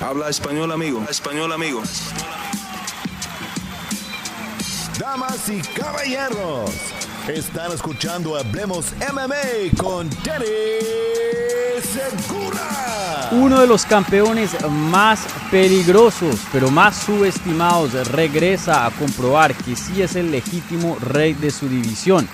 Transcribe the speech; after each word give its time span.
Habla 0.00 0.28
español, 0.28 0.70
amigo. 0.70 1.04
Español, 1.10 1.52
amigo. 1.52 1.82
Damas 4.96 5.48
y 5.48 5.60
caballeros, 5.60 6.70
están 7.26 7.72
escuchando 7.72 8.36
Hablemos 8.36 8.92
MMA 9.12 9.76
con 9.76 10.08
Danny 10.24 10.46
Segura. 11.82 13.30
Uno 13.32 13.60
de 13.60 13.66
los 13.66 13.84
campeones 13.84 14.56
más 14.70 15.26
peligrosos, 15.50 16.36
pero 16.52 16.70
más 16.70 16.96
subestimados, 16.96 17.92
regresa 18.12 18.86
a 18.86 18.92
comprobar 18.92 19.52
que 19.52 19.74
sí 19.74 20.00
es 20.00 20.14
el 20.14 20.30
legítimo 20.30 20.96
rey 21.00 21.34
de 21.34 21.50
su 21.50 21.68
división. 21.68 22.28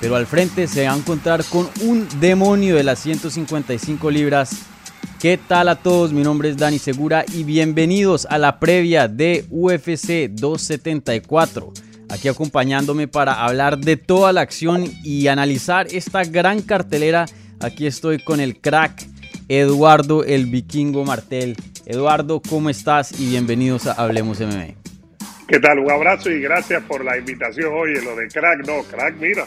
Pero 0.00 0.16
al 0.16 0.26
frente 0.26 0.66
se 0.66 0.86
va 0.86 0.94
a 0.94 0.96
encontrar 0.96 1.44
con 1.44 1.70
un 1.82 2.08
demonio 2.18 2.74
de 2.74 2.82
las 2.82 2.98
155 2.98 4.10
libras 4.10 4.73
¿Qué 5.20 5.38
tal 5.38 5.68
a 5.68 5.76
todos? 5.76 6.12
Mi 6.12 6.22
nombre 6.22 6.50
es 6.50 6.56
Dani 6.56 6.78
Segura 6.78 7.24
y 7.32 7.44
bienvenidos 7.44 8.26
a 8.26 8.38
la 8.38 8.60
previa 8.60 9.08
de 9.08 9.46
UFC 9.50 10.28
274. 10.30 11.72
Aquí 12.10 12.28
acompañándome 12.28 13.08
para 13.08 13.44
hablar 13.44 13.78
de 13.78 13.96
toda 13.96 14.32
la 14.32 14.42
acción 14.42 14.84
y 15.02 15.28
analizar 15.28 15.86
esta 15.90 16.24
gran 16.24 16.60
cartelera. 16.60 17.26
Aquí 17.60 17.86
estoy 17.86 18.22
con 18.22 18.40
el 18.40 18.60
crack 18.60 19.06
Eduardo 19.48 20.24
el 20.24 20.46
Vikingo 20.46 21.04
Martel. 21.04 21.56
Eduardo, 21.86 22.40
¿cómo 22.40 22.70
estás? 22.70 23.18
Y 23.18 23.28
bienvenidos 23.30 23.86
a 23.86 23.92
Hablemos 23.92 24.40
MMA. 24.40 24.74
¿Qué 25.46 25.60
tal? 25.60 25.78
Un 25.78 25.90
abrazo 25.90 26.30
y 26.30 26.40
gracias 26.40 26.82
por 26.84 27.04
la 27.04 27.18
invitación. 27.18 27.72
Oye, 27.74 28.02
lo 28.02 28.16
de 28.16 28.28
crack, 28.28 28.66
no, 28.66 28.82
crack, 28.84 29.16
mira, 29.20 29.46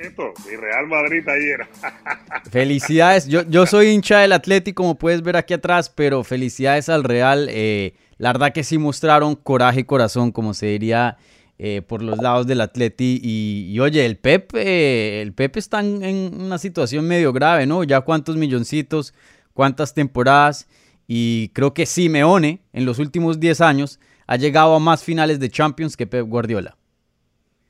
esto, 0.00 0.32
mi 0.48 0.56
Real 0.56 0.86
Madrid 0.86 1.26
ayer. 1.28 1.66
Felicidades, 2.50 3.28
yo, 3.28 3.42
yo 3.48 3.66
soy 3.66 3.88
hincha 3.88 4.20
del 4.20 4.32
Atlético, 4.32 4.82
como 4.82 4.98
puedes 4.98 5.22
ver 5.22 5.36
aquí 5.36 5.54
atrás, 5.54 5.90
pero 5.90 6.24
felicidades 6.24 6.88
al 6.88 7.04
Real. 7.04 7.48
Eh, 7.50 7.94
la 8.18 8.32
verdad 8.32 8.52
que 8.52 8.64
sí 8.64 8.78
mostraron 8.78 9.36
coraje 9.36 9.80
y 9.80 9.84
corazón, 9.84 10.32
como 10.32 10.54
se 10.54 10.66
diría 10.66 11.16
eh, 11.58 11.82
por 11.82 12.02
los 12.02 12.18
lados 12.18 12.46
del 12.46 12.60
Atleti. 12.60 13.20
Y, 13.22 13.78
oye, 13.80 14.04
el 14.04 14.16
Pep, 14.16 14.54
eh, 14.54 15.20
el 15.22 15.32
Pep 15.32 15.56
está 15.56 15.80
en, 15.80 16.34
una 16.34 16.58
situación 16.58 17.06
medio 17.06 17.32
grave, 17.32 17.66
¿no? 17.66 17.84
Ya 17.84 18.00
cuántos 18.00 18.36
milloncitos, 18.36 19.14
cuántas 19.52 19.94
temporadas. 19.94 20.68
Y 21.06 21.50
creo 21.54 21.74
que 21.74 21.86
Simeone, 21.86 22.60
en 22.72 22.84
los 22.84 22.98
últimos 22.98 23.40
10 23.40 23.60
años, 23.60 24.00
ha 24.26 24.36
llegado 24.36 24.74
a 24.74 24.78
más 24.78 25.02
finales 25.02 25.40
de 25.40 25.50
Champions 25.50 25.96
que 25.96 26.06
Pep 26.06 26.26
Guardiola. 26.26 26.76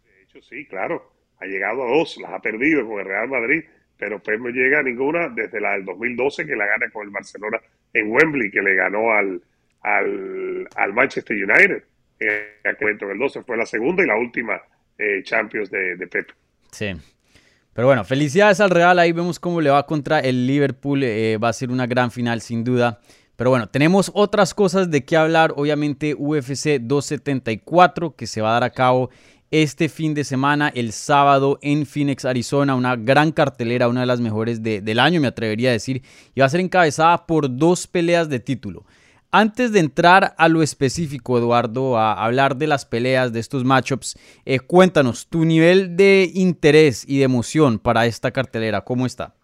De 0.05 0.23
hecho, 0.23 0.47
sí, 0.47 0.67
claro 0.67 1.11
ha 1.41 1.47
llegado 1.47 1.83
a 1.83 1.97
dos, 1.97 2.19
las 2.21 2.33
ha 2.33 2.41
perdido 2.41 2.87
con 2.87 3.01
el 3.01 3.07
Real 3.07 3.29
Madrid, 3.29 3.65
pero 3.99 4.23
pues 4.23 4.39
no 4.41 4.49
llega 4.49 4.81
a 4.81 4.83
ninguna 4.83 5.29
desde 5.29 5.61
la 5.61 5.73
del 5.73 5.85
2012 5.85 6.47
que 6.47 6.57
la 6.57 6.67
gana 6.67 6.91
con 6.91 7.07
el 7.07 7.11
Barcelona 7.11 7.59
en 7.93 8.11
Wembley, 8.11 8.51
que 8.51 8.63
le 8.63 8.75
ganó 8.75 9.13
al, 9.13 9.43
al, 9.83 10.93
Manchester 10.93 11.37
United. 11.37 11.83
En 12.19 12.71
aquel 12.71 12.99
el 13.01 13.19
12 13.19 13.43
fue 13.43 13.57
la 13.57 13.67
segunda 13.67 14.03
y 14.03 14.07
la 14.07 14.17
última 14.17 14.61
eh, 14.99 15.23
Champions 15.23 15.71
de, 15.71 15.97
de 15.97 16.07
Pep. 16.07 16.31
Sí. 16.71 16.93
Pero 17.73 17.87
bueno, 17.87 18.05
felicidades 18.05 18.61
al 18.61 18.71
Real. 18.71 18.99
Ahí 18.99 19.13
vemos 19.13 19.39
cómo 19.39 19.61
le 19.61 19.71
va 19.71 19.87
contra 19.87 20.21
el 20.21 20.47
Liverpool. 20.47 21.03
Eh, 21.03 21.39
va 21.39 21.49
a 21.49 21.53
ser 21.53 21.71
una 21.71 21.87
gran 21.87 22.11
final, 22.11 22.41
sin 22.41 22.65
duda. 22.65 23.01
Pero 23.37 23.51
bueno, 23.51 23.69
tenemos 23.69 24.11
otras 24.15 24.53
cosas 24.53 24.91
de 24.91 25.05
qué 25.05 25.17
hablar. 25.17 25.55
Obviamente, 25.57 26.15
UFC 26.15 26.79
274, 26.81 28.15
que 28.17 28.27
se 28.27 28.43
va 28.43 28.51
a 28.51 28.53
dar 28.53 28.65
a 28.65 28.71
cabo 28.71 29.11
este 29.51 29.89
fin 29.89 30.15
de 30.15 30.25
semana, 30.25 30.71
el 30.75 30.93
sábado 30.93 31.59
en 31.63 31.85
Phoenix, 31.85 32.25
Arizona, 32.25 32.75
una 32.75 32.97
gran 32.97 33.33
cartelera, 33.33 33.89
una 33.89 34.01
de 34.01 34.07
las 34.07 34.21
mejores 34.21 34.63
del 34.63 34.99
año, 34.99 35.21
me 35.21 35.27
atrevería 35.27 35.71
a 35.71 35.73
decir, 35.73 36.03
y 36.35 36.41
va 36.41 36.47
a 36.47 36.51
ser 36.51 36.61
encabezada 36.61 37.27
por 37.27 37.57
dos 37.57 37.87
peleas 37.87 38.29
de 38.29 38.39
título. 38.41 38.85
Antes 39.33 39.73
de 39.73 39.79
entrar 39.79 40.35
a 40.39 40.49
lo 40.49 40.61
específico, 40.63 41.39
Eduardo, 41.39 41.97
a 41.99 42.25
hablar 42.25 42.57
de 42.57 42.67
las 42.67 42.85
peleas, 42.85 43.33
de 43.33 43.39
estos 43.39 43.65
matchups, 43.65 44.19
eh, 44.45 44.59
cuéntanos 44.59 45.29
tu 45.29 45.45
nivel 45.45 45.97
de 45.97 46.31
interés 46.35 47.05
y 47.07 47.19
de 47.19 47.25
emoción 47.25 47.79
para 47.79 48.07
esta 48.07 48.33
cartelera, 48.33 48.81
¿cómo 48.81 49.07
está? 49.07 49.35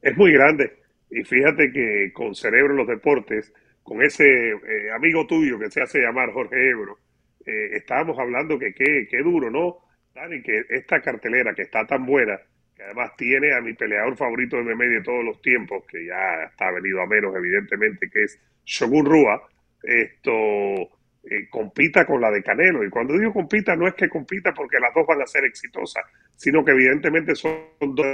Es 0.00 0.16
muy 0.16 0.32
grande. 0.32 0.78
Y 1.10 1.24
fíjate 1.24 1.72
que 1.72 2.12
con 2.12 2.34
Cerebro 2.34 2.74
los 2.74 2.86
Deportes, 2.86 3.52
con 3.82 4.02
ese 4.02 4.24
eh, 4.24 4.90
amigo 4.94 5.26
tuyo 5.26 5.58
que 5.58 5.70
se 5.70 5.82
hace 5.82 6.00
llamar 6.00 6.32
Jorge 6.32 6.70
Ebro, 6.70 6.98
eh, 7.46 7.76
estábamos 7.76 8.18
hablando 8.18 8.58
que 8.58 8.74
qué 8.74 9.22
duro, 9.22 9.50
¿no? 9.50 9.78
Dani, 10.14 10.42
que 10.42 10.64
esta 10.70 11.00
cartelera 11.00 11.54
que 11.54 11.62
está 11.62 11.86
tan 11.86 12.04
buena, 12.04 12.38
que 12.74 12.82
además 12.82 13.12
tiene 13.16 13.54
a 13.54 13.60
mi 13.60 13.74
peleador 13.74 14.16
favorito 14.16 14.56
de 14.56 14.74
MMA 14.74 14.84
de 14.84 15.02
todos 15.02 15.24
los 15.24 15.40
tiempos, 15.40 15.84
que 15.86 16.04
ya 16.06 16.44
está 16.44 16.70
venido 16.72 17.00
a 17.00 17.06
menos, 17.06 17.34
evidentemente, 17.36 18.08
que 18.10 18.24
es 18.24 18.40
Shogun 18.64 19.06
Rua, 19.06 19.48
esto 19.82 20.32
eh, 21.28 21.48
compita 21.50 22.04
con 22.04 22.20
la 22.20 22.30
de 22.30 22.42
Canelo. 22.42 22.84
Y 22.84 22.90
cuando 22.90 23.18
digo 23.18 23.32
compita, 23.32 23.76
no 23.76 23.86
es 23.86 23.94
que 23.94 24.08
compita 24.08 24.52
porque 24.52 24.78
las 24.80 24.92
dos 24.94 25.06
van 25.06 25.22
a 25.22 25.26
ser 25.26 25.44
exitosas, 25.44 26.04
sino 26.34 26.64
que 26.64 26.72
evidentemente 26.72 27.34
son 27.34 27.54
dos 27.80 28.06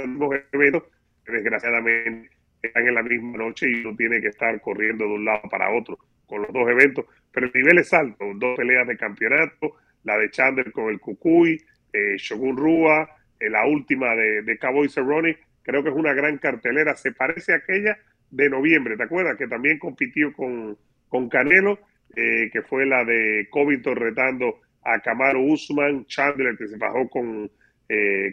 eventos 0.51 0.83
que 1.25 1.31
desgraciadamente 1.31 2.29
están 2.61 2.87
en 2.87 2.95
la 2.95 3.03
misma 3.03 3.37
noche 3.37 3.69
y 3.69 3.81
uno 3.81 3.95
tiene 3.95 4.21
que 4.21 4.27
estar 4.27 4.59
corriendo 4.61 5.05
de 5.05 5.13
un 5.13 5.25
lado 5.25 5.41
para 5.49 5.69
otro 5.71 5.97
con 6.25 6.41
los 6.41 6.53
dos 6.53 6.67
eventos, 6.69 7.05
pero 7.33 7.47
el 7.47 7.51
nivel 7.53 7.79
es 7.79 7.91
alto, 7.93 8.25
dos 8.35 8.55
peleas 8.55 8.87
de 8.87 8.95
campeonato, 8.95 9.75
la 10.03 10.17
de 10.17 10.29
Chandler 10.29 10.71
con 10.71 10.89
el 10.89 10.99
Cucuy, 10.99 11.59
eh, 11.91 12.15
Shogun 12.17 12.55
Rua, 12.55 13.09
eh, 13.39 13.49
la 13.49 13.65
última 13.65 14.15
de, 14.15 14.43
de 14.43 14.57
Cowboy 14.57 14.87
Cerrone, 14.87 15.37
creo 15.63 15.83
que 15.83 15.89
es 15.89 15.95
una 15.95 16.13
gran 16.13 16.37
cartelera, 16.37 16.95
se 16.95 17.11
parece 17.11 17.53
a 17.53 17.57
aquella 17.57 17.97
de 18.29 18.49
noviembre, 18.49 18.95
¿te 18.95 19.03
acuerdas? 19.03 19.37
Que 19.37 19.47
también 19.47 19.79
compitió 19.79 20.31
con, 20.33 20.77
con 21.09 21.27
Canelo, 21.27 21.79
eh, 22.15 22.49
que 22.51 22.61
fue 22.61 22.85
la 22.85 23.03
de 23.03 23.47
Covington 23.49 23.95
retando 23.95 24.61
a 24.83 24.99
Camaro 24.99 25.41
Usman, 25.41 26.05
Chandler 26.05 26.55
que 26.57 26.67
se 26.67 26.77
bajó 26.77 27.09
con, 27.09 27.49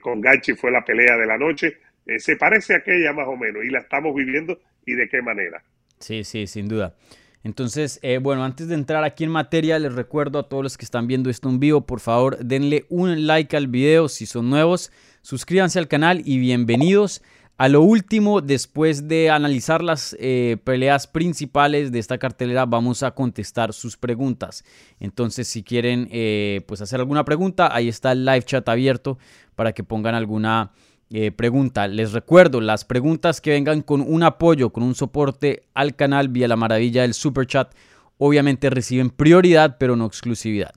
con 0.00 0.21
Gachi, 0.21 0.55
fue 0.55 0.71
la 0.71 0.84
pelea 0.84 1.16
de 1.19 1.27
la 1.27 1.37
noche, 1.37 1.77
se 2.16 2.37
parece 2.37 2.75
a 2.75 2.78
aquella 2.78 3.12
más 3.12 3.28
o 3.28 3.37
menos, 3.37 3.62
y 3.62 3.69
la 3.69 3.81
estamos 3.81 4.15
viviendo 4.15 4.59
y 4.87 4.94
de 4.94 5.09
qué 5.09 5.21
manera. 5.21 5.62
Sí, 5.99 6.25
sí, 6.25 6.47
sin 6.47 6.66
duda. 6.66 6.94
Entonces, 7.43 7.99
eh, 8.03 8.19
bueno, 8.19 8.45
antes 8.45 8.69
de 8.69 8.75
entrar 8.75 9.03
aquí 9.03 9.25
en 9.25 9.31
materia, 9.31 9.78
les 9.78 9.95
recuerdo 9.95 10.39
a 10.39 10.49
todos 10.49 10.62
los 10.62 10.77
que 10.77 10.84
están 10.84 11.06
viendo 11.06 11.31
esto 11.31 11.49
en 11.49 11.59
vivo, 11.59 11.81
por 11.81 12.01
favor, 12.01 12.39
denle 12.39 12.84
un 12.91 13.27
like 13.27 13.56
al 13.56 13.67
video 13.67 14.09
si 14.09 14.27
son 14.27 14.51
nuevos, 14.51 14.93
suscríbanse 15.23 15.78
al 15.78 15.89
canal 15.89 16.23
y 16.25 16.39
bienvenidos. 16.39 17.23
A 17.56 17.69
lo 17.69 17.83
último, 17.83 18.41
después 18.41 19.06
de 19.06 19.28
analizar 19.28 19.83
las 19.83 20.17
eh, 20.19 20.56
peleas 20.65 21.06
principales 21.06 21.93
de 21.93 21.99
esta 21.99 22.17
cartelera, 22.17 22.65
vamos 22.65 23.03
a 23.03 23.11
contestar 23.11 23.75
sus 23.75 23.99
preguntas. 23.99 24.65
Entonces, 24.99 25.47
si 25.47 25.62
quieren 25.62 26.09
eh, 26.11 26.62
pues 26.67 26.81
hacer 26.81 27.01
alguna 27.01 27.27
pregunta, 27.27 27.69
ahí 27.75 27.89
está 27.89 28.12
el 28.12 28.25
live 28.25 28.45
chat 28.45 28.67
abierto 28.67 29.19
para 29.57 29.72
que 29.72 29.84
pongan 29.84 30.15
alguna 30.15 30.72
eh, 31.12 31.32
pregunta. 31.32 31.88
Les 31.88 32.12
recuerdo, 32.12 32.60
las 32.60 32.84
preguntas 32.84 33.41
que 33.41 33.50
vengan 33.50 33.82
con 33.82 34.00
un 34.00 34.22
apoyo, 34.22 34.71
con 34.71 34.82
un 34.82 34.94
soporte 34.94 35.65
al 35.75 35.97
canal 35.97 36.28
vía 36.28 36.47
la 36.47 36.56
maravilla 36.56 37.03
del 37.03 37.15
super 37.15 37.47
chat, 37.47 37.72
obviamente 38.19 38.71
reciben 38.71 39.10
prioridad, 39.10 39.76
pero 39.78 39.97
no 39.97 40.06
exclusividad. 40.06 40.72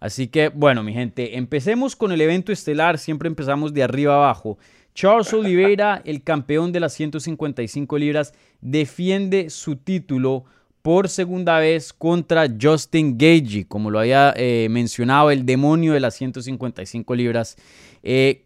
Así 0.00 0.28
que, 0.28 0.48
bueno, 0.48 0.82
mi 0.82 0.92
gente, 0.92 1.36
empecemos 1.36 1.96
con 1.96 2.12
el 2.12 2.20
evento 2.20 2.52
estelar. 2.52 2.98
Siempre 2.98 3.28
empezamos 3.28 3.74
de 3.74 3.82
arriba 3.82 4.14
abajo. 4.14 4.58
Charles 4.94 5.32
Oliveira, 5.32 6.00
el 6.06 6.22
campeón 6.22 6.72
de 6.72 6.80
las 6.80 6.94
155 6.94 7.98
libras, 7.98 8.32
defiende 8.60 9.50
su 9.50 9.76
título 9.76 10.44
por 10.80 11.08
segunda 11.08 11.58
vez 11.58 11.92
contra 11.92 12.46
Justin 12.60 13.18
Gagey, 13.18 13.64
como 13.64 13.90
lo 13.90 13.98
había 13.98 14.32
eh, 14.36 14.68
mencionado, 14.70 15.30
el 15.30 15.44
demonio 15.44 15.92
de 15.92 16.00
las 16.00 16.14
155 16.14 17.14
libras. 17.14 17.56
Eh, 18.04 18.45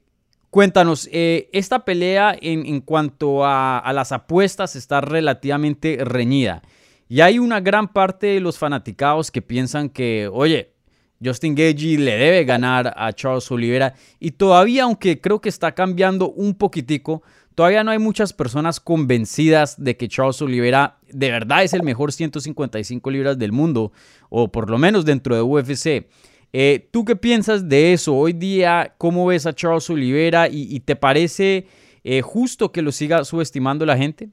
Cuéntanos, 0.50 1.08
eh, 1.12 1.48
esta 1.52 1.84
pelea 1.84 2.36
en, 2.40 2.80
cuanto 2.80 3.46
a, 3.46 3.88
las 3.94 4.10
apuestas 4.10 4.74
está 4.74 5.00
relativamente 5.00 5.98
reñida. 6.04 6.62
Y 7.08 7.20
hay 7.20 7.38
una 7.38 7.60
gran 7.60 7.92
parte 7.92 8.26
de 8.26 8.40
los 8.40 8.58
fanaticados 8.58 9.30
que 9.30 9.42
piensan 9.42 9.88
que, 9.88 10.28
oye, 10.32 10.72
Justin 11.22 11.54
Gagey 11.54 11.98
le 11.98 12.16
debe 12.16 12.44
ganar 12.44 12.92
a 12.96 13.12
Charles 13.12 13.48
Oliveira. 13.50 13.94
Y 14.18 14.32
todavía, 14.32 14.84
aunque 14.84 15.20
creo 15.20 15.40
que 15.40 15.48
está 15.48 15.72
cambiando 15.72 16.30
un 16.32 16.54
poquitico, 16.54 17.22
todavía 17.54 17.84
no 17.84 17.92
hay 17.92 18.00
muchas 18.00 18.32
personas 18.32 18.80
convencidas 18.80 19.80
de 19.82 19.96
que 19.96 20.08
Charles 20.08 20.42
Oliveira 20.42 20.98
de 21.12 21.30
verdad 21.30 21.62
es 21.62 21.74
el 21.74 21.84
mejor 21.84 22.12
155 22.12 23.08
libras 23.10 23.38
del 23.38 23.52
mundo, 23.52 23.92
o 24.28 24.50
por 24.50 24.68
lo 24.68 24.78
menos 24.78 25.04
dentro 25.04 25.36
de 25.36 25.42
UFC. 25.42 26.08
Eh, 26.52 26.88
¿Tú 26.90 27.04
qué 27.04 27.14
piensas 27.16 27.68
de 27.68 27.92
eso? 27.92 28.14
Hoy 28.14 28.32
día, 28.32 28.94
¿cómo 28.98 29.26
ves 29.26 29.46
a 29.46 29.54
Charles 29.54 29.88
Oliveira 29.88 30.48
y, 30.50 30.80
te 30.80 30.96
parece 30.96 31.66
eh, 32.02 32.22
justo 32.22 32.72
que 32.72 32.82
lo 32.82 32.90
siga 32.90 33.24
subestimando 33.24 33.86
la 33.86 33.96
gente? 33.96 34.28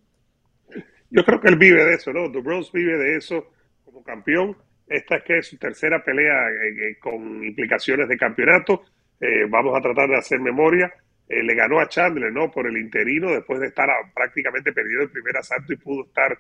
Yo 1.09 1.23
creo 1.23 1.39
que 1.39 1.49
él 1.49 1.57
vive 1.57 1.85
de 1.85 1.93
eso, 1.93 2.11
¿no? 2.11 2.31
The 2.31 2.41
Bronze 2.41 2.71
vive 2.73 2.97
de 2.97 3.17
eso 3.17 3.51
como 3.85 4.03
campeón. 4.03 4.57
Esta 4.87 5.17
es 5.17 5.23
que 5.23 5.41
su 5.43 5.57
tercera 5.57 6.03
pelea 6.03 6.49
eh, 6.49 6.97
con 6.99 7.43
implicaciones 7.43 8.07
de 8.09 8.17
campeonato. 8.17 8.83
vamos 9.49 9.77
a 9.77 9.81
tratar 9.81 10.09
de 10.09 10.17
hacer 10.17 10.39
memoria. 10.39 10.91
le 11.29 11.55
ganó 11.55 11.79
a 11.79 11.87
Chandler, 11.87 12.31
¿no? 12.31 12.49
Por 12.49 12.67
el 12.67 12.77
interino, 12.77 13.31
después 13.31 13.59
de 13.59 13.67
estar 13.67 13.89
prácticamente 14.15 14.73
perdido 14.73 15.03
el 15.03 15.11
primer 15.11 15.37
asalto 15.37 15.71
y 15.71 15.77
pudo 15.77 16.05
estar 16.05 16.35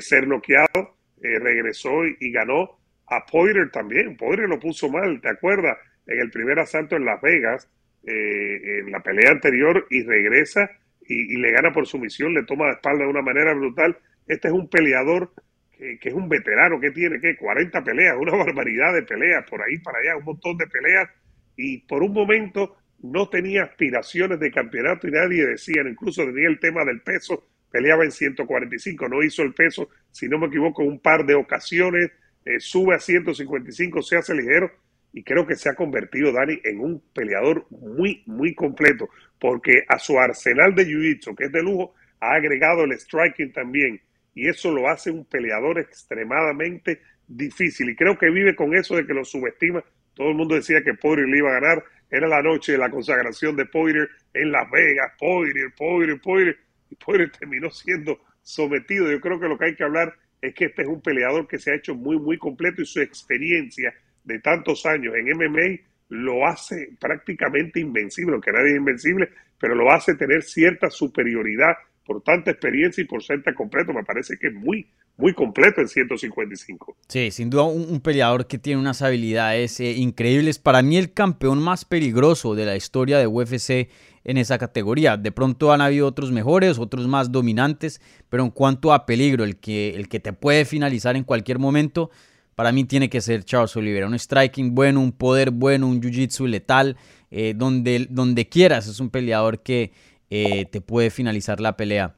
ser 0.00 0.28
noqueado. 0.28 0.96
regresó 1.20 2.04
y, 2.06 2.30
ganó 2.30 2.78
a 3.08 3.24
Poirier 3.24 3.70
también. 3.70 4.16
Poirier 4.16 4.48
lo 4.48 4.58
puso 4.58 4.88
mal, 4.88 5.20
¿te 5.20 5.28
acuerdas? 5.28 5.78
En 6.06 6.20
el 6.20 6.30
primer 6.30 6.58
asalto 6.58 6.96
en 6.96 7.04
Las 7.04 7.20
Vegas, 7.20 7.68
eh, 8.06 8.80
en 8.80 8.90
la 8.90 9.00
pelea 9.00 9.32
anterior, 9.32 9.86
y 9.90 10.02
regresa 10.02 10.70
y, 11.08 11.36
le 11.36 11.50
gana 11.52 11.72
por 11.72 11.86
sumisión, 11.86 12.34
le 12.34 12.44
toma 12.44 12.66
la 12.66 12.72
espalda 12.74 13.04
de 13.04 13.10
una 13.10 13.22
manera 13.22 13.54
brutal. 13.54 13.96
Este 14.26 14.48
es 14.48 14.54
un 14.54 14.68
peleador 14.68 15.32
que, 15.72 15.98
es 16.00 16.14
un 16.14 16.28
veterano 16.28 16.80
que 16.80 16.90
tiene 16.90 17.20
que 17.20 17.36
40 17.36 17.84
peleas, 17.84 18.16
una 18.18 18.36
barbaridad 18.44 18.94
de 18.94 19.02
peleas, 19.02 19.48
por 19.48 19.62
ahí 19.62 19.78
para 19.78 19.98
allá, 19.98 20.16
un 20.16 20.24
montón 20.24 20.56
de 20.56 20.66
peleas, 20.66 21.08
y 21.56 21.78
por 21.78 22.02
un 22.02 22.12
momento 22.12 22.76
no 23.02 23.28
tenía 23.28 23.64
aspiraciones 23.64 24.40
de 24.40 24.50
campeonato 24.50 25.06
y 25.06 25.12
nadie 25.12 25.46
decía, 25.46 25.82
incluso 25.86 26.24
tenía 26.24 26.48
el 26.48 26.58
tema 26.58 26.84
del 26.84 27.02
peso, 27.02 27.46
peleaba 27.70 28.04
en 28.04 28.10
145, 28.10 29.08
no 29.08 29.22
hizo 29.22 29.42
el 29.42 29.52
peso, 29.52 29.90
si 30.10 30.28
no 30.28 30.38
me 30.38 30.46
equivoco, 30.46 30.82
un 30.82 30.98
par 30.98 31.24
de 31.26 31.34
ocasiones, 31.34 32.10
eh, 32.46 32.60
sube 32.60 32.94
a 32.94 33.00
155, 33.00 34.02
se 34.02 34.16
hace 34.16 34.34
ligero 34.34 34.70
y 35.12 35.22
creo 35.24 35.46
que 35.46 35.56
se 35.56 35.68
ha 35.68 35.74
convertido, 35.74 36.32
Dani, 36.32 36.60
en 36.62 36.78
un 36.78 37.02
peleador 37.12 37.66
muy, 37.70 38.22
muy 38.26 38.54
completo, 38.54 39.08
porque 39.40 39.84
a 39.88 39.98
su 39.98 40.18
arsenal 40.18 40.74
de 40.74 40.86
jiu-jitsu, 40.86 41.34
que 41.36 41.46
es 41.46 41.52
de 41.52 41.62
lujo, 41.62 41.94
ha 42.20 42.34
agregado 42.34 42.84
el 42.84 42.92
striking 42.92 43.52
también 43.52 44.00
y 44.34 44.48
eso 44.48 44.70
lo 44.70 44.88
hace 44.88 45.10
un 45.10 45.24
peleador 45.24 45.80
extremadamente 45.80 47.00
difícil 47.26 47.90
y 47.90 47.96
creo 47.96 48.16
que 48.16 48.30
vive 48.30 48.54
con 48.54 48.74
eso 48.76 48.94
de 48.94 49.06
que 49.06 49.14
lo 49.14 49.24
subestima. 49.24 49.82
Todo 50.14 50.30
el 50.30 50.36
mundo 50.36 50.54
decía 50.54 50.82
que 50.84 50.94
Poirier 50.94 51.28
le 51.28 51.38
iba 51.38 51.50
a 51.50 51.60
ganar, 51.60 51.84
era 52.10 52.28
la 52.28 52.42
noche 52.42 52.72
de 52.72 52.78
la 52.78 52.90
consagración 52.90 53.56
de 53.56 53.66
Poirier 53.66 54.08
en 54.32 54.52
Las 54.52 54.70
Vegas, 54.70 55.12
Poirier, 55.18 55.72
Poirier, 55.76 56.20
Poirier, 56.20 56.58
y 56.90 56.94
Poirier 56.94 57.32
terminó 57.32 57.70
siendo 57.70 58.20
sometido. 58.42 59.10
Yo 59.10 59.20
creo 59.20 59.40
que 59.40 59.48
lo 59.48 59.58
que 59.58 59.64
hay 59.64 59.74
que 59.74 59.84
hablar 59.84 60.14
es 60.40 60.54
que 60.54 60.66
este 60.66 60.82
es 60.82 60.88
un 60.88 61.00
peleador 61.00 61.46
que 61.46 61.58
se 61.58 61.70
ha 61.70 61.74
hecho 61.74 61.94
muy, 61.94 62.18
muy 62.18 62.38
completo 62.38 62.82
y 62.82 62.86
su 62.86 63.00
experiencia 63.00 63.94
de 64.24 64.40
tantos 64.40 64.86
años 64.86 65.14
en 65.14 65.36
MMA 65.36 65.80
lo 66.08 66.46
hace 66.46 66.90
prácticamente 67.00 67.80
invencible, 67.80 68.40
que 68.40 68.52
nadie 68.52 68.72
es 68.72 68.76
invencible, 68.76 69.30
pero 69.58 69.74
lo 69.74 69.90
hace 69.90 70.14
tener 70.14 70.42
cierta 70.42 70.90
superioridad 70.90 71.74
por 72.04 72.22
tanta 72.22 72.52
experiencia 72.52 73.02
y 73.02 73.06
por 73.06 73.22
ser 73.22 73.42
tan 73.42 73.54
completo. 73.54 73.92
Me 73.92 74.04
parece 74.04 74.36
que 74.38 74.48
es 74.48 74.54
muy, 74.54 74.86
muy 75.16 75.34
completo 75.34 75.80
en 75.80 75.88
155. 75.88 76.96
Sí, 77.08 77.30
sin 77.32 77.50
duda 77.50 77.64
un, 77.64 78.00
peleador 78.00 78.46
que 78.46 78.58
tiene 78.58 78.80
unas 78.80 79.02
habilidades 79.02 79.80
eh, 79.80 79.92
increíbles. 79.92 80.58
Para 80.58 80.82
mí 80.82 80.96
el 80.96 81.12
campeón 81.12 81.60
más 81.60 81.84
peligroso 81.84 82.54
de 82.54 82.66
la 82.66 82.76
historia 82.76 83.18
de 83.18 83.26
UFC 83.26 83.88
en 84.26 84.38
esa 84.38 84.58
categoría. 84.58 85.16
De 85.16 85.30
pronto 85.30 85.72
han 85.72 85.80
habido 85.80 86.06
otros 86.08 86.32
mejores, 86.32 86.78
otros 86.78 87.06
más 87.06 87.30
dominantes, 87.30 88.00
pero 88.28 88.42
en 88.42 88.50
cuanto 88.50 88.92
a 88.92 89.06
peligro, 89.06 89.44
el 89.44 89.56
que, 89.56 89.94
el 89.94 90.08
que 90.08 90.18
te 90.18 90.32
puede 90.32 90.64
finalizar 90.64 91.14
en 91.14 91.22
cualquier 91.22 91.60
momento, 91.60 92.10
para 92.56 92.72
mí 92.72 92.84
tiene 92.84 93.08
que 93.08 93.20
ser 93.20 93.44
Charles 93.44 93.76
Oliveira. 93.76 94.08
Un 94.08 94.18
striking 94.18 94.74
bueno, 94.74 95.00
un 95.00 95.12
poder 95.12 95.52
bueno, 95.52 95.86
un 95.86 96.00
jiu-jitsu 96.00 96.48
letal, 96.48 96.96
eh, 97.30 97.54
donde, 97.56 98.08
donde 98.10 98.48
quieras. 98.48 98.88
Es 98.88 98.98
un 98.98 99.10
peleador 99.10 99.62
que 99.62 99.92
eh, 100.28 100.64
te 100.66 100.80
puede 100.80 101.10
finalizar 101.10 101.60
la 101.60 101.76
pelea. 101.76 102.16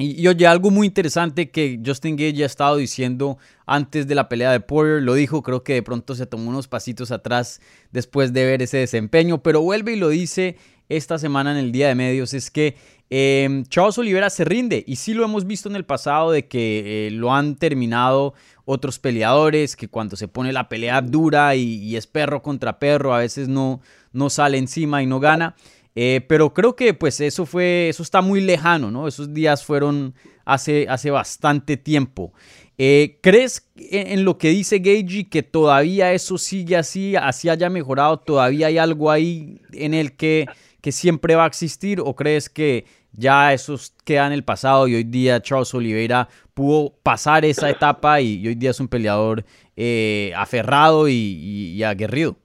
Y, 0.00 0.28
oye, 0.28 0.46
algo 0.46 0.70
muy 0.70 0.86
interesante 0.86 1.50
que 1.50 1.80
Justin 1.84 2.14
Gage 2.14 2.34
ya 2.34 2.44
ha 2.44 2.46
estado 2.46 2.76
diciendo 2.76 3.36
antes 3.66 4.06
de 4.06 4.14
la 4.14 4.28
pelea 4.28 4.52
de 4.52 4.60
Poirier, 4.60 5.02
lo 5.02 5.14
dijo, 5.14 5.42
creo 5.42 5.64
que 5.64 5.74
de 5.74 5.82
pronto 5.82 6.14
se 6.14 6.24
tomó 6.24 6.50
unos 6.50 6.68
pasitos 6.68 7.10
atrás 7.10 7.60
después 7.90 8.32
de 8.32 8.44
ver 8.44 8.62
ese 8.62 8.76
desempeño, 8.76 9.42
pero 9.42 9.60
vuelve 9.60 9.94
y 9.94 9.96
lo 9.96 10.08
dice 10.08 10.56
esta 10.88 11.18
semana 11.18 11.50
en 11.50 11.58
el 11.58 11.72
Día 11.72 11.88
de 11.88 11.96
Medios, 11.96 12.32
es 12.32 12.52
que 12.52 12.76
eh, 13.10 13.64
Charles 13.68 13.98
Oliveira 13.98 14.30
se 14.30 14.44
rinde 14.44 14.84
y 14.86 14.96
sí 14.96 15.14
lo 15.14 15.24
hemos 15.24 15.46
visto 15.46 15.68
en 15.68 15.74
el 15.74 15.84
pasado 15.84 16.30
de 16.30 16.46
que 16.46 17.08
eh, 17.08 17.10
lo 17.10 17.34
han 17.34 17.56
terminado 17.56 18.34
otros 18.66 19.00
peleadores, 19.00 19.74
que 19.74 19.88
cuando 19.88 20.14
se 20.14 20.28
pone 20.28 20.52
la 20.52 20.68
pelea 20.68 21.00
dura 21.02 21.56
y, 21.56 21.62
y, 21.82 21.96
es 21.96 22.06
perro 22.06 22.40
contra 22.42 22.78
perro, 22.78 23.14
a 23.14 23.18
veces 23.18 23.48
no, 23.48 23.80
no 24.12 24.30
sale 24.30 24.58
encima 24.58 25.02
y 25.02 25.06
no 25.06 25.18
gana. 25.18 25.56
Eh, 25.94 26.24
pero 26.28 26.54
creo 26.54 26.76
que 26.76 26.94
pues 26.94 27.20
eso 27.20 27.46
fue, 27.46 27.88
eso 27.88 28.02
está 28.02 28.20
muy 28.20 28.40
lejano, 28.40 28.90
¿no? 28.90 29.08
Esos 29.08 29.32
días 29.34 29.64
fueron 29.64 30.14
hace, 30.44 30.86
hace 30.88 31.10
bastante 31.10 31.76
tiempo. 31.76 32.32
Eh, 32.78 33.18
¿Crees 33.20 33.68
en, 33.76 34.24
lo 34.24 34.38
que 34.38 34.50
dice 34.50 34.78
Gagey 34.78 35.24
que 35.24 35.42
todavía 35.42 36.12
eso 36.12 36.38
sigue 36.38 36.76
así, 36.76 37.16
así 37.16 37.48
haya 37.48 37.68
mejorado, 37.68 38.20
todavía 38.20 38.68
hay 38.68 38.78
algo 38.78 39.10
ahí 39.10 39.60
en 39.72 39.94
el 39.94 40.14
que, 40.14 40.46
que 40.80 40.92
siempre 40.92 41.34
va 41.34 41.44
a 41.44 41.48
existir 41.48 42.00
o 42.00 42.14
crees 42.14 42.48
que 42.48 42.84
ya 43.12 43.52
eso 43.52 43.76
queda 44.04 44.28
en 44.28 44.32
el 44.32 44.44
pasado 44.44 44.86
y 44.86 44.94
hoy 44.94 45.04
día 45.04 45.42
Charles 45.42 45.74
Oliveira 45.74 46.28
pudo 46.54 46.94
pasar 47.02 47.44
esa 47.44 47.68
etapa 47.68 48.20
y, 48.20 48.46
hoy 48.46 48.54
día 48.54 48.70
es 48.70 48.78
un 48.78 48.86
peleador 48.86 49.44
eh, 49.74 50.32
aferrado 50.36 51.08
y 51.08 51.82
aguerrido? 51.82 52.36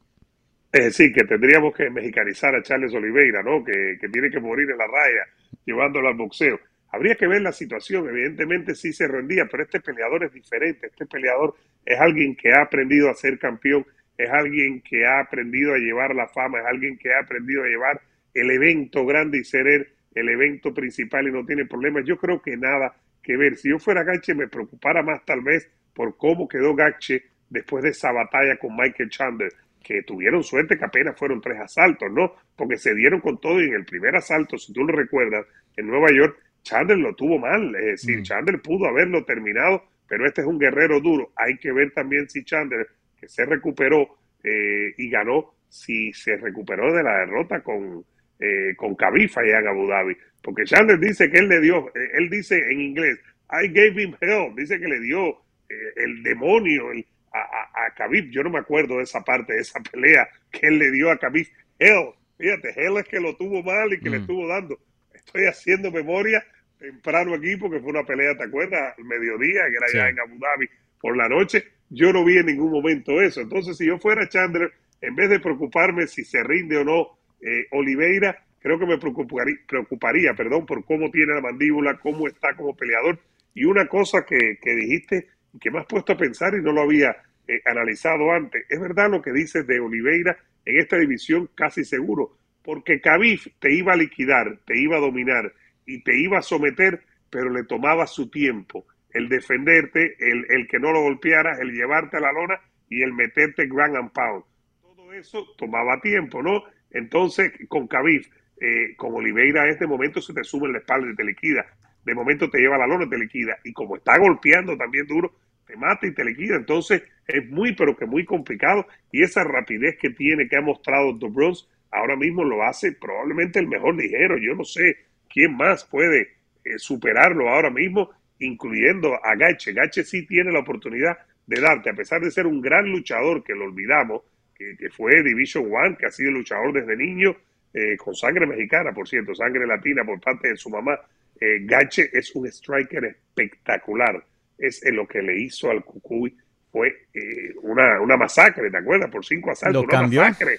Es 0.74 0.86
decir, 0.86 1.14
que 1.14 1.24
tendríamos 1.26 1.72
que 1.76 1.88
mexicanizar 1.92 2.56
a 2.56 2.64
Charles 2.64 2.92
Oliveira, 2.96 3.44
¿no? 3.44 3.64
Que, 3.64 3.96
tiene 4.12 4.32
que 4.32 4.40
morir 4.40 4.68
en 4.72 4.78
la 4.80 4.88
raya 4.88 5.24
llevándolo 5.66 6.08
al 6.08 6.16
boxeo. 6.16 6.60
Habría 6.92 7.14
que 7.14 7.28
ver 7.28 7.44
la 7.44 7.52
situación, 7.52 8.10
evidentemente 8.10 8.74
sí 8.74 8.92
se 8.92 9.08
rendía, 9.08 9.46
pero 9.46 9.62
este 9.62 9.80
peleador 9.82 10.24
es 10.24 10.34
diferente. 10.34 10.88
Este 10.88 11.06
peleador 11.06 11.54
es 11.86 12.00
alguien 12.00 12.36
que 12.36 12.52
ha 12.52 12.64
aprendido 12.64 13.12
a 13.12 13.14
ser 13.14 13.38
campeón, 13.38 13.86
es 14.18 14.28
alguien 14.32 14.82
que 14.82 15.06
ha 15.06 15.20
aprendido 15.20 15.76
a 15.76 15.78
llevar 15.78 16.16
la 16.16 16.28
fama, 16.28 16.62
es 16.62 16.66
alguien 16.66 16.98
que 16.98 17.14
ha 17.14 17.20
aprendido 17.20 17.64
a 17.64 17.68
llevar 17.68 18.02
el 18.34 18.50
evento 18.50 19.06
grande 19.06 19.38
y 19.38 19.44
ser 19.44 19.68
el, 19.68 19.88
el 20.16 20.28
evento 20.28 20.74
principal 20.74 21.28
y 21.28 21.32
no 21.32 21.46
tiene 21.46 21.68
problemas. 21.68 22.04
Yo 22.04 22.18
creo 22.18 22.42
que 22.42 22.58
nada 22.58 22.96
que 23.22 23.38
ver. 23.38 23.58
Si 23.58 23.70
yo 23.70 23.78
fuera 23.78 24.04
Gache 24.04 24.34
me 24.34 24.48
preocupara 24.48 25.04
más 25.04 25.24
tal 25.24 25.42
vez 25.42 25.70
por 25.94 26.18
cómo 26.18 26.48
quedó 26.48 26.74
Gache 26.74 27.26
después 27.48 27.84
de 27.84 27.92
esa 27.92 28.12
batalla 28.12 28.58
con 28.58 28.76
Michael 28.76 29.12
Chandler 29.12 29.54
que 29.84 30.02
tuvieron 30.04 30.44
suerte 30.44 30.78
que 30.78 30.86
apenas 30.86 31.18
fueron 31.18 31.42
tres 31.42 31.60
asaltos, 31.60 32.10
¿no? 32.12 32.34
Porque 32.56 32.78
se 32.78 32.96
dieron 32.96 33.20
con 33.20 33.40
todo 33.40 33.62
y 33.62 33.66
en 33.66 33.76
el 33.76 33.86
primer 33.86 34.16
asalto, 34.16 34.58
si 34.58 34.72
tú 34.72 34.84
lo 34.86 34.96
recuerdas, 34.96 35.46
en 35.76 35.88
Nueva 35.88 36.08
York, 36.12 36.38
Chandler 36.64 36.98
lo 36.98 37.14
tuvo 37.14 37.38
mal, 37.38 37.76
es 37.76 38.02
decir, 38.02 38.20
mm. 38.20 38.24
Chandler 38.24 38.62
pudo 38.62 38.88
haberlo 38.88 39.26
terminado, 39.26 39.84
pero 40.08 40.26
este 40.26 40.42
es 40.42 40.48
un 40.48 40.58
guerrero 40.58 41.02
duro. 41.02 41.34
Hay 41.36 41.58
que 41.58 41.72
ver 41.74 41.92
también 41.92 42.30
si 42.30 42.44
Chandler, 42.46 42.88
que 43.20 43.28
se 43.28 43.46
recuperó 43.46 44.18
eh, 44.44 44.94
y 44.98 45.10
ganó, 45.10 45.54
si 45.68 46.14
se 46.14 46.38
recuperó 46.38 46.94
de 46.94 47.04
la 47.04 47.20
derrota 47.20 47.62
con, 47.62 48.06
eh, 48.40 48.74
con 48.78 48.96
Khabib 48.96 49.32
allá 49.36 49.60
en 49.60 49.68
Abu 49.68 49.88
Dhabi. 49.88 50.16
Porque 50.42 50.64
Chandler 50.64 51.00
dice 51.00 51.30
que 51.30 51.40
él 51.40 51.50
le 51.50 51.60
dio, 51.60 51.88
eh, 51.90 52.12
él 52.14 52.30
dice 52.30 52.58
en 52.72 52.80
inglés, 52.80 53.20
I 53.50 53.68
gave 53.68 54.02
him 54.02 54.16
hell, 54.22 54.54
dice 54.56 54.80
que 54.80 54.88
le 54.88 55.00
dio 55.00 55.30
eh, 55.70 55.94
el 55.98 56.24
demonio, 56.24 56.92
el, 56.92 57.06
a, 57.34 57.86
a, 57.86 57.94
Khabib, 57.96 58.30
yo 58.30 58.44
no 58.44 58.50
me 58.50 58.60
acuerdo 58.60 58.98
de 58.98 59.04
esa 59.04 59.24
parte, 59.24 59.54
de 59.54 59.62
esa 59.62 59.80
pelea 59.80 60.28
que 60.52 60.68
él 60.68 60.78
le 60.78 60.92
dio 60.92 61.12
a 61.12 61.18
Khabib. 61.18 61.48
Hell, 61.80 62.10
fíjate, 62.38 62.70
Hell 62.76 62.98
es 62.98 63.08
que 63.08 63.20
lo 63.20 63.36
tuvo 63.36 63.64
mal 63.64 63.92
y 63.92 64.00
que 64.00 64.10
le 64.10 64.20
mm. 64.20 64.22
estuvo 64.22 64.48
dando. 64.48 64.80
Estoy 65.14 65.46
haciendo 65.46 65.92
memoria 65.92 66.44
temprano 66.78 67.34
aquí 67.34 67.56
porque 67.56 67.80
fue 67.80 67.92
una 67.92 68.04
pelea, 68.04 68.38
¿te 68.38 68.44
acuerdas? 68.44 68.94
Al 68.98 69.06
mediodía, 69.06 69.62
que 69.70 69.76
era 69.76 69.88
ya 69.94 70.10
en 70.10 70.20
Abu 70.20 70.38
Dhabi 70.38 70.68
por 71.00 71.18
la 71.18 71.28
noche. 71.28 71.64
Yo 71.90 72.12
no 72.12 72.24
vi 72.26 72.38
en 72.38 72.48
ningún 72.48 72.72
momento 72.72 73.22
eso. 73.22 73.42
Entonces, 73.42 73.78
si 73.78 73.86
yo 73.86 73.98
fuera 73.98 74.28
Chandler, 74.28 74.72
en 75.02 75.16
vez 75.16 75.30
de 75.30 75.40
preocuparme 75.40 76.08
si 76.08 76.24
se 76.24 76.44
rinde 76.44 76.78
o 76.78 76.84
no 76.84 77.20
eh, 77.42 77.68
Oliveira, 77.72 78.44
creo 78.60 78.80
que 78.80 78.86
me 78.86 78.98
preocuparía, 78.98 79.56
preocuparía, 79.68 80.34
perdón, 80.34 80.66
por 80.66 80.84
cómo 80.86 81.10
tiene 81.12 81.34
la 81.34 81.42
mandíbula, 81.42 82.00
cómo 82.00 82.28
está 82.28 82.56
como 82.56 82.76
peleador. 82.76 83.20
Y 83.54 83.66
una 83.66 83.88
cosa 83.88 84.26
que, 84.26 84.58
que 84.62 84.76
dijiste 84.76 85.28
que 85.60 85.72
me 85.72 85.80
has 85.80 85.86
puesto 85.86 86.14
a 86.14 86.18
pensar 86.18 86.54
y 86.56 86.62
no 86.62 86.72
lo 86.72 86.82
había 86.82 87.16
eh, 87.48 87.62
analizado 87.66 88.32
antes. 88.32 88.66
Es 88.70 88.80
verdad 88.80 89.10
lo 89.10 89.22
que 89.22 89.32
dices 89.32 89.68
de 89.68 89.80
Oliveira 89.80 90.38
en 90.66 90.80
esta 90.80 90.98
división 90.98 91.50
casi 91.56 91.84
seguro, 91.84 92.38
porque 92.64 93.02
Khabib 93.02 93.40
te 93.60 93.74
iba 93.74 93.94
a 93.94 93.98
liquidar, 93.98 94.60
te 94.66 94.80
iba 94.80 94.98
a 94.98 95.02
dominar 95.02 95.54
y 95.86 96.04
te 96.04 96.18
iba 96.18 96.38
a 96.38 96.42
someter, 96.42 97.02
pero 97.30 97.50
le 97.50 97.64
tomaba 97.64 98.08
su 98.08 98.30
tiempo. 98.30 98.86
El 99.12 99.30
defenderte, 99.30 100.16
el, 100.20 100.46
el 100.50 100.68
que 100.68 100.80
no 100.80 100.92
lo 100.92 101.02
golpearas, 101.02 101.60
el 101.60 101.72
llevarte 101.72 102.18
a 102.18 102.22
la 102.22 102.32
lona 102.32 102.60
y 102.90 103.02
el 103.04 103.14
meterte 103.14 103.68
ground 103.68 103.98
and 103.98 104.12
pound. 104.12 104.44
Todo 104.82 105.14
eso 105.14 105.46
tomaba 105.58 106.00
tiempo, 106.00 106.42
¿no? 106.42 106.64
Entonces, 106.92 107.52
con 107.68 107.88
Khabib, 107.88 108.26
eh, 108.62 108.96
con 108.96 109.14
Oliveira, 109.14 109.66
en 109.66 109.72
este 109.72 109.88
momento 109.88 110.22
se 110.22 110.34
te 110.34 110.44
sube 110.44 110.68
en 110.68 110.74
la 110.74 110.80
espalda 110.80 111.12
y 111.12 111.16
te 111.16 111.24
liquida. 111.24 111.66
De 112.06 112.14
momento 112.14 112.50
te 112.50 112.60
lleva 112.60 112.78
la 112.78 112.88
lona 112.88 113.06
y 113.06 113.10
te 113.10 113.18
liquida. 113.18 113.58
Y 113.64 113.74
como 113.74 113.98
está 113.98 114.18
golpeando 114.18 114.78
también 114.78 115.06
duro, 115.08 115.34
mata 115.76 116.08
y 116.08 116.14
te 116.14 116.24
liquida. 116.24 116.56
Entonces 116.56 117.04
es 117.28 117.50
muy, 117.50 117.76
pero 117.76 117.96
que 117.96 118.06
muy 118.06 118.26
complicado. 118.26 118.86
Y 119.12 119.24
esa 119.24 119.44
rapidez 119.44 119.98
que 119.98 120.10
tiene, 120.10 120.48
que 120.48 120.58
ha 120.58 120.62
mostrado 120.62 121.14
Bronze, 121.14 121.66
ahora 121.92 122.16
mismo 122.16 122.44
lo 122.44 122.64
hace 122.64 122.94
probablemente 122.94 123.60
el 123.60 123.68
mejor 123.68 123.96
ligero. 123.96 124.38
Yo 124.38 124.56
no 124.56 124.64
sé 124.64 124.98
quién 125.30 125.56
más 125.56 125.86
puede 125.86 126.22
eh, 126.66 126.78
superarlo 126.78 127.50
ahora 127.50 127.70
mismo, 127.70 128.10
incluyendo 128.40 129.14
a 129.24 129.36
Gache. 129.36 129.74
Gache 129.74 130.04
sí 130.04 130.26
tiene 130.26 130.52
la 130.52 130.60
oportunidad 130.60 131.18
de 131.46 131.62
darte, 131.62 131.90
a 131.90 131.94
pesar 131.94 132.22
de 132.22 132.32
ser 132.32 132.48
un 132.48 132.62
gran 132.62 132.90
luchador, 132.90 133.44
que 133.44 133.54
lo 133.54 133.66
olvidamos, 133.66 134.22
que, 134.56 134.90
fue 134.90 135.22
Division 135.24 135.66
One, 135.74 135.98
que 135.98 136.06
ha 136.06 136.12
sido 136.12 136.32
luchador 136.32 136.72
desde 136.72 136.96
niño, 136.96 137.36
eh, 137.74 137.98
con 137.98 138.16
sangre 138.16 138.46
mexicana, 138.46 138.94
por 138.94 139.08
cierto, 139.08 139.36
sangre 139.36 139.68
latina 139.68 140.06
por 140.06 140.22
parte 140.22 140.50
de 140.50 140.56
su 140.56 140.70
mamá. 140.70 140.98
Eh, 141.40 141.60
Gache 141.64 142.10
es 142.14 142.34
un 142.36 142.46
striker 142.48 143.04
espectacular 143.04 144.24
es 144.68 144.84
en 144.86 144.96
lo 144.96 145.08
que 145.08 145.22
le 145.22 145.42
hizo 145.42 145.70
al 145.70 145.84
Cucuy 145.84 146.36
fue 146.72 147.08
eh, 147.14 147.54
una, 147.62 148.02
una, 148.02 148.18
masacre, 148.18 148.72
¿te 148.72 148.78
acuerdas? 148.78 149.12
Por 149.12 149.24
cinco 149.24 149.52
asaltos, 149.52 149.84
una 149.84 150.02
masacre. 150.02 150.58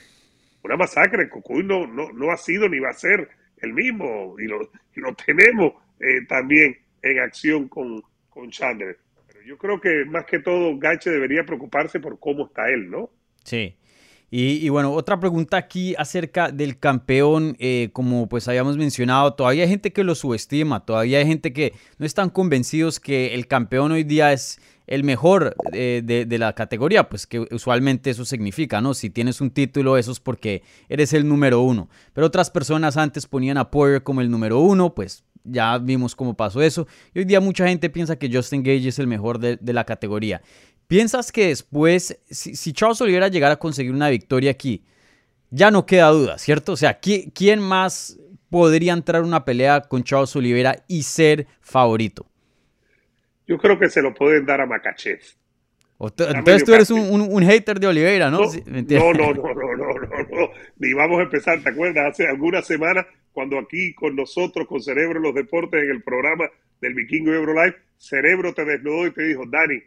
Una 0.62 0.76
masacre. 0.76 1.28
Cucuy 1.28 1.64
no, 1.64 1.86
no, 1.86 2.12
no 2.12 2.30
ha 2.30 2.36
sido 2.36 2.68
ni 2.68 2.78
va 2.78 2.90
a 2.90 2.94
ser 2.94 3.28
el 3.58 3.72
mismo 3.72 4.36
y 4.38 4.46
lo, 4.46 4.70
y 4.94 5.00
lo 5.00 5.14
tenemos 5.14 5.74
eh, 5.98 6.24
también 6.28 6.78
en 7.02 7.18
acción 7.18 7.68
con, 7.68 8.02
con 8.28 8.50
Chandler. 8.50 8.98
Pero 9.26 9.42
yo 9.42 9.58
creo 9.58 9.80
que 9.80 10.04
más 10.04 10.24
que 10.24 10.38
todo 10.38 10.78
Gache 10.78 11.10
debería 11.10 11.44
preocuparse 11.44 11.98
por 11.98 12.20
cómo 12.20 12.46
está 12.46 12.68
él, 12.68 12.90
¿no? 12.90 13.10
Sí. 13.42 13.76
Y, 14.30 14.68
bueno, 14.68 14.92
otra 14.92 15.20
pregunta 15.20 15.56
aquí 15.56 15.94
acerca 15.96 16.50
del 16.50 16.78
campeón, 16.78 17.56
eh, 17.60 17.90
como 17.92 18.28
pues 18.28 18.48
habíamos 18.48 18.76
mencionado, 18.76 19.34
todavía 19.34 19.62
hay 19.62 19.68
gente 19.68 19.92
que 19.92 20.02
lo 20.02 20.16
subestima, 20.16 20.84
todavía 20.84 21.18
hay 21.18 21.26
gente 21.26 21.52
que 21.52 21.72
no 21.98 22.06
están 22.06 22.30
convencidos 22.30 22.98
que 22.98 23.34
el 23.34 23.46
campeón 23.46 23.92
hoy 23.92 24.02
día 24.02 24.32
es 24.32 24.58
el 24.86 25.04
mejor 25.04 25.54
eh, 25.72 26.02
de, 26.04 26.38
la 26.38 26.52
categoría, 26.52 27.08
pues 27.08 27.26
que 27.26 27.40
usualmente 27.50 28.10
eso 28.10 28.24
significa, 28.24 28.80
¿no? 28.80 28.92
Si 28.94 29.08
tienes 29.08 29.40
un 29.40 29.50
título, 29.50 29.96
eso 29.96 30.12
es 30.12 30.20
porque 30.20 30.62
eres 30.88 31.12
el 31.12 31.26
número 31.26 31.60
uno. 31.62 31.88
Pero 32.12 32.26
otras 32.26 32.50
personas 32.50 32.96
antes 32.96 33.26
ponían 33.26 33.56
a 33.56 33.70
Poirier 33.70 34.02
como 34.02 34.20
el 34.20 34.30
número 34.30 34.58
uno, 34.58 34.94
pues 34.94 35.24
ya 35.44 35.78
vimos 35.78 36.16
cómo 36.16 36.34
pasó 36.34 36.60
eso. 36.62 36.86
Y 37.14 37.20
hoy 37.20 37.24
día 37.24 37.40
mucha 37.40 37.68
gente 37.68 37.90
piensa 37.90 38.16
que 38.16 38.30
Justin 38.32 38.62
Gage 38.62 38.88
es 38.88 38.98
el 38.98 39.06
mejor 39.06 39.38
de, 39.38 39.58
la 39.72 39.84
categoría. 39.84 40.42
¿Piensas 40.86 41.32
que 41.32 41.48
después, 41.48 42.20
si, 42.30 42.72
Charles 42.72 43.00
Oliveira 43.00 43.28
llegara 43.28 43.54
a 43.54 43.58
conseguir 43.58 43.92
una 43.92 44.10
victoria 44.10 44.50
aquí, 44.50 44.84
ya 45.50 45.70
no 45.70 45.86
queda 45.86 46.08
duda, 46.08 46.38
¿cierto? 46.38 46.72
O 46.72 46.76
sea, 46.76 46.98
¿quién 47.00 47.60
más 47.60 48.18
podría 48.50 48.92
entrar 48.92 49.22
en 49.22 49.28
una 49.28 49.44
pelea 49.44 49.80
con 49.80 50.04
Charles 50.04 50.34
Oliveira 50.36 50.84
y 50.86 51.02
ser 51.02 51.46
favorito? 51.60 52.26
Yo 53.46 53.58
creo 53.58 53.78
que 53.78 53.88
se 53.88 54.02
lo 54.02 54.14
pueden 54.14 54.46
dar 54.46 54.60
a 54.60 54.66
Makachev. 54.66 55.20
Entonces 56.00 56.64
tú 56.64 56.74
eres 56.74 56.90
un, 56.90 57.42
hater 57.44 57.78
de 57.78 57.86
Oliveira, 57.86 58.30
¿no? 58.30 58.40
No, 58.40 59.12
no, 59.12 59.32
no, 59.32 59.54
no, 59.54 59.76
no, 59.76 59.94
no, 60.30 60.50
Ni 60.78 60.92
vamos 60.92 61.20
a 61.20 61.22
empezar, 61.22 61.62
¿te 61.62 61.70
acuerdas? 61.70 62.12
Hace 62.12 62.26
algunas 62.26 62.66
semanas, 62.66 63.06
cuando 63.32 63.58
aquí 63.58 63.94
con 63.94 64.16
nosotros, 64.16 64.66
con 64.66 64.82
Cerebro 64.82 65.20
los 65.20 65.34
Deportes, 65.34 65.82
en 65.82 65.90
el 65.90 66.02
programa 66.02 66.44
del 66.80 66.94
Vikingo 66.94 67.32
Euro 67.32 67.54
Live, 67.54 67.76
Cerebro 67.96 68.52
te 68.52 68.64
desnudó 68.64 69.06
y 69.06 69.12
te 69.12 69.22
dijo, 69.22 69.44
Dani, 69.46 69.80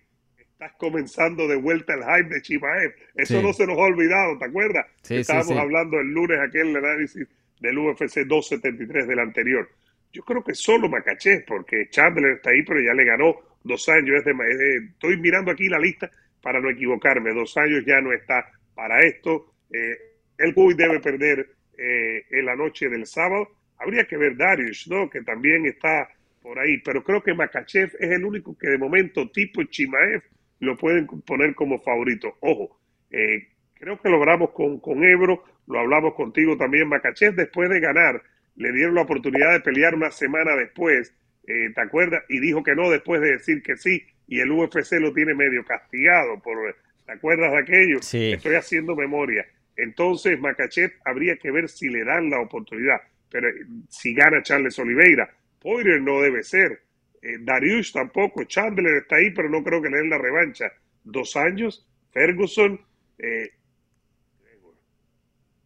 estás 0.58 0.74
comenzando 0.80 1.48
de 1.48 1.56
vuelta 1.56 1.94
el 1.94 2.02
hype 2.02 2.34
de 2.34 2.42
Chimaev. 2.42 2.96
Eso 3.14 3.44
no 3.44 3.54
se 3.54 3.68
nos 3.68 3.78
ha 3.78 3.82
olvidado, 3.82 4.40
¿te 4.40 4.46
acuerdas? 4.46 4.88
Estábamos 5.08 5.56
hablando 5.56 6.00
el 6.00 6.08
lunes 6.08 6.40
aquel 6.40 6.76
análisis 6.76 7.28
del 7.60 7.78
UFC 7.78 8.26
273 8.26 9.08
del 9.08 9.20
anterior. 9.20 9.70
Yo 10.12 10.24
creo 10.24 10.44
que 10.44 10.56
solo 10.56 10.90
Makachev, 10.90 11.46
porque 11.46 11.90
Chandler 11.92 12.38
está 12.38 12.50
ahí, 12.50 12.64
pero 12.64 12.82
ya 12.82 12.96
le 12.96 13.06
ganó 13.06 13.36
dos 13.64 13.88
años. 13.90 14.24
estoy 14.26 15.18
mirando 15.18 15.52
aquí 15.52 15.70
la 15.70 15.78
lista 15.78 16.10
para 16.42 16.60
no 16.60 16.72
equivocarme. 16.72 17.36
Dos 17.36 17.56
años 17.58 17.84
ya 17.86 18.02
no 18.02 18.12
está 18.12 18.50
para 18.74 19.02
esto. 19.02 19.54
Eh, 19.72 19.96
el 20.40 20.56
Cuy 20.56 20.74
debe 20.74 21.00
perder 21.00 21.52
eh, 21.78 22.26
en 22.32 22.46
la 22.48 22.56
noche 22.56 22.90
del 22.90 23.06
sábado. 23.06 23.48
Habría 23.78 24.06
que 24.06 24.18
ver 24.18 24.36
Darius, 24.36 24.88
¿no? 24.88 25.08
Que 25.08 25.22
también 25.22 25.68
está 25.68 26.10
por 26.42 26.58
ahí. 26.58 26.80
Pero 26.80 27.04
creo 27.04 27.22
que 27.22 27.36
Makachev 27.36 27.92
es 28.00 28.10
el 28.10 28.26
único 28.26 28.58
que 28.58 28.70
de 28.70 28.80
momento, 28.80 29.30
tipo 29.30 29.62
Chimaev, 29.62 30.24
lo 30.60 30.78
pueden 30.78 31.08
poner 31.08 31.56
como 31.56 31.80
favorito. 31.80 32.36
Ojo, 32.42 32.80
eh, 33.12 33.48
creo 33.74 34.02
que 34.02 34.10
logramos 34.10 34.52
con, 34.52 34.80
con 34.80 35.04
Ebro, 35.04 35.44
lo 35.68 35.80
hablamos 35.80 36.14
contigo 36.16 36.58
también, 36.58 36.88
Makachev, 36.88 37.36
después 37.36 37.70
de 37.70 37.80
ganar, 37.80 38.22
le 38.56 38.72
dieron 38.72 38.96
la 38.96 39.02
oportunidad 39.02 39.54
de 39.54 39.60
pelear 39.60 39.96
una 39.96 40.12
semana 40.12 40.56
después 40.56 41.14
eh, 41.48 41.72
¿te 41.74 41.82
acuerdas? 41.82 42.24
Y 42.28 42.42
dijo 42.42 42.62
que 42.62 42.76
no 42.76 42.90
después 42.90 43.22
de 43.22 43.32
decir 43.32 43.64
que 43.64 43.78
sí, 43.78 44.06
y 44.28 44.42
el 44.42 44.52
UFC 44.52 44.94
lo 45.00 45.14
tiene 45.14 45.34
medio 45.34 45.64
castigado 45.64 46.40
por, 46.42 46.76
¿te 47.06 47.12
acuerdas 47.14 47.54
de 47.54 47.60
aquello? 47.60 48.02
Sí. 48.02 48.34
Estoy 48.34 48.56
haciendo 48.56 48.96
memoria. 48.96 49.48
Entonces, 49.78 50.38
Makachev 50.40 50.92
habría 51.06 51.38
que 51.38 51.50
ver 51.52 51.70
si 51.70 51.88
le 51.88 52.04
dan 52.04 52.30
la 52.30 52.42
oportunidad, 52.42 52.98
pero 53.32 53.48
eh, 53.48 53.66
si 53.88 54.14
gana 54.14 54.44
Charles 54.44 54.78
Oliveira, 54.78 55.30
Poirier 55.62 56.02
no 56.02 56.22
debe 56.22 56.44
ser, 56.44 56.82
eh, 57.22 57.38
Darius 57.40 57.92
tampoco, 57.92 58.44
Chandler 58.44 58.98
está 58.98 59.18
ahí, 59.18 59.32
pero 59.32 59.50
no 59.50 59.64
creo 59.64 59.82
que 59.82 59.90
le 59.90 59.98
den 59.98 60.10
la 60.10 60.18
revancha. 60.18 60.72
Dos 61.04 61.36
años, 61.36 61.88
Ferguson, 62.12 62.80
eh, 63.18 63.52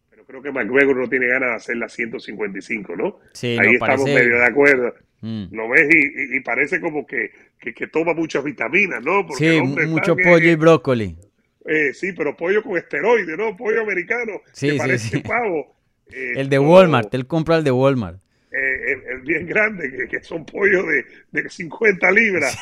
pero 0.08 0.24
creo 0.24 0.42
que 0.42 0.52
McGregor 0.52 0.96
no 0.96 1.08
tiene 1.08 1.26
ganas 1.26 1.50
de 1.50 1.56
hacer 1.56 1.76
la 1.76 1.88
155, 1.88 2.96
¿no? 2.96 3.18
Sí, 3.32 3.56
ahí 3.58 3.74
estamos 3.74 4.04
medio 4.04 4.38
de 4.38 4.46
acuerdo. 4.46 4.94
Mm. 5.20 5.44
Lo 5.52 5.68
ves 5.68 5.88
y, 5.90 6.40
parece 6.40 6.80
como 6.80 7.06
que, 7.06 7.30
que, 7.60 7.86
toma 7.86 8.12
muchas 8.12 8.42
vitaminas, 8.42 9.02
¿no? 9.04 9.24
Porque 9.26 9.52
sí, 9.52 9.86
mucho 9.86 10.16
pollo 10.16 10.50
y 10.50 10.56
brócoli. 10.56 11.16
Eh, 11.64 11.94
sí, 11.94 12.12
pero 12.12 12.36
pollo 12.36 12.62
con 12.62 12.76
esteroides, 12.76 13.38
¿no? 13.38 13.56
Pollo 13.56 13.82
americano, 13.82 14.40
sí, 14.52 14.70
que 14.70 14.76
parece 14.76 15.20
pavo. 15.20 15.76
Eh, 16.14 16.32
el 16.36 16.50
de 16.50 16.58
Walmart, 16.58 17.14
él 17.14 17.26
compra 17.26 17.56
el 17.56 17.64
de 17.64 17.70
Walmart. 17.70 18.20
Eh, 18.92 19.04
el, 19.10 19.20
bien 19.22 19.46
grande, 19.46 20.06
que, 20.08 20.22
son 20.22 20.44
pollos 20.44 20.86
de, 20.86 21.42
de 21.42 21.48
50 21.48 22.10
libras. 22.10 22.58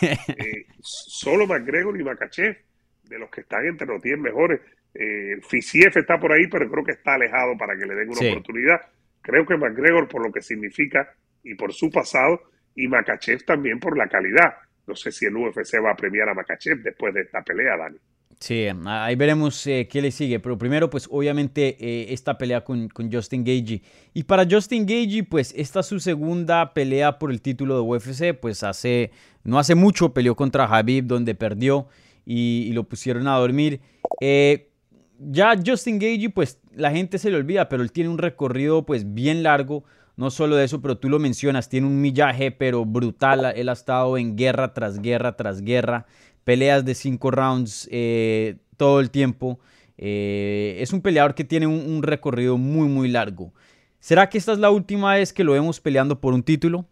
solo 0.80 1.46
McGregor 1.46 1.99
y 1.99 2.04
Makachev, 2.04 2.56
de 3.04 3.18
los 3.18 3.30
que 3.30 3.42
están 3.42 3.66
entre 3.66 3.87
los 3.87 4.02
10 4.02 4.18
mejores. 4.18 4.60
Eh, 4.94 5.40
Fisiev 5.49 5.92
está 5.96 6.18
por 6.18 6.32
ahí, 6.32 6.46
pero 6.49 6.70
creo 6.70 6.84
que 6.84 6.92
está 6.92 7.14
alejado 7.14 7.56
para 7.56 7.76
que 7.76 7.87
le 7.87 7.94
den 7.94 8.10
una 8.10 8.30
oportunidad. 8.30 8.80
Creo 9.22 9.46
que 9.46 9.56
McGregor, 9.56 10.08
por 10.08 10.22
lo 10.22 10.32
que 10.32 10.42
significa 10.42 11.14
y 11.42 11.54
por 11.54 11.72
su 11.72 11.90
pasado, 11.90 12.42
y 12.75 12.88
Makachev 12.88 13.44
también 13.44 13.78
por 13.78 13.96
la 13.96 14.08
calidad. 14.08 14.54
No 14.87 14.94
sé 14.94 15.12
si 15.12 15.26
el 15.26 15.37
UFC 15.37 15.75
va 15.84 15.92
a 15.92 15.96
premiar 15.96 16.28
a 16.28 16.34
Makachev 16.34 16.78
después 16.82 17.14
de 17.14 17.22
esta 17.22 17.42
pelea, 17.42 17.76
Dani. 17.76 17.99
Sí, 18.40 18.66
ahí 18.87 19.16
veremos 19.16 19.66
eh, 19.66 19.87
qué 19.90 20.00
le 20.00 20.11
sigue. 20.11 20.40
Pero 20.40 20.56
primero, 20.56 20.88
pues 20.88 21.06
obviamente 21.11 21.76
eh, 21.78 22.06
esta 22.14 22.38
pelea 22.38 22.64
con, 22.64 22.88
con 22.88 23.12
Justin 23.12 23.44
Gagey. 23.44 23.82
Y 24.14 24.23
para 24.23 24.47
Justin 24.50 24.87
Gagey, 24.87 25.20
pues 25.23 25.52
esta 25.54 25.80
es 25.80 25.87
su 25.87 26.00
segunda 26.00 26.73
pelea 26.73 27.18
por 27.18 27.30
el 27.30 27.42
título 27.42 27.75
de 27.75 27.82
UFC. 27.82 28.35
Pues 28.40 28.62
hace, 28.62 29.11
no 29.44 29.59
hace 29.59 29.75
mucho 29.75 30.14
peleó 30.14 30.35
contra 30.37 30.64
Habib, 30.64 31.04
donde 31.04 31.35
perdió 31.35 31.87
y, 32.25 32.73
lo 32.73 32.85
pusieron 32.85 33.28
a 33.28 33.37
dormir. 33.37 33.82
Eh, 34.23 34.70
ya 35.18 35.54
Justin 35.64 35.99
Gagey, 35.99 36.28
pues 36.28 36.61
la 36.75 36.90
gente 36.92 37.18
se 37.18 37.30
le 37.30 37.37
olvida, 37.37 37.68
pero 37.68 37.82
él 37.82 37.92
tiene 37.92 38.09
un 38.09 38.16
recorrido 38.16 38.87
pues 38.87 39.12
bien 39.12 39.42
largo 39.42 39.85
no 40.20 40.30
solo 40.30 40.56
de 40.56 40.66
eso, 40.66 40.82
pero 40.82 40.98
tú 40.98 41.08
lo 41.08 41.18
mencionas, 41.18 41.70
tiene 41.70 41.86
un 41.86 41.98
millaje 41.98 42.50
pero 42.50 42.84
brutal. 42.84 43.54
Él 43.56 43.70
ha 43.70 43.72
estado 43.72 44.18
en 44.18 44.36
guerra 44.36 44.74
tras 44.74 45.00
guerra 45.00 45.34
tras 45.34 45.62
guerra, 45.62 46.04
peleas 46.44 46.84
de 46.84 46.94
cinco 46.94 47.30
rounds 47.30 47.88
eh, 47.90 48.56
todo 48.76 49.00
el 49.00 49.10
tiempo. 49.10 49.60
Eh, 49.96 50.76
es 50.78 50.92
un 50.92 51.00
peleador 51.00 51.34
que 51.34 51.44
tiene 51.44 51.66
un, 51.66 52.02
recorrido 52.02 52.58
muy, 52.58 52.86
muy 52.86 53.08
largo. 53.08 53.54
¿Será 53.98 54.28
que 54.28 54.36
esta 54.36 54.52
es 54.52 54.58
la 54.58 54.70
última 54.70 55.14
vez 55.14 55.32
que 55.32 55.42
lo 55.42 55.52
vemos 55.52 55.80
peleando 55.80 56.20
por 56.20 56.34
un 56.34 56.42
título? 56.42 56.84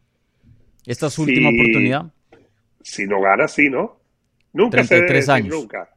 ¿Esta 0.86 1.08
es 1.08 1.12
su 1.12 1.24
última 1.24 1.50
oportunidad? 1.50 2.06
Si 2.80 3.06
no 3.06 3.20
gana, 3.20 3.46
sí, 3.46 3.68
¿no? 3.68 4.00
Nunca 4.54 4.82
33 4.82 5.28
años. 5.28 5.54
Nunca. 5.54 5.90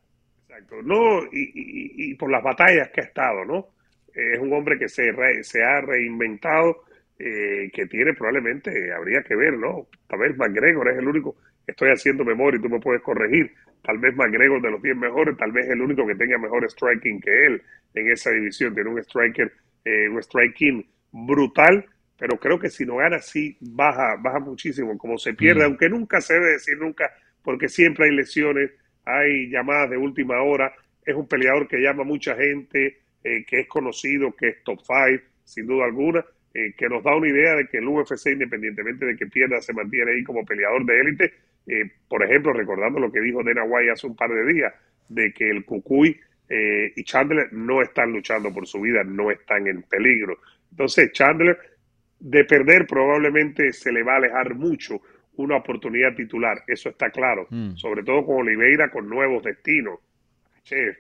Exacto. 0.50 0.82
No, 0.84 1.22
y, 1.32 2.14
por 2.16 2.30
las 2.30 2.44
batallas 2.44 2.90
que 2.90 3.00
ha 3.00 3.06
estado, 3.06 3.46
¿no? 3.46 3.70
Es 4.14 4.38
un 4.38 4.52
hombre 4.52 4.78
que 4.78 4.90
se, 4.90 5.14
se 5.46 5.64
ha 5.64 5.80
reinventado 5.80 6.91
eh, 7.24 7.70
que 7.72 7.86
tiene 7.86 8.14
probablemente, 8.14 8.92
habría 8.92 9.22
que 9.22 9.36
ver, 9.36 9.54
¿no? 9.54 9.88
Tal 10.08 10.20
vez 10.20 10.36
McGregor 10.38 10.90
es 10.90 10.98
el 10.98 11.08
único, 11.08 11.36
estoy 11.68 11.92
haciendo 11.92 12.26
memoria 12.26 12.58
y 12.58 12.62
tú 12.62 12.70
me 12.70 12.80
puedes 12.80 13.04
corregir, 13.04 13.54
tal 13.84 14.00
vez 14.00 14.16
McGregor 14.16 14.60
de 14.60 14.72
los 14.72 14.82
10 14.82 14.98
mejores, 14.98 15.38
tal 15.38 15.52
vez 15.52 15.70
el 15.70 15.82
único 15.82 16.08
que 16.08 16.16
tenga 16.16 16.40
mejor 16.40 16.68
striking 16.68 17.22
que 17.22 17.46
él 17.46 17.62
en 17.94 18.12
esa 18.12 18.32
división, 18.32 18.74
tiene 18.74 18.90
un 18.90 18.98
striker, 19.00 19.52
eh, 19.86 20.10
un 20.10 20.22
striking 20.24 20.84
brutal, 21.12 21.86
pero 22.18 22.38
creo 22.38 22.58
que 22.58 22.70
si 22.70 22.86
no 22.86 22.96
gana 22.96 23.20
sí 23.20 23.56
baja, 23.60 24.16
baja 24.20 24.40
muchísimo, 24.40 24.98
como 24.98 25.20
se 25.20 25.36
pierde, 25.36 25.62
mm. 25.62 25.66
aunque 25.66 25.90
nunca 25.90 26.22
se 26.22 26.34
debe 26.34 26.54
decir 26.54 26.78
nunca, 26.80 27.12
porque 27.44 27.68
siempre 27.68 28.06
hay 28.06 28.16
lesiones, 28.16 28.72
hay 29.06 29.48
llamadas 29.50 29.92
de 29.92 29.98
última 29.98 30.42
hora, 30.42 30.74
es 31.06 31.16
un 31.16 31.28
peleador 31.28 31.68
que 31.68 31.78
llama 31.78 32.02
a 32.02 32.06
mucha 32.06 32.36
gente, 32.36 33.02
eh, 33.24 33.46
que 33.46 33.60
es 33.60 33.68
conocido, 33.68 34.36
que 34.36 34.48
es 34.48 34.64
top 34.64 34.80
5, 34.82 35.24
sin 35.44 35.68
duda 35.68 35.86
alguna, 35.86 36.26
eh, 36.54 36.74
que 36.76 36.90
nos 36.90 37.02
da 37.02 37.16
una 37.16 37.30
idea 37.30 37.56
de 37.56 37.68
que 37.68 37.78
el 37.78 37.88
UFC, 37.88 38.28
independientemente 38.28 39.06
de 39.06 39.16
que 39.16 39.26
pierda, 39.28 39.62
se 39.62 39.72
mantiene 39.72 40.12
ahí 40.12 40.24
como 40.24 40.46
peleador 40.46 40.86
de 40.86 41.00
élite. 41.00 41.34
Eh, 41.66 41.90
por 42.10 42.24
ejemplo, 42.24 42.52
recordando 42.52 43.00
lo 43.00 43.10
que 43.10 43.22
dijo 43.22 43.42
Dana 43.42 43.64
White 43.64 43.92
hace 43.92 44.08
un 44.08 44.18
par 44.18 44.30
de 44.32 44.54
días, 44.54 44.74
de 45.08 45.32
que 45.34 45.50
el 45.50 45.64
Cucuy 45.64 46.20
eh, 46.50 46.92
y 46.94 47.04
Chandler 47.06 47.54
no 47.54 47.82
están 47.82 48.12
luchando 48.12 48.54
por 48.54 48.68
su 48.68 48.82
vida, 48.82 49.02
no 49.06 49.32
están 49.32 49.66
en 49.68 49.84
peligro. 49.84 50.40
Entonces, 50.72 51.14
Chandler, 51.14 51.58
de 52.20 52.44
perder, 52.44 52.86
probablemente 52.86 53.72
se 53.72 53.94
le 53.94 54.04
va 54.04 54.16
a 54.16 54.18
alejar 54.18 54.54
mucho 54.56 55.02
una 55.38 55.56
oportunidad 55.56 56.14
titular, 56.14 56.64
eso 56.68 56.90
está 56.90 57.10
claro, 57.10 57.48
mm. 57.50 57.76
sobre 57.76 58.04
todo 58.04 58.26
con 58.26 58.42
Oliveira 58.42 58.92
con 58.92 59.08
nuevos 59.08 59.42
destinos. 59.42 60.00
Chef, 60.64 60.98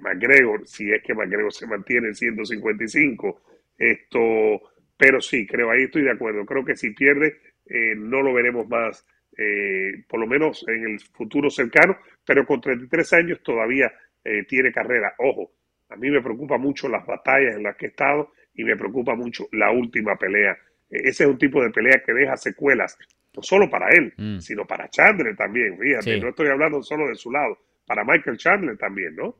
McGregor, 0.00 0.68
si 0.68 0.92
es 0.92 1.02
que 1.02 1.14
McGregor 1.14 1.52
se 1.52 1.66
mantiene 1.66 2.08
en 2.08 2.14
155, 2.14 3.40
esto 3.78 4.71
pero 5.02 5.20
sí, 5.20 5.44
creo, 5.48 5.68
ahí 5.72 5.82
estoy 5.82 6.02
de 6.02 6.12
acuerdo. 6.12 6.46
Creo 6.46 6.64
que 6.64 6.76
si 6.76 6.90
pierde, 6.90 7.40
eh, 7.66 7.92
no 7.96 8.22
lo 8.22 8.32
veremos 8.32 8.68
más 8.68 9.04
eh, 9.36 10.04
por 10.08 10.20
lo 10.20 10.28
menos 10.28 10.64
en 10.68 10.84
el 10.90 11.00
futuro 11.00 11.50
cercano, 11.50 11.96
pero 12.24 12.46
con 12.46 12.60
33 12.60 13.12
años 13.14 13.42
todavía 13.42 13.92
eh, 14.22 14.44
tiene 14.44 14.70
carrera. 14.70 15.12
Ojo, 15.18 15.50
a 15.88 15.96
mí 15.96 16.08
me 16.08 16.22
preocupa 16.22 16.56
mucho 16.56 16.88
las 16.88 17.04
batallas 17.04 17.56
en 17.56 17.64
las 17.64 17.74
que 17.74 17.86
he 17.86 17.88
estado 17.88 18.30
y 18.54 18.62
me 18.62 18.76
preocupa 18.76 19.16
mucho 19.16 19.48
la 19.50 19.72
última 19.72 20.14
pelea. 20.14 20.56
E, 20.88 21.08
ese 21.08 21.24
es 21.24 21.30
un 21.30 21.38
tipo 21.38 21.60
de 21.60 21.70
pelea 21.70 22.00
que 22.06 22.12
deja 22.12 22.36
secuelas, 22.36 22.96
no 23.34 23.42
solo 23.42 23.68
para 23.68 23.88
él, 23.88 24.14
mm. 24.16 24.38
sino 24.38 24.64
para 24.68 24.88
Chandler 24.88 25.34
también. 25.34 25.80
Fíjate, 25.80 26.20
no 26.20 26.28
estoy 26.28 26.46
hablando 26.46 26.80
solo 26.80 27.08
de 27.08 27.16
su 27.16 27.32
lado, 27.32 27.58
para 27.88 28.04
Michael 28.04 28.36
Chandler 28.36 28.78
también, 28.78 29.16
¿no? 29.16 29.36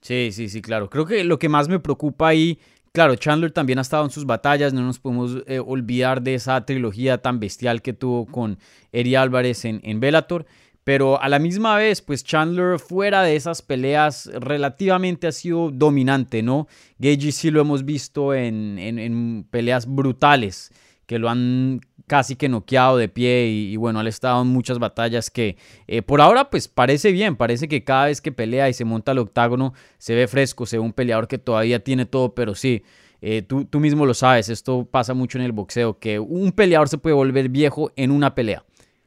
Sí, 0.00 0.30
sí, 0.32 0.48
sí, 0.48 0.62
claro. 0.62 0.88
Creo 0.90 1.06
que 1.06 1.24
lo 1.24 1.38
que 1.38 1.48
más 1.48 1.68
me 1.68 1.80
preocupa 1.80 2.28
ahí, 2.28 2.58
claro, 2.98 3.14
Chandler 3.14 3.52
también 3.52 3.78
ha 3.78 3.82
estado 3.82 4.02
en 4.02 4.10
sus 4.10 4.26
batallas, 4.26 4.74
no 4.74 4.82
nos 4.82 4.98
podemos 4.98 5.36
eh, 5.46 5.60
olvidar 5.60 6.20
de 6.20 6.34
esa 6.34 6.66
trilogía 6.66 7.18
tan 7.18 7.38
bestial 7.38 7.80
que 7.80 7.92
tuvo 7.92 8.26
con 8.26 8.58
Eri 8.90 9.14
Álvarez 9.14 9.64
en, 9.66 9.80
en 9.84 10.00
Bellator. 10.00 10.46
Pero 10.82 11.22
a 11.22 11.28
la 11.28 11.38
misma 11.38 11.76
vez, 11.76 12.02
pues 12.02 12.24
Chandler 12.24 12.80
fuera 12.80 13.22
de 13.22 13.36
esas 13.36 13.62
peleas 13.62 14.28
relativamente 14.34 15.28
ha 15.28 15.32
sido 15.32 15.70
dominante, 15.70 16.42
¿no? 16.42 16.66
Gagey 16.98 17.30
sí 17.30 17.52
lo 17.52 17.60
hemos 17.60 17.84
visto 17.84 18.34
en, 18.34 18.80
en, 18.80 19.46
peleas 19.48 19.86
brutales, 19.86 20.72
que 21.08 21.18
lo 21.18 21.30
han 21.30 21.80
casi 22.06 22.36
que 22.36 22.50
noqueado 22.50 22.98
de 22.98 23.08
pie 23.08 23.46
y, 23.48 23.76
bueno, 23.76 23.98
ha 23.98 24.06
estado 24.06 24.42
en 24.42 24.48
muchas 24.48 24.78
batallas 24.78 25.30
que 25.30 25.56
eh, 25.86 26.02
por 26.02 26.20
ahora 26.20 26.50
pues 26.50 26.68
parece 26.68 27.12
bien, 27.12 27.34
parece 27.34 27.66
que 27.66 27.82
cada 27.82 28.06
vez 28.06 28.20
que 28.20 28.30
pelea 28.30 28.68
y 28.68 28.74
se 28.74 28.84
monta 28.84 29.12
al 29.12 29.18
octágono 29.18 29.72
se 29.96 30.14
ve 30.14 30.28
fresco, 30.28 30.66
se 30.66 30.76
ve 30.76 30.82
un 30.82 30.92
peleador 30.92 31.26
que 31.26 31.38
todavía 31.38 31.82
tiene 31.82 32.04
todo, 32.04 32.34
pero 32.34 32.54
sí, 32.54 32.84
eh, 33.22 33.40
tú, 33.40 33.64
tú 33.64 33.80
mismo 33.80 34.04
lo 34.04 34.12
sabes, 34.12 34.50
esto 34.50 34.86
pasa 34.90 35.14
mucho 35.14 35.38
en 35.38 35.44
el 35.44 35.52
boxeo, 35.52 35.98
que 35.98 36.18
un 36.18 36.52
peleador 36.52 36.90
se 36.90 36.98
puede 36.98 37.16
volver 37.16 37.48
viejo 37.48 37.90
en 37.96 38.10
una 38.10 38.34
pelea 38.34 38.62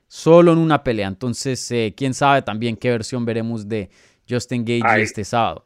solo 0.08 0.52
en 0.52 0.58
una 0.58 0.84
pelea. 0.84 1.08
Entonces, 1.08 1.72
eh, 1.72 1.94
quién 1.96 2.14
sabe 2.14 2.42
también 2.42 2.76
qué 2.76 2.90
versión 2.90 3.24
veremos 3.26 3.70
de 3.70 3.90
Justin 4.28 4.66
Gage 4.66 5.02
este 5.02 5.24
sábado. 5.24 5.66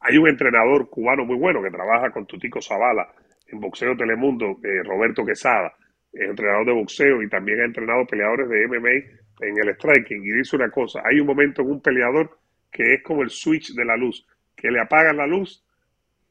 Hay 0.00 0.18
un 0.18 0.28
entrenador 0.28 0.90
cubano 0.90 1.24
muy 1.24 1.36
bueno 1.36 1.62
que 1.62 1.70
trabaja 1.70 2.10
con 2.10 2.26
Tutico 2.26 2.60
Zavala 2.60 3.08
en 3.52 3.60
Boxeo 3.60 3.96
Telemundo, 3.96 4.58
eh, 4.64 4.82
Roberto 4.82 5.24
Quesada, 5.24 5.72
es 6.12 6.28
entrenador 6.28 6.66
de 6.66 6.72
boxeo 6.72 7.22
y 7.22 7.28
también 7.28 7.60
ha 7.60 7.64
entrenado 7.64 8.06
peleadores 8.06 8.48
de 8.48 8.66
MMA 8.66 9.46
en 9.46 9.58
el 9.58 9.74
striking. 9.74 10.22
Y 10.22 10.30
dice 10.32 10.56
una 10.56 10.70
cosa, 10.70 11.00
hay 11.04 11.20
un 11.20 11.26
momento 11.26 11.62
en 11.62 11.70
un 11.70 11.80
peleador 11.80 12.38
que 12.70 12.94
es 12.94 13.02
como 13.02 13.22
el 13.22 13.30
switch 13.30 13.74
de 13.74 13.84
la 13.84 13.96
luz, 13.96 14.26
que 14.56 14.70
le 14.70 14.80
apagan 14.80 15.16
la 15.16 15.26
luz, 15.26 15.64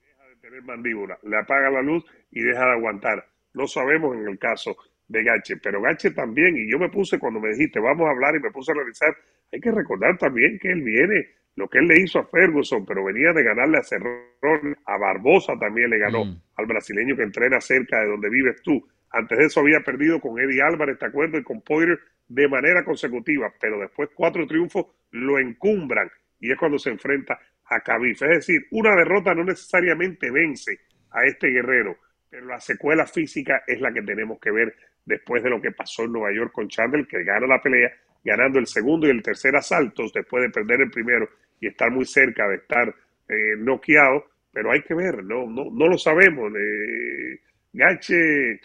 deja 0.01 0.27
de 0.27 0.35
tener 0.35 0.63
mandíbula, 0.63 1.17
le 1.23 1.37
apaga 1.37 1.69
la 1.69 1.81
luz 1.81 2.03
y 2.31 2.41
deja 2.41 2.65
de 2.65 2.71
aguantar. 2.73 3.25
No 3.53 3.67
sabemos 3.67 4.15
en 4.15 4.27
el 4.27 4.39
caso 4.39 4.75
de 5.07 5.23
Gache, 5.23 5.57
pero 5.57 5.81
Gache 5.81 6.11
también, 6.11 6.55
y 6.57 6.71
yo 6.71 6.79
me 6.79 6.89
puse 6.89 7.19
cuando 7.19 7.39
me 7.39 7.49
dijiste, 7.49 7.79
vamos 7.79 8.07
a 8.07 8.11
hablar 8.11 8.35
y 8.35 8.39
me 8.39 8.51
puse 8.51 8.71
a 8.71 8.75
revisar, 8.75 9.15
hay 9.51 9.59
que 9.59 9.71
recordar 9.71 10.17
también 10.17 10.57
que 10.59 10.71
él 10.71 10.81
viene, 10.81 11.27
lo 11.55 11.67
que 11.67 11.79
él 11.79 11.87
le 11.87 11.99
hizo 12.01 12.19
a 12.19 12.25
Ferguson, 12.25 12.85
pero 12.85 13.03
venía 13.03 13.33
de 13.33 13.43
ganarle 13.43 13.77
a 13.77 13.83
Cerrón, 13.83 14.77
a 14.85 14.97
Barbosa 14.97 15.53
también 15.59 15.89
le 15.89 15.99
ganó, 15.99 16.25
mm. 16.25 16.41
al 16.55 16.65
brasileño 16.65 17.15
que 17.15 17.23
entrena 17.23 17.59
cerca 17.59 17.99
de 18.01 18.07
donde 18.07 18.29
vives 18.29 18.61
tú. 18.61 18.81
Antes 19.11 19.37
de 19.37 19.45
eso 19.45 19.59
había 19.59 19.81
perdido 19.81 20.19
con 20.21 20.39
Eddie 20.39 20.61
Álvarez, 20.61 20.97
¿te 20.97 21.05
acuerdas? 21.05 21.41
Y 21.41 21.43
con 21.43 21.61
Poirier 21.61 21.99
de 22.27 22.47
manera 22.47 22.85
consecutiva, 22.85 23.53
pero 23.59 23.79
después 23.79 24.09
cuatro 24.15 24.47
triunfos 24.47 24.85
lo 25.11 25.37
encumbran 25.37 26.09
y 26.39 26.51
es 26.51 26.57
cuando 26.57 26.79
se 26.79 26.89
enfrenta 26.89 27.37
a 27.65 27.81
Khabib. 27.81 28.11
Es 28.11 28.19
decir, 28.19 28.67
una 28.71 28.95
derrota 28.95 29.33
no 29.33 29.43
necesariamente 29.43 30.31
vence 30.31 30.79
a 31.11 31.25
este 31.25 31.49
guerrero, 31.49 31.97
pero 32.29 32.45
la 32.45 32.59
secuela 32.61 33.05
física 33.05 33.63
es 33.67 33.81
la 33.81 33.91
que 33.91 34.01
tenemos 34.01 34.39
que 34.39 34.51
ver 34.51 34.73
después 35.05 35.43
de 35.43 35.49
lo 35.49 35.61
que 35.61 35.71
pasó 35.71 36.03
en 36.03 36.13
Nueva 36.13 36.33
York 36.33 36.53
con 36.53 36.69
Chandler, 36.69 37.05
que 37.05 37.23
gana 37.23 37.47
la 37.47 37.61
pelea, 37.61 37.91
ganando 38.23 38.59
el 38.59 38.67
segundo 38.67 39.07
y 39.07 39.11
el 39.11 39.23
tercer 39.23 39.55
asaltos 39.55 40.13
después 40.13 40.43
de 40.43 40.49
perder 40.49 40.81
el 40.81 40.91
primero 40.91 41.29
y 41.59 41.67
estar 41.67 41.91
muy 41.91 42.05
cerca 42.05 42.47
de 42.47 42.55
estar 42.55 42.93
eh, 43.29 43.55
noqueado, 43.57 44.25
pero 44.51 44.71
hay 44.71 44.81
que 44.81 44.93
ver, 44.93 45.23
no, 45.23 45.47
no, 45.47 45.69
no 45.71 45.87
lo 45.87 45.97
sabemos. 45.97 46.51
Eh, 46.55 47.39
Gache, 47.73 48.59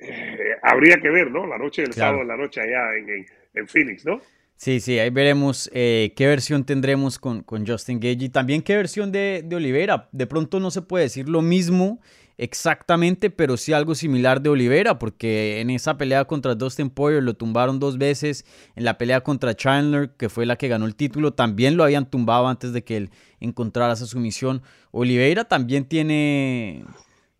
eh, 0.00 0.56
habría 0.62 0.96
que 1.00 1.10
ver, 1.10 1.30
¿no? 1.30 1.46
La 1.46 1.58
noche 1.58 1.82
del 1.82 1.92
sábado, 1.92 2.24
la 2.24 2.36
noche 2.36 2.60
allá 2.60 2.96
en, 2.96 3.26
en, 3.54 3.68
Phoenix, 3.68 4.04
¿no? 4.04 4.20
Sí, 4.56 4.80
sí, 4.80 4.98
ahí 4.98 5.10
veremos 5.10 5.70
qué 5.72 6.14
versión 6.18 6.66
tendremos 6.66 7.20
con, 7.20 7.44
con 7.44 7.64
Justin 7.64 8.00
Gage 8.00 8.24
y 8.24 8.28
también 8.28 8.62
qué 8.62 8.76
versión 8.76 9.12
de, 9.12 9.42
de 9.44 9.54
Oliveira. 9.54 10.08
De 10.10 10.26
pronto 10.26 10.58
no 10.58 10.72
se 10.72 10.82
puede 10.82 11.04
decir 11.04 11.28
lo 11.28 11.42
mismo 11.42 12.00
exactamente, 12.38 13.30
pero 13.30 13.56
sí 13.56 13.72
algo 13.72 13.94
similar 13.94 14.40
de 14.40 14.48
Oliveira, 14.48 14.98
porque 14.98 15.60
en 15.60 15.70
esa 15.70 15.98
pelea 15.98 16.24
contra 16.24 16.54
Dustin 16.54 16.88
Poirier 16.88 17.22
lo 17.22 17.34
tumbaron 17.34 17.80
dos 17.80 17.98
veces, 17.98 18.46
en 18.76 18.84
la 18.84 18.96
pelea 18.96 19.20
contra 19.20 19.54
Chandler, 19.54 20.10
que 20.16 20.28
fue 20.28 20.46
la 20.46 20.56
que 20.56 20.68
ganó 20.68 20.86
el 20.86 20.94
título, 20.94 21.34
también 21.34 21.76
lo 21.76 21.84
habían 21.84 22.08
tumbado 22.08 22.48
antes 22.48 22.72
de 22.72 22.82
que 22.82 22.96
él 22.96 23.10
encontrara 23.40 23.92
esa 23.92 24.06
sumisión. 24.06 24.62
Oliveira 24.92 25.44
también 25.44 25.84
tiene, 25.84 26.84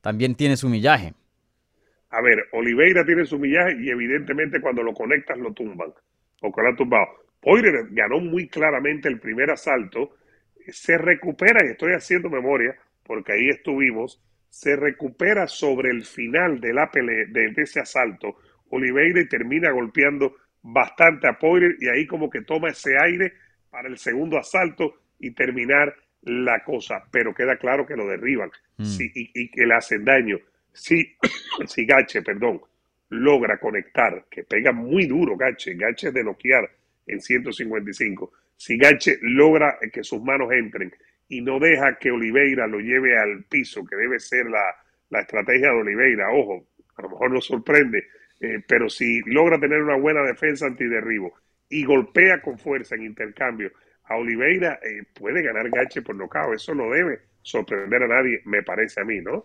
también 0.01 0.35
tiene 0.35 0.57
su 0.57 0.69
millaje. 0.69 1.15
A 2.11 2.21
ver, 2.21 2.47
Oliveira 2.53 3.05
tiene 3.05 3.25
su 3.25 3.39
millaje 3.39 3.77
y 3.81 3.91
evidentemente 3.91 4.61
cuando 4.61 4.83
lo 4.83 4.95
conectas 4.95 5.39
lo 5.39 5.53
tumban, 5.53 5.93
o 6.43 6.53
que 6.53 6.63
lo 6.63 6.69
han 6.69 6.77
tumbado. 6.77 7.07
Poirier 7.41 7.87
ganó 7.91 8.19
muy 8.19 8.49
claramente 8.49 9.09
el 9.09 9.21
primer 9.21 9.51
asalto, 9.51 10.17
se 10.67 10.99
recupera, 10.99 11.65
y 11.65 11.71
estoy 11.71 11.93
haciendo 11.93 12.29
memoria, 12.29 12.77
porque 13.05 13.33
ahí 13.33 13.49
estuvimos, 13.49 14.21
se 14.49 14.77
recupera 14.77 15.47
sobre 15.47 15.91
el 15.91 16.05
final 16.05 16.61
de, 16.61 16.73
la 16.73 16.91
pelea, 16.91 17.27
de, 17.29 17.53
ese 17.57 17.81
asalto 17.81 18.37
Oliveira 18.71 19.21
y 19.21 19.29
termina 19.29 19.71
golpeando 19.71 20.37
bastante 20.63 21.29
a 21.29 21.39
Poirier 21.39 21.77
y 21.81 21.89
ahí 21.89 22.07
como 22.07 22.29
que 22.29 22.43
toma 22.43 22.71
ese 22.71 22.99
aire 22.99 23.33
para 23.71 23.89
el 23.89 23.99
segundo 23.99 24.39
asalto 24.39 25.03
y 25.19 25.31
terminar 25.33 25.95
la 26.23 26.63
cosa, 26.65 27.05
pero 27.11 27.35
queda 27.35 27.57
claro 27.57 27.87
que 27.87 27.97
lo 27.97 28.07
derriban 28.07 28.51
mm. 28.77 28.97
y, 29.15 29.51
que 29.51 29.67
le 29.67 29.75
hacen 29.75 30.05
daño. 30.05 30.39
Si, 30.73 31.17
si 31.67 31.87
Gache, 31.87 32.23
perdón, 32.23 32.61
logra 33.11 33.59
conectar, 33.59 34.27
que 34.31 34.45
pega 34.45 34.73
muy 34.73 35.07
duro 35.07 35.37
Gache, 35.37 35.75
Gache 35.75 36.11
de 36.11 36.25
noquear 36.25 36.69
en 37.07 37.21
155, 37.21 38.33
si 38.57 38.77
Gache 38.77 39.19
logra 39.23 39.79
que 39.93 40.03
sus 40.03 40.23
manos 40.23 40.53
entren 40.53 40.93
y 41.29 41.41
no 41.43 41.59
deja 41.59 41.99
que 41.99 42.11
Oliveira 42.11 42.67
lo 42.67 42.81
lleve 42.81 43.19
al 43.19 43.45
piso, 43.45 43.85
que 43.85 43.97
debe 43.97 44.19
ser 44.19 44.47
la, 44.47 45.21
estrategia 45.21 45.69
de 45.69 45.81
Oliveira. 45.81 46.31
Ojo, 46.33 46.67
a 46.97 47.03
lo 47.03 47.11
mejor 47.11 47.31
no 47.31 47.41
sorprende, 47.41 48.07
eh, 48.41 48.63
pero 48.67 48.89
si 48.89 49.21
logra 49.27 49.61
tener 49.61 49.83
una 49.83 49.97
buena 49.97 50.23
defensa 50.23 50.67
antiderribo 50.67 51.35
y 51.69 51.85
golpea 51.85 52.41
con 52.41 52.59
fuerza 52.59 52.95
en 52.95 53.05
intercambio 53.05 53.73
a 54.05 54.17
Oliveira, 54.17 54.81
eh, 54.83 55.03
puede 55.15 55.43
ganar 55.43 55.69
Gache 55.71 56.03
por 56.03 56.17
nocao. 56.17 56.55
Eso 56.55 56.75
no 56.75 56.91
debe 56.91 57.21
sorprender 57.43 58.03
a 58.03 58.09
nadie, 58.09 58.41
me 58.45 58.63
parece 58.63 59.01
a 59.01 59.05
mí, 59.05 59.21
¿no? 59.21 59.43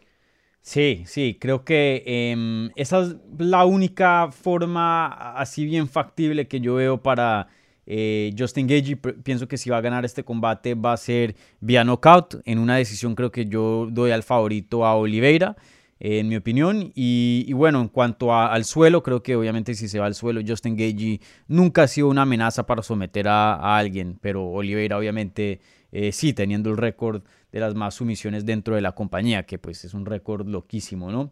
Sí, 0.62 1.04
sí, 1.06 1.38
creo 1.41 1.65
que 1.65 2.04
em, 2.06 2.69
esa 2.78 3.02
es 3.02 3.17
la 3.38 3.65
única 3.65 4.32
forma 4.32 5.34
así 5.34 5.65
bien 5.65 5.89
factible 5.89 6.48
que 6.48 6.62
yo 6.62 6.76
veo 6.76 7.04
para 7.04 7.50
eh, 7.86 8.34
Justin 8.38 8.67
Gage, 8.67 8.96
pienso 8.96 9.48
que 9.48 9.58
si 9.58 9.69
va 9.69 9.78
a 9.78 9.82
ganar 9.82 10.06
este 10.06 10.24
combate 10.24 10.76
va 10.76 10.93
a 10.93 10.98
ser 10.98 11.36
vía 11.60 11.84
knockout. 11.84 12.41
En 12.46 12.60
una 12.60 12.78
decisión 12.78 13.15
creo 13.15 13.32
que 13.32 13.46
yo 13.46 13.88
doy 13.91 14.12
al 14.12 14.24
favorito 14.24 14.86
a 14.86 14.96
Oliveira, 14.96 15.56
eh, 16.00 16.19
en 16.19 16.30
mi 16.30 16.36
opinión. 16.36 16.91
Y, 16.96 17.52
bueno, 17.54 17.82
en 17.82 17.89
cuanto 17.89 18.34
al 18.34 18.65
suelo, 18.65 19.04
creo 19.04 19.22
que 19.22 19.36
obviamente 19.36 19.76
si 19.76 19.88
se 19.88 20.00
va 20.00 20.06
al 20.06 20.15
suelo, 20.15 20.41
Justin 20.46 20.76
Gage 20.78 21.19
nunca 21.48 21.84
ha 21.84 21.88
sido 21.88 22.08
una 22.08 22.24
amenaza 22.24 22.65
para 22.65 22.82
someter 22.82 23.28
a, 23.28 23.78
alguien. 23.78 24.17
Pero 24.22 24.46
Oliveira 24.46 24.98
obviamente 24.98 25.60
eh, 25.91 26.12
sí, 26.12 26.34
teniendo 26.34 26.69
el 26.69 26.78
récord 26.78 27.24
de 27.52 27.60
las 27.60 27.76
más 27.76 27.96
sumisiones 27.96 28.46
dentro 28.46 28.76
de 28.76 28.82
la 28.82 28.93
compañía, 28.93 29.43
que 29.46 29.60
pues 29.60 29.86
es 29.86 29.93
un 29.93 30.06
récord 30.06 30.48
loquísimo, 30.48 31.12
¿no? 31.12 31.32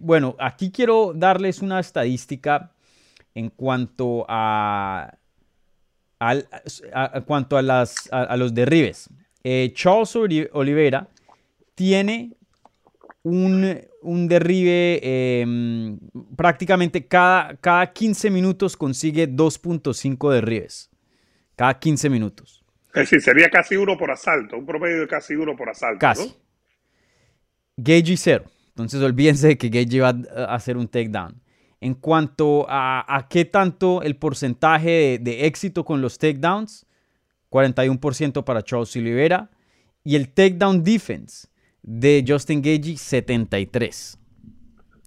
bueno, 0.00 0.36
aquí 0.38 0.70
quiero 0.70 1.12
darles 1.14 1.60
una 1.60 1.80
estadística 1.80 2.72
en 3.34 3.50
cuanto 3.50 4.24
a 4.26 5.19
al, 6.20 6.46
a, 6.92 7.20
cuanto 7.22 7.56
a, 7.56 7.62
las, 7.62 8.08
a, 8.12 8.36
los 8.36 8.54
derribes. 8.54 9.08
Eh, 9.42 9.72
Charles 9.74 10.14
Oliveira 10.52 11.08
tiene 11.74 12.36
un, 13.22 13.80
un 14.02 14.28
derribe 14.28 15.00
em, 15.02 15.98
prácticamente 16.36 17.06
cada, 17.06 17.56
cada 17.56 17.92
15 17.92 18.30
minutos 18.30 18.76
consigue 18.76 19.28
2.5 19.28 20.32
derribes. 20.32 20.90
Cada 21.56 21.78
15 21.78 22.10
minutos. 22.10 22.62
Es 22.88 23.10
decir, 23.10 23.22
sería 23.22 23.48
casi 23.48 23.76
uno 23.76 23.96
por 23.96 24.10
asalto, 24.10 24.58
un 24.58 24.66
promedio 24.66 25.00
de 25.00 25.08
casi 25.08 25.34
uno 25.34 25.56
por 25.56 25.70
asalto. 25.70 25.98
Casi. 26.00 26.34
Gage 27.76 28.16
cero. 28.16 28.44
Entonces 28.68 29.00
olvídense 29.00 29.48
de 29.48 29.58
que 29.58 29.68
Gage 29.68 30.00
va 30.00 30.14
a 30.36 30.54
hacer 30.54 30.76
un 30.76 30.86
takedown 30.86 31.40
en 31.80 31.94
cuanto 31.94 32.66
a, 32.68 33.26
qué 33.30 33.44
tanto 33.44 34.02
el 34.02 34.16
porcentaje 34.16 35.18
de, 35.20 35.46
éxito 35.46 35.84
con 35.84 36.02
los 36.02 36.18
takedowns, 36.18 36.86
41% 37.50 38.44
para 38.44 38.62
Charles 38.62 38.94
Oliveira 38.96 39.50
y 40.04 40.16
el 40.16 40.32
takedown 40.32 40.84
defense 40.84 41.48
de 41.82 42.24
Justin 42.26 42.60
Gagey, 42.60 42.96
73. 42.96 44.18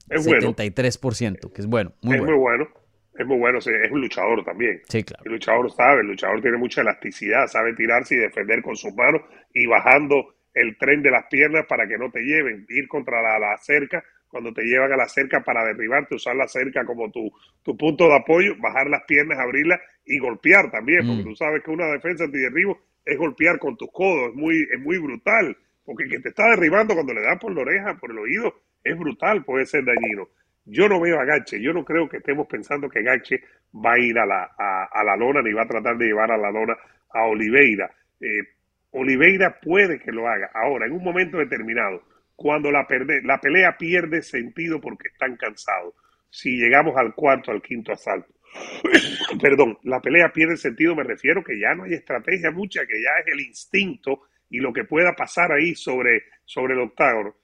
Es 0.09 0.27
73%, 0.27 1.53
que 1.53 1.61
es 1.61 1.67
bueno, 1.67 1.93
muy 2.01 2.15
es 2.15 2.21
bueno. 2.21 2.33
muy 2.33 2.41
bueno. 2.41 2.67
Es 3.15 3.27
muy 3.27 3.37
bueno, 3.37 3.59
es 3.59 3.67
un 3.91 4.01
luchador 4.01 4.43
también. 4.43 4.81
Sí, 4.89 5.03
claro. 5.03 5.23
El 5.25 5.33
luchador 5.33 5.71
sabe, 5.71 6.01
el 6.01 6.07
luchador 6.07 6.41
tiene 6.41 6.57
mucha 6.57 6.81
elasticidad, 6.81 7.45
sabe 7.45 7.75
tirarse 7.75 8.15
y 8.15 8.17
defender 8.17 8.63
con 8.63 8.75
sus 8.75 8.91
manos 8.95 9.21
y 9.53 9.67
bajando 9.67 10.33
el 10.55 10.75
tren 10.79 11.03
de 11.03 11.11
las 11.11 11.25
piernas 11.29 11.65
para 11.69 11.87
que 11.87 11.97
no 11.99 12.09
te 12.09 12.21
lleven, 12.21 12.65
ir 12.69 12.87
contra 12.87 13.21
la, 13.21 13.37
la 13.37 13.55
cerca, 13.57 14.03
cuando 14.33 14.51
te 14.51 14.63
llevan 14.63 14.91
a 14.91 14.97
la 14.97 15.07
cerca 15.07 15.41
para 15.43 15.63
derribarte, 15.63 16.15
usar 16.15 16.35
la 16.35 16.47
cerca 16.49 16.85
como 16.85 17.11
tu, 17.11 17.31
tu 17.63 17.77
punto 17.77 18.07
de 18.09 18.17
apoyo, 18.17 18.55
bajar 18.59 18.87
las 18.87 19.03
piernas, 19.05 19.39
abrirlas 19.39 19.79
y 20.05 20.19
golpear 20.19 20.71
también, 20.71 21.05
porque 21.05 21.21
Mm. 21.21 21.29
tú 21.29 21.35
sabes 21.35 21.63
que 21.63 21.71
una 21.71 21.85
defensa 21.93 22.25
antiderribo 22.25 22.79
es 23.05 23.17
golpear 23.17 23.59
con 23.59 23.77
tus 23.77 23.91
codos, 23.93 24.31
es 24.31 24.35
muy, 24.35 24.67
es 24.73 24.79
muy 24.81 24.97
brutal, 24.97 25.55
porque 25.85 26.05
el 26.05 26.09
que 26.09 26.19
te 26.19 26.29
está 26.29 26.49
derribando 26.49 26.95
cuando 26.95 27.13
le 27.13 27.21
da 27.21 27.37
por 27.37 27.53
la 27.53 27.61
oreja, 27.61 27.95
por 27.99 28.11
el 28.11 28.17
oído, 28.17 28.55
es 28.83 28.97
brutal, 28.97 29.45
puede 29.45 29.67
ser 29.67 29.85
dañino. 29.85 30.27
Yo 30.65 30.89
no 30.89 30.99
veo 30.99 31.19
a 31.19 31.25
Gache, 31.25 31.61
yo 31.61 31.73
no 31.73 31.85
creo 31.85 32.09
que 32.09 32.17
estemos 32.17 32.47
pensando 32.47 32.89
que 32.89 33.03
Gache 33.03 33.41
va 33.73 33.93
a 33.93 33.99
ir 33.99 34.17
a 34.17 34.25
la, 34.25 34.51
a, 34.57 34.85
a 34.91 35.03
la 35.03 35.15
lona 35.15 35.41
ni 35.43 35.53
va 35.53 35.63
a 35.63 35.67
tratar 35.67 35.97
de 35.97 36.05
llevar 36.07 36.31
a 36.31 36.37
la 36.37 36.51
lona 36.51 36.75
a 37.11 37.25
Oliveira. 37.25 37.91
Eh, 38.19 38.43
Oliveira 38.91 39.59
puede 39.61 39.99
que 39.99 40.11
lo 40.11 40.27
haga. 40.27 40.49
Ahora, 40.53 40.85
en 40.85 40.93
un 40.93 41.03
momento 41.03 41.37
determinado, 41.37 42.03
cuando 42.35 42.71
la, 42.71 42.87
perde, 42.87 43.21
la 43.23 43.39
pelea 43.39 43.77
pierde 43.77 44.21
sentido 44.21 44.81
porque 44.81 45.09
están 45.09 45.37
cansados, 45.37 45.93
si 46.29 46.57
llegamos 46.57 46.95
al 46.97 47.13
cuarto, 47.13 47.51
al 47.51 47.61
quinto 47.61 47.91
asalto, 47.91 48.33
perdón, 49.41 49.77
la 49.83 50.01
pelea 50.01 50.31
pierde 50.31 50.57
sentido, 50.57 50.95
me 50.95 51.03
refiero 51.03 51.43
que 51.43 51.59
ya 51.59 51.73
no 51.75 51.83
hay 51.83 51.93
estrategia 51.93 52.51
mucha, 52.51 52.85
que 52.85 53.01
ya 53.01 53.09
es 53.19 53.33
el 53.33 53.41
instinto 53.41 54.21
y 54.49 54.59
lo 54.59 54.73
que 54.73 54.83
pueda 54.83 55.15
pasar 55.15 55.51
ahí 55.51 55.75
sobre, 55.75 56.23
sobre 56.45 56.73
el 56.73 56.81
octágono. 56.81 57.35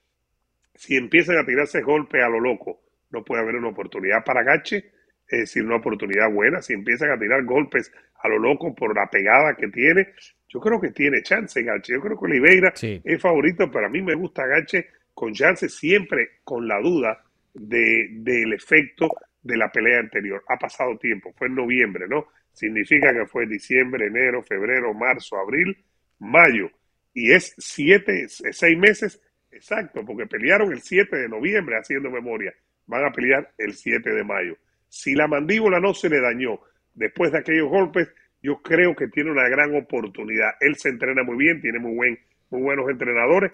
Si 0.75 0.95
empiezan 0.95 1.37
a 1.37 1.45
tirarse 1.45 1.81
golpes 1.81 2.23
a 2.23 2.29
lo 2.29 2.39
loco, 2.39 2.81
no 3.11 3.23
puede 3.23 3.41
haber 3.41 3.55
una 3.55 3.69
oportunidad 3.69 4.23
para 4.23 4.43
Gache, 4.43 4.91
es 5.27 5.39
decir, 5.39 5.63
una 5.63 5.77
oportunidad 5.77 6.31
buena. 6.31 6.61
Si 6.61 6.73
empiezan 6.73 7.11
a 7.11 7.19
tirar 7.19 7.43
golpes 7.43 7.91
a 8.21 8.27
lo 8.27 8.39
loco 8.39 8.73
por 8.75 8.95
la 8.95 9.09
pegada 9.09 9.55
que 9.55 9.67
tiene, 9.69 10.13
yo 10.49 10.59
creo 10.59 10.81
que 10.81 10.91
tiene 10.91 11.21
chance 11.21 11.61
Gache. 11.63 11.93
Yo 11.93 12.01
creo 12.01 12.19
que 12.19 12.25
Oliveira 12.25 12.71
Sí. 12.75 12.99
es 13.03 13.21
favorito, 13.21 13.69
pero 13.71 13.85
a 13.85 13.89
mí 13.89 14.01
me 14.01 14.15
gusta 14.15 14.45
Gache 14.45 14.87
con 15.13 15.33
chance 15.33 15.69
siempre 15.69 16.39
con 16.43 16.67
la 16.67 16.79
duda 16.81 17.23
de, 17.53 18.07
del 18.11 18.53
efecto 18.53 19.09
de 19.41 19.57
la 19.57 19.71
pelea 19.71 19.99
anterior. 19.99 20.43
Ha 20.47 20.57
pasado 20.57 20.97
tiempo, 20.97 21.33
fue 21.37 21.47
en 21.47 21.55
noviembre, 21.55 22.07
¿no? 22.07 22.27
Significa 22.51 23.13
que 23.13 23.25
fue 23.27 23.45
diciembre, 23.47 24.07
enero, 24.07 24.43
febrero, 24.43 24.93
marzo, 24.93 25.37
abril, 25.37 25.77
mayo. 26.19 26.69
Y 27.13 27.31
es 27.31 27.53
siete, 27.57 28.27
seis 28.27 28.77
meses 28.77 29.21
exacto, 29.51 30.05
porque 30.05 30.25
pelearon 30.27 30.71
el 30.71 30.81
7 30.81 31.15
de 31.17 31.27
noviembre 31.29 31.75
haciendo 31.77 32.09
memoria. 32.09 32.53
Van 32.85 33.03
a 33.05 33.11
pelear 33.11 33.51
el 33.57 33.73
7 33.73 34.09
de 34.11 34.23
mayo. 34.23 34.55
Si 34.87 35.15
la 35.15 35.27
mandíbula 35.27 35.79
no 35.79 35.93
se 35.93 36.09
le 36.09 36.21
dañó 36.21 36.59
después 36.93 37.31
de 37.31 37.39
aquellos 37.39 37.67
golpes, 37.69 38.09
yo 38.41 38.61
creo 38.61 38.95
que 38.95 39.07
tiene 39.07 39.31
una 39.31 39.47
gran 39.47 39.75
oportunidad. 39.75 40.51
Él 40.59 40.75
se 40.75 40.89
entrena 40.89 41.23
muy 41.23 41.37
bien, 41.37 41.61
tiene 41.61 41.79
muy, 41.79 41.95
buen, 41.95 42.19
muy 42.49 42.61
buenos 42.61 42.89
entrenadores, 42.89 43.51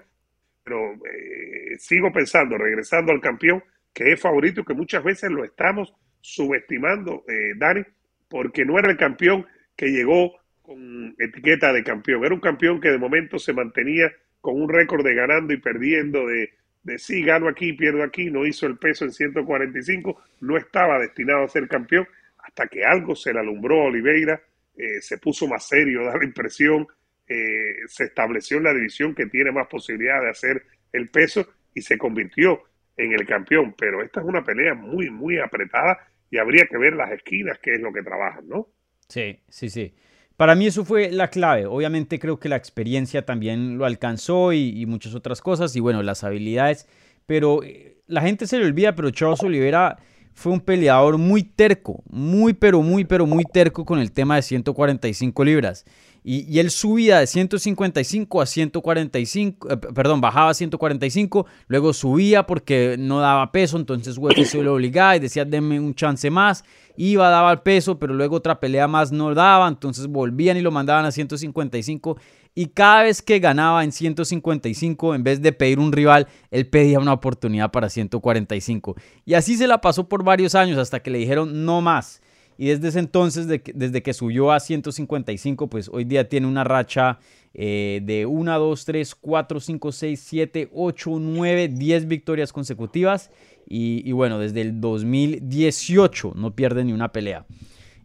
pero 0.63 0.93
eh, 0.93 1.77
sigo 1.77 2.11
pensando, 2.11 2.57
regresando 2.57 3.11
al 3.11 3.21
campeón, 3.21 3.63
que 3.93 4.11
es 4.11 4.19
favorito 4.19 4.63
que 4.63 4.73
muchas 4.73 5.03
veces 5.03 5.31
lo 5.31 5.43
estamos 5.43 5.93
subestimando, 6.21 7.23
eh, 7.27 7.53
Dani, 7.55 7.83
porque 8.27 8.65
no 8.65 8.77
era 8.77 8.91
el 8.91 8.97
campeón 8.97 9.45
que 9.75 9.87
llegó 9.87 10.33
con 10.61 11.15
etiqueta 11.19 11.71
de 11.71 11.83
campeón, 11.83 12.25
era 12.25 12.33
un 12.33 12.41
campeón 12.41 12.81
que 12.81 12.89
de 12.89 12.97
momento 12.97 13.37
se 13.37 13.53
mantenía 13.53 14.11
con 14.41 14.59
un 14.59 14.67
récord 14.67 15.05
de 15.05 15.13
ganando 15.13 15.53
y 15.53 15.57
perdiendo, 15.57 16.25
de, 16.25 16.51
de 16.83 16.97
sí, 16.97 17.23
gano 17.23 17.47
aquí, 17.47 17.73
pierdo 17.73 18.03
aquí, 18.03 18.29
no 18.29 18.45
hizo 18.45 18.65
el 18.65 18.77
peso 18.77 19.05
en 19.05 19.11
145, 19.11 20.21
no 20.41 20.57
estaba 20.57 20.99
destinado 20.99 21.43
a 21.43 21.47
ser 21.47 21.67
campeón, 21.67 22.07
hasta 22.39 22.67
que 22.67 22.83
algo 22.83 23.15
se 23.15 23.33
le 23.33 23.39
alumbró 23.39 23.81
a 23.81 23.85
Oliveira, 23.85 24.41
eh, 24.77 25.01
se 25.01 25.17
puso 25.17 25.47
más 25.47 25.67
serio, 25.67 26.03
da 26.05 26.17
la 26.17 26.25
impresión, 26.25 26.87
eh, 27.27 27.75
se 27.87 28.05
estableció 28.05 28.57
en 28.57 28.63
la 28.63 28.73
división 28.73 29.15
que 29.15 29.25
tiene 29.27 29.51
más 29.51 29.67
posibilidad 29.67 30.21
de 30.21 30.29
hacer 30.29 30.63
el 30.93 31.09
peso 31.09 31.47
y 31.73 31.81
se 31.81 31.97
convirtió 31.97 32.63
en 32.97 33.13
el 33.13 33.25
campeón. 33.25 33.75
Pero 33.77 34.03
esta 34.03 34.21
es 34.21 34.25
una 34.25 34.43
pelea 34.43 34.73
muy, 34.73 35.09
muy 35.09 35.39
apretada 35.39 35.97
y 36.29 36.37
habría 36.37 36.65
que 36.67 36.77
ver 36.77 36.93
las 36.93 37.11
esquinas, 37.11 37.59
que 37.59 37.75
es 37.75 37.81
lo 37.81 37.91
que 37.91 38.03
trabajan, 38.03 38.47
¿no? 38.47 38.69
Sí, 39.07 39.39
sí, 39.49 39.69
sí. 39.69 39.93
Para 40.37 40.55
mí 40.55 40.67
eso 40.67 40.83
fue 40.83 41.11
la 41.11 41.29
clave. 41.29 41.65
Obviamente 41.65 42.19
creo 42.19 42.39
que 42.39 42.49
la 42.49 42.57
experiencia 42.57 43.25
también 43.25 43.77
lo 43.77 43.85
alcanzó 43.85 44.51
y, 44.51 44.85
muchas 44.85 45.15
otras 45.15 45.41
cosas 45.41 45.75
y 45.75 45.79
bueno, 45.79 46.03
las 46.03 46.23
habilidades. 46.23 46.87
Pero 47.25 47.63
eh, 47.63 47.97
la 48.07 48.21
gente 48.21 48.45
se 48.45 48.59
le 48.59 48.65
olvida, 48.65 48.95
pero 48.95 49.11
Charles 49.11 49.43
Oliveira 49.43 49.97
fue 50.35 50.51
un 50.51 50.59
peleador 50.59 51.17
muy 51.17 51.43
terco, 51.43 52.03
muy, 52.09 52.53
pero 52.53 52.81
muy, 52.81 53.05
pero 53.05 53.25
muy 53.25 53.45
terco 53.45 53.85
con 53.85 53.99
el 53.99 54.11
tema 54.11 54.35
de 54.35 54.41
145 54.41 55.45
libras. 55.45 55.85
Y, 56.25 56.45
y 56.53 56.59
él 56.59 56.71
subía 56.71 57.19
de 57.19 57.27
155 57.27 58.41
a 58.41 58.45
145, 58.45 59.71
eh, 59.71 59.77
perdón, 59.77 60.19
bajaba 60.19 60.49
a 60.49 60.53
145, 60.53 61.45
luego 61.67 61.93
subía 61.93 62.45
porque 62.45 62.97
no 62.99 63.21
daba 63.21 63.51
peso, 63.53 63.77
entonces 63.77 64.17
UFC 64.17 64.55
lo 64.55 64.73
obligaba 64.73 65.15
y 65.15 65.19
decía, 65.19 65.45
denme 65.45 65.79
un 65.79 65.95
chance 65.95 66.29
más. 66.29 66.65
Iba, 66.97 67.29
daba 67.29 67.51
el 67.51 67.59
peso, 67.59 67.97
pero 67.97 68.13
luego 68.13 68.35
otra 68.35 68.59
pelea 68.59 68.87
más 68.87 69.13
no 69.13 69.33
daba, 69.33 69.67
entonces 69.67 70.07
volvían 70.07 70.57
y 70.57 70.61
lo 70.61 70.71
mandaban 70.71 71.05
a 71.05 71.11
155. 71.11 72.17
Y 72.57 72.67
cada 72.67 73.03
vez 73.03 73.21
que 73.21 73.39
ganaba 73.39 73.83
en 73.83 73.91
155, 73.91 75.13
en 75.13 75.23
vez 75.23 75.41
de 75.41 75.51
pedir 75.51 75.77
un 75.77 75.91
rival, 75.91 76.27
él 76.51 76.65
pedía 76.67 76.99
una 76.99 77.11
oportunidad 77.11 77.69
para 77.69 77.89
145. 77.89 78.95
Y 79.25 79.33
así 79.33 79.57
se 79.57 79.67
la 79.67 79.81
pasó 79.81 80.07
por 80.07 80.23
varios 80.23 80.55
años 80.55 80.77
hasta 80.77 81.01
que 81.01 81.11
le 81.11 81.17
dijeron 81.17 81.65
no 81.65 81.81
más. 81.81 82.21
Y 82.57 82.67
desde 82.67 82.87
ese 82.87 82.99
entonces, 82.99 83.47
desde 83.47 84.01
que 84.01 84.13
subió 84.13 84.53
a 84.53 84.61
155, 84.61 85.69
pues 85.69 85.89
hoy 85.91 86.05
día 86.05 86.29
tiene 86.29 86.47
una 86.47 86.63
racha 86.63 87.19
eh, 87.53 87.99
de 88.03 88.25
1, 88.25 88.57
2, 88.57 88.85
3, 88.85 89.15
4, 89.15 89.59
5, 89.59 89.91
6, 89.91 90.23
7, 90.25 90.69
8, 90.73 91.11
9, 91.19 91.67
10 91.67 92.07
victorias 92.07 92.53
consecutivas. 92.53 93.31
Y, 93.67 94.07
y 94.07 94.13
bueno, 94.13 94.39
desde 94.39 94.61
el 94.61 94.79
2018 94.79 96.31
no 96.35 96.55
pierde 96.55 96.85
ni 96.85 96.93
una 96.93 97.11
pelea. 97.11 97.45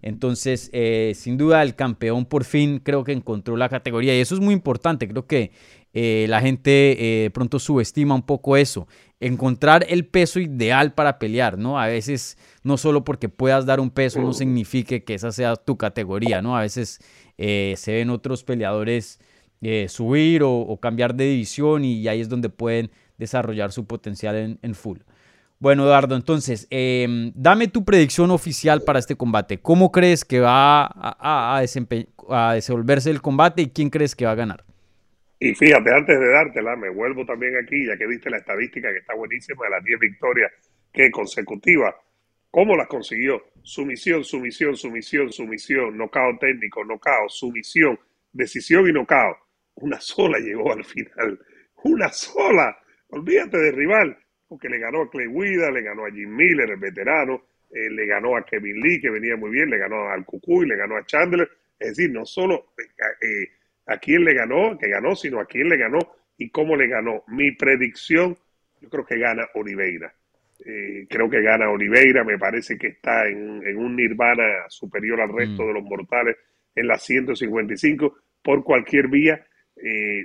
Entonces, 0.02 0.70
eh, 0.72 1.12
sin 1.14 1.36
duda, 1.36 1.62
el 1.62 1.74
campeón 1.74 2.24
por 2.24 2.44
fin 2.44 2.80
creo 2.82 3.04
que 3.04 3.12
encontró 3.12 3.56
la 3.56 3.68
categoría 3.68 4.16
y 4.16 4.20
eso 4.20 4.34
es 4.34 4.40
muy 4.40 4.54
importante. 4.54 5.06
Creo 5.08 5.26
que 5.26 5.52
eh, 5.92 6.26
la 6.28 6.40
gente 6.40 7.24
eh, 7.24 7.30
pronto 7.30 7.58
subestima 7.58 8.14
un 8.14 8.22
poco 8.22 8.56
eso. 8.56 8.86
Encontrar 9.18 9.84
el 9.88 10.06
peso 10.06 10.40
ideal 10.40 10.94
para 10.94 11.18
pelear, 11.18 11.58
¿no? 11.58 11.78
A 11.78 11.86
veces, 11.86 12.38
no 12.62 12.78
solo 12.78 13.04
porque 13.04 13.28
puedas 13.28 13.66
dar 13.66 13.80
un 13.80 13.90
peso, 13.90 14.20
no 14.22 14.32
significa 14.32 14.98
que 15.00 15.14
esa 15.14 15.32
sea 15.32 15.56
tu 15.56 15.76
categoría, 15.76 16.40
¿no? 16.40 16.56
A 16.56 16.62
veces 16.62 17.00
eh, 17.36 17.74
se 17.76 17.92
ven 17.92 18.10
otros 18.10 18.44
peleadores 18.44 19.18
subir 19.88 20.42
o, 20.42 20.78
cambiar 20.80 21.14
de 21.14 21.26
división 21.26 21.84
y 21.84 22.08
ahí 22.08 22.22
es 22.22 22.30
donde 22.30 22.48
pueden 22.48 22.90
desarrollar 23.18 23.72
su 23.72 23.84
potencial 23.84 24.34
en, 24.34 24.58
en 24.62 24.74
full. 24.74 25.00
Bueno, 25.60 25.84
Eduardo, 25.84 26.16
entonces, 26.16 26.66
eh, 26.70 27.06
dame 27.34 27.68
tu 27.68 27.84
predicción 27.84 28.30
oficial 28.30 28.80
para 28.80 28.98
este 28.98 29.14
combate. 29.14 29.58
¿Cómo 29.58 29.92
crees 29.92 30.24
que 30.24 30.40
va 30.40 30.88
a, 30.90 31.60
desenvolverse 31.60 33.10
el 33.10 33.20
combate 33.20 33.60
y 33.60 33.68
quién 33.68 33.90
crees 33.90 34.16
que 34.16 34.24
va 34.24 34.30
a 34.30 34.36
ganar? 34.36 34.64
Y 35.38 35.54
fíjate, 35.54 35.94
antes 35.94 36.18
de 36.18 36.28
dártela, 36.30 36.76
me 36.76 36.88
vuelvo 36.88 37.26
también 37.26 37.52
aquí, 37.62 37.86
ya 37.86 37.98
que 37.98 38.06
viste 38.06 38.30
la 38.30 38.38
estadística 38.38 38.90
que 38.90 39.00
está 39.00 39.14
buenísima 39.14 39.66
de 39.66 39.70
las 39.70 39.84
10 39.84 40.00
victorias 40.00 40.50
que 40.94 41.10
consecutivas. 41.10 41.94
¿Cómo 42.50 42.74
las 42.74 42.88
consiguió? 42.88 43.42
Sumisión, 43.62 44.24
sumisión, 44.24 44.74
sumisión, 44.78 45.30
sumisión, 45.30 45.94
nocao 45.94 46.38
técnico, 46.38 46.82
nocao, 46.86 47.28
sumisión, 47.28 48.00
decisión 48.32 48.88
y 48.88 48.92
nocao. 48.92 49.36
Una 49.74 50.00
sola 50.00 50.38
llegó 50.38 50.72
al 50.72 50.84
final. 50.86 51.38
Una 51.84 52.08
sola. 52.10 52.78
Olvídate 53.10 53.58
de 53.58 53.72
rival 53.72 54.16
porque 54.50 54.68
le 54.68 54.80
ganó 54.80 55.02
a 55.02 55.08
Clay 55.08 55.28
Guida, 55.28 55.70
le 55.70 55.80
ganó 55.80 56.04
a 56.04 56.10
Jim 56.10 56.34
Miller, 56.34 56.68
el 56.68 56.76
veterano, 56.76 57.40
eh, 57.70 57.88
le 57.88 58.04
ganó 58.04 58.36
a 58.36 58.44
Kevin 58.44 58.80
Lee, 58.80 59.00
que 59.00 59.08
venía 59.08 59.36
muy 59.36 59.50
bien, 59.50 59.70
le 59.70 59.78
ganó 59.78 60.10
al 60.10 60.24
Cucuy, 60.24 60.66
le 60.66 60.74
ganó 60.74 60.96
a 60.96 61.06
Chandler. 61.06 61.48
Es 61.78 61.90
decir, 61.90 62.10
no 62.10 62.26
solo 62.26 62.72
eh, 62.76 63.48
a 63.86 63.96
quién 63.98 64.24
le 64.24 64.34
ganó, 64.34 64.76
que 64.76 64.88
ganó, 64.88 65.14
sino 65.14 65.38
a 65.38 65.46
quién 65.46 65.68
le 65.68 65.76
ganó 65.76 66.00
y 66.36 66.50
cómo 66.50 66.74
le 66.74 66.88
ganó. 66.88 67.22
Mi 67.28 67.52
predicción, 67.52 68.36
yo 68.80 68.88
creo 68.88 69.06
que 69.06 69.20
gana 69.20 69.46
Oliveira. 69.54 70.12
Eh, 70.66 71.06
creo 71.08 71.30
que 71.30 71.42
gana 71.42 71.70
Oliveira, 71.70 72.24
me 72.24 72.36
parece 72.36 72.76
que 72.76 72.88
está 72.88 73.28
en, 73.28 73.64
en 73.64 73.76
un 73.76 73.94
nirvana 73.94 74.68
superior 74.68 75.20
al 75.20 75.32
resto 75.32 75.62
mm. 75.62 75.66
de 75.68 75.72
los 75.74 75.84
mortales 75.84 76.36
en 76.74 76.88
la 76.88 76.98
155 76.98 78.18
por 78.42 78.64
cualquier 78.64 79.06
vía. 79.06 79.46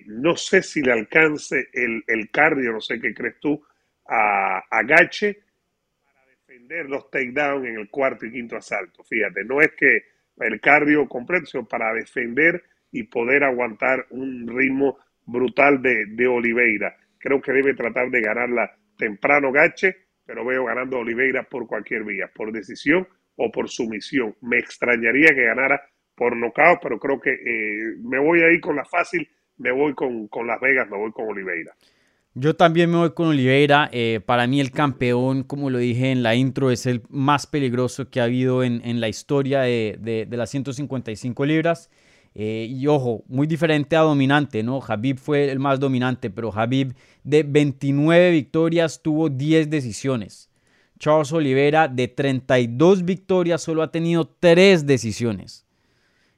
no 0.08 0.36
sé 0.36 0.64
si 0.64 0.82
le 0.82 0.94
alcance 0.94 1.68
el, 1.72 2.04
el 2.08 2.32
cardio, 2.32 2.72
no 2.72 2.82
sé 2.82 3.00
qué 3.00 3.14
crees 3.14 3.40
tú, 3.40 3.64
a, 4.08 4.62
Gache 4.84 5.40
para 6.04 6.26
defender 6.28 6.90
los 6.90 7.10
takedowns 7.10 7.66
en 7.66 7.80
el 7.80 7.90
cuarto 7.90 8.26
y 8.26 8.32
quinto 8.32 8.58
asalto. 8.58 9.04
Fíjate, 9.04 9.44
no 9.44 9.62
es 9.62 9.72
que 9.78 10.04
el 10.38 10.60
cardio 10.60 11.08
completo, 11.08 11.46
sino 11.46 11.66
para 11.66 11.94
defender 11.94 12.64
y 12.92 13.04
poder 13.04 13.44
aguantar 13.44 14.06
un 14.12 14.48
ritmo 14.48 14.98
brutal 15.26 15.82
de, 15.82 16.06
de 16.08 16.28
Oliveira. 16.28 16.96
Creo 17.18 17.42
que 17.42 17.52
debe 17.52 17.74
tratar 17.74 18.10
de 18.10 18.22
ganarla 18.22 18.76
temprano 18.98 19.52
Gache, 19.52 19.96
pero 20.26 20.46
veo 20.46 20.66
ganando 20.66 21.00
Oliveira 21.00 21.44
por 21.44 21.68
cualquier 21.68 22.04
vía, 22.04 22.30
por 22.34 22.52
decisión 22.52 23.08
o 23.36 23.52
por 23.52 23.70
sumisión. 23.70 24.36
Me 24.42 24.58
extrañaría 24.58 25.30
que 25.30 25.46
ganara 25.46 25.82
por 26.16 26.36
nocaut, 26.36 26.80
pero 26.82 26.98
creo 27.00 27.20
que 27.20 27.32
eh, 27.32 27.96
me 28.04 28.20
voy 28.20 28.42
a 28.42 28.52
ir 28.52 28.62
con 28.62 28.76
la 28.76 28.86
fácil, 28.86 29.28
me 29.58 29.72
voy 29.72 29.94
con, 29.94 30.28
con, 30.28 30.48
Las 30.48 30.60
Vegas, 30.60 30.90
me 30.90 30.98
voy 30.98 31.12
con 31.12 31.28
Oliveira. 31.28 31.74
Yo 32.38 32.54
también 32.54 32.92
me 32.92 32.98
voy 32.98 33.12
con 33.12 33.30
Oliveira. 33.30 33.90
Eh, 33.94 34.20
para 34.26 34.46
mí 34.46 34.60
el 34.60 34.72
campeón, 34.72 35.44
como 35.44 35.70
lo 35.70 35.78
dije 35.78 36.12
en 36.12 36.22
la 36.22 36.36
intro, 36.36 36.70
es 36.70 36.86
el 36.86 37.02
más 37.10 37.48
peligroso 37.48 38.10
que 38.10 38.20
ha 38.20 38.26
habido 38.26 38.62
en, 38.62 39.00
la 39.00 39.08
historia 39.08 39.62
de, 39.62 40.28
las 40.30 40.50
155 40.50 41.46
libras. 41.46 41.90
Eh, 42.34 42.68
y 42.70 42.88
ojo, 42.88 43.24
muy 43.30 43.48
diferente 43.48 43.96
a 43.96 44.02
dominante, 44.02 44.64
¿no? 44.64 44.82
Habib 44.86 45.18
fue 45.18 45.50
el 45.50 45.60
más 45.60 45.80
dominante, 45.80 46.30
pero 46.30 46.52
Habib 46.54 46.94
de 47.24 47.44
29 47.44 48.32
victorias 48.32 49.02
tuvo 49.02 49.30
10 49.30 49.70
decisiones. 49.70 50.50
Charles 51.00 51.32
Oliveira 51.32 51.88
de 51.88 52.10
32 52.10 53.06
victorias 53.06 53.62
solo 53.62 53.82
ha 53.82 53.92
tenido 53.92 54.26
3 54.28 54.86
decisiones. 54.86 55.66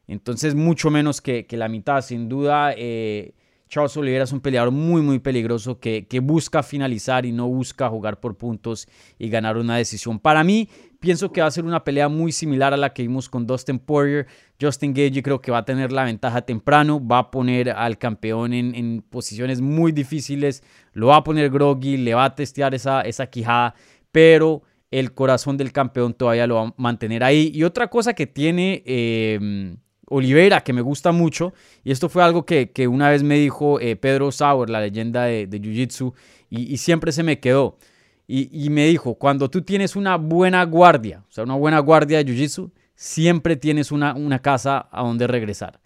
Entonces 0.08 0.54
mucho 0.54 0.92
menos 0.92 1.22
que, 1.22 1.48
que 1.48 1.58
la 1.58 1.68
mitad. 1.70 2.02
Sin 2.02 2.30
duda, 2.30 2.74
eh, 2.78 3.34
Charles 3.68 3.96
Oliveira 3.98 4.24
es 4.24 4.32
un 4.32 4.40
peleador 4.40 4.72
muy, 4.72 5.02
muy 5.02 5.20
peligroso 5.20 5.80
que, 5.80 6.08
que, 6.08 6.20
busca 6.20 6.64
finalizar 6.64 7.26
y 7.26 7.32
no 7.32 7.48
busca 7.48 7.90
jugar 7.90 8.20
por 8.20 8.38
puntos 8.38 8.88
y 9.20 9.30
ganar 9.30 9.58
una 9.58 9.78
decisión. 9.78 10.20
Para 10.20 10.44
mí, 10.44 10.70
pienso 11.00 11.32
que 11.32 11.42
va 11.42 11.48
a 11.48 11.52
ser 11.52 11.66
una 11.66 11.84
pelea 11.84 12.08
muy 12.08 12.32
similar 12.32 12.74
a 12.74 12.78
la 12.78 12.94
que 12.94 13.02
vimos 13.02 13.30
con 13.30 13.46
Dustin 13.46 13.80
Poirier. 13.80 14.28
Justin 14.60 14.94
Gage 14.94 15.22
creo 15.22 15.42
que 15.42 15.52
va 15.52 15.60
a 15.60 15.66
tener 15.66 15.92
la 15.92 16.06
ventaja 16.06 16.42
temprano, 16.42 17.06
va 17.06 17.20
a 17.20 17.32
poner 17.32 17.70
al 17.72 17.98
campeón 17.98 18.54
en, 18.54 18.74
en 18.76 19.04
posiciones 19.10 19.62
muy 19.62 19.92
difíciles, 19.92 20.64
lo 20.94 21.08
va 21.08 21.18
a 21.18 21.24
poner 21.24 21.50
groggy, 21.50 21.98
le 21.98 22.14
va 22.14 22.26
a 22.26 22.36
testear 22.36 22.74
esa, 22.74 23.02
esa 23.02 23.28
quijada, 23.28 23.76
pero 24.12 24.64
el 24.92 25.14
corazón 25.14 25.58
del 25.58 25.74
campeón 25.74 26.14
todavía 26.14 26.48
lo 26.48 26.56
va 26.56 26.68
a 26.68 26.74
mantener 26.78 27.24
ahí. 27.24 27.52
Y 27.54 27.64
otra 27.64 27.90
cosa 27.90 28.14
que 28.14 28.28
tiene... 28.28 28.84
Eh, 28.86 29.78
Oliveira, 30.10 30.62
que 30.62 30.74
me 30.74 30.82
gusta 30.82 31.12
mucho, 31.12 31.54
y 31.84 31.92
esto 31.92 32.10
fue 32.10 32.24
algo 32.24 32.46
que, 32.46 32.72
que 32.72 32.88
una 32.88 33.10
vez 33.10 33.24
me 33.24 33.36
dijo 33.36 33.80
eh, 33.80 33.96
Pedro 33.96 34.32
Sauer, 34.32 34.70
la 34.70 34.82
leyenda 34.82 35.24
de, 35.24 35.48
de 35.48 35.62
Jiu-Jitsu, 35.62 36.14
y, 36.50 36.74
y, 36.74 36.78
siempre 36.78 37.12
se 37.12 37.24
me 37.24 37.40
quedó. 37.40 37.78
Y, 38.26 38.50
y, 38.52 38.70
me 38.70 38.86
dijo, 38.88 39.16
cuando 39.16 39.50
tú 39.50 39.62
tienes 39.62 39.96
una 39.96 40.16
buena 40.16 40.64
guardia, 40.64 41.24
o 41.28 41.32
sea, 41.32 41.44
una 41.44 41.56
buena 41.56 41.80
guardia 41.80 42.24
de 42.24 42.26
Jiu-Jitsu, 42.26 42.72
siempre 42.96 43.58
tienes 43.58 43.92
una, 43.92 44.14
una 44.16 44.40
casa 44.40 44.88
a 44.92 45.04
donde 45.04 45.28
regresar. 45.28 45.80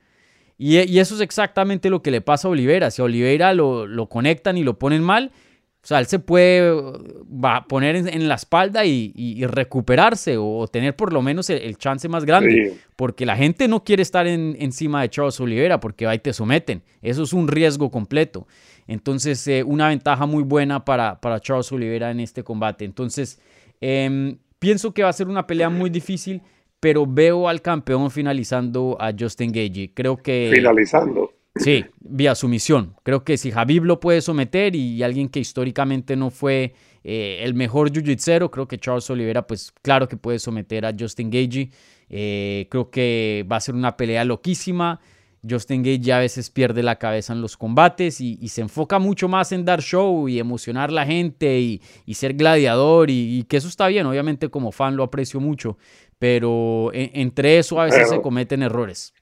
Y, 0.57 0.77
y, 0.77 0.99
eso 0.99 1.15
es 1.15 1.21
exactamente 1.21 1.89
lo 1.89 2.03
que 2.03 2.11
le 2.11 2.21
pasa 2.21 2.47
a 2.47 2.51
Oliveira. 2.51 2.91
Si 2.91 3.01
a 3.01 3.05
Oliveira 3.05 3.53
lo, 3.55 3.87
lo 3.87 4.07
conectan 4.07 4.57
y 4.57 4.63
lo 4.63 4.77
ponen 4.77 5.01
mal, 5.01 5.31
o 5.83 5.87
sea, 5.87 5.97
él 5.97 6.05
se 6.05 6.19
puede 6.19 6.71
va, 6.71 7.65
poner 7.67 7.95
en, 7.95 8.07
en 8.07 8.27
la 8.27 8.35
espalda 8.35 8.85
y, 8.85 9.11
y, 9.15 9.41
y, 9.41 9.47
recuperarse 9.47 10.35
o 10.37 10.67
tener 10.67 10.95
por 10.95 11.11
lo 11.11 11.23
menos 11.23 11.49
el, 11.49 11.57
el 11.57 11.75
chance 11.77 12.07
más 12.07 12.23
grande. 12.23 12.69
Sí. 12.69 12.79
Porque 12.95 13.25
la 13.25 13.35
gente 13.35 13.67
no 13.67 13.83
quiere 13.83 14.03
estar 14.03 14.27
en, 14.27 14.55
encima 14.59 15.01
de 15.01 15.09
Charles 15.09 15.39
Oliveira 15.39 15.79
porque 15.79 16.05
ahí 16.05 16.19
te 16.19 16.33
someten. 16.33 16.83
Eso 17.01 17.23
es 17.23 17.33
un 17.33 17.47
riesgo 17.47 17.89
completo. 17.89 18.47
Entonces, 18.85 19.47
eh, 19.47 19.63
una 19.63 19.87
ventaja 19.87 20.27
muy 20.27 20.43
buena 20.43 20.85
para, 20.85 21.19
para, 21.19 21.39
Charles 21.39 21.71
Oliveira 21.71 22.11
en 22.11 22.19
este 22.19 22.43
combate. 22.43 22.85
Entonces, 22.85 23.39
eh, 23.79 24.35
pienso 24.59 24.93
que 24.93 25.01
va 25.01 25.09
a 25.09 25.13
ser 25.13 25.29
una 25.29 25.47
pelea 25.47 25.69
muy 25.69 25.89
difícil, 25.89 26.43
pero 26.79 27.07
veo 27.07 27.49
al 27.49 27.61
campeón 27.63 28.11
finalizando 28.11 28.97
a 28.99 29.11
Justin 29.17 29.51
Gagey. 29.51 29.89
Creo 29.95 30.17
que... 30.17 30.51
Finalizando. 30.53 31.30
Sí, 31.61 31.85
vía 31.99 32.35
sumisión. 32.35 32.95
Creo 33.03 33.23
que 33.23 33.37
si 33.37 33.51
Javib 33.51 33.85
lo 33.85 33.99
puede 33.99 34.21
someter 34.21 34.75
y 34.75 35.01
alguien 35.03 35.29
que 35.29 35.39
históricamente 35.39 36.15
no 36.15 36.29
fue 36.29 36.73
eh, 37.03 37.39
el 37.43 37.53
mejor 37.53 37.91
jiu-jitsu, 37.91 38.49
creo 38.49 38.67
que 38.67 38.79
Charles 38.79 39.09
Oliveira, 39.09 39.45
pues 39.45 39.71
claro 39.81 40.07
que 40.07 40.17
puede 40.17 40.39
someter 40.39 40.85
a 40.85 40.93
Justin 40.97 41.29
Gagey. 41.29 41.71
Eh, 42.09 42.67
creo 42.69 42.89
que 42.89 43.45
va 43.49 43.57
a 43.57 43.61
ser 43.61 43.75
una 43.75 43.95
pelea 43.95 44.25
loquísima. 44.25 44.99
Justin 45.47 45.81
Gage 45.81 46.13
a 46.13 46.19
veces 46.19 46.51
pierde 46.51 46.83
la 46.83 46.97
cabeza 46.97 47.33
en 47.33 47.41
los 47.41 47.57
combates 47.57 48.21
y, 48.21 48.37
y, 48.39 48.49
se 48.49 48.61
enfoca 48.61 48.99
mucho 48.99 49.27
más 49.27 49.51
en 49.51 49.65
dar 49.65 49.81
show 49.81 50.29
y 50.29 50.37
emocionar 50.37 50.89
a 50.89 50.93
la 50.93 51.05
gente 51.05 51.59
y, 51.59 51.81
y 52.05 52.13
ser 52.13 52.35
gladiador 52.35 53.09
y, 53.09 53.39
y, 53.39 53.43
que 53.45 53.57
eso 53.57 53.67
está 53.67 53.87
bien, 53.87 54.05
obviamente 54.05 54.49
como 54.49 54.71
fan 54.71 54.95
lo 54.95 55.03
aprecio 55.03 55.39
mucho, 55.39 55.79
pero 56.19 56.91
en, 56.93 57.09
entre 57.15 57.57
eso 57.57 57.81
a 57.81 57.85
veces 57.85 58.01
pero, 58.03 58.17
se 58.17 58.21
cometen 58.21 58.61
errores. 58.61 59.15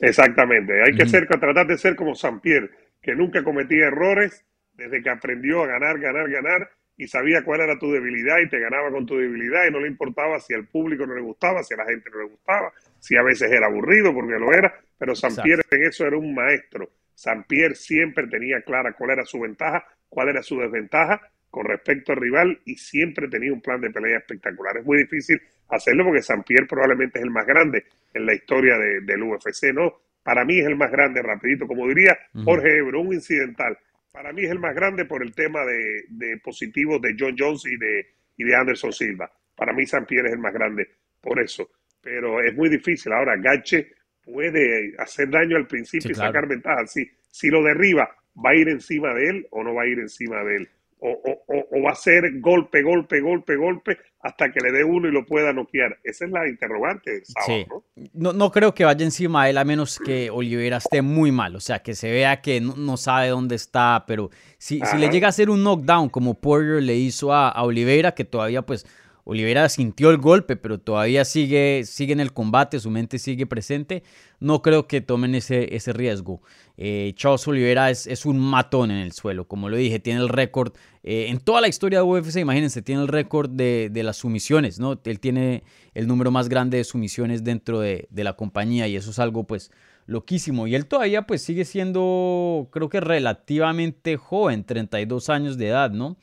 Exactamente, 0.00 0.82
hay 0.82 0.94
que 0.94 1.06
ser, 1.06 1.26
tratar 1.26 1.66
de 1.66 1.78
ser 1.78 1.96
como 1.96 2.14
San 2.14 2.40
Pierre, 2.40 2.70
que 3.00 3.14
nunca 3.14 3.42
cometía 3.42 3.86
errores 3.86 4.44
desde 4.74 5.02
que 5.02 5.10
aprendió 5.10 5.62
a 5.62 5.66
ganar, 5.66 5.98
ganar, 5.98 6.28
ganar 6.28 6.70
y 6.96 7.06
sabía 7.08 7.44
cuál 7.44 7.60
era 7.60 7.78
tu 7.78 7.92
debilidad 7.92 8.38
y 8.40 8.48
te 8.48 8.58
ganaba 8.58 8.90
con 8.90 9.06
tu 9.06 9.16
debilidad 9.18 9.66
y 9.66 9.70
no 9.70 9.80
le 9.80 9.88
importaba 9.88 10.40
si 10.40 10.54
al 10.54 10.66
público 10.66 11.06
no 11.06 11.14
le 11.14 11.20
gustaba, 11.20 11.62
si 11.62 11.74
a 11.74 11.78
la 11.78 11.84
gente 11.84 12.08
no 12.10 12.18
le 12.18 12.28
gustaba, 12.28 12.72
si 12.98 13.16
a 13.16 13.22
veces 13.22 13.50
era 13.52 13.66
aburrido 13.66 14.14
porque 14.14 14.38
lo 14.38 14.52
era, 14.52 14.74
pero 14.98 15.14
San 15.14 15.34
Pierre 15.36 15.62
en 15.70 15.82
eso 15.84 16.06
era 16.06 16.16
un 16.16 16.34
maestro. 16.34 16.90
San 17.14 17.44
Pierre 17.44 17.74
siempre 17.74 18.26
tenía 18.28 18.62
clara 18.62 18.92
cuál 18.92 19.10
era 19.10 19.24
su 19.24 19.40
ventaja, 19.40 19.86
cuál 20.08 20.28
era 20.28 20.42
su 20.42 20.58
desventaja 20.58 21.20
con 21.50 21.66
respecto 21.66 22.12
al 22.12 22.18
rival 22.18 22.60
y 22.64 22.76
siempre 22.76 23.28
tenía 23.28 23.52
un 23.52 23.60
plan 23.60 23.80
de 23.80 23.90
pelea 23.90 24.18
espectacular. 24.18 24.78
Es 24.78 24.84
muy 24.84 24.98
difícil 24.98 25.40
hacerlo 25.68 26.04
porque 26.04 26.22
San 26.22 26.42
Pierre 26.42 26.66
probablemente 26.66 27.18
es 27.18 27.24
el 27.24 27.30
más 27.30 27.46
grande 27.46 27.84
en 28.14 28.26
la 28.26 28.34
historia 28.34 28.76
de, 28.78 29.00
del 29.00 29.22
UFC, 29.22 29.72
¿no? 29.74 29.94
Para 30.22 30.44
mí 30.44 30.58
es 30.58 30.66
el 30.66 30.76
más 30.76 30.90
grande, 30.90 31.22
rapidito, 31.22 31.66
como 31.66 31.86
diría 31.86 32.18
Jorge 32.44 32.78
Ebro, 32.78 33.00
un 33.00 33.14
incidental. 33.14 33.78
Para 34.12 34.32
mí 34.32 34.44
es 34.44 34.50
el 34.50 34.58
más 34.58 34.74
grande 34.74 35.04
por 35.04 35.22
el 35.22 35.32
tema 35.34 35.64
de, 35.64 36.04
de 36.08 36.38
positivos 36.38 37.00
de 37.00 37.14
John 37.18 37.36
Jones 37.38 37.64
y 37.66 37.76
de, 37.76 38.06
y 38.36 38.44
de 38.44 38.56
Anderson 38.56 38.92
Silva. 38.92 39.30
Para 39.54 39.72
mí 39.72 39.86
San 39.86 40.04
Pierre 40.04 40.28
es 40.28 40.34
el 40.34 40.40
más 40.40 40.52
grande 40.52 40.88
por 41.20 41.40
eso. 41.40 41.68
Pero 42.02 42.40
es 42.40 42.54
muy 42.54 42.68
difícil. 42.68 43.12
Ahora, 43.12 43.36
Gache 43.36 43.88
puede 44.22 44.94
hacer 44.98 45.30
daño 45.30 45.56
al 45.56 45.66
principio 45.66 46.08
sí, 46.08 46.12
y 46.12 46.14
sacar 46.14 46.48
ventaja. 46.48 46.86
Si, 46.86 47.08
si 47.30 47.48
lo 47.48 47.62
derriba, 47.62 48.08
¿va 48.44 48.50
a 48.50 48.56
ir 48.56 48.68
encima 48.68 49.14
de 49.14 49.28
él 49.28 49.46
o 49.50 49.62
no 49.62 49.74
va 49.74 49.82
a 49.82 49.86
ir 49.86 49.98
encima 49.98 50.42
de 50.44 50.56
él? 50.56 50.68
O, 51.08 51.10
o, 51.46 51.66
o, 51.70 51.82
va 51.84 51.92
a 51.92 51.94
ser 51.94 52.40
golpe, 52.40 52.82
golpe, 52.82 53.20
golpe, 53.20 53.54
golpe, 53.54 53.96
hasta 54.20 54.50
que 54.50 54.58
le 54.58 54.72
dé 54.72 54.82
uno 54.82 55.08
y 55.08 55.12
lo 55.12 55.24
pueda 55.24 55.52
noquear. 55.52 55.98
Esa 56.02 56.24
es 56.24 56.32
la 56.32 56.48
interrogante 56.48 57.12
del 57.12 57.24
sábado, 57.24 57.84
sí. 57.94 58.02
¿no? 58.12 58.32
¿no? 58.32 58.32
¿no? 58.32 58.50
creo 58.50 58.74
que 58.74 58.84
vaya 58.84 59.04
encima 59.04 59.44
de 59.44 59.50
él 59.50 59.58
a 59.58 59.64
menos 59.64 60.00
que 60.04 60.30
Olivera 60.30 60.78
esté 60.78 61.02
muy 61.02 61.30
mal, 61.30 61.54
o 61.54 61.60
sea, 61.60 61.78
que 61.78 61.94
se 61.94 62.10
vea 62.10 62.40
que 62.40 62.60
no, 62.60 62.74
no 62.74 62.96
sabe 62.96 63.28
dónde 63.28 63.54
está, 63.54 64.02
pero 64.08 64.30
si, 64.58 64.80
si, 64.80 64.96
le 64.98 65.08
llega 65.08 65.28
a 65.28 65.30
hacer 65.30 65.48
un 65.48 65.62
knockdown 65.62 66.08
como 66.08 66.34
Poirier 66.34 66.82
le 66.82 66.96
hizo 66.96 67.32
a, 67.32 67.50
a 67.50 67.62
Oliveira, 67.62 68.12
que 68.12 68.24
todavía 68.24 68.62
pues 68.62 68.84
Oliveira 69.28 69.68
sintió 69.68 70.10
el 70.10 70.18
golpe, 70.18 70.54
pero 70.54 70.78
todavía 70.78 71.24
sigue, 71.24 71.82
sigue 71.84 72.12
en 72.12 72.20
el 72.20 72.32
combate, 72.32 72.78
su 72.78 72.90
mente 72.90 73.18
sigue 73.18 73.44
presente. 73.44 74.04
No 74.38 74.62
creo 74.62 74.86
que 74.86 75.00
tomen 75.00 75.34
ese, 75.34 75.74
ese 75.74 75.92
riesgo. 75.92 76.42
Eh, 76.76 77.12
Charles 77.16 77.46
Oliveira 77.48 77.90
es, 77.90 78.06
es, 78.06 78.24
un 78.24 78.38
matón 78.38 78.92
en 78.92 78.98
el 78.98 79.10
suelo, 79.10 79.48
como 79.48 79.68
lo 79.68 79.76
dije, 79.76 79.98
tiene 79.98 80.20
el 80.20 80.28
récord 80.28 80.74
eh, 81.02 81.26
en 81.28 81.40
toda 81.40 81.60
la 81.60 81.66
historia 81.66 81.98
de 81.98 82.04
UFC, 82.04 82.36
imagínense, 82.36 82.82
tiene 82.82 83.02
el 83.02 83.08
récord 83.08 83.50
de, 83.50 83.90
de, 83.90 84.02
las 84.04 84.18
sumisiones, 84.18 84.78
¿no? 84.78 85.00
Él 85.04 85.18
tiene 85.18 85.64
el 85.94 86.06
número 86.06 86.30
más 86.30 86.48
grande 86.48 86.78
de 86.78 86.84
sumisiones 86.84 87.42
dentro 87.42 87.80
de, 87.80 88.06
de, 88.10 88.24
la 88.24 88.34
compañía 88.34 88.86
y 88.86 88.94
eso 88.94 89.10
es 89.10 89.18
algo 89.18 89.44
pues 89.44 89.72
loquísimo. 90.06 90.68
Y 90.68 90.76
él 90.76 90.86
todavía 90.86 91.22
pues 91.22 91.42
sigue 91.42 91.64
siendo, 91.64 92.68
creo 92.70 92.88
que 92.88 93.00
relativamente 93.00 94.16
joven, 94.16 94.64
32 94.64 95.30
años 95.30 95.58
de 95.58 95.68
edad, 95.68 95.90
¿no? 95.90 96.16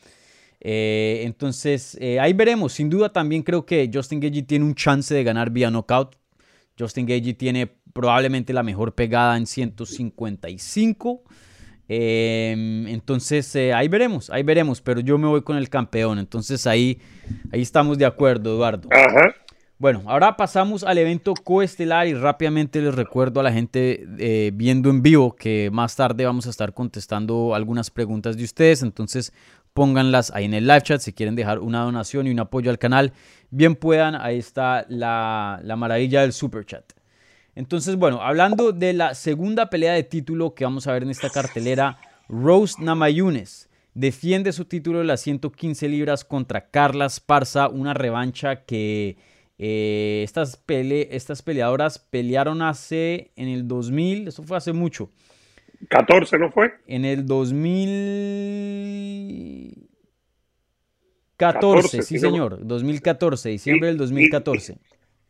Eh, 0.65 1.23
entonces, 1.26 1.97
eh, 1.99 2.19
ahí 2.21 2.32
veremos. 2.32 2.71
Sin 2.73 2.89
duda 2.89 3.12
también 3.12 3.43
creo 3.43 3.65
que 3.65 3.89
Justin 3.93 4.21
Gagey 4.21 4.43
tiene 4.43 4.63
un 4.63 4.73
chance 4.73 5.13
de 5.13 5.23
ganar 5.23 5.52
vía 5.52 5.69
knockout. 5.69 6.15
Justin 6.80 7.06
Gagey 7.06 7.34
tiene 7.34 7.67
probablemente 7.91 8.54
la 8.54 8.63
mejor 8.63 8.95
pegada 8.95 9.36
en 9.38 9.45
155. 9.45 11.23
Eh, 11.89 12.86
entonces, 12.88 13.56
ahí 13.56 13.89
veremos, 13.89 14.30
ahí 14.30 14.41
veremos. 14.43 14.82
Pero 14.82 15.02
yo 15.02 15.17
me 15.17 15.28
voy 15.28 15.41
con 15.41 15.58
el 15.58 15.69
campeón. 15.69 16.17
Entonces, 16.17 16.65
ahí, 16.65 16.99
ahí 17.52 17.62
estamos 17.62 17.97
de 17.97 18.06
acuerdo, 18.06 18.56
Eduardo. 18.56 18.88
Ajá. 18.89 19.36
Bueno, 19.84 20.04
ahora 20.06 20.38
pasamos 20.38 20.86
al 20.86 20.97
evento 20.97 21.34
coestelar 21.34 22.08
y 22.08 22.13
rápidamente 22.13 22.80
les 22.82 22.95
recuerdo 22.95 23.41
a 23.41 23.43
la 23.43 23.52
gente 23.52 24.08
eh, 24.17 24.52
viendo 24.54 24.89
en 24.89 25.02
vivo 25.02 25.36
que 25.36 25.69
más 25.73 25.97
tarde 25.97 26.26
vamos 26.26 26.47
a 26.47 26.52
estar 26.52 26.73
contestando 26.73 27.54
algunas 27.54 27.91
preguntas 27.91 28.38
de 28.38 28.45
ustedes. 28.45 28.82
Entonces, 28.82 29.34
pónganlas 29.74 30.32
ahí 30.32 30.46
en 30.46 30.54
el 30.54 30.68
live 30.68 30.82
chat 30.82 31.02
si 31.02 31.14
quieren 31.14 31.36
dejar 31.36 31.60
una 31.60 31.82
donación 31.82 32.28
y 32.28 32.32
un 32.32 32.40
apoyo 32.40 32.70
al 32.70 32.80
canal. 32.80 33.14
Bien 33.50 33.76
puedan, 33.76 34.16
ahí 34.16 34.38
está 34.38 34.86
la, 34.90 35.60
la 35.64 35.76
maravilla 35.76 36.22
del 36.22 36.34
super 36.34 36.66
chat. 36.66 36.94
Entonces, 37.56 37.96
bueno, 37.98 38.22
hablando 38.22 38.72
de 38.72 38.94
la 38.94 39.14
segunda 39.14 39.70
pelea 39.70 39.94
de 39.94 40.04
título 40.04 40.56
que 40.56 40.64
vamos 40.64 40.88
a 40.88 40.94
ver 40.94 41.04
en 41.04 41.12
esta 41.12 41.30
cartelera, 41.30 41.98
Rose 42.28 42.82
Namayunes 42.82 43.70
defiende 43.94 44.52
su 44.52 44.66
título 44.66 45.00
de 45.00 45.06
las 45.06 45.22
115 45.22 45.88
libras 45.88 46.26
contra 46.26 46.70
Carla 46.70 47.06
Esparza, 47.06 47.70
una 47.70 47.94
revancha 47.94 48.64
que 48.66 49.18
eh, 49.60 50.22
estas, 50.24 50.58
pele 50.58 51.10
estas 51.12 51.42
peleadoras 51.42 52.00
pelearon 52.00 52.62
hace 52.62 53.32
en 53.36 53.50
el 53.50 53.68
2000, 53.68 54.30
eso 54.30 54.44
fue 54.44 54.58
hace 54.58 54.74
mucho, 54.74 55.12
14, 55.89 56.39
¿no 56.39 56.52
fue? 56.52 56.74
En 56.88 57.06
el 57.06 57.26
2000. 57.26 59.84
14, 61.38 62.02
sí, 62.04 62.19
señor, 62.19 62.65
2014, 62.65 63.50
diciembre 63.50 63.89
del 63.89 63.98
2014. 63.98 64.78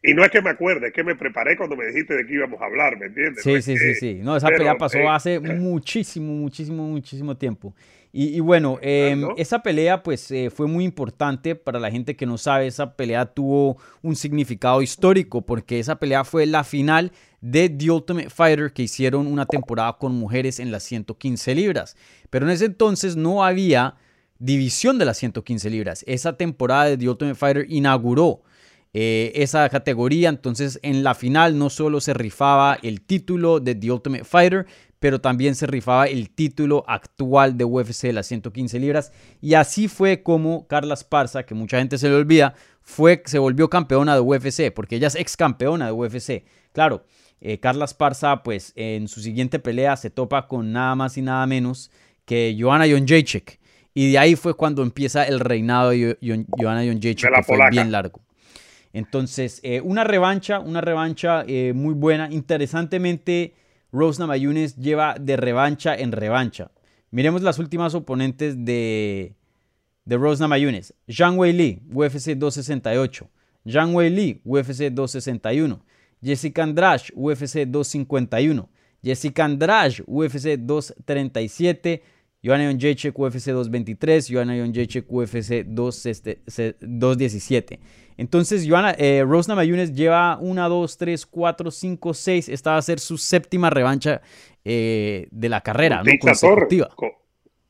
Y, 0.04 0.14
no 0.14 0.24
es 0.24 0.32
que 0.32 0.42
me 0.42 0.50
acuerde, 0.50 0.88
es 0.88 0.94
que 0.94 1.04
me 1.04 1.16
preparé 1.16 1.56
cuando 1.56 1.78
me 1.78 1.88
dijiste 1.88 2.14
de 2.14 2.26
qué 2.26 2.34
íbamos 2.34 2.62
a 2.62 2.66
hablar, 2.66 2.98
¿me 2.98 3.06
entiendes? 3.06 3.42
Sí, 3.42 3.62
sí, 3.62 3.78
sí, 3.78 3.96
sí. 3.96 4.20
No, 4.22 4.36
esa 4.36 4.50
pelea 4.50 4.76
pasó 4.76 4.98
eh, 4.98 5.08
hace 5.08 5.40
muchísimo, 5.40 6.34
muchísimo, 6.34 6.84
muchísimo 6.84 7.38
tiempo. 7.38 7.74
Y, 8.16 8.40
bueno, 8.42 8.78
em, 8.84 9.26
esa 9.38 9.64
pelea 9.64 10.04
pues 10.04 10.30
eh, 10.30 10.52
fue 10.52 10.68
muy 10.68 10.86
importante 10.86 11.56
para 11.56 11.80
la 11.80 11.90
gente 11.90 12.16
que 12.16 12.28
no 12.28 12.38
sabe, 12.38 12.68
esa 12.68 12.96
pelea 12.96 13.26
tuvo 13.26 13.78
un 14.04 14.16
significado 14.16 14.84
histórico 14.84 15.42
porque 15.42 15.80
esa 15.80 15.96
pelea 15.96 16.24
fue 16.24 16.46
la 16.46 16.64
final 16.64 17.12
de 17.44 17.68
The 17.68 17.92
Ultimate 17.92 18.30
Fighter 18.30 18.72
que 18.72 18.84
hicieron 18.84 19.28
una 19.28 19.46
temporada 19.46 19.98
con 19.98 20.16
mujeres 20.16 20.62
en 20.62 20.72
las 20.72 20.84
115 20.84 21.54
libras. 21.54 21.98
Pero 22.30 22.46
en 22.46 22.54
ese 22.54 22.66
entonces 22.66 23.18
no 23.18 23.44
había 23.44 23.96
división 24.40 24.98
de 24.98 25.04
las 25.04 25.18
115 25.18 25.70
libras. 25.70 26.06
Esa 26.08 26.38
temporada 26.38 26.86
de 26.86 26.98
The 26.98 27.10
Ultimate 27.10 27.36
Fighter 27.36 27.66
inauguró 27.68 28.44
eh, 28.94 29.34
esa 29.36 29.68
categoría. 29.68 30.30
Entonces 30.30 30.80
en 30.84 31.04
la 31.04 31.16
final 31.16 31.58
no 31.58 31.70
solo 31.70 32.00
se 32.00 32.14
rifaba 32.14 32.80
el 32.82 33.02
título 33.02 33.60
de 33.60 33.76
The 33.76 33.92
Ultimate 33.92 34.24
Fighter, 34.24 34.66
pero 35.00 35.20
también 35.20 35.56
se 35.56 35.68
rifaba 35.68 36.06
el 36.06 36.30
título 36.30 36.86
actual 36.88 37.58
de 37.58 37.66
UFC 37.66 38.04
de 38.04 38.14
las 38.14 38.28
115 38.28 38.80
libras. 38.80 39.12
Y 39.42 39.56
así 39.56 39.90
fue 39.90 40.24
como 40.24 40.66
Carla 40.68 40.94
Esparza, 40.94 41.44
que 41.44 41.56
mucha 41.56 41.78
gente 41.78 41.98
se 41.98 42.08
le 42.08 42.16
olvida, 42.16 42.56
fue, 42.82 43.22
se 43.26 43.38
volvió 43.38 43.70
campeona 43.70 44.16
de 44.16 44.22
UFC, 44.22 44.74
porque 44.74 44.96
ella 44.96 45.08
es 45.08 45.16
ex 45.16 45.36
campeona 45.36 45.88
de 45.88 45.92
UFC. 45.92 46.46
Claro, 46.72 47.06
eh, 47.46 47.60
Carla 47.60 47.84
Esparza, 47.84 48.42
pues 48.42 48.72
en 48.78 49.10
su 49.10 49.20
siguiente 49.20 49.60
pelea 49.60 49.98
se 49.98 50.10
topa 50.10 50.48
con 50.48 50.72
nada 50.72 50.96
más 50.96 51.18
y 51.18 51.22
nada 51.22 51.46
menos 51.46 51.92
que 52.24 52.56
Joanna 52.58 52.88
Jonjacek. 52.88 53.60
Y 53.94 54.14
de 54.14 54.18
ahí 54.18 54.38
fue 54.38 54.54
cuando 54.56 54.82
empieza 54.82 55.26
el 55.26 55.42
reinado 55.42 55.90
de 55.90 56.18
Joanna 56.58 56.86
Jonjacek, 56.86 57.36
que 57.36 57.44
fue 57.44 57.58
bien 57.70 57.92
largo. 57.92 58.22
Entonces, 58.94 59.60
eh, 59.64 59.82
una 59.82 60.06
revancha, 60.06 60.62
una 60.62 60.80
revancha 60.80 61.44
eh, 61.46 61.74
muy 61.76 61.94
buena. 61.94 62.30
Interesantemente, 62.32 63.56
Rose 63.92 64.22
Namajunas 64.22 64.78
lleva 64.78 65.16
de 65.20 65.36
revancha 65.36 65.96
en 65.96 66.14
revancha. 66.14 66.72
Miremos 67.12 67.42
las 67.42 67.60
últimas 67.60 67.94
oponentes 67.94 68.64
de, 68.64 69.34
de 70.06 70.18
Rose 70.18 70.42
Namajunas. 70.42 70.94
Zhang 71.12 71.38
Wei 71.38 71.52
Li, 71.52 71.82
UFC 71.92 72.36
268. 72.36 73.30
Zhang 73.68 73.94
Wei 73.94 74.10
Li, 74.10 74.42
UFC 74.46 74.90
261. 74.92 75.82
Jessica 76.24 76.64
Andrade, 76.64 77.04
UFC 77.14 77.66
251. 77.66 78.70
Jessica 79.04 79.44
Andrade, 79.44 80.02
UFC 80.08 80.58
237. 80.58 82.02
Joanna 82.42 82.74
Jacek, 82.78 83.18
UFC 83.18 83.52
223. 83.52 84.30
Joanna 84.30 84.56
Jacek, 84.72 85.06
UFC 85.10 85.66
217. 85.66 87.80
Entonces, 88.18 88.68
Joana, 88.68 88.96
eh, 88.98 89.24
Rose 89.26 89.48
Namajunas 89.50 89.94
lleva 89.94 90.38
1, 90.40 90.70
2, 90.70 90.98
3, 90.98 91.26
4, 91.26 91.72
5, 91.72 92.14
6. 92.14 92.50
Esta 92.50 92.72
va 92.72 92.78
a 92.78 92.82
ser 92.82 93.00
su 93.00 93.18
séptima 93.18 93.70
revancha 93.70 94.22
eh, 94.64 95.28
de 95.32 95.50
la 95.50 95.62
carrera, 95.62 96.04
con 96.04 96.06
¿no? 96.06 96.12
Torres, 96.40 96.86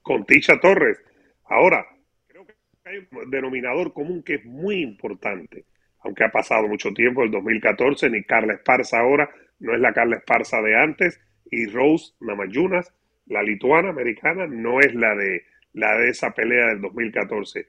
con, 0.01 0.25
Tisha 0.25 0.59
Torres. 0.59 0.97
Ahora, 1.45 1.85
creo 2.27 2.45
que 2.45 2.53
hay 2.85 2.97
un 2.97 3.31
denominador 3.31 3.93
común 3.93 4.21
que 4.23 4.35
es 4.35 4.45
muy 4.45 4.81
importante. 4.81 5.65
Aunque 6.03 6.23
ha 6.23 6.31
pasado 6.31 6.67
mucho 6.67 6.93
tiempo, 6.93 7.23
el 7.23 7.31
2014, 7.31 8.09
ni 8.09 8.23
Carla 8.23 8.53
Esparza 8.53 8.99
ahora, 8.99 9.29
no 9.59 9.73
es 9.73 9.79
la 9.79 9.93
Carla 9.93 10.17
Esparza 10.17 10.61
de 10.61 10.75
antes, 10.75 11.19
y 11.49 11.67
Rose 11.67 12.13
Namajunas, 12.19 12.93
la 13.27 13.43
lituana 13.43 13.89
americana, 13.89 14.47
no 14.47 14.79
es 14.79 14.93
la 14.93 15.15
de, 15.15 15.43
la 15.73 15.97
de 15.97 16.09
esa 16.09 16.31
pelea 16.31 16.67
del 16.67 16.81
2014. 16.81 17.67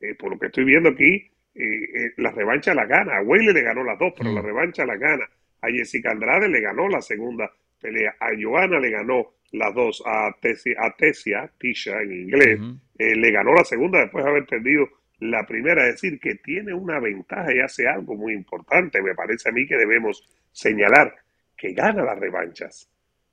Eh, 0.00 0.14
por 0.14 0.30
lo 0.30 0.38
que 0.38 0.46
estoy 0.46 0.64
viendo 0.64 0.90
aquí, 0.90 1.30
eh, 1.54 2.12
la 2.18 2.30
revancha 2.32 2.74
la 2.74 2.86
gana. 2.86 3.16
A 3.16 3.22
le 3.22 3.62
ganó 3.62 3.82
las 3.82 3.98
dos, 3.98 4.12
pero 4.16 4.32
la 4.32 4.42
mm. 4.42 4.46
revancha 4.46 4.84
la 4.84 4.96
gana. 4.96 5.28
A 5.62 5.68
Jessica 5.68 6.10
Andrade 6.10 6.48
le 6.48 6.60
ganó 6.60 6.88
la 6.88 7.00
segunda 7.00 7.50
pelea. 7.80 8.16
A 8.20 8.28
Joana 8.40 8.78
le 8.78 8.90
ganó 8.90 9.34
las 9.52 9.74
dos. 9.74 10.02
A 10.06 10.34
Tesia, 10.40 10.76
a 10.78 10.94
Tesia 10.96 11.50
Tisha 11.58 12.02
en 12.02 12.12
inglés, 12.12 12.60
eh, 12.98 13.16
le 13.16 13.30
ganó 13.30 13.54
la 13.54 13.64
segunda 13.64 14.00
después 14.00 14.24
de 14.24 14.30
haber 14.30 14.46
perdido 14.46 14.88
la 15.20 15.46
primera. 15.46 15.86
Es 15.86 15.94
decir, 15.94 16.20
que 16.20 16.36
tiene 16.36 16.74
una 16.74 17.00
ventaja 17.00 17.54
y 17.54 17.60
hace 17.60 17.88
algo 17.88 18.14
muy 18.14 18.32
importante. 18.32 19.02
Me 19.02 19.14
parece 19.14 19.48
a 19.48 19.52
mí 19.52 19.66
que 19.66 19.76
debemos 19.76 20.22
señalar 20.52 21.14
que 21.56 21.72
gana 21.72 22.04
las 22.04 22.18
revanchas. 22.18 22.90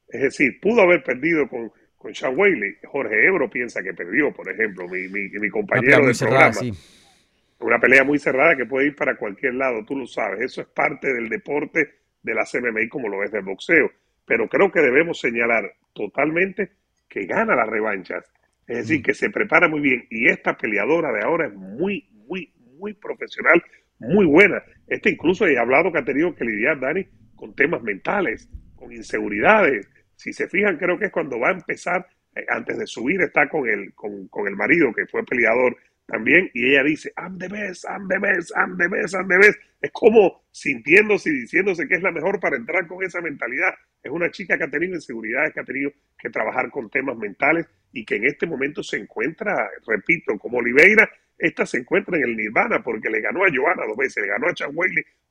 Es 0.08 0.22
decir, 0.22 0.60
pudo 0.60 0.82
haber 0.82 1.04
perdido 1.04 1.48
con, 1.48 1.72
con 1.98 2.13
Sean 2.13 2.38
Whaley. 2.38 2.78
Jorge 2.86 3.28
Ebro 3.28 3.50
piensa 3.50 3.82
que 3.82 3.93
perdió, 3.93 4.32
por 4.32 4.50
ejemplo, 4.50 4.88
mi, 4.88 5.08
mi, 5.08 5.50
compañero 5.50 6.06
de 6.06 6.13
programa 6.13 6.60
una 7.63 7.80
pelea 7.80 8.04
muy 8.04 8.19
cerrada 8.19 8.56
que 8.56 8.65
puede 8.65 8.88
ir 8.88 8.96
para 8.96 9.15
cualquier 9.15 9.56
lado, 9.56 9.84
tú 9.86 9.98
lo 9.98 10.06
sabes. 10.06 10.41
Eso 10.41 10.62
es 10.62 10.67
parte 10.67 11.13
del 11.13 11.30
deporte 11.30 11.96
de 12.22 12.34
la 12.34 12.43
MMA 12.43 12.89
como 12.89 13.08
lo 13.08 13.24
es 13.24 13.32
del 13.32 13.43
boxeo. 13.43 13.91
Pero 14.26 14.48
creo 14.48 14.72
que 14.72 14.82
debemos 14.82 15.19
señalar 15.19 15.74
totalmente 15.93 16.72
que 17.08 17.26
gana 17.26 17.56
las 17.56 17.67
revanchas. 17.67 18.32
Es 18.67 18.78
decir, 18.78 19.04
que 19.04 19.13
se 19.13 19.30
prepara 19.30 19.67
muy 19.67 19.82
bien. 19.82 20.06
Y 20.10 20.28
esta 20.28 20.58
peleadora 20.58 21.12
de 21.12 21.21
ahora 21.23 21.47
es 21.47 21.54
muy, 21.54 22.08
muy, 22.28 22.54
muy 22.78 22.93
profesional, 22.93 23.62
muy 23.99 24.26
buena. 24.26 24.63
Este 24.88 25.10
incluso 25.12 25.47
he 25.47 25.58
hablado 25.58 25.91
que 25.91 25.99
ha 25.99 26.06
tenido 26.06 26.34
que 26.36 26.45
lidiar, 26.45 26.80
Dani, 26.80 27.06
con 27.36 27.56
temas 27.56 27.82
mentales, 27.84 28.49
con 28.76 28.91
inseguridades. 28.91 29.89
Si 30.15 30.34
se 30.34 30.47
fijan, 30.47 30.78
creo 30.78 30.97
que 30.97 31.06
es 31.06 31.12
cuando 31.12 31.39
va 31.39 31.49
a 31.49 31.54
empezar, 31.54 32.08
eh, 32.36 32.45
antes 32.49 32.78
de 32.78 32.88
subir, 32.88 33.21
está 33.21 33.49
con 33.49 33.67
el, 33.67 33.93
con, 33.93 34.28
con 34.28 34.47
el 34.47 34.56
marido 34.56 34.93
que 34.93 35.06
fue 35.08 35.26
peleador 35.26 35.76
también, 36.06 36.49
y 36.54 36.69
ella 36.69 36.84
dice, 36.84 37.13
I'm 37.17 37.38
the 37.38 37.47
best, 37.47 37.86
I'm 37.86 38.08
the 38.08 38.19
best, 38.19 38.52
I'm 38.56 38.78
the 38.78 38.88
best, 38.89 39.13
I'm 39.13 39.28
the 39.28 39.38
best. 39.38 39.60
Es 39.82 39.91
como 39.91 40.43
sintiéndose 40.52 41.30
y 41.30 41.41
diciéndose 41.41 41.88
que 41.88 41.95
es 41.95 42.04
la 42.04 42.12
mejor 42.12 42.39
para 42.39 42.58
entrar 42.58 42.88
con 42.88 43.04
esa 43.04 43.21
mentalidad. 43.21 43.73
Es 44.02 44.12
una 44.12 44.30
chica 44.30 44.58
que 44.58 44.65
ha 44.65 44.69
tenido 44.69 44.95
inseguridades, 44.95 45.54
que 45.54 45.62
ha 45.62 45.65
tenido 45.65 45.91
que 46.17 46.30
trabajar 46.30 46.69
con 46.69 46.89
temas 46.89 47.17
mentales 47.17 47.67
y 47.93 48.03
que 48.03 48.15
en 48.15 48.25
este 48.25 48.45
momento 48.45 48.84
se 48.84 48.97
encuentra, 48.97 49.69
repito, 49.88 50.38
como 50.38 50.58
Oliveira, 50.58 51.10
esta 51.38 51.65
se 51.65 51.77
encuentra 51.77 52.17
en 52.17 52.23
el 52.23 52.36
nirvana 52.36 52.84
porque 52.84 53.10
le 53.10 53.21
ganó 53.21 53.43
a 53.43 53.49
Joana 53.53 53.86
dos 53.88 53.97
veces, 53.97 54.23
le 54.23 54.29
ganó 54.29 54.47
a 54.47 54.53
Chan 54.53 54.71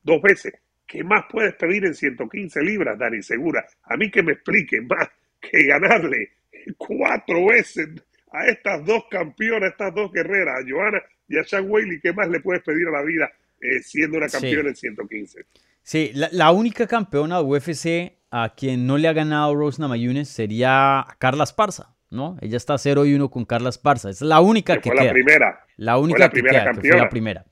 dos 0.02 0.22
veces. 0.22 0.54
¿Qué 0.86 1.02
más 1.02 1.24
puedes 1.30 1.54
pedir 1.54 1.84
en 1.84 1.94
115 1.94 2.62
libras, 2.62 2.98
Dani 2.98 3.22
Segura? 3.22 3.66
A 3.84 3.96
mí 3.96 4.10
que 4.10 4.22
me 4.22 4.32
explique 4.32 4.80
más 4.80 5.08
que 5.40 5.64
ganarle 5.64 6.30
cuatro 6.76 7.46
veces 7.46 7.88
a 8.32 8.46
estas 8.46 8.84
dos 8.84 9.04
campeonas, 9.10 9.62
a 9.62 9.72
estas 9.72 9.94
dos 9.94 10.12
guerreras, 10.12 10.60
a 10.60 10.68
Joana 10.68 11.02
y 11.28 11.36
a 11.38 11.62
Whaley, 11.62 12.00
¿qué 12.00 12.12
más 12.12 12.28
le 12.28 12.40
puedes 12.40 12.62
pedir 12.62 12.86
a 12.88 12.90
la 12.90 13.02
vida 13.02 13.30
eh, 13.60 13.80
siendo 13.80 14.18
una 14.18 14.28
campeona 14.28 14.68
en 14.68 14.76
115? 14.76 15.46
Sí, 15.82 16.12
la, 16.14 16.52
única 16.52 16.86
campeona 16.86 17.38
de 17.38 17.44
UFC 17.44 18.12
a 18.30 18.54
quien 18.54 18.86
no 18.86 18.98
le 18.98 19.08
ha 19.08 19.12
ganado 19.12 19.54
Rose 19.54 19.80
Namajunas 19.80 20.28
sería 20.28 21.04
Carla 21.18 21.44
Esparza, 21.44 21.96
¿no? 22.12 22.36
Ella 22.40 22.56
está 22.56 22.78
0 22.78 23.06
y 23.06 23.14
1 23.14 23.30
con 23.30 23.44
Carla 23.44 23.70
Esparza. 23.70 24.10
Es 24.10 24.20
la 24.20 24.40
única 24.40 24.80
que, 24.80 24.90
fue 24.90 25.04
la 25.04 25.12
primera. 25.12 25.66
La 25.76 25.98
única 25.98 26.28
que, 26.28 26.42
queda, 26.42 26.72
fue 26.74 26.90
la 26.90 27.08
primera. 27.08 27.44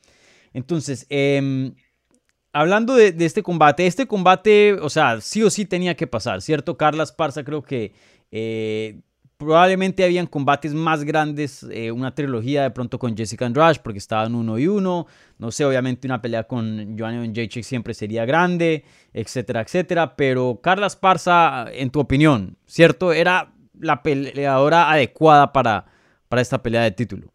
Entonces, 0.53 1.07
em, 1.09 1.75
hablando 2.53 2.95
de, 2.95 3.13
de, 3.13 3.25
este 3.25 3.43
combate, 3.43 3.87
este 3.87 4.07
combate, 4.07 4.75
o 4.75 4.91
sea, 4.91 5.21
sí 5.21 5.43
o 5.43 5.51
sí 5.51 5.65
tenía 5.65 5.97
que 5.97 6.07
pasar, 6.07 6.43
¿cierto? 6.43 6.77
Carla 6.77 7.03
Esparza 7.03 7.43
creo 7.45 7.63
que 7.63 7.93
eh, 8.31 9.01
Probablemente 9.41 10.05
habían 10.05 10.27
combates 10.27 10.75
más 10.75 11.03
grandes, 11.03 11.67
eh, 11.71 11.91
una 11.91 12.15
trilogía 12.15 12.63
de 12.63 12.71
pronto 12.73 12.99
con 12.99 13.17
Jessica 13.17 13.47
Andrade 13.47 13.81
porque 13.83 13.99
estaban 13.99 14.35
uno 14.35 14.59
y 14.59 14.67
uno. 14.67 15.07
No 15.39 15.51
sé, 15.51 15.65
obviamente 15.65 16.07
una 16.07 16.21
pelea 16.21 16.45
con 16.45 16.95
Joanna 16.99 17.25
Jacek 17.35 17.63
siempre 17.63 17.95
sería 17.95 18.27
grande, 18.27 18.85
etcétera, 19.15 19.63
etcétera. 19.63 20.15
Pero 20.15 20.61
Carla 20.63 20.89
Esparza, 20.89 21.73
en 21.73 21.89
tu 21.89 22.01
opinión, 22.01 22.59
¿cierto? 22.67 23.15
Era 23.15 23.55
la 23.81 24.03
peleadora 24.03 24.91
adecuada 24.91 25.53
para, 25.53 25.85
para 26.29 26.43
esta 26.43 26.63
pelea 26.63 26.83
de 26.83 26.93
título. 26.93 27.33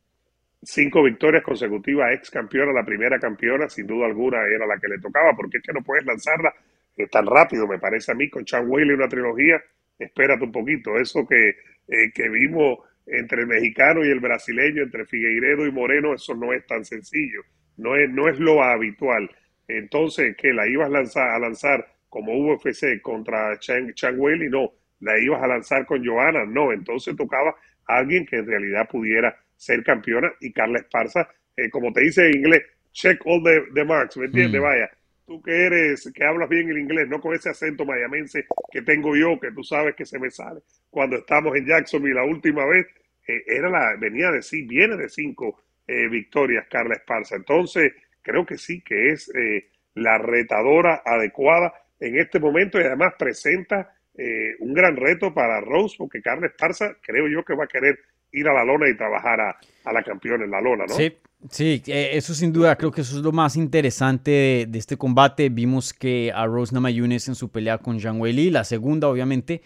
Cinco 0.63 1.03
victorias 1.03 1.43
consecutivas, 1.43 2.11
ex 2.13 2.31
campeona, 2.31 2.73
la 2.73 2.85
primera 2.85 3.19
campeona, 3.19 3.69
sin 3.69 3.85
duda 3.85 4.07
alguna 4.07 4.37
era 4.47 4.65
la 4.65 4.79
que 4.79 4.87
le 4.87 4.99
tocaba, 4.99 5.35
porque 5.35 5.57
es 5.57 5.63
que 5.63 5.73
no 5.73 5.83
puedes 5.83 6.05
lanzarla 6.05 6.53
eh, 6.97 7.07
tan 7.07 7.25
rápido, 7.25 7.67
me 7.67 7.77
parece 7.77 8.11
a 8.11 8.15
mí, 8.15 8.29
con 8.29 8.45
Chan 8.45 8.65
Whaley 8.67 8.95
una 8.95 9.07
trilogía. 9.07 9.61
Espérate 9.99 10.43
un 10.43 10.51
poquito, 10.51 10.97
eso 10.97 11.25
que 11.27 11.55
eh, 11.87 12.11
que 12.13 12.29
vimos 12.29 12.79
entre 13.05 13.41
el 13.41 13.47
mexicano 13.47 14.03
y 14.03 14.09
el 14.09 14.19
brasileño, 14.19 14.81
entre 14.81 15.05
Figueiredo 15.05 15.67
y 15.67 15.71
Moreno, 15.71 16.15
eso 16.15 16.33
no 16.33 16.51
es 16.51 16.65
tan 16.65 16.83
sencillo, 16.83 17.41
no 17.77 17.95
es, 17.95 18.09
no 18.09 18.27
es 18.27 18.39
lo 18.39 18.63
habitual. 18.63 19.29
Entonces, 19.67 20.35
que 20.35 20.51
la 20.53 20.67
ibas 20.67 20.87
a 20.87 20.93
lanzar, 20.93 21.29
a 21.29 21.39
lanzar 21.39 21.87
como 22.09 22.33
UFC 22.33 23.01
contra 23.01 23.59
Chang 23.59 23.93
y 23.93 24.49
no, 24.49 24.71
la 24.99 25.19
ibas 25.19 25.41
a 25.43 25.47
lanzar 25.47 25.85
con 25.85 26.05
Joana, 26.05 26.45
no, 26.45 26.71
entonces 26.71 27.15
tocaba 27.15 27.55
a 27.87 27.97
alguien 27.97 28.25
que 28.25 28.37
en 28.37 28.47
realidad 28.47 28.87
pudiera 28.89 29.37
ser 29.55 29.83
campeona 29.83 30.31
y 30.39 30.51
Carla 30.51 30.79
Esparza, 30.79 31.27
eh, 31.55 31.69
como 31.69 31.93
te 31.93 32.01
dice 32.01 32.27
en 32.27 32.37
inglés, 32.37 32.63
check 32.91 33.21
all 33.25 33.43
the, 33.43 33.83
marks, 33.85 34.17
¿me 34.17 34.25
entiendes? 34.25 34.59
Mm. 34.59 34.63
Vaya, 34.63 34.89
tú 35.25 35.41
que 35.41 35.51
eres, 35.51 36.11
que 36.13 36.23
hablas 36.23 36.49
bien 36.49 36.69
el 36.69 36.77
inglés, 36.77 37.07
no 37.07 37.19
con 37.19 37.35
ese 37.35 37.49
acento 37.49 37.85
mayamense 37.85 38.45
que 38.71 38.81
tengo 38.81 39.15
yo, 39.15 39.39
que 39.39 39.51
tú 39.51 39.63
sabes 39.63 39.95
que 39.95 40.05
se 40.05 40.19
me 40.19 40.29
sale. 40.29 40.61
Cuando 40.89 41.17
estamos 41.17 41.55
en 41.55 41.65
Jacksonville 41.65 42.15
la 42.15 42.23
última 42.23 42.65
vez, 42.65 42.87
eh, 43.27 43.43
era 43.47 43.69
la, 43.69 43.95
venía 43.97 44.31
de 44.31 44.41
sí, 44.41 44.63
viene 44.63 44.95
de 44.95 45.09
cinco 45.09 45.63
eh, 45.87 46.07
victorias 46.07 46.67
Carla 46.69 46.95
Esparza. 46.95 47.35
Entonces, 47.35 47.93
creo 48.21 48.45
que 48.45 48.57
sí, 48.57 48.81
que 48.81 49.11
es 49.11 49.31
eh, 49.35 49.69
la 49.95 50.17
retadora 50.17 51.01
adecuada 51.05 51.73
en 51.99 52.19
este 52.19 52.39
momento 52.39 52.79
y 52.79 52.83
además 52.83 53.13
presenta 53.17 53.94
eh, 54.17 54.55
un 54.59 54.73
gran 54.73 54.95
reto 54.95 55.33
para 55.33 55.61
Rose, 55.61 55.95
porque 55.97 56.21
Carla 56.21 56.47
Esparza 56.47 56.97
creo 57.01 57.27
yo 57.27 57.43
que 57.43 57.55
va 57.55 57.65
a 57.65 57.67
querer 57.67 57.99
ir 58.31 58.47
a 58.47 58.53
la 58.53 58.63
lona 58.63 58.89
y 58.89 58.95
trabajar 58.95 59.39
a, 59.39 59.57
la 59.91 60.03
campeona 60.03 60.43
en 60.45 60.51
la 60.51 60.61
lona, 60.61 60.85
¿no? 60.87 60.93
Sí, 60.93 61.13
sí, 61.49 61.81
eso 61.85 62.33
sin 62.33 62.51
duda, 62.51 62.75
creo 62.75 62.91
que 62.91 63.01
eso 63.01 63.17
es 63.17 63.23
lo 63.23 63.31
más 63.31 63.55
interesante 63.55 64.65
de, 64.67 64.79
este 64.79 64.97
combate. 64.97 65.49
Vimos 65.49 65.93
que 65.93 66.31
a 66.33 66.45
Rose 66.45 66.73
Namajunas 66.73 67.27
en 67.27 67.35
su 67.35 67.49
pelea 67.49 67.77
con 67.77 67.99
Zhang 67.99 68.19
Weili, 68.19 68.49
la 68.49 68.63
segunda 68.63 69.07
obviamente, 69.07 69.61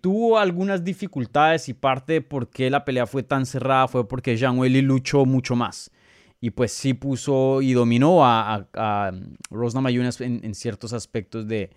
tuvo 0.00 0.38
algunas 0.38 0.84
dificultades 0.84 1.68
y 1.68 1.74
parte 1.74 2.14
de 2.14 2.20
por 2.22 2.48
qué 2.48 2.70
la 2.70 2.84
pelea 2.84 3.06
fue 3.06 3.22
tan 3.22 3.44
cerrada 3.44 3.88
fue 3.88 4.08
porque 4.08 4.36
Zhang 4.36 4.58
Weili 4.58 4.80
luchó 4.82 5.26
mucho 5.26 5.56
más 5.56 5.90
y 6.40 6.50
pues 6.50 6.72
sí 6.72 6.94
puso 6.94 7.62
y 7.62 7.72
dominó 7.72 8.24
a, 8.24 8.68
a, 8.74 9.12
Rose 9.50 9.74
Namajunas 9.74 10.20
en, 10.20 10.54
ciertos 10.54 10.92
aspectos 10.92 11.48
de, 11.48 11.70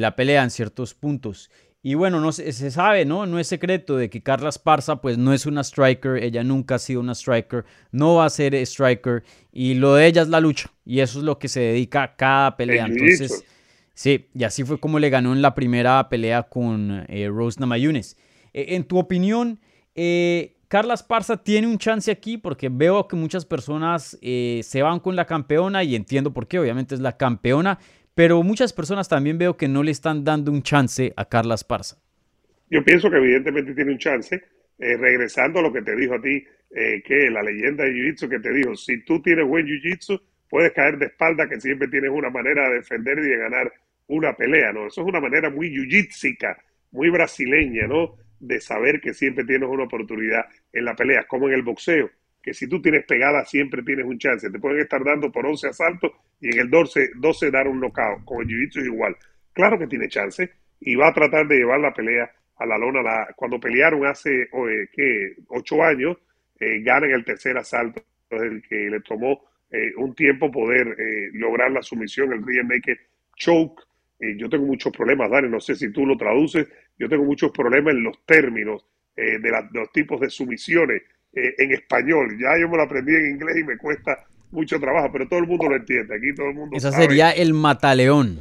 la 0.00 0.16
pelea, 0.16 0.42
en 0.42 0.50
ciertos 0.50 0.94
puntos. 0.94 1.50
Y 1.84 1.94
bueno, 1.94 2.20
no 2.20 2.30
se, 2.30 2.52
se, 2.52 2.70
sabe, 2.70 3.04
¿no? 3.04 3.26
No 3.26 3.40
es 3.40 3.48
secreto 3.48 3.96
de 3.96 4.08
que 4.08 4.22
Carla 4.22 4.50
Esparza 4.50 5.00
pues 5.00 5.18
no 5.18 5.32
es 5.32 5.46
una 5.46 5.62
striker, 5.62 6.22
ella 6.22 6.44
nunca 6.44 6.76
ha 6.76 6.78
sido 6.78 7.00
una 7.00 7.12
striker, 7.12 7.64
no 7.90 8.14
va 8.14 8.26
a 8.26 8.30
ser 8.30 8.54
striker 8.54 9.24
y 9.52 9.74
lo 9.74 9.96
de 9.96 10.06
ella 10.06 10.22
es 10.22 10.28
la 10.28 10.38
lucha 10.38 10.70
y 10.86 11.00
eso 11.00 11.18
es 11.18 11.24
lo 11.24 11.40
que 11.40 11.48
se 11.48 11.58
dedica 11.58 12.04
a 12.04 12.14
cada 12.14 12.56
pelea. 12.56 12.86
Entonces, 12.86 13.44
sí, 13.94 14.28
y 14.32 14.44
así 14.44 14.62
fue 14.62 14.78
como 14.78 15.00
le 15.00 15.10
ganó 15.10 15.32
en 15.32 15.42
la 15.42 15.56
primera 15.56 16.08
pelea 16.08 16.44
con 16.44 17.04
eh, 17.08 17.28
Rose 17.28 17.58
Namajunas. 17.58 18.16
E, 18.52 18.76
en 18.76 18.84
tu 18.84 18.98
opinión, 18.98 19.58
eh, 19.96 20.54
Carla 20.68 20.94
Esparza 20.94 21.36
tiene 21.36 21.66
un 21.66 21.78
chance 21.78 22.10
aquí 22.10 22.38
porque 22.38 22.68
veo 22.70 23.06
que 23.08 23.16
muchas 23.16 23.44
personas 23.44 24.16
eh, 24.22 24.60
se 24.62 24.82
van 24.82 25.00
con 25.00 25.16
la 25.16 25.26
campeona 25.26 25.82
y 25.82 25.96
entiendo 25.96 26.32
por 26.32 26.46
qué, 26.46 26.60
obviamente 26.60 26.94
es 26.94 27.00
la 27.00 27.16
campeona, 27.16 27.78
pero 28.14 28.42
muchas 28.42 28.72
personas 28.72 29.08
también 29.08 29.38
veo 29.38 29.56
que 29.56 29.68
no 29.68 29.82
le 29.82 29.90
están 29.90 30.24
dando 30.24 30.50
un 30.52 30.62
chance 30.62 31.12
a 31.16 31.28
Carla 31.28 31.54
Esparza. 31.54 31.96
Yo 32.70 32.84
pienso 32.84 33.10
que 33.10 33.16
evidentemente 33.16 33.74
tiene 33.74 33.92
un 33.92 33.98
chance. 33.98 34.42
Eh, 34.78 34.96
regresando 34.96 35.60
a 35.60 35.62
lo 35.62 35.72
que 35.72 35.82
te 35.82 35.94
dijo 35.94 36.14
a 36.14 36.20
ti, 36.20 36.44
eh, 36.74 37.02
que 37.04 37.30
la 37.30 37.42
leyenda 37.42 37.84
de 37.84 37.92
Jiu-Jitsu 37.92 38.28
que 38.28 38.40
te 38.40 38.52
dijo, 38.52 38.74
si 38.74 39.04
tú 39.04 39.22
tienes 39.22 39.46
buen 39.46 39.66
Jiu-Jitsu, 39.66 40.20
puedes 40.48 40.72
caer 40.72 40.98
de 40.98 41.06
espalda, 41.06 41.48
que 41.48 41.60
siempre 41.60 41.86
tienes 41.88 42.10
una 42.10 42.30
manera 42.30 42.68
de 42.68 42.76
defender 42.76 43.18
y 43.18 43.28
de 43.28 43.36
ganar 43.36 43.72
una 44.08 44.34
pelea, 44.34 44.72
¿no? 44.72 44.88
Eso 44.88 45.02
es 45.02 45.06
una 45.06 45.20
manera 45.20 45.50
muy 45.50 45.70
jiu 45.70 45.84
muy 46.90 47.10
brasileña, 47.10 47.86
¿no? 47.86 48.16
de 48.42 48.60
saber 48.60 49.00
que 49.00 49.14
siempre 49.14 49.44
tienes 49.44 49.68
una 49.68 49.84
oportunidad 49.84 50.44
en 50.72 50.84
la 50.84 50.96
pelea, 50.96 51.24
como 51.28 51.48
en 51.48 51.54
el 51.54 51.62
boxeo, 51.62 52.10
que 52.42 52.52
si 52.52 52.68
tú 52.68 52.82
tienes 52.82 53.04
pegada 53.04 53.44
siempre 53.44 53.82
tienes 53.82 54.04
un 54.04 54.18
chance. 54.18 54.50
Te 54.50 54.58
pueden 54.58 54.80
estar 54.80 55.04
dando 55.04 55.30
por 55.30 55.46
11 55.46 55.68
asaltos 55.68 56.12
y 56.40 56.52
en 56.52 56.60
el 56.60 56.70
12, 56.70 57.10
12 57.16 57.50
dar 57.50 57.68
un 57.68 57.80
knockout. 57.80 58.24
Con 58.24 58.42
el 58.42 58.48
jiu 58.48 58.68
es 58.68 58.86
igual. 58.86 59.16
Claro 59.52 59.78
que 59.78 59.86
tiene 59.86 60.08
chance 60.08 60.50
y 60.80 60.94
va 60.96 61.08
a 61.08 61.14
tratar 61.14 61.46
de 61.46 61.56
llevar 61.56 61.80
la 61.80 61.94
pelea 61.94 62.30
a 62.56 62.66
la 62.66 62.78
lona. 62.78 63.02
La, 63.02 63.28
cuando 63.36 63.60
pelearon 63.60 64.06
hace, 64.06 64.48
¿qué? 64.92 65.36
Ocho 65.48 65.82
años, 65.82 66.16
eh, 66.58 66.80
gana 66.82 67.06
en 67.06 67.12
el 67.12 67.24
tercer 67.24 67.56
asalto, 67.56 68.02
el 68.30 68.62
que 68.62 68.90
le 68.90 69.00
tomó 69.00 69.44
eh, 69.70 69.92
un 69.96 70.14
tiempo 70.14 70.50
poder 70.50 70.96
eh, 70.98 71.30
lograr 71.32 71.70
la 71.70 71.82
sumisión, 71.82 72.32
el 72.32 72.44
rear 72.44 72.66
naked 72.66 72.98
choke. 73.36 73.82
yo 74.36 74.48
tengo 74.48 74.66
muchos 74.66 74.92
problemas, 74.92 75.30
Dani, 75.30 75.48
no 75.48 75.58
sé 75.60 75.74
si 75.74 75.90
tú 75.90 76.06
lo 76.06 76.16
traduces, 76.16 76.68
yo 76.98 77.08
tengo 77.08 77.24
muchos 77.24 77.50
problemas 77.50 77.94
en 77.94 78.04
los 78.04 78.24
términos 78.24 78.86
eh, 79.16 79.38
de, 79.38 79.50
los 79.72 79.92
tipos 79.92 80.20
de 80.20 80.30
sumisiones 80.30 81.02
eh, 81.34 81.54
en 81.58 81.72
español. 81.72 82.36
Ya 82.38 82.58
yo 82.60 82.68
me 82.68 82.76
lo 82.76 82.82
aprendí 82.82 83.14
en 83.14 83.30
inglés 83.30 83.56
y 83.58 83.64
me 83.64 83.76
cuesta 83.78 84.24
mucho 84.50 84.78
trabajo, 84.78 85.10
pero 85.12 85.28
todo 85.28 85.40
el 85.40 85.46
mundo 85.46 85.68
lo 85.68 85.76
entiende. 85.76 86.14
Aquí 86.14 86.34
todo 86.34 86.48
el 86.48 86.54
mundo. 86.54 86.76
Esa 86.76 86.92
sería 86.92 87.30
el 87.30 87.54
mataleón. 87.54 88.38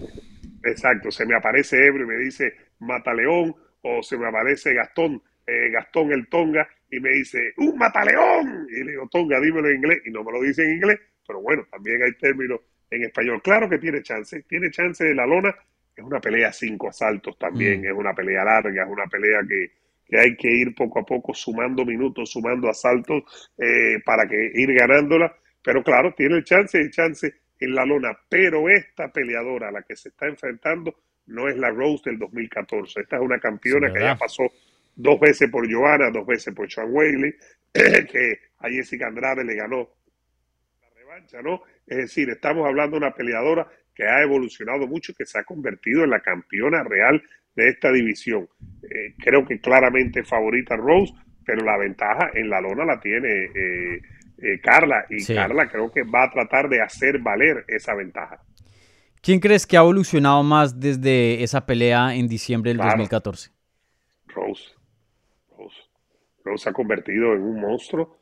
Exacto, 0.63 1.09
se 1.09 1.25
me 1.25 1.35
aparece 1.35 1.87
Ebro 1.87 2.03
y 2.03 2.07
me 2.07 2.17
dice 2.17 2.53
mataleón, 2.79 3.55
o 3.81 4.03
se 4.03 4.17
me 4.17 4.27
aparece 4.27 4.73
Gastón, 4.73 5.21
eh, 5.47 5.69
Gastón 5.71 6.11
el 6.11 6.27
Tonga, 6.27 6.67
y 6.89 6.99
me 6.99 7.11
dice, 7.11 7.53
¡un 7.57 7.77
mataleón! 7.77 8.67
Y 8.69 8.83
le 8.83 8.91
digo, 8.91 9.07
Tonga, 9.09 9.39
dímelo 9.39 9.69
en 9.69 9.77
inglés, 9.77 10.01
y 10.05 10.11
no 10.11 10.23
me 10.23 10.31
lo 10.31 10.41
dice 10.41 10.63
en 10.63 10.75
inglés, 10.75 10.99
pero 11.25 11.41
bueno, 11.41 11.65
también 11.71 12.03
hay 12.03 12.13
términos 12.13 12.59
en 12.89 13.03
español. 13.03 13.41
Claro 13.41 13.69
que 13.69 13.79
tiene 13.79 14.03
chance, 14.03 14.43
tiene 14.43 14.69
chance 14.69 15.03
de 15.03 15.15
la 15.15 15.25
lona, 15.25 15.55
es 15.95 16.03
una 16.03 16.19
pelea 16.19 16.51
cinco 16.51 16.89
asaltos 16.89 17.37
también, 17.37 17.81
mm. 17.81 17.85
es 17.85 17.93
una 17.93 18.13
pelea 18.13 18.43
larga, 18.43 18.83
es 18.83 18.89
una 18.89 19.07
pelea 19.07 19.39
que, 19.47 19.71
hay 20.20 20.36
que 20.36 20.49
ir 20.49 20.76
poco 20.76 20.99
a 20.99 21.05
poco 21.05 21.34
sumando 21.34 21.86
minutos, 21.86 22.32
sumando 22.32 22.70
asaltos 22.70 23.24
eh, 23.57 23.99
para 24.05 24.28
que 24.28 24.51
ir 24.53 24.74
ganándola. 24.74 25.36
Pero 25.64 25.84
claro, 25.84 26.14
tiene 26.16 26.38
el 26.38 26.43
chance, 26.43 26.78
el 26.78 26.91
chance 26.91 27.34
en 27.59 27.76
la 27.76 27.86
lona. 27.86 28.18
Pero 28.28 28.70
esta 28.70 29.12
peleadora 29.12 29.70
a 29.70 29.72
la 29.72 29.84
que 29.84 29.95
se 29.95 30.09
está 30.09 30.28
enfrentando 30.28 30.95
no 31.28 31.47
es 31.47 31.57
la 31.57 31.70
Rose 31.70 32.09
del 32.09 32.20
2014. 32.20 33.01
Esta 33.01 33.16
es 33.16 33.22
una 33.22 33.39
campeona 33.39 33.93
que 33.93 34.01
ya 34.01 34.16
pasó 34.16 34.43
dos 34.95 35.20
veces 35.20 35.49
por 35.49 35.72
Joanna, 35.72 36.09
dos 36.12 36.26
veces 36.26 36.53
por 36.53 36.70
Sean 36.72 36.91
Whaley, 36.91 37.34
que 37.74 38.39
a 38.59 38.70
Jessica 38.70 39.07
Andrade 39.07 39.43
le 39.43 39.55
ganó 39.55 39.89
la 40.82 40.89
revancha, 40.95 41.41
¿no? 41.41 41.64
Es 41.88 41.97
decir, 41.97 42.30
estamos 42.30 42.68
hablando 42.68 42.99
de 42.99 43.05
una 43.05 43.14
peleadora 43.14 43.68
que 43.93 44.03
ha 44.03 44.22
evolucionado 44.22 44.88
mucho, 44.88 45.14
que 45.14 45.26
se 45.26 45.39
ha 45.39 45.43
convertido 45.43 46.03
en 46.03 46.09
la 46.09 46.22
campeona 46.22 46.84
real 46.84 47.22
de 47.56 47.70
esta 47.70 47.91
división. 47.91 48.47
Eh, 48.84 49.16
creo 49.18 49.45
que 49.45 49.60
claramente 49.60 50.24
favorita 50.24 50.76
Rose, 50.76 51.14
pero 51.45 51.64
la 51.64 51.78
ventaja 51.78 52.32
en 52.34 52.49
la 52.49 52.62
lona 52.62 52.86
la 52.86 52.99
tiene 52.99 53.45
eh, 53.45 54.02
eh, 54.41 54.60
Carla 54.62 55.06
y 55.10 55.26
Carla 55.26 55.70
creo 55.70 55.91
que 55.91 56.04
va 56.04 56.24
a 56.26 56.32
tratar 56.32 56.70
de 56.70 56.82
hacer 56.82 57.20
valer 57.20 57.66
esa 57.68 57.93
ventaja. 57.95 58.39
¿Quién 59.22 59.39
crees 59.39 59.68
que 59.68 59.78
ha 59.78 59.82
evolucionado 59.82 60.41
más 60.41 60.80
desde 60.80 61.43
esa 61.43 61.66
pelea 61.66 62.16
en 62.16 62.28
diciembre 62.28 62.72
del 62.72 62.80
2014? 62.80 63.52
Rose. 64.28 64.72
Rose. 65.58 65.82
Rose 66.43 66.64
se 66.64 66.70
ha 66.70 66.74
convertido 66.74 67.34
en 67.34 67.41
un 67.43 67.62
monstruo. 67.62 68.18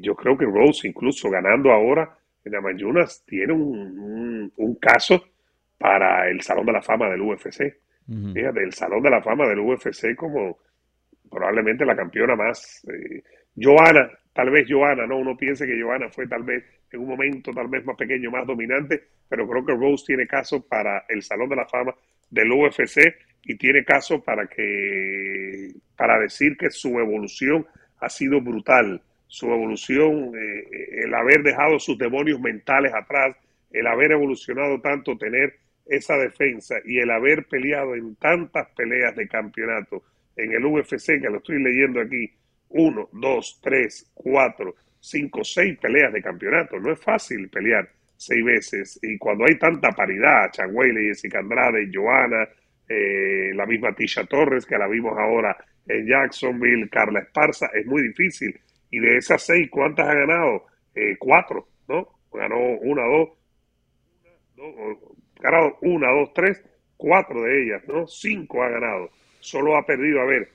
yo 0.00 0.14
creo 0.14 0.38
que 0.38 0.46
Rose, 0.46 0.88
incluso 0.88 1.28
ganando 1.28 1.70
ahora, 1.70 2.16
Mayunas 2.62 3.22
tiene 3.26 3.52
un, 3.52 4.52
un, 4.56 4.74
caso 4.76 5.22
para 5.78 6.28
el 6.28 6.40
Salón 6.40 6.66
de 6.66 6.72
la 6.72 6.82
Fama 6.82 7.08
del 7.10 7.20
UFC. 7.20 7.76
El 8.10 8.72
Salón 8.72 9.02
de 9.02 9.10
la 9.10 9.22
Fama 9.22 9.46
del 9.46 9.60
UFC 9.60 10.16
como 10.16 10.58
probablemente 11.30 11.84
la 11.84 11.94
campeona 11.94 12.34
más. 12.34 12.84
Eh, 12.88 13.22
Joana, 13.56 14.10
tal 14.32 14.50
vez 14.50 14.66
Joana, 14.68 15.06
no, 15.06 15.18
uno 15.18 15.36
piense 15.36 15.66
que 15.66 15.80
Joana 15.80 16.08
fue 16.10 16.26
tal 16.26 16.42
vez 16.42 16.64
en 16.90 17.00
un 17.00 17.08
momento 17.08 17.52
tal 17.52 17.68
vez 17.68 17.84
más 17.84 17.96
pequeño, 17.96 18.30
más 18.30 18.46
dominante, 18.46 19.00
pero 19.28 19.48
creo 19.48 19.64
que 19.64 19.74
Rose 19.74 20.04
tiene 20.06 20.26
caso 20.26 20.66
para 20.66 21.04
el 21.08 21.22
Salón 21.22 21.48
de 21.48 21.56
la 21.56 21.66
Fama 21.66 21.94
del 22.28 22.50
UFC 22.50 23.14
y 23.44 23.56
tiene 23.56 23.84
caso 23.84 24.22
para 24.22 24.46
que 24.46 25.70
para 25.96 26.18
decir 26.18 26.56
que 26.56 26.70
su 26.70 26.98
evolución 26.98 27.66
ha 28.00 28.08
sido 28.08 28.40
brutal 28.40 29.00
su 29.30 29.46
evolución, 29.46 30.32
eh, 30.36 31.04
el 31.04 31.14
haber 31.14 31.44
dejado 31.44 31.78
sus 31.78 31.96
demonios 31.96 32.40
mentales 32.40 32.92
atrás, 32.92 33.36
el 33.70 33.86
haber 33.86 34.10
evolucionado 34.10 34.80
tanto, 34.80 35.16
tener 35.16 35.54
esa 35.86 36.16
defensa 36.16 36.76
y 36.84 36.98
el 36.98 37.10
haber 37.10 37.46
peleado 37.46 37.94
en 37.94 38.14
tantas 38.16 38.68
peleas 38.76 39.14
de 39.16 39.28
campeonato 39.28 40.02
en 40.36 40.52
el 40.52 40.64
UFC, 40.64 41.20
que 41.20 41.30
lo 41.30 41.38
estoy 41.38 41.62
leyendo 41.62 42.00
aquí, 42.00 42.30
uno, 42.70 43.08
dos, 43.12 43.60
tres, 43.62 44.10
cuatro, 44.14 44.74
cinco, 45.00 45.42
seis 45.44 45.78
peleas 45.78 46.12
de 46.12 46.22
campeonato. 46.22 46.78
No 46.78 46.92
es 46.92 47.00
fácil 47.00 47.48
pelear 47.48 47.88
seis 48.16 48.44
veces. 48.44 48.98
Y 49.02 49.18
cuando 49.18 49.44
hay 49.44 49.58
tanta 49.58 49.90
paridad, 49.90 50.50
y 50.56 51.08
Jessica 51.08 51.40
Andrade, 51.40 51.90
Joana, 51.92 52.48
eh, 52.88 53.52
la 53.54 53.66
misma 53.66 53.94
Tisha 53.94 54.24
Torres, 54.24 54.66
que 54.66 54.78
la 54.78 54.86
vimos 54.86 55.18
ahora 55.18 55.56
en 55.86 56.06
Jacksonville, 56.06 56.88
Carla 56.88 57.20
Esparza, 57.20 57.66
es 57.74 57.86
muy 57.86 58.02
difícil 58.02 58.58
y 58.90 58.98
de 58.98 59.16
esas 59.16 59.42
seis, 59.42 59.68
¿cuántas 59.70 60.08
ha 60.08 60.14
ganado? 60.14 60.66
Eh, 60.94 61.16
cuatro, 61.18 61.68
¿no? 61.88 62.08
Ganó 62.32 62.58
una, 62.80 63.02
dos, 63.04 63.30
ganado 65.40 65.78
una, 65.82 66.10
dos, 66.12 66.32
tres, 66.34 66.62
cuatro 66.96 67.42
de 67.42 67.62
ellas, 67.62 67.82
¿no? 67.88 68.06
Cinco 68.06 68.62
ha 68.62 68.68
ganado. 68.68 69.10
Solo 69.40 69.76
ha 69.76 69.86
perdido, 69.86 70.20
a 70.20 70.26
ver, 70.26 70.48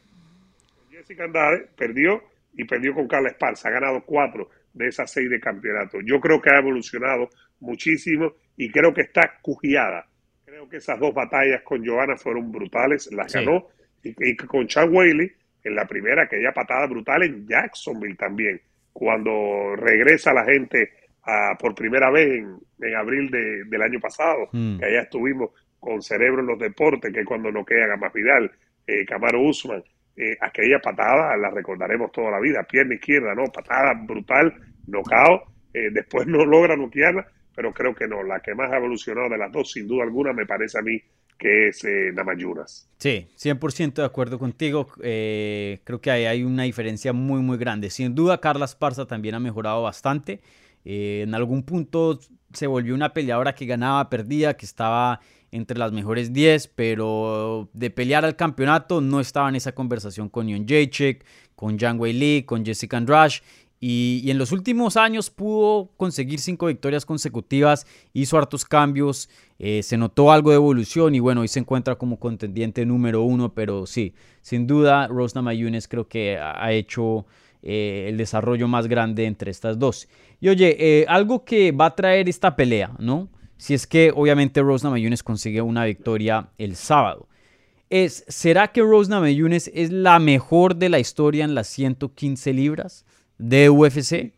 Jessica 0.91 1.25
Andrade 1.25 1.67
perdió 1.75 2.23
y 2.53 2.63
perdió 2.65 2.93
con 2.93 3.07
Carla 3.07 3.29
Esparza. 3.29 3.69
Ha 3.69 3.71
ganado 3.71 4.01
cuatro 4.05 4.49
de 4.73 4.88
esas 4.88 5.11
seis 5.11 5.29
de 5.29 5.39
campeonato. 5.39 5.99
Yo 6.01 6.19
creo 6.19 6.41
que 6.41 6.51
ha 6.51 6.59
evolucionado 6.59 7.29
muchísimo 7.59 8.33
y 8.57 8.71
creo 8.71 8.93
que 8.93 9.01
está 9.01 9.39
cujiada. 9.41 10.07
Creo 10.45 10.69
que 10.69 10.77
esas 10.77 10.99
dos 10.99 11.13
batallas 11.13 11.63
con 11.63 11.86
Johanna 11.86 12.15
fueron 12.15 12.51
brutales, 12.51 13.11
las 13.11 13.33
ganó. 13.33 13.67
Y, 14.03 14.13
y 14.19 14.36
con 14.36 14.67
Chad 14.67 14.89
Whaley 14.89 15.31
en 15.63 15.75
la 15.75 15.86
primera, 15.86 16.23
aquella 16.23 16.51
patada 16.53 16.86
brutal 16.86 17.23
en 17.23 17.47
Jacksonville 17.47 18.15
también, 18.15 18.61
cuando 18.93 19.75
regresa 19.75 20.31
la 20.31 20.45
gente 20.45 20.91
por 21.59 21.73
primera 21.73 22.11
vez 22.11 22.43
en, 22.80 22.95
abril 22.95 23.32
del 23.32 23.82
año 23.82 23.99
pasado, 23.99 24.49
mm. 24.51 24.80
que 24.80 24.86
allá 24.86 25.01
estuvimos 25.01 25.51
con 25.80 26.01
Cerebro 26.01 26.41
en 26.41 26.47
los 26.47 26.59
Deportes, 26.59 27.13
que 27.13 27.21
es 27.21 27.26
cuando 27.26 27.51
no 27.51 27.63
queda 27.63 27.95
más 27.97 28.11
Vidal, 28.13 28.51
eh, 28.88 29.05
Camaro 29.05 29.41
Usman, 29.41 29.84
eh, 30.15 30.38
aquella 30.39 30.80
patada 30.80 31.36
la 31.38 31.49
recordaremos 31.49 32.11
toda 32.11 32.32
la 32.32 32.39
vida, 32.39 32.63
pierna 32.63 32.95
izquierda, 32.95 33.36
¿no? 33.36 33.45
Patada 33.45 33.93
brutal 33.93 34.53
nocao, 34.88 35.43
eh, 35.73 35.89
después 35.91 36.26
no 36.28 36.45
logra 36.45 36.76
noquearla, 36.76 37.28
pero 37.55 37.73
creo 37.73 37.93
que 37.93 38.07
no. 38.07 38.23
La 38.23 38.39
que 38.39 38.55
más 38.55 38.71
ha 38.71 38.78
evolucionado 38.78 39.30
de 39.30 39.38
las 39.38 39.51
dos, 39.51 39.71
sin 39.71 39.88
duda 39.88 40.03
alguna, 40.03 40.34
me 40.34 40.45
parece 40.45 40.80
a 40.80 40.82
mí 40.82 41.01
que 41.38 41.67
es 41.67 41.84
eh, 41.84 42.11
Namayunas. 42.13 42.89
Sí, 42.97 43.28
100% 43.38 43.95
de 43.95 44.05
acuerdo 44.05 44.39
contigo. 44.39 44.88
Eh, 45.03 45.82
creo 45.84 45.99
que 45.99 46.11
hay, 46.11 46.26
hay, 46.26 46.43
una 46.43 46.63
diferencia 46.63 47.11
muy, 47.11 47.41
muy 47.41 47.57
grande. 47.57 47.89
Sin 47.89 48.15
duda, 48.15 48.39
Carla 48.39 48.65
Esparza 48.65 49.05
también 49.05 49.36
ha 49.36 49.39
mejorado 49.39 49.84
bastante. 49.84 50.39
Eh, 50.86 51.23
en 51.23 51.33
algún 51.33 51.63
punto 51.63 52.19
se 52.53 52.67
volvió 52.67 52.95
una 52.95 53.13
peleadora 53.13 53.53
que 53.53 53.65
ganaba, 53.65 54.09
perdía, 54.09 54.55
que 54.55 54.65
estaba 54.65 55.19
entre 55.51 55.77
las 55.77 55.91
mejores 55.91 56.33
10, 56.33 56.67
pero 56.75 57.69
de 57.73 57.89
pelear 57.89 58.25
al 58.25 58.36
campeonato 58.36 59.01
no 59.01 59.19
estaba 59.19 59.49
en 59.49 59.55
esa 59.55 59.73
conversación 59.73 60.29
con 60.29 60.47
Yon 60.47 60.65
Jacek, 60.67 61.25
con 61.55 61.77
Yang 61.77 61.99
Wei 61.99 62.13
Lee, 62.13 62.43
con 62.43 62.65
Jessica 62.65 62.97
Andrade. 62.97 63.36
Y, 63.79 64.29
en 64.31 64.38
los 64.38 64.51
últimos 64.51 64.97
años 64.97 65.29
pudo 65.29 65.91
conseguir 65.97 66.39
cinco 66.39 66.67
victorias 66.67 67.05
consecutivas, 67.05 67.86
hizo 68.13 68.38
hartos 68.38 68.65
cambios, 68.65 69.29
eh, 69.59 69.83
se 69.83 69.97
notó 69.97 70.31
algo 70.31 70.49
de 70.49 70.55
evolución 70.55 71.13
y 71.13 71.19
bueno, 71.19 71.41
hoy 71.41 71.47
se 71.47 71.59
encuentra 71.59 71.95
como 71.95 72.17
contendiente 72.17 72.86
número 72.86 73.21
uno, 73.21 73.53
pero 73.53 73.86
sí, 73.86 74.13
sin 74.41 74.65
duda 74.65 75.07
Rosna 75.07 75.41
Mayunes 75.41 75.88
creo 75.88 76.07
que 76.07 76.38
ha 76.38 76.71
hecho 76.71 77.25
eh, 77.68 78.05
el 78.09 78.18
desarrollo 78.18 78.68
más 78.68 78.88
grande 78.88 79.26
entre 79.26 79.49
estas 79.49 79.80
dos. 79.80 80.07
Y 80.39 80.49
oye, 80.49 80.76
eh, 80.80 81.05
algo 81.07 81.43
que 81.43 81.72
va 81.72 81.88
a 81.88 81.95
traer 81.95 82.30
esta 82.30 82.55
pelea, 82.55 82.91
¿no? 82.99 83.28
Si 83.57 83.74
es 83.74 83.88
que 83.88 84.11
obviamente 84.13 84.61
Rosna 84.61 84.91
Mayunes 84.91 85.24
consigue 85.24 85.61
una 85.61 85.84
victoria 85.86 86.49
el 86.59 86.76
sábado. 86.76 87.28
Es, 87.89 88.24
¿Será 88.28 88.68
que 88.68 88.82
Rosna 88.82 89.20
Mayunes 89.20 89.72
es 89.74 89.91
la 89.91 90.20
mejor 90.20 90.76
de 90.76 90.89
la 90.89 90.99
historia 90.99 91.43
en 91.43 91.55
las 91.55 91.68
115 91.68 92.53
libras 92.53 93.03
de 93.39 93.72
UFC? 93.72 94.13
Eh, 94.13 94.32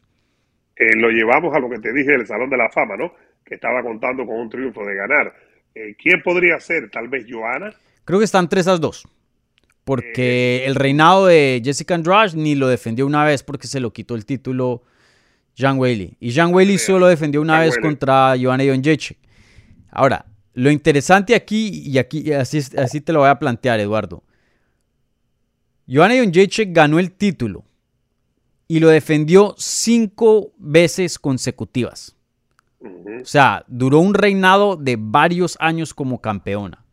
lo 0.95 1.09
llevamos 1.09 1.53
a 1.53 1.59
lo 1.59 1.69
que 1.69 1.79
te 1.79 1.91
dije 1.91 2.11
del 2.11 2.27
Salón 2.27 2.49
de 2.49 2.55
la 2.55 2.69
Fama, 2.69 2.95
¿no? 2.95 3.11
Que 3.43 3.55
estaba 3.55 3.83
contando 3.83 4.25
con 4.25 4.39
un 4.39 4.49
triunfo 4.49 4.85
de 4.85 4.95
ganar. 4.95 5.33
¿Quién 6.01 6.23
podría 6.23 6.59
ser? 6.59 6.89
Tal 6.89 7.09
vez 7.09 7.25
Joana. 7.29 7.71
Creo 8.05 8.19
que 8.19 8.25
están 8.25 8.47
3 8.47 8.67
a 8.67 8.77
2. 8.77 9.16
Porque 9.87 10.65
el 10.65 10.75
reinado 10.75 11.27
de 11.27 11.61
Jessica 11.63 11.95
Andrade 11.95 12.35
ni 12.35 12.55
lo 12.55 12.67
defendió 12.67 13.05
una 13.05 13.23
vez 13.23 13.41
porque 13.41 13.67
se 13.67 13.79
lo 13.79 13.93
quitó 13.93 14.15
el 14.15 14.25
título 14.25 14.83
Jean 15.55 15.79
Whaley. 15.79 16.17
Y 16.19 16.31
Jean 16.31 16.53
Whaley 16.53 16.77
solo 16.77 17.07
defendió 17.07 17.39
una 17.39 17.61
vez 17.61 17.77
contra 17.77 18.35
Joanna 18.37 18.65
Jędrzejczyk. 18.65 19.17
Ahora, 19.89 20.25
lo 20.55 20.71
interesante 20.71 21.35
aquí, 21.35 21.83
y 21.85 21.99
aquí 21.99 22.33
así, 22.33 22.59
así 22.77 22.99
te 22.99 23.13
lo 23.13 23.19
voy 23.19 23.29
a 23.29 23.39
plantear, 23.39 23.79
Eduardo. 23.79 24.25
Joanna 25.87 26.15
Jędrzejczyk 26.15 26.73
ganó 26.73 26.99
el 26.99 27.13
título 27.13 27.63
y 28.67 28.81
lo 28.81 28.89
defendió 28.89 29.55
cinco 29.57 30.51
veces 30.57 31.17
consecutivas. 31.17 32.13
O 32.81 33.25
sea, 33.25 33.63
duró 33.69 33.99
un 33.99 34.13
reinado 34.13 34.75
de 34.75 34.97
varios 34.99 35.55
años 35.61 35.93
como 35.93 36.19
campeona 36.19 36.83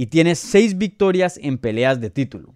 y 0.00 0.06
tiene 0.06 0.34
seis 0.34 0.78
victorias 0.78 1.38
en 1.42 1.58
peleas 1.58 2.00
de 2.00 2.08
título. 2.08 2.54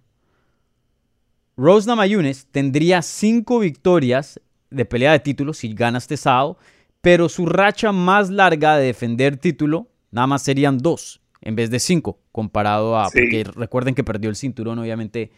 Rose 1.55 1.87
Namajunas 1.87 2.47
tendría 2.49 3.03
cinco 3.03 3.59
victorias 3.59 4.41
de 4.71 4.83
pelea 4.83 5.11
de 5.11 5.19
título 5.19 5.53
si 5.53 5.71
gana 5.75 5.99
este 5.99 6.17
sábado, 6.17 6.57
pero 7.01 7.29
su 7.29 7.45
racha 7.45 7.91
más 7.91 8.31
larga 8.31 8.77
de 8.77 8.87
defender 8.87 9.37
título 9.37 9.87
nada 10.09 10.25
más 10.25 10.41
serían 10.41 10.79
dos 10.79 11.21
en 11.39 11.55
vez 11.55 11.69
de 11.69 11.77
cinco, 11.77 12.17
comparado 12.31 12.97
a. 12.97 13.11
Porque 13.11 13.43
recuerden 13.55 13.93
que 13.93 14.03
perdió 14.03 14.31
el 14.31 14.35
cinturón, 14.35 14.79
obviamente. 14.79 15.31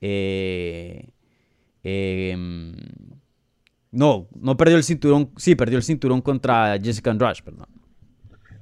Eh, 0.00 1.10
em, 1.84 2.74
no, 3.92 4.26
no 4.34 4.56
perdió 4.56 4.76
el 4.76 4.82
cinturón. 4.82 5.30
Sí, 5.36 5.54
perdió 5.54 5.78
el 5.78 5.84
cinturón 5.84 6.22
contra 6.22 6.76
Jessica 6.82 7.12
Andrade, 7.12 7.40
perdón. 7.44 7.68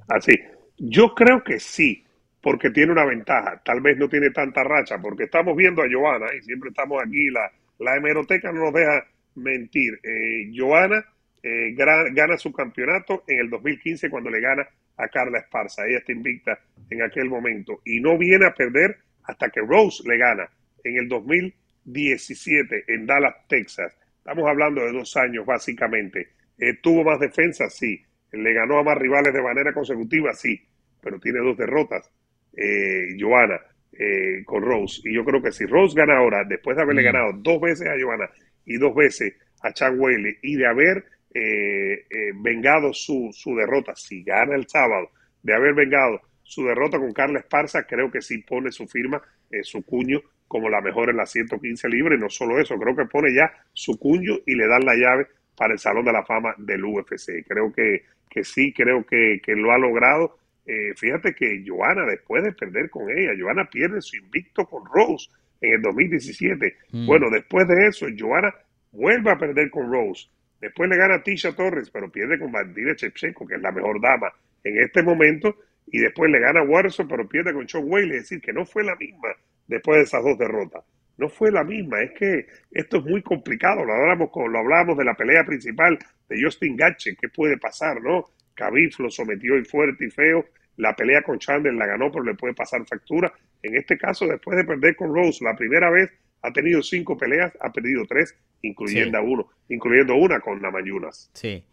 Así. 0.07 0.33
Yo 0.77 1.15
creo 1.15 1.43
que 1.43 1.59
sí 1.59 2.05
porque 2.41 2.71
tiene 2.71 2.91
una 2.91 3.05
ventaja. 3.05 3.61
Tal 3.63 3.81
vez 3.81 3.97
no 3.97 4.09
tiene 4.09 4.31
tanta 4.31 4.63
racha, 4.63 4.97
porque 4.99 5.25
estamos 5.25 5.55
viendo 5.55 5.81
a 5.81 5.87
Joana 5.91 6.27
y 6.35 6.41
siempre 6.41 6.69
estamos 6.69 7.01
aquí. 7.05 7.29
La, 7.29 7.51
la 7.79 7.95
hemeroteca 7.95 8.51
no 8.51 8.65
nos 8.65 8.73
deja 8.73 9.05
mentir. 9.35 9.99
Eh, 10.03 10.51
Joana 10.55 11.05
eh, 11.43 11.73
gana, 11.75 12.37
su 12.37 12.51
campeonato 12.51 13.23
en 13.27 13.39
el 13.39 13.49
2015 13.49 14.09
cuando 14.09 14.29
le 14.29 14.41
gana 14.41 14.67
a 14.97 15.07
Carla 15.07 15.39
Esparza. 15.39 15.85
Ella 15.85 15.99
está 15.99 16.11
invicta 16.11 16.59
en 16.89 17.03
aquel 17.03 17.29
momento 17.29 17.81
y 17.85 17.99
no 17.99 18.17
viene 18.17 18.45
a 18.47 18.53
perder 18.53 18.97
hasta 19.23 19.49
que 19.49 19.61
Rose 19.61 20.03
le 20.07 20.17
gana 20.17 20.49
en 20.83 20.97
el 20.97 21.07
2017 21.07 22.85
en 22.87 23.05
Dallas, 23.05 23.35
Texas. 23.47 23.95
Estamos 24.17 24.47
hablando 24.49 24.81
de 24.81 24.91
dos 24.91 25.15
años 25.17 25.45
básicamente. 25.45 26.29
Eh, 26.57 26.75
¿Tuvo 26.81 27.03
más 27.03 27.19
defensa? 27.19 27.69
Sí. 27.69 28.03
¿Le 28.31 28.53
ganó 28.53 28.79
a 28.79 28.83
más 28.83 28.97
rivales 28.97 29.33
de 29.33 29.41
manera 29.41 29.73
consecutiva? 29.73 30.33
Sí. 30.33 30.59
Pero 31.01 31.19
tiene 31.19 31.39
dos 31.39 31.57
derrotas 31.57 32.11
eh, 32.55 33.15
Joana 33.19 33.59
eh, 33.93 34.43
con 34.45 34.63
Rose. 34.63 35.01
Y 35.03 35.13
yo 35.13 35.25
creo 35.25 35.41
que 35.41 35.51
si 35.51 35.65
Rose 35.65 35.95
gana 35.95 36.17
ahora, 36.17 36.43
después 36.43 36.77
de 36.77 36.83
haberle 36.83 37.01
mm. 37.01 37.05
ganado 37.05 37.33
dos 37.35 37.59
veces 37.59 37.87
a 37.87 38.01
Joana 38.01 38.29
y 38.65 38.77
dos 38.77 38.95
veces 38.95 39.35
a 39.61 39.73
Chan 39.73 39.99
Whaley 39.99 40.37
y 40.41 40.55
de 40.55 40.65
haber 40.65 41.05
eh, 41.33 42.05
eh, 42.09 42.31
vengado 42.35 42.93
su, 42.93 43.29
su 43.33 43.55
derrota, 43.55 43.93
si 43.95 44.23
gana 44.23 44.55
el 44.55 44.67
sábado, 44.67 45.11
de 45.43 45.53
haber 45.53 45.73
vengado 45.73 46.21
su 46.41 46.65
derrota 46.65 46.97
con 46.97 47.13
Carla 47.13 47.39
Esparza, 47.39 47.83
creo 47.83 48.09
que 48.09 48.21
sí 48.21 48.39
pone 48.39 48.71
su 48.71 48.87
firma, 48.87 49.21
su 49.61 49.83
cuño 49.85 50.21
como 50.47 50.69
la 50.69 50.81
mejor 50.81 51.09
en 51.09 51.17
las 51.17 51.31
115 51.31 51.89
libras. 51.89 52.17
Y 52.17 52.21
no 52.21 52.29
solo 52.29 52.59
eso, 52.59 52.77
creo 52.77 52.95
que 52.95 53.05
pone 53.05 53.33
ya 53.33 53.51
su 53.73 53.99
cuño 53.99 54.33
y 54.45 54.55
le 54.55 54.67
dan 54.67 54.85
la 54.85 54.95
llave 54.95 55.27
para 55.55 55.73
el 55.73 55.79
Salón 55.79 56.05
de 56.05 56.13
la 56.13 56.25
Fama 56.25 56.55
del 56.57 56.83
UFC. 56.83 57.45
Creo 57.47 57.71
que, 57.71 58.03
que 58.29 58.43
sí, 58.43 58.73
creo 58.73 59.05
que, 59.05 59.41
que 59.43 59.53
lo 59.53 59.71
ha 59.71 59.77
logrado 59.77 60.37
eh, 60.71 60.93
fíjate 60.95 61.33
que 61.33 61.63
Joana, 61.67 62.05
después 62.05 62.43
de 62.43 62.53
perder 62.53 62.89
con 62.89 63.09
ella, 63.09 63.33
Joana 63.37 63.65
pierde 63.65 64.01
su 64.01 64.15
invicto 64.15 64.65
con 64.65 64.85
Rose 64.85 65.29
en 65.59 65.73
el 65.73 65.81
2017. 65.81 66.77
Mm. 66.91 67.05
Bueno, 67.05 67.29
después 67.29 67.67
de 67.67 67.87
eso, 67.87 68.07
Joana 68.17 68.55
vuelve 68.93 69.31
a 69.31 69.37
perder 69.37 69.69
con 69.69 69.91
Rose. 69.91 70.29
Después 70.61 70.89
le 70.89 70.95
gana 70.95 71.15
a 71.15 71.23
Tisha 71.23 71.53
Torres, 71.53 71.89
pero 71.89 72.09
pierde 72.09 72.39
con 72.39 72.53
Bandira 72.53 72.95
Chepchenko, 72.95 73.45
que 73.45 73.55
es 73.55 73.61
la 73.61 73.73
mejor 73.73 73.99
dama 73.99 74.31
en 74.63 74.81
este 74.81 75.03
momento. 75.03 75.57
Y 75.87 75.99
después 75.99 76.31
le 76.31 76.39
gana 76.39 76.61
a 76.61 77.05
pero 77.09 77.27
pierde 77.27 77.51
con 77.51 77.67
Sean 77.67 77.83
Whaley. 77.85 78.11
Es 78.11 78.23
decir, 78.23 78.39
que 78.39 78.53
no 78.53 78.65
fue 78.65 78.83
la 78.85 78.95
misma 78.95 79.29
después 79.67 79.97
de 79.97 80.03
esas 80.03 80.23
dos 80.23 80.37
derrotas. 80.37 80.85
No 81.17 81.27
fue 81.27 81.51
la 81.51 81.65
misma. 81.65 82.01
Es 82.01 82.11
que 82.11 82.45
esto 82.71 82.99
es 82.99 83.03
muy 83.03 83.21
complicado. 83.21 83.83
Lo 83.83 83.93
hablamos, 83.93 84.29
con, 84.31 84.49
lo 84.53 84.59
hablamos 84.59 84.97
de 84.97 85.03
la 85.03 85.15
pelea 85.15 85.43
principal 85.43 85.99
de 86.29 86.41
Justin 86.41 86.77
Gache. 86.77 87.17
¿Qué 87.19 87.27
puede 87.27 87.57
pasar, 87.57 88.01
no? 88.01 88.29
Khabib 88.55 88.91
lo 88.99 89.09
sometió 89.09 89.57
y 89.57 89.65
fuerte 89.65 90.05
y 90.05 90.11
feo. 90.11 90.45
La 90.81 90.95
pelea 90.95 91.21
con 91.21 91.37
Chandler 91.37 91.75
la 91.75 91.85
ganó, 91.85 92.11
pero 92.11 92.23
le 92.23 92.33
puede 92.33 92.55
pasar 92.55 92.83
factura. 92.87 93.31
En 93.61 93.75
este 93.75 93.99
caso, 93.99 94.25
después 94.25 94.57
de 94.57 94.63
perder 94.63 94.95
con 94.95 95.13
Rose 95.13 95.43
la 95.43 95.55
primera 95.55 95.91
vez, 95.91 96.09
ha 96.41 96.51
tenido 96.51 96.81
cinco 96.81 97.15
peleas, 97.15 97.53
ha 97.61 97.71
perdido 97.71 98.03
tres, 98.09 98.35
incluyendo 98.63 99.21
uno, 99.21 99.47
incluyendo 99.69 100.15
una 100.15 100.39
con 100.39 100.59
Namayunas. 100.59 101.29
Sí. 101.35 101.63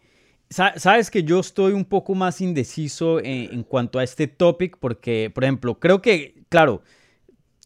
Sabes 0.51 1.09
que 1.09 1.23
yo 1.23 1.39
estoy 1.39 1.73
un 1.73 1.85
poco 1.85 2.13
más 2.13 2.39
indeciso 2.39 3.19
en, 3.19 3.63
cuanto 3.63 3.97
a 3.97 4.03
este 4.03 4.27
topic, 4.27 4.77
porque, 4.79 5.31
por 5.33 5.43
ejemplo, 5.43 5.79
creo 5.79 6.03
que, 6.03 6.35
claro, 6.47 6.83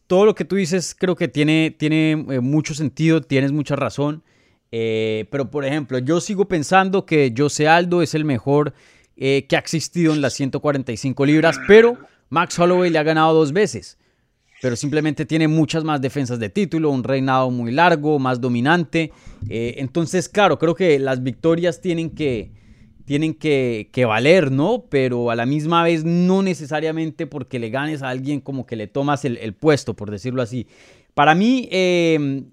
todo 0.07 0.25
lo 0.25 0.35
que 0.35 0.45
tú 0.45 0.55
dices 0.55 0.95
creo 0.97 1.17
que 1.17 1.27
tiene, 1.27 1.75
tiene 1.77 2.11
eh, 2.11 2.39
mucho 2.39 2.73
sentido, 2.73 3.19
tienes 3.21 3.51
mucha 3.51 3.75
razón. 3.75 4.23
Eh, 4.71 5.25
pero, 5.29 5.51
por 5.51 5.65
ejemplo, 5.65 5.99
yo 5.99 6.21
sigo 6.21 6.47
pensando 6.47 7.05
que 7.05 7.33
José 7.35 7.67
Aldo 7.67 8.01
es 8.01 8.15
el 8.15 8.23
mejor 8.23 8.73
eh, 9.15 9.45
que 9.47 9.55
ha 9.55 9.59
existido 9.59 10.13
en 10.13 10.21
las 10.21 10.33
145 10.33 11.25
libras, 11.25 11.59
pero 11.67 11.97
Max 12.29 12.57
Holloway 12.57 12.89
le 12.89 12.97
ha 12.97 13.03
ganado 13.03 13.33
dos 13.33 13.53
veces. 13.53 13.97
Pero 14.61 14.75
simplemente 14.75 15.25
tiene 15.25 15.47
muchas 15.47 15.83
más 15.83 16.01
defensas 16.01 16.39
de 16.39 16.49
título, 16.49 16.89
un 16.89 17.03
reinado 17.03 17.51
muy 17.51 17.71
largo, 17.71 18.17
más 18.17 18.39
dominante. 18.39 19.11
Eh, 19.49 19.75
entonces, 19.77 20.29
claro, 20.29 20.57
creo 20.57 20.73
que 20.73 20.97
las 20.99 21.21
victorias 21.21 21.81
tienen 21.81 22.11
que, 22.11 22.51
tienen 23.05 23.33
que, 23.33 24.05
valer, 24.07 24.51
¿no? 24.51 24.85
Pero 24.89 25.29
a 25.29 25.35
la 25.35 25.45
misma 25.45 25.83
vez 25.83 26.05
no 26.05 26.41
necesariamente 26.41 27.27
porque 27.27 27.59
le 27.59 27.69
ganes 27.69 28.01
a 28.01 28.09
alguien 28.09 28.39
como 28.39 28.65
que 28.65 28.77
le 28.77 28.87
tomas 28.87 29.25
el, 29.25 29.53
puesto, 29.53 29.95
por 29.95 30.09
decirlo 30.09 30.41
así. 30.41 30.65
Para 31.13 31.35
mí, 31.35 31.67
eh, 31.71 32.43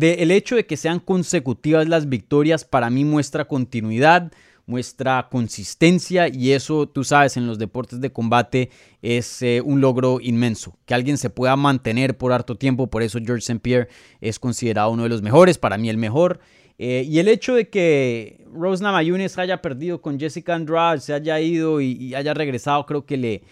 el 0.00 0.30
hecho 0.32 0.56
de 0.56 0.66
que 0.66 0.76
sean 0.76 0.98
consecutivas 0.98 1.88
las 1.88 2.08
victorias, 2.08 2.64
para 2.64 2.90
mí 2.90 3.04
muestra 3.04 3.46
continuidad, 3.46 4.32
muestra 4.70 5.28
consistencia 5.30 6.28
y 6.28 6.52
eso, 6.52 6.88
tú 6.88 7.02
sabes, 7.02 7.36
en 7.36 7.46
los 7.46 7.58
deportes 7.58 8.00
de 8.00 8.12
combate 8.12 8.70
es 9.02 9.42
eh, 9.42 9.60
un 9.62 9.80
logro 9.80 10.20
inmenso. 10.22 10.78
Que 10.86 10.94
alguien 10.94 11.18
se 11.18 11.28
pueda 11.28 11.56
mantener 11.56 12.16
por 12.16 12.32
harto 12.32 12.54
tiempo, 12.54 12.88
por 12.88 13.02
eso 13.02 13.18
George 13.18 13.40
St. 13.40 13.58
Pierre 13.60 13.88
es 14.20 14.38
considerado 14.38 14.92
uno 14.92 15.02
de 15.02 15.08
los 15.08 15.22
mejores, 15.22 15.58
para 15.58 15.76
mí 15.76 15.90
el 15.90 15.96
mejor. 15.96 16.38
Eh, 16.78 17.04
y 17.06 17.18
el 17.18 17.28
hecho 17.28 17.54
de 17.54 17.68
que 17.68 18.46
Rose 18.54 18.82
Namajunas 18.82 19.36
haya 19.38 19.60
perdido 19.60 20.00
con 20.00 20.18
Jessica 20.18 20.54
Andrade, 20.54 21.00
se 21.00 21.12
haya 21.12 21.38
ido 21.40 21.80
y, 21.80 22.14
haya 22.14 22.32
regresado, 22.32 22.86
creo 22.86 23.04
que 23.04 23.16
le, 23.16 23.42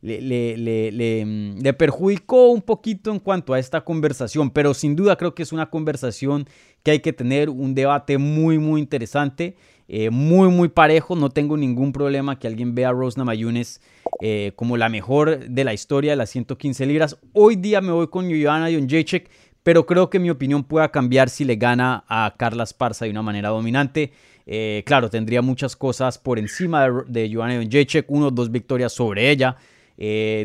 le, 0.00 0.20
le, 0.56 0.92
le, 0.92 1.24
mm, 1.26 1.58
le 1.58 1.72
perjudicó 1.74 2.50
un 2.50 2.62
poquito 2.62 3.10
en 3.10 3.18
cuanto 3.18 3.52
a 3.52 3.58
esta 3.58 3.82
conversación, 3.82 4.50
pero 4.50 4.72
sin 4.72 4.94
duda 4.94 5.16
creo 5.16 5.34
que 5.34 5.42
es 5.42 5.52
una 5.52 5.68
conversación 5.68 6.46
que 6.82 6.92
hay 6.92 7.00
que 7.00 7.12
tener, 7.12 7.50
un 7.50 7.74
debate 7.74 8.16
muy, 8.16 8.58
muy 8.58 8.80
interesante. 8.80 9.56
Eh, 9.88 10.10
muy, 10.10 10.48
muy 10.50 10.68
parejo. 10.68 11.16
No 11.16 11.30
tengo 11.30 11.56
ningún 11.56 11.92
problema 11.92 12.38
que 12.38 12.46
alguien 12.46 12.74
vea 12.74 12.90
a 12.90 12.92
Rose 12.92 13.18
Namajunas 13.18 13.80
eh, 14.20 14.52
como 14.54 14.76
la 14.76 14.90
mejor 14.90 15.48
de 15.48 15.64
la 15.64 15.72
historia 15.72 16.12
de 16.12 16.16
las 16.16 16.30
115 16.30 16.84
libras. 16.86 17.16
Hoy 17.32 17.56
día 17.56 17.80
me 17.80 17.92
voy 17.92 18.08
con 18.08 18.28
Joanna 18.28 18.70
Jonjacek, 18.70 19.30
pero 19.62 19.86
creo 19.86 20.10
que 20.10 20.18
mi 20.18 20.28
opinión 20.28 20.62
pueda 20.62 20.90
cambiar 20.90 21.30
si 21.30 21.44
le 21.44 21.56
gana 21.56 22.04
a 22.06 22.34
Carla 22.36 22.64
Esparza 22.64 23.06
de 23.06 23.10
una 23.10 23.22
manera 23.22 23.48
dominante. 23.48 24.12
Eh, 24.46 24.82
claro, 24.86 25.08
tendría 25.08 25.40
muchas 25.40 25.74
cosas 25.74 26.18
por 26.18 26.38
encima 26.38 26.88
de, 26.88 27.02
de 27.06 27.34
Joanna 27.34 27.56
Jonjacek. 27.56 28.10
Uno, 28.10 28.30
dos 28.30 28.50
victorias 28.50 28.92
sobre 28.92 29.30
ella. 29.30 29.56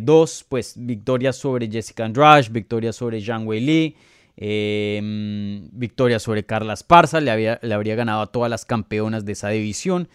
dos, 0.02 0.46
pues 0.48 0.74
victorias 0.78 1.36
sobre 1.36 1.70
Jessica 1.70 2.06
Andrade, 2.06 2.48
victorias 2.50 2.96
sobre 2.96 3.22
Zhang 3.22 3.46
Wei 3.46 3.60
Li. 3.60 3.96
Eh, 4.36 5.00
victoria 5.72 6.20
sobre 6.20 6.44
Carla 6.44 6.74
Esparza, 6.74 7.22
le, 7.22 7.32
había, 7.32 7.60
le 7.62 7.74
habría 7.74 7.96
ganado 7.96 8.22
a 8.22 8.32
todas 8.32 8.50
las 8.50 8.66
campeonas 8.66 9.26
de 9.26 9.34
esa 9.34 9.50
división. 9.50 10.08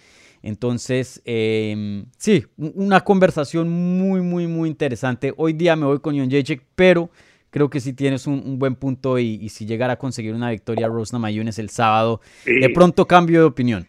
Entonces, 0.43 1.21
eh, 1.25 2.05
sí, 2.16 2.47
una 2.57 3.01
conversación 3.01 3.69
muy, 3.69 4.21
muy, 4.21 4.47
muy 4.47 4.69
interesante. 4.69 5.33
Hoy 5.37 5.53
día 5.53 5.77
me 5.77 5.87
voy 5.87 6.01
con 6.01 6.16
Jon 6.16 6.31
Jacek, 6.31 6.62
pero 6.75 7.11
creo 7.51 7.71
que 7.71 7.81
si 7.81 7.93
tienes 7.93 8.27
un, 8.27 8.43
un 8.45 8.59
buen 8.59 8.77
punto 8.77 9.19
y, 9.19 9.39
y, 9.41 9.49
si 9.49 9.66
llegara 9.66 9.95
a 9.95 9.99
conseguir 9.99 10.35
una 10.35 10.51
victoria 10.51 10.87
Rosna 10.87 11.19
Mayunes 11.19 11.59
el 11.59 11.71
sábado, 11.71 12.21
y, 12.47 12.61
de 12.61 12.71
pronto 12.71 13.07
cambio 13.07 13.41
de 13.41 13.47
opinión. 13.47 13.89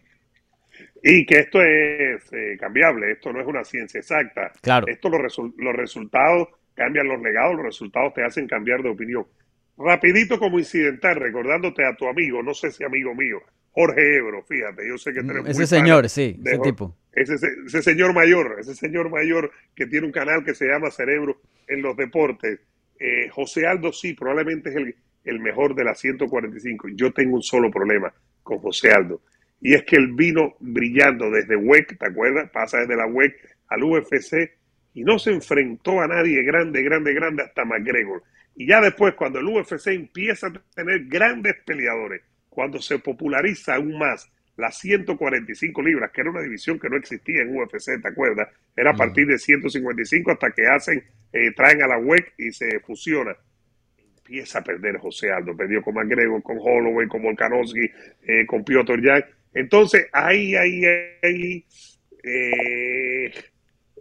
Y 1.04 1.26
que 1.26 1.40
esto 1.40 1.62
es 1.62 2.32
eh, 2.34 2.58
cambiable, 2.60 3.12
esto 3.12 3.32
no 3.32 3.40
es 3.40 3.48
una 3.48 3.64
ciencia 3.64 4.00
exacta. 4.00 4.52
Claro. 4.62 4.88
Esto 4.88 5.10
los, 5.10 5.22
resu 5.22 5.54
los 5.58 5.76
resultados 5.76 6.50
cambian 6.76 7.08
los 7.08 7.22
legados, 7.22 7.56
los 7.56 7.66
resultados 7.66 8.14
te 8.14 8.24
hacen 8.24 8.48
cambiar 8.48 8.82
de 8.82 8.90
opinión. 8.90 9.26
Rapidito 9.80 10.38
como 10.38 10.60
incidental, 10.60 11.16
recordándote 11.16 11.86
a 11.86 11.96
tu 11.96 12.06
amigo, 12.08 12.44
no 12.44 12.54
sé 12.54 12.70
si 12.72 12.84
amigo 12.84 13.16
mío, 13.16 13.40
Jorge 13.72 14.18
Ebro, 14.18 14.44
fíjate, 14.44 14.86
yo 14.86 14.98
sé 14.98 15.14
que 15.14 15.22
tenemos... 15.22 15.50
Ese 15.50 15.68
señor, 15.68 16.10
sí, 16.10 16.38
ese 16.44 16.58
Jorge, 16.58 16.72
tipo. 16.72 16.98
Ese, 17.14 17.36
ese, 17.66 17.82
señor 17.82 18.14
mayor, 18.14 18.58
ese 18.60 18.76
señor 18.76 19.10
mayor 19.10 19.52
que 19.74 19.88
tiene 19.88 20.06
un 20.06 20.12
canal 20.12 20.44
que 20.44 20.54
se 20.54 20.68
llama 20.68 20.92
Cerebro 20.92 21.40
en 21.68 21.82
los 21.82 21.96
deportes. 21.96 22.60
Eh, 23.00 23.30
José 23.30 23.66
Aldo 23.66 23.94
sí, 23.94 24.14
probablemente 24.14 24.70
es 24.70 24.76
el, 24.76 24.96
el 25.24 25.40
mejor 25.40 25.76
de 25.76 25.86
las 25.86 25.98
145. 26.00 26.90
Yo 26.96 27.14
tengo 27.14 27.36
un 27.36 27.42
solo 27.42 27.72
problema 27.72 28.14
con 28.44 28.60
José 28.60 28.92
Aldo. 28.92 29.22
Y 29.62 29.76
es 29.76 29.84
que 29.84 29.96
él 29.96 30.14
vino 30.14 30.56
brillando 30.60 31.30
desde 31.32 31.56
WEC, 31.56 31.98
¿te 31.98 32.08
acuerdas? 32.08 32.50
Pasa 32.52 32.80
desde 32.80 32.98
la 32.98 33.08
WEC 33.08 33.34
al 33.70 33.84
UFC 33.84 34.52
y 34.94 35.04
no 35.04 35.20
se 35.20 35.32
enfrentó 35.32 36.02
a 36.02 36.08
nadie 36.08 36.44
grande, 36.44 36.82
grande, 36.82 37.14
grande 37.14 37.44
hasta 37.44 37.64
McGregor. 37.64 38.24
Y 38.60 38.68
ya 38.68 38.82
después, 38.82 39.14
cuando 39.14 39.40
el 39.40 39.46
UFC 39.46 39.88
empieza 39.88 40.48
a 40.48 40.54
tener 40.76 41.06
grandes 41.06 41.56
peleadores, 41.66 42.24
cuando 42.50 42.82
se 42.82 43.00
populariza 43.00 43.76
aún 43.76 43.98
más 43.98 44.30
las 44.58 44.78
145 44.80 45.82
libras, 45.82 46.12
que 46.12 46.20
era 46.20 46.30
una 46.30 46.42
división 46.42 46.78
que 46.78 46.90
no 46.90 46.98
existía 46.98 47.42
en 47.42 47.56
UFC, 47.56 48.02
¿te 48.02 48.10
acuerdas? 48.10 48.50
Era 48.76 48.92
a 48.92 48.96
partir 48.96 49.28
de 49.28 49.38
155 49.38 50.32
hasta 50.32 50.52
que 50.52 50.68
hacen, 50.68 51.02
eh, 51.32 51.54
traen 51.56 51.84
a 51.84 51.88
la 51.88 52.00
WEC 52.00 52.34
y 52.38 52.52
se 52.52 52.82
fusiona. 52.82 53.34
Empieza 54.18 54.60
a 54.60 54.64
perder 54.66 54.98
José 54.98 55.32
Aldo, 55.32 55.56
perdió 55.56 55.82
con 55.82 55.96
McGregor, 55.96 56.44
con 56.44 56.58
Holloway, 56.60 57.08
con 57.08 57.22
Volkanovski, 57.22 57.90
eh, 58.28 58.46
con 58.46 58.66
Piotr 58.66 59.02
Jan. 59.02 59.24
Entonces, 59.54 60.08
ahí, 60.12 60.58
ahí, 60.58 60.84
ahí, 61.24 61.66
eh, 62.26 63.32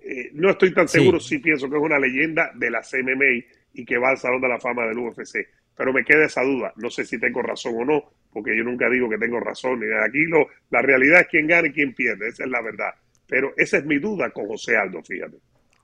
eh, 0.02 0.30
no 0.32 0.50
estoy 0.50 0.74
tan 0.74 0.88
seguro, 0.88 1.20
sí. 1.20 1.36
sí 1.36 1.38
pienso 1.38 1.70
que 1.70 1.76
es 1.76 1.82
una 1.82 2.00
leyenda 2.00 2.50
de 2.56 2.72
la 2.72 2.80
MMA 2.80 3.57
y 3.78 3.84
que 3.84 3.96
va 3.96 4.10
al 4.10 4.18
Salón 4.18 4.40
de 4.40 4.48
la 4.48 4.58
Fama 4.58 4.86
del 4.86 4.98
UFC. 4.98 5.46
Pero 5.76 5.92
me 5.92 6.04
queda 6.04 6.26
esa 6.26 6.42
duda. 6.42 6.72
No 6.76 6.90
sé 6.90 7.04
si 7.06 7.18
tengo 7.20 7.40
razón 7.42 7.74
o 7.78 7.84
no, 7.84 8.02
porque 8.32 8.56
yo 8.56 8.64
nunca 8.64 8.90
digo 8.90 9.08
que 9.08 9.18
tengo 9.18 9.38
razón. 9.38 9.80
Aquí 10.04 10.24
lo, 10.24 10.48
la 10.70 10.82
realidad 10.82 11.20
es 11.20 11.28
quién 11.28 11.46
gana 11.46 11.68
y 11.68 11.72
quién 11.72 11.94
pierde. 11.94 12.28
Esa 12.28 12.42
es 12.42 12.50
la 12.50 12.60
verdad. 12.60 12.90
Pero 13.28 13.52
esa 13.56 13.78
es 13.78 13.84
mi 13.84 13.98
duda 13.98 14.30
con 14.30 14.48
José 14.48 14.76
Aldo, 14.76 15.00
fíjate. 15.04 15.36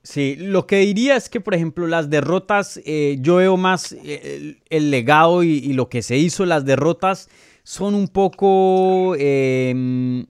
Sí, 0.02 0.34
lo 0.38 0.66
que 0.66 0.78
diría 0.78 1.14
es 1.14 1.28
que, 1.28 1.40
por 1.40 1.54
ejemplo, 1.54 1.86
las 1.86 2.10
derrotas, 2.10 2.80
eh, 2.84 3.18
yo 3.20 3.36
veo 3.36 3.56
más 3.56 3.92
el, 3.92 4.58
el 4.68 4.90
legado 4.90 5.44
y, 5.44 5.72
lo 5.72 5.88
que 5.88 6.02
se 6.02 6.16
hizo, 6.16 6.44
las 6.44 6.64
derrotas 6.64 7.30
son 7.62 7.94
un 7.94 8.08
poco, 8.08 9.14
eh, 9.16 10.24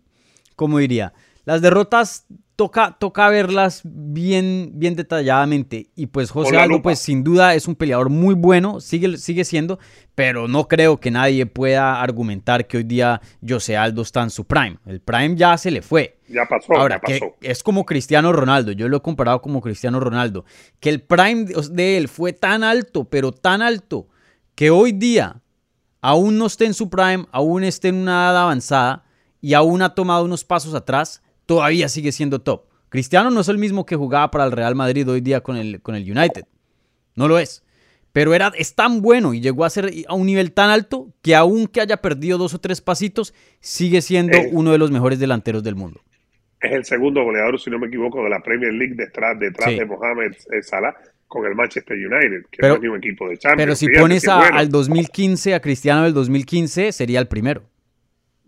¿cómo 0.55 0.79
diría? 0.79 1.15
Las 1.47 1.63
derrotas 1.63 2.27
toca, 2.57 2.97
toca 2.99 3.29
verlas 3.29 3.83
bien, 3.85 4.73
bien 4.75 4.95
detalladamente. 4.95 5.91
Y 5.95 6.07
pues 6.07 6.31
José 6.31 6.57
Aldo, 6.57 6.83
pues 6.83 6.99
sin 6.99 7.25
duda 7.25 7.55
es 7.55 7.67
un 7.67 7.75
peleador 7.75 8.11
muy 8.11 8.35
bueno, 8.35 8.81
sigue, 8.81 9.17
sigue 9.19 9.45
siendo, 9.45 9.79
pero 10.15 10.49
no 10.49 10.69
creo 10.69 10.99
que 11.01 11.11
nadie 11.11 11.47
pueda 11.47 12.01
argumentar 12.01 12.67
que 12.67 12.79
hoy 12.79 12.85
día 12.85 13.21
José 13.47 13.77
Aldo 13.77 14.03
está 14.03 14.23
en 14.23 14.31
su 14.31 14.45
prime. 14.45 14.79
El 14.87 15.01
prime 15.01 15.37
ya 15.37 15.57
se 15.59 15.71
le 15.71 15.83
fue. 15.83 16.19
Ya 16.29 16.47
pasó. 16.49 16.75
Ahora, 16.75 16.97
ya 16.97 17.01
pasó. 17.01 17.35
que 17.41 17.51
es 17.51 17.63
como 17.63 17.85
Cristiano 17.85 18.33
Ronaldo, 18.33 18.73
yo 18.73 18.89
lo 18.89 18.99
he 18.99 19.03
comparado 19.03 19.43
como 19.43 19.61
Cristiano 19.61 20.01
Ronaldo, 20.01 20.45
que 20.81 20.91
el 20.91 21.03
prime 21.03 21.47
de 21.71 21.97
él 21.97 22.09
fue 22.09 22.33
tan 22.33 22.65
alto, 22.65 23.05
pero 23.05 23.33
tan 23.33 23.63
alto, 23.63 24.09
que 24.55 24.71
hoy 24.71 24.93
día 24.93 25.43
aún 26.01 26.39
no 26.39 26.47
esté 26.47 26.67
en 26.67 26.75
su 26.75 26.89
prime, 26.89 27.27
aún 27.33 27.65
esté 27.65 27.89
en 27.89 27.97
una 27.97 28.13
edad 28.13 28.43
avanzada 28.43 29.05
y 29.41 29.55
aún 29.55 29.83
ha 29.83 29.95
tomado 29.95 30.25
unos 30.25 30.45
pasos 30.45 30.75
atrás 30.75 31.23
todavía 31.47 31.89
sigue 31.89 32.13
siendo 32.13 32.41
top. 32.41 32.67
Cristiano 32.89 33.31
no 33.31 33.41
es 33.41 33.49
el 33.49 33.59
mismo 33.59 33.87
que 33.87 33.97
jugaba 33.97 34.31
para 34.31 34.45
el 34.45 34.53
Real 34.53 34.75
Madrid 34.75 35.09
hoy 35.09 35.21
día 35.21 35.41
con 35.41 35.57
el, 35.57 35.81
con 35.83 35.95
el 35.95 36.03
United. 36.03 36.45
No 37.17 37.29
lo 37.29 37.39
es. 37.39 37.65
Pero 38.13 38.33
era, 38.33 38.53
es 38.57 38.77
tan 38.77 39.03
bueno 39.03 39.35
y 39.35 39.41
llegó 39.41 39.65
a 39.65 39.71
ser 39.71 39.91
a 40.07 40.15
un 40.15 40.27
nivel 40.27 40.53
tan 40.53 40.71
alto 40.71 41.13
que 41.21 41.35
aunque 41.35 41.81
haya 41.81 41.97
perdido 41.97 42.39
dos 42.39 42.55
o 42.55 42.61
tres 42.61 42.81
pasitos, 42.81 43.35
sigue 43.59 44.01
siendo 44.03 44.37
eh, 44.37 44.49
uno 44.53 44.71
de 44.71 44.79
los 44.79 44.93
mejores 44.93 45.19
delanteros 45.19 45.65
del 45.65 45.75
mundo. 45.75 46.01
Es 46.61 46.71
el 46.71 46.85
segundo 46.85 47.25
goleador, 47.25 47.59
si 47.59 47.71
no 47.71 47.81
me 47.81 47.89
equivoco, 47.89 48.23
de 48.23 48.31
la 48.31 48.41
Premier 48.41 48.73
League 48.73 48.95
detrás, 48.95 49.37
detrás 49.41 49.71
sí. 49.71 49.79
de 49.81 49.87
Mohamed 49.87 50.33
Salah 50.63 50.95
con 51.27 51.45
el 51.47 51.57
Manchester 51.57 51.97
United, 51.97 52.49
que 52.49 52.59
pero, 52.59 52.69
no 52.69 52.77
es 52.77 52.83
ni 52.83 52.89
un 52.89 52.99
equipo 52.99 53.29
de 53.29 53.37
Champions. 53.37 53.61
Pero 53.61 53.75
si 53.75 53.87
Fíjate 53.87 54.01
pones 54.01 54.29
a, 54.29 54.39
bueno. 54.39 54.59
al 54.59 54.69
2015, 54.69 55.55
a 55.55 55.61
Cristiano 55.61 56.05
del 56.05 56.15
2015, 56.15 56.93
sería 56.93 57.19
el 57.19 57.27
primero 57.27 57.74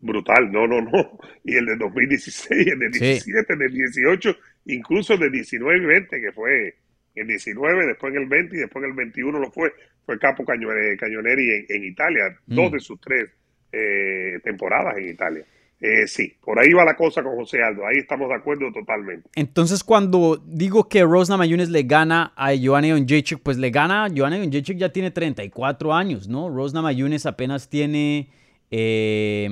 brutal, 0.07 0.51
no, 0.51 0.67
no, 0.67 0.81
no. 0.81 1.19
Y 1.45 1.57
el 1.57 1.67
de 1.67 1.77
2016, 1.77 2.67
el 2.67 2.79
de 2.79 2.89
17, 2.89 3.21
sí. 3.21 3.31
el 3.49 3.59
de 3.59 3.69
18, 3.69 4.37
incluso 4.67 5.15
el 5.15 5.21
de 5.21 5.31
19 5.31 5.79
y 5.79 5.87
20, 5.87 6.21
que 6.21 6.33
fue 6.33 6.75
el 7.15 7.27
19, 7.27 7.87
después 7.87 8.15
en 8.15 8.23
el 8.23 8.29
20 8.29 8.57
y 8.57 8.61
después 8.61 8.85
en 8.85 8.91
el 8.91 8.97
21 8.97 9.39
lo 9.39 9.51
fue, 9.51 9.73
fue 10.05 10.19
Capo 10.19 10.45
Cañoneri 10.45 11.51
en, 11.51 11.67
en 11.69 11.85
Italia, 11.85 12.37
mm. 12.47 12.55
dos 12.55 12.73
de 12.73 12.81
sus 12.81 13.01
tres 13.01 13.31
eh, 13.73 14.39
temporadas 14.43 14.97
en 14.99 15.09
Italia. 15.09 15.45
Eh, 15.79 16.07
sí, 16.07 16.35
por 16.43 16.59
ahí 16.59 16.73
va 16.73 16.87
la 16.87 16.97
cosa 16.97 17.23
con 17.23 17.37
José 17.37 17.63
Aldo, 17.63 17.87
ahí 17.87 17.99
estamos 17.99 18.29
de 18.29 18.35
acuerdo 18.35 18.73
totalmente. 18.73 19.29
Entonces, 19.35 19.85
cuando 19.85 20.43
digo 20.47 20.89
que 20.89 21.03
Rosna 21.03 21.37
Mayunes 21.37 21.69
le 21.69 21.83
gana 21.83 22.33
a 22.35 22.53
Joanna 22.57 22.95
Onjechik, 22.95 23.41
pues 23.43 23.59
le 23.59 23.71
gana, 23.71 24.09
Joanna 24.15 24.39
Onjechik 24.39 24.79
ya 24.79 24.91
tiene 24.91 25.11
34 25.11 25.93
años, 25.93 26.29
¿no? 26.29 26.49
Rosna 26.49 26.81
Mayunes 26.81 27.27
apenas 27.27 27.69
tiene 27.69 28.31
eh, 28.71 29.49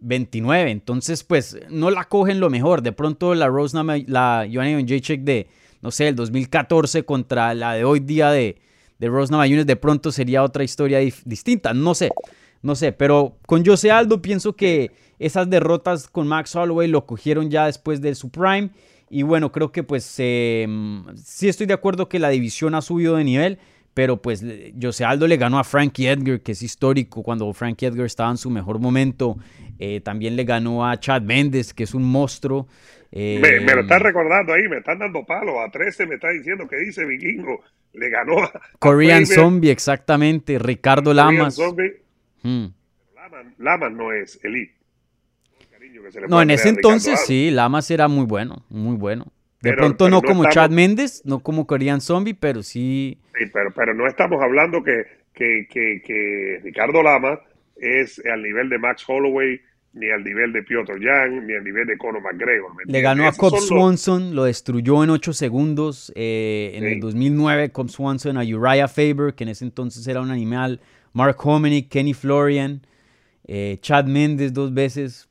29. 0.00 0.70
Entonces, 0.70 1.24
pues 1.24 1.58
no 1.70 1.90
la 1.90 2.04
cogen 2.04 2.40
lo 2.40 2.50
mejor. 2.50 2.82
De 2.82 2.92
pronto 2.92 3.34
la 3.34 3.48
Rose, 3.48 3.76
la 4.06 4.48
Joanna 4.52 4.84
Jacek 4.86 5.22
de, 5.22 5.48
no 5.80 5.90
sé, 5.90 6.08
el 6.08 6.16
2014 6.16 7.04
contra 7.04 7.54
la 7.54 7.74
de 7.74 7.84
hoy 7.84 8.00
día 8.00 8.30
de, 8.30 8.56
de 8.98 9.08
Rose 9.08 9.32
Namajunas, 9.32 9.66
de 9.66 9.76
pronto 9.76 10.12
sería 10.12 10.42
otra 10.42 10.64
historia 10.64 10.98
distinta. 11.24 11.72
No 11.74 11.94
sé, 11.94 12.10
no 12.62 12.74
sé. 12.74 12.92
Pero 12.92 13.36
con 13.46 13.64
José 13.64 13.90
Aldo 13.90 14.22
pienso 14.22 14.54
que 14.54 14.90
esas 15.18 15.48
derrotas 15.48 16.08
con 16.08 16.26
Max 16.26 16.54
Holloway 16.56 16.88
lo 16.88 17.06
cogieron 17.06 17.50
ya 17.50 17.66
después 17.66 18.00
de 18.00 18.14
su 18.14 18.30
prime. 18.30 18.70
Y 19.08 19.22
bueno, 19.24 19.52
creo 19.52 19.70
que 19.72 19.82
pues 19.82 20.14
eh, 20.18 20.66
sí 21.22 21.48
estoy 21.48 21.66
de 21.66 21.74
acuerdo 21.74 22.08
que 22.08 22.18
la 22.18 22.30
división 22.30 22.74
ha 22.74 22.80
subido 22.80 23.16
de 23.16 23.24
nivel 23.24 23.58
pero 23.94 24.20
pues 24.22 24.44
José 24.80 25.04
Aldo 25.04 25.26
le 25.26 25.36
ganó 25.36 25.58
a 25.58 25.64
Frankie 25.64 26.06
Edgar, 26.06 26.40
que 26.40 26.52
es 26.52 26.62
histórico 26.62 27.22
cuando 27.22 27.52
Frankie 27.52 27.86
Edgar 27.86 28.06
estaba 28.06 28.30
en 28.30 28.38
su 28.38 28.50
mejor 28.50 28.78
momento. 28.78 29.36
Eh, 29.78 30.00
también 30.00 30.36
le 30.36 30.44
ganó 30.44 30.86
a 30.86 30.98
Chad 30.98 31.22
Méndez, 31.22 31.74
que 31.74 31.84
es 31.84 31.94
un 31.94 32.04
monstruo. 32.04 32.68
Eh, 33.10 33.38
me, 33.42 33.60
me, 33.60 33.74
lo 33.74 33.82
están 33.82 34.00
recordando 34.00 34.54
ahí, 34.54 34.68
me 34.68 34.78
están 34.78 34.98
dando 34.98 35.24
palos. 35.24 35.54
A 35.66 35.70
13 35.70 36.06
me 36.06 36.14
está 36.14 36.30
diciendo 36.30 36.66
que 36.66 36.76
dice 36.76 37.04
Vikingo. 37.04 37.62
Le 37.92 38.08
ganó 38.08 38.42
a. 38.42 38.52
Korean 38.78 39.24
a 39.24 39.26
Zombie, 39.26 39.70
exactamente. 39.70 40.58
Ricardo 40.58 41.12
Lamas. 41.12 41.56
Zombie. 41.56 41.92
Hmm. 42.42 42.68
Lamas, 43.14 43.46
Lamas 43.58 43.92
no 43.92 44.12
es 44.12 44.40
elite. 44.42 44.74
No, 46.28 46.42
en 46.42 46.50
ese 46.50 46.68
entonces 46.68 47.20
sí, 47.26 47.50
Lamas 47.50 47.90
era 47.90 48.08
muy 48.08 48.24
bueno, 48.24 48.64
muy 48.68 48.96
bueno. 48.96 49.26
De 49.60 49.70
pero, 49.70 49.76
pronto 49.76 50.04
pero 50.04 50.10
no, 50.10 50.16
no, 50.16 50.22
como 50.22 50.44
estamos... 50.44 50.54
Chad 50.54 50.70
Méndez, 50.70 51.22
no 51.24 51.40
como 51.40 51.66
Korean 51.66 52.00
Zombie, 52.00 52.34
pero 52.34 52.62
sí. 52.62 53.18
Sí, 53.42 53.50
pero, 53.52 53.72
pero 53.72 53.94
no 53.94 54.06
estamos 54.06 54.40
hablando 54.42 54.82
que, 54.82 55.04
que, 55.34 55.66
que, 55.68 56.02
que 56.04 56.60
Ricardo 56.62 57.02
Lama 57.02 57.40
es 57.76 58.22
al 58.24 58.42
nivel 58.42 58.68
de 58.68 58.78
Max 58.78 59.04
Holloway, 59.06 59.60
ni 59.94 60.10
al 60.10 60.22
nivel 60.24 60.52
de 60.52 60.62
Piotr 60.62 61.02
Jan, 61.02 61.46
ni 61.46 61.54
al 61.54 61.64
nivel 61.64 61.86
de 61.86 61.98
Conor 61.98 62.22
McGregor. 62.22 62.72
Le 62.86 63.00
ganó 63.00 63.26
a 63.26 63.32
Cobb 63.32 63.58
Swanson, 63.58 64.34
lo 64.34 64.44
destruyó 64.44 65.02
en 65.04 65.10
8 65.10 65.32
segundos. 65.32 66.12
Eh, 66.14 66.72
en 66.74 66.84
el 66.84 67.00
2009, 67.00 67.70
Cobb 67.72 67.88
Swanson 67.88 68.38
a 68.38 68.42
Uriah 68.42 68.88
Faber, 68.88 69.34
que 69.34 69.44
en 69.44 69.50
ese 69.50 69.64
entonces 69.64 70.06
era 70.06 70.20
un 70.20 70.30
animal. 70.30 70.80
Mark 71.12 71.36
Hominick, 71.40 71.90
Kenny 71.90 72.14
Florian, 72.14 72.80
eh, 73.46 73.78
Chad 73.80 74.06
Mendes 74.06 74.54
dos 74.54 74.72
veces. 74.72 75.28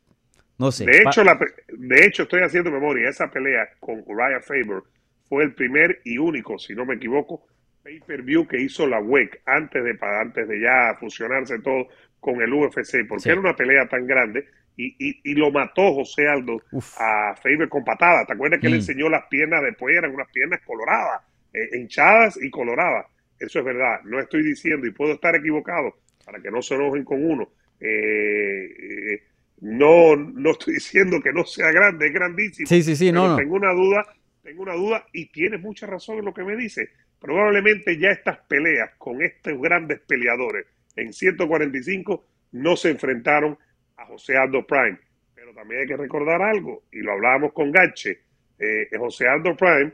No 0.60 0.72
sé. 0.72 0.86
De 0.86 1.02
hecho, 1.02 1.24
la, 1.24 1.40
de 1.70 2.06
hecho, 2.06 2.24
estoy 2.24 2.42
haciendo 2.42 2.70
memoria. 2.70 3.10
Esa 3.10 3.32
pelea 3.32 3.68
con 3.80 4.04
Uriah 4.06 4.42
Faber 4.42 4.84
fue 5.28 5.46
el 5.46 5.54
primer 5.54 6.02
y 6.04 6.20
único, 6.20 6.60
si 6.60 6.76
no 6.76 6.86
me 6.86 6.96
equivoco, 6.96 7.48
pay-per-view 7.84 8.48
que 8.48 8.62
hizo 8.62 8.88
la 8.88 9.00
WEC 9.00 9.42
antes 9.46 9.84
de, 9.84 9.98
antes 10.02 10.48
de 10.48 10.60
ya 10.60 10.96
fusionarse 11.00 11.60
todo 11.60 11.88
con 12.20 12.42
el 12.42 12.54
UFC, 12.54 13.08
porque 13.08 13.30
era 13.30 13.40
una 13.40 13.56
pelea 13.56 13.88
tan 13.88 14.06
grande 14.06 14.46
y, 14.78 15.20
y, 15.24 15.36
lo 15.36 15.52
mató 15.52 15.94
José 15.94 16.28
Aldo 16.28 16.62
a 16.98 17.36
Faber 17.36 17.68
con 17.70 17.84
patada. 17.84 18.26
¿Te 18.26 18.34
acuerdas 18.34 18.60
que 18.60 18.70
le 18.70 18.78
mm. 18.78 18.80
enseñó 18.80 19.10
las 19.10 19.26
piernas 19.28 19.62
después? 19.64 19.96
Eran 19.96 20.14
unas 20.14 20.30
piernas 20.30 20.62
coloradas, 20.66 21.22
eh, 21.54 21.78
hinchadas 21.78 22.42
y 22.42 22.50
coloradas. 22.50 23.06
Eso 23.38 23.60
es 23.60 23.66
verdad. 23.66 24.02
No 24.06 24.20
estoy 24.20 24.44
diciendo, 24.44 24.88
y 24.88 24.92
puedo 24.92 25.14
estar 25.14 25.36
equivocado, 25.36 25.98
para 26.26 26.40
que 26.40 26.50
no 26.50 26.62
se 26.62 26.76
enojen 26.76 27.04
con 27.04 27.24
uno. 27.24 27.50
Eh, 27.80 29.14
eh, 29.16 29.24
no, 29.62 30.16
no 30.16 30.52
estoy 30.52 30.76
diciendo 30.76 31.22
que 31.22 31.34
no 31.34 31.44
sea 31.44 31.72
grande, 31.72 32.08
es 32.08 32.14
grandísimo. 32.14 32.68
Sí, 32.68 32.82
sí, 32.82 32.96
sí, 32.96 33.12
no, 33.12 33.36
Tengo 33.36 33.56
una 33.56 33.74
duda, 33.74 34.06
tengo 34.42 34.64
una 34.64 34.74
duda 34.74 35.06
y 35.14 35.28
tienes 35.28 35.62
mucha 35.62 35.86
razón 35.86 36.20
en 36.20 36.26
lo 36.26 36.34
que 36.34 36.44
me 36.44 36.56
dice. 36.56 36.90
Probablemente 37.22 38.00
ya 38.00 38.10
estas 38.10 38.40
peleas 38.48 38.90
con 38.98 39.22
estos 39.22 39.54
grandes 39.62 40.00
peleadores 40.00 40.66
en 40.96 41.14
145 41.14 42.26
no 42.54 42.76
se 42.76 42.90
enfrentaron 42.90 43.58
a 43.98 44.06
José 44.08 44.36
Aldo 44.36 44.66
Prime. 44.66 44.98
Pero 45.36 45.54
también 45.54 45.82
hay 45.82 45.88
que 45.88 45.98
recordar 45.98 46.42
algo, 46.42 46.84
y 46.92 47.00
lo 47.00 47.14
hablábamos 47.14 47.54
con 47.54 47.72
Gache, 47.72 48.22
eh, 48.58 48.90
José 48.98 49.28
Aldo 49.28 49.56
Prime 49.56 49.94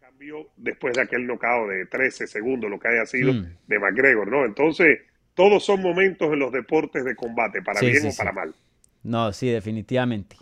cambió 0.00 0.48
después 0.56 0.94
de 0.94 1.02
aquel 1.02 1.26
nocao 1.26 1.68
de 1.68 1.86
13 1.86 2.26
segundos, 2.26 2.68
lo 2.68 2.78
que 2.78 2.88
haya 2.88 3.06
sido 3.06 3.32
mm. 3.32 3.46
de 3.68 3.78
McGregor, 3.78 4.28
¿no? 4.28 4.44
Entonces, 4.44 4.98
todos 5.34 5.64
son 5.64 5.80
momentos 5.80 6.32
en 6.32 6.40
los 6.40 6.52
deportes 6.52 7.04
de 7.04 7.14
combate, 7.14 7.62
para 7.62 7.80
bien 7.80 8.06
o 8.06 8.10
para 8.16 8.32
mal. 8.32 8.54
No, 9.04 9.32
sí, 9.32 9.48
definitivamente. 9.48 10.36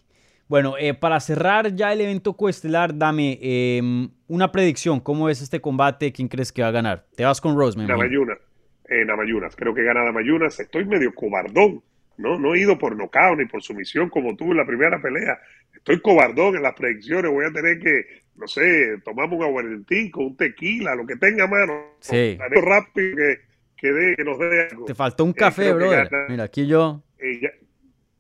Bueno, 0.53 0.75
eh, 0.79 0.93
para 0.93 1.19
cerrar 1.19 1.75
ya 1.75 1.95
el 1.95 2.03
evento 2.03 2.35
coestelar, 2.35 2.99
dame 2.99 3.39
em, 3.41 4.11
una 4.29 4.53
predicción. 4.53 5.01
¿Cómo 5.01 5.25
ves 5.25 5.41
este 5.41 5.63
combate? 5.63 6.13
¿Quién 6.13 6.29
crees 6.29 6.53
que 6.53 6.61
va 6.61 6.69
a 6.69 6.73
ganar? 6.73 7.07
Te 7.17 7.25
vas 7.25 7.41
con 7.41 7.57
Rose, 7.57 7.81
en 7.81 7.91
Amayunas. 7.91 9.57
Creo 9.57 9.73
que 9.73 9.83
gana 9.83 10.07
Amayunas. 10.07 10.61
Estoy 10.61 10.85
medio 10.85 11.15
cobardón. 11.15 11.83
No, 12.19 12.39
no 12.39 12.55
he 12.55 12.61
ido 12.61 12.77
por 12.79 12.95
nocaut 12.95 13.39
ni 13.39 13.47
por 13.47 13.63
sumisión 13.63 14.11
como 14.11 14.37
tú 14.37 14.51
en 14.51 14.59
la 14.59 14.67
primera 14.67 15.01
pelea. 15.01 15.41
Estoy 15.75 16.03
cobardón 16.03 16.57
en 16.57 16.65
las 16.65 16.75
predicciones. 16.75 17.33
Voy 17.33 17.47
a 17.47 17.51
tener 17.51 17.79
que, 17.79 18.05
no 18.37 18.47
sé, 18.47 18.99
tomamos 19.07 19.39
un 19.39 19.45
aguardientico, 19.45 20.21
un 20.21 20.37
tequila, 20.37 20.95
lo 20.95 21.07
que 21.07 21.17
tenga 21.17 21.45
a 21.45 21.49
mano. 21.49 21.97
Sí. 22.01 22.37
rápido 22.39 23.17
que, 23.17 23.37
que, 23.75 24.15
que 24.19 24.23
nos 24.23 24.39
dé 24.39 24.69
algo. 24.71 24.85
Te 24.85 24.95
faltó 24.95 25.25
un 25.25 25.31
eh, 25.31 25.35
café, 25.35 25.73
brother. 25.73 26.11
Mira, 26.29 26.45
aquí 26.45 26.67
yo. 26.67 27.03
Eh, 27.19 27.41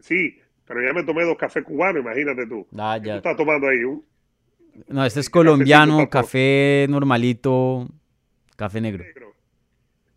sí, 0.00 0.38
pero 0.72 0.86
ya 0.86 0.94
me 0.94 1.04
tomé 1.04 1.24
dos 1.24 1.36
cafés 1.36 1.62
cubanos, 1.64 2.02
imagínate 2.02 2.46
tú. 2.46 2.66
Ah, 2.78 2.96
ya. 2.96 3.12
Tú 3.12 3.16
estás 3.18 3.36
tomando 3.36 3.68
ahí 3.68 3.84
un... 3.84 4.02
No, 4.88 5.04
este 5.04 5.20
es 5.20 5.28
colombiano, 5.28 6.08
café 6.08 6.86
normalito, 6.88 7.86
café 8.56 8.80
negro. 8.80 9.04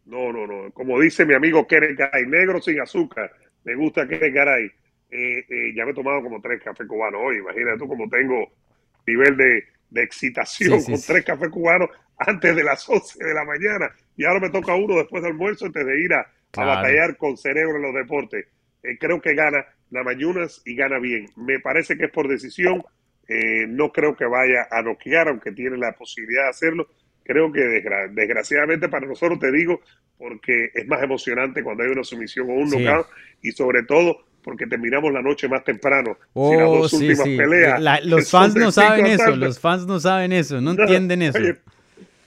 No, 0.06 0.32
no, 0.32 0.48
no. 0.48 0.72
Como 0.72 0.98
dice 1.02 1.26
mi 1.26 1.34
amigo 1.34 1.68
Keren 1.68 1.94
Garay, 1.98 2.26
negro 2.28 2.62
sin 2.62 2.80
azúcar. 2.80 3.34
Me 3.66 3.76
gusta 3.76 4.08
Keren 4.08 4.34
Garay. 4.34 4.66
Eh, 5.12 5.40
eh, 5.50 5.74
ya 5.76 5.84
me 5.84 5.92
he 5.92 5.94
tomado 5.94 6.22
como 6.22 6.40
tres 6.40 6.62
cafés 6.64 6.88
cubanos 6.88 7.20
hoy. 7.22 7.40
Imagínate 7.40 7.80
tú 7.80 7.88
como 7.90 8.08
tengo 8.08 8.54
nivel 9.06 9.36
de, 9.36 9.64
excitación 10.02 10.82
con 10.84 11.02
tres 11.06 11.26
cafés 11.26 11.50
cubanos 11.50 11.90
antes 12.18 12.56
de 12.56 12.64
las 12.64 12.88
11 12.88 13.26
de 13.26 13.34
la 13.34 13.44
mañana. 13.44 13.92
Y 14.16 14.24
ahora 14.24 14.40
me 14.40 14.52
toca 14.52 14.74
uno 14.74 14.96
después 14.96 15.22
del 15.22 15.34
almuerzo 15.34 15.66
antes 15.66 15.86
de 15.86 16.02
ir 16.02 16.14
a, 16.14 16.26
batallar 16.56 17.18
con 17.18 17.36
cerebro 17.36 17.76
en 17.76 17.82
los 17.82 17.94
deportes. 17.94 18.46
Eh, 18.88 18.98
creo 19.00 19.22
que 19.22 19.34
gana 19.34 19.66
Namayunas 19.90 20.62
y 20.66 20.76
gana 20.76 21.00
bien. 21.00 21.28
Me 21.36 21.60
parece 21.60 21.98
que 21.98 22.06
es 22.06 22.12
por 22.12 22.28
decisión. 22.28 22.84
no 23.70 23.92
creo 23.92 24.16
que 24.16 24.26
vaya 24.26 24.68
a 24.70 24.82
noquear, 24.84 25.30
aunque 25.30 25.52
tiene 25.52 25.78
la 25.78 25.94
posibilidad 25.94 26.44
de 26.44 26.50
hacerlo 26.50 26.88
creo 27.26 27.52
que 27.52 27.62
desgraciadamente 28.12 28.88
para 28.88 29.08
nosotros, 29.08 29.40
te 29.40 29.52
digo, 29.52 29.82
porque 30.18 30.70
es 30.74 30.88
más 30.88 31.04
emocionante 31.04 31.64
cuando 31.64 31.84
hay 31.84 31.90
una 31.90 32.04
sumisión 32.04 32.50
o 32.50 32.54
un 32.54 32.70
knockout 32.70 33.08
y 33.42 33.52
sobre 33.52 33.84
todo 33.84 34.20
porque 34.44 34.68
terminamos 34.68 35.12
la 35.12 35.24
noche 35.24 35.50
más 35.50 35.64
temprano. 35.64 36.18
Oh, 36.34 36.52
si 36.52 36.58
las 36.58 36.68
dos 36.68 36.94
últimas 36.94 37.28
peleas. 37.28 38.06
los 38.06 38.30
fans 38.32 38.56
no 38.56 38.72
saben 38.72 39.08
eso, 39.08 39.36
los 39.36 39.60
fans 39.60 39.88
no 39.88 40.00
saben 40.00 40.32
eso, 40.32 40.62
no, 40.62 40.72
entienden 40.80 41.24
eso. 41.24 41.40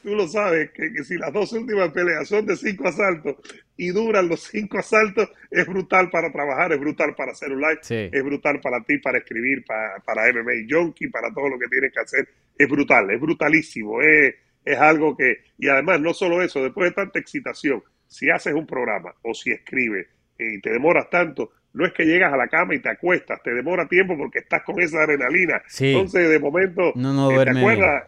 Tú 0.09 0.15
lo 0.15 0.27
sabes, 0.27 0.71
que, 0.71 1.05
si 1.05 1.19
las 1.19 1.33
dos 1.33 1.53
últimas 1.53 1.91
peleas 1.91 2.27
son 2.27 2.47
de 2.47 2.57
cinco 2.57 2.89
asaltos 2.89 3.37
y 3.77 3.89
duran 3.89 4.29
los 4.29 4.43
cinco 4.45 4.79
asaltos, 4.79 5.31
es 5.51 5.67
brutal 5.67 6.09
para 6.11 6.33
trabajar, 6.33 6.73
es 6.73 6.81
brutal 6.81 7.15
para 7.15 7.33
hacer 7.33 7.53
un 7.53 7.61
live, 7.61 8.11
es 8.13 8.25
brutal 8.25 8.61
para 8.61 8.83
ti, 8.83 8.99
para 8.99 9.19
escribir, 9.19 9.65
para, 9.65 9.99
para 10.01 10.33
MMA 10.33 10.67
Junkie, 10.69 11.09
para 11.09 11.33
todo 11.33 11.51
lo 11.51 11.59
que 11.59 11.69
tienes 11.69 11.93
que 11.93 12.01
hacer. 12.01 12.29
Es 12.57 12.69
brutal, 12.69 13.11
es 13.11 13.21
brutalísimo. 13.21 14.01
Es, 14.01 14.35
es 14.65 14.79
algo 14.79 15.17
que, 15.17 15.43
y 15.59 15.69
además 15.69 16.01
no 16.01 16.15
solo 16.15 16.43
eso, 16.43 16.63
después 16.63 16.91
de 16.91 16.95
tanta 16.95 17.19
excitación, 17.19 17.83
si 18.07 18.31
haces 18.31 18.55
un 18.55 18.67
programa 18.67 19.15
o 19.23 19.35
si 19.35 19.51
escribes 19.51 20.07
y 20.39 20.61
te 20.61 20.71
demoras 20.71 21.11
tanto, 21.11 21.53
no 21.75 21.85
es 21.85 21.93
que 21.93 22.05
llegas 22.05 22.33
a 22.33 22.37
la 22.37 22.49
cama 22.49 22.75
y 22.75 22.81
te 22.81 22.89
acuestas, 22.89 23.43
te 23.43 23.53
demora 23.53 23.87
tiempo 23.87 24.17
porque 24.17 24.39
estás 24.39 24.63
con 24.63 24.81
esa 24.81 25.03
adrenalina. 25.03 25.63
Entonces, 25.79 26.31
de 26.31 26.39
momento, 26.39 26.93
no, 26.95 27.31
eh, 27.31 27.45
¿te 27.45 27.59
acuerdas 27.59 28.05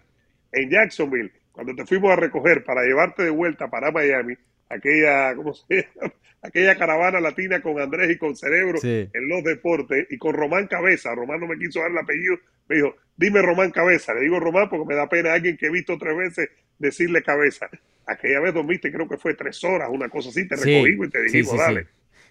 en 0.52 0.70
Jacksonville, 0.70 1.30
cuando 1.60 1.74
te 1.74 1.86
fuimos 1.86 2.10
a 2.10 2.16
recoger 2.16 2.64
para 2.64 2.84
llevarte 2.84 3.22
de 3.22 3.28
vuelta 3.28 3.68
para 3.68 3.90
Miami, 3.90 4.34
aquella, 4.70 5.34
¿cómo 5.36 5.52
se 5.52 5.66
llama? 5.76 6.10
aquella 6.42 6.74
caravana 6.74 7.20
latina 7.20 7.60
con 7.60 7.78
Andrés 7.78 8.12
y 8.12 8.16
con 8.16 8.34
Cerebro 8.34 8.78
en 8.82 9.28
los 9.28 9.44
deportes 9.44 10.06
y 10.08 10.16
con 10.16 10.32
Román 10.32 10.68
Cabeza. 10.68 11.14
Román 11.14 11.38
no 11.38 11.46
me 11.46 11.58
quiso 11.58 11.80
dar 11.80 11.90
el 11.90 11.98
apellido, 11.98 12.38
me 12.66 12.76
dijo, 12.76 12.96
dime 13.14 13.42
Román 13.42 13.72
Cabeza. 13.72 14.14
Le 14.14 14.22
digo 14.22 14.40
Román 14.40 14.70
porque 14.70 14.86
me 14.86 14.94
da 14.94 15.06
pena 15.10 15.32
a 15.32 15.34
alguien 15.34 15.58
que 15.58 15.66
he 15.66 15.70
visto 15.70 15.98
tres 15.98 16.16
veces 16.16 16.48
decirle 16.78 17.22
cabeza. 17.22 17.68
Aquella 18.06 18.40
vez 18.40 18.54
dormiste, 18.54 18.90
creo 18.90 19.06
que 19.06 19.18
fue 19.18 19.34
tres 19.34 19.62
horas, 19.62 19.90
una 19.92 20.08
cosa 20.08 20.30
así, 20.30 20.48
te 20.48 20.56
recogimos 20.56 21.08
y 21.08 21.10
te 21.10 21.22
dijimos, 21.24 21.58
dale. 21.58 21.88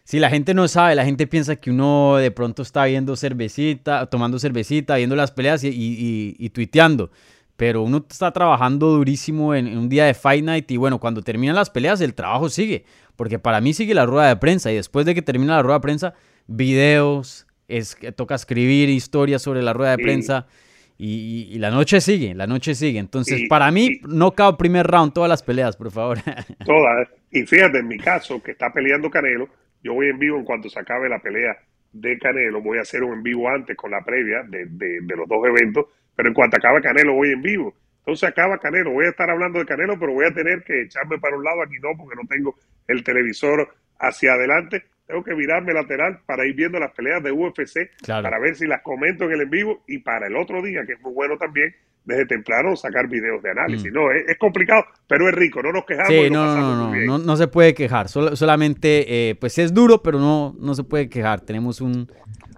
Sí, 0.09 0.17
la 0.17 0.31
gente 0.31 0.55
no 0.55 0.67
sabe, 0.67 0.95
la 0.95 1.05
gente 1.05 1.27
piensa 1.27 1.55
que 1.57 1.69
uno 1.69 2.17
de 2.17 2.31
pronto 2.31 2.63
está 2.63 2.85
viendo 2.85 3.15
cervecita, 3.15 4.07
tomando 4.07 4.39
cervecita, 4.39 4.95
viendo 4.95 5.15
las 5.15 5.29
peleas 5.29 5.63
y, 5.63 6.35
y, 6.35 6.49
tuiteando. 6.49 7.11
Pero 7.59 7.83
uno 7.83 8.05
está 8.09 8.31
trabajando 8.31 8.87
durísimo 8.87 9.53
en, 9.53 9.77
un 9.77 9.89
día 9.89 10.05
de 10.05 10.13
Fight 10.13 10.45
Night 10.45 10.71
y 10.71 10.77
bueno, 10.77 10.97
cuando 10.97 11.21
terminan 11.21 11.57
las 11.57 11.69
peleas 11.69 11.99
el 11.99 12.13
trabajo 12.13 12.47
sigue. 12.47 12.85
Porque 13.17 13.37
para 13.37 13.59
mí 13.59 13.73
sigue 13.73 13.93
la 13.93 14.05
rueda 14.05 14.29
de 14.29 14.37
prensa 14.37 14.71
y 14.71 14.75
después 14.75 15.05
de 15.05 15.13
que 15.13 15.21
termina 15.21 15.57
la 15.57 15.61
rueda 15.61 15.79
de 15.79 15.81
prensa, 15.81 16.13
videos, 16.47 17.47
es, 17.67 17.97
toca 18.15 18.35
escribir 18.35 18.87
historias 18.87 19.41
sobre 19.41 19.61
la 19.61 19.73
rueda 19.73 19.97
de 19.97 20.01
prensa. 20.01 20.47
Y, 20.97 21.57
la 21.59 21.69
noche 21.69 21.99
sigue, 21.99 22.33
la 22.33 22.47
noche 22.47 22.75
sigue. 22.75 22.97
Entonces, 22.97 23.41
para 23.49 23.71
mí, 23.71 23.99
no 24.07 24.31
cabe 24.31 24.55
primer 24.57 24.87
round 24.87 25.11
todas 25.11 25.29
las 25.29 25.43
peleas, 25.43 25.75
por 25.75 25.91
favor. 25.91 26.19
Todas. 26.65 27.09
Y 27.29 27.43
fíjate, 27.43 27.79
en 27.79 27.89
mi 27.89 27.97
caso, 27.97 28.41
que 28.41 28.51
está 28.51 28.71
peleando 28.71 29.09
Canelo, 29.09 29.49
yo 29.83 29.93
voy 29.93 30.07
en 30.07 30.17
vivo 30.17 30.37
en 30.37 30.45
cuanto 30.45 30.69
se 30.69 30.79
acabe 30.79 31.09
la 31.09 31.19
pelea 31.19 31.57
de 31.91 32.17
Canelo. 32.19 32.61
Voy 32.61 32.77
a 32.77 32.81
hacer 32.81 33.03
un 33.03 33.13
en 33.13 33.23
vivo 33.23 33.49
antes 33.49 33.75
con 33.75 33.91
la 33.91 34.03
previa 34.03 34.43
de, 34.47 34.65
los 35.15 35.27
dos 35.27 35.45
eventos, 35.45 35.87
pero 36.19 36.27
en 36.27 36.35
cuanto 36.35 36.57
acabe 36.57 36.81
Canelo, 36.81 37.13
voy 37.13 37.29
en 37.29 37.41
vivo. 37.41 37.73
Entonces 37.99 38.27
acaba 38.27 38.57
Canelo, 38.57 38.91
voy 38.91 39.05
a 39.05 39.09
estar 39.11 39.29
hablando 39.29 39.57
de 39.57 39.65
Canelo, 39.65 39.97
pero 39.97 40.11
voy 40.11 40.25
a 40.25 40.33
tener 40.33 40.65
que 40.65 40.81
echarme 40.81 41.17
para 41.17 41.37
un 41.37 41.45
lado 41.45 41.61
aquí 41.61 41.75
no, 41.81 41.95
porque 41.97 42.17
no 42.21 42.27
tengo 42.27 42.55
el 42.89 43.05
televisor 43.05 43.69
hacia 43.97 44.33
adelante 44.33 44.83
tengo 45.07 45.23
que 45.23 45.33
virarme 45.33 45.73
lateral 45.73 46.19
para 46.25 46.45
ir 46.45 46.55
viendo 46.55 46.77
las 46.77 46.91
peleas 46.91 47.23
de 47.23 47.31
UFC, 47.31 47.89
para 48.05 48.37
ver 48.37 48.55
si 48.55 48.67
las 48.67 48.81
comento 48.83 49.23
en 49.23 49.31
el 49.31 49.41
en 49.41 49.49
vivo 49.49 49.81
y 49.87 49.99
para 49.99 50.27
el 50.27 50.35
otro 50.35 50.61
día, 50.61 50.85
que 50.85 50.93
es 50.93 51.01
muy 51.01 51.13
bueno 51.13 51.37
también, 51.37 51.73
desde 52.03 52.25
temprano 52.25 52.75
sacar 52.75 53.07
videos 53.07 53.41
de 53.41 53.51
análisis. 53.51 53.89
Mm. 53.91 53.95
No, 53.95 54.11
es, 54.11 54.37
complicado, 54.37 54.85
pero 55.07 55.27
es 55.29 55.33
rico, 55.33 55.63
no 55.63 55.71
nos 55.71 55.85
quejamos. 55.85 56.09
Sí, 56.09 56.29
no, 56.29 56.55
no, 56.55 56.93
no, 56.93 57.17
no, 57.17 57.37
se 57.37 57.47
puede 57.47 57.73
quejar, 57.73 58.09
solamente, 58.09 59.29
eh, 59.29 59.35
pues 59.35 59.57
es 59.57 59.73
duro, 59.73 60.03
pero 60.03 60.19
no, 60.19 60.53
no 60.59 60.75
se 60.75 60.83
puede 60.83 61.09
quejar. 61.09 61.41
Tenemos 61.41 61.81
un, 61.81 62.11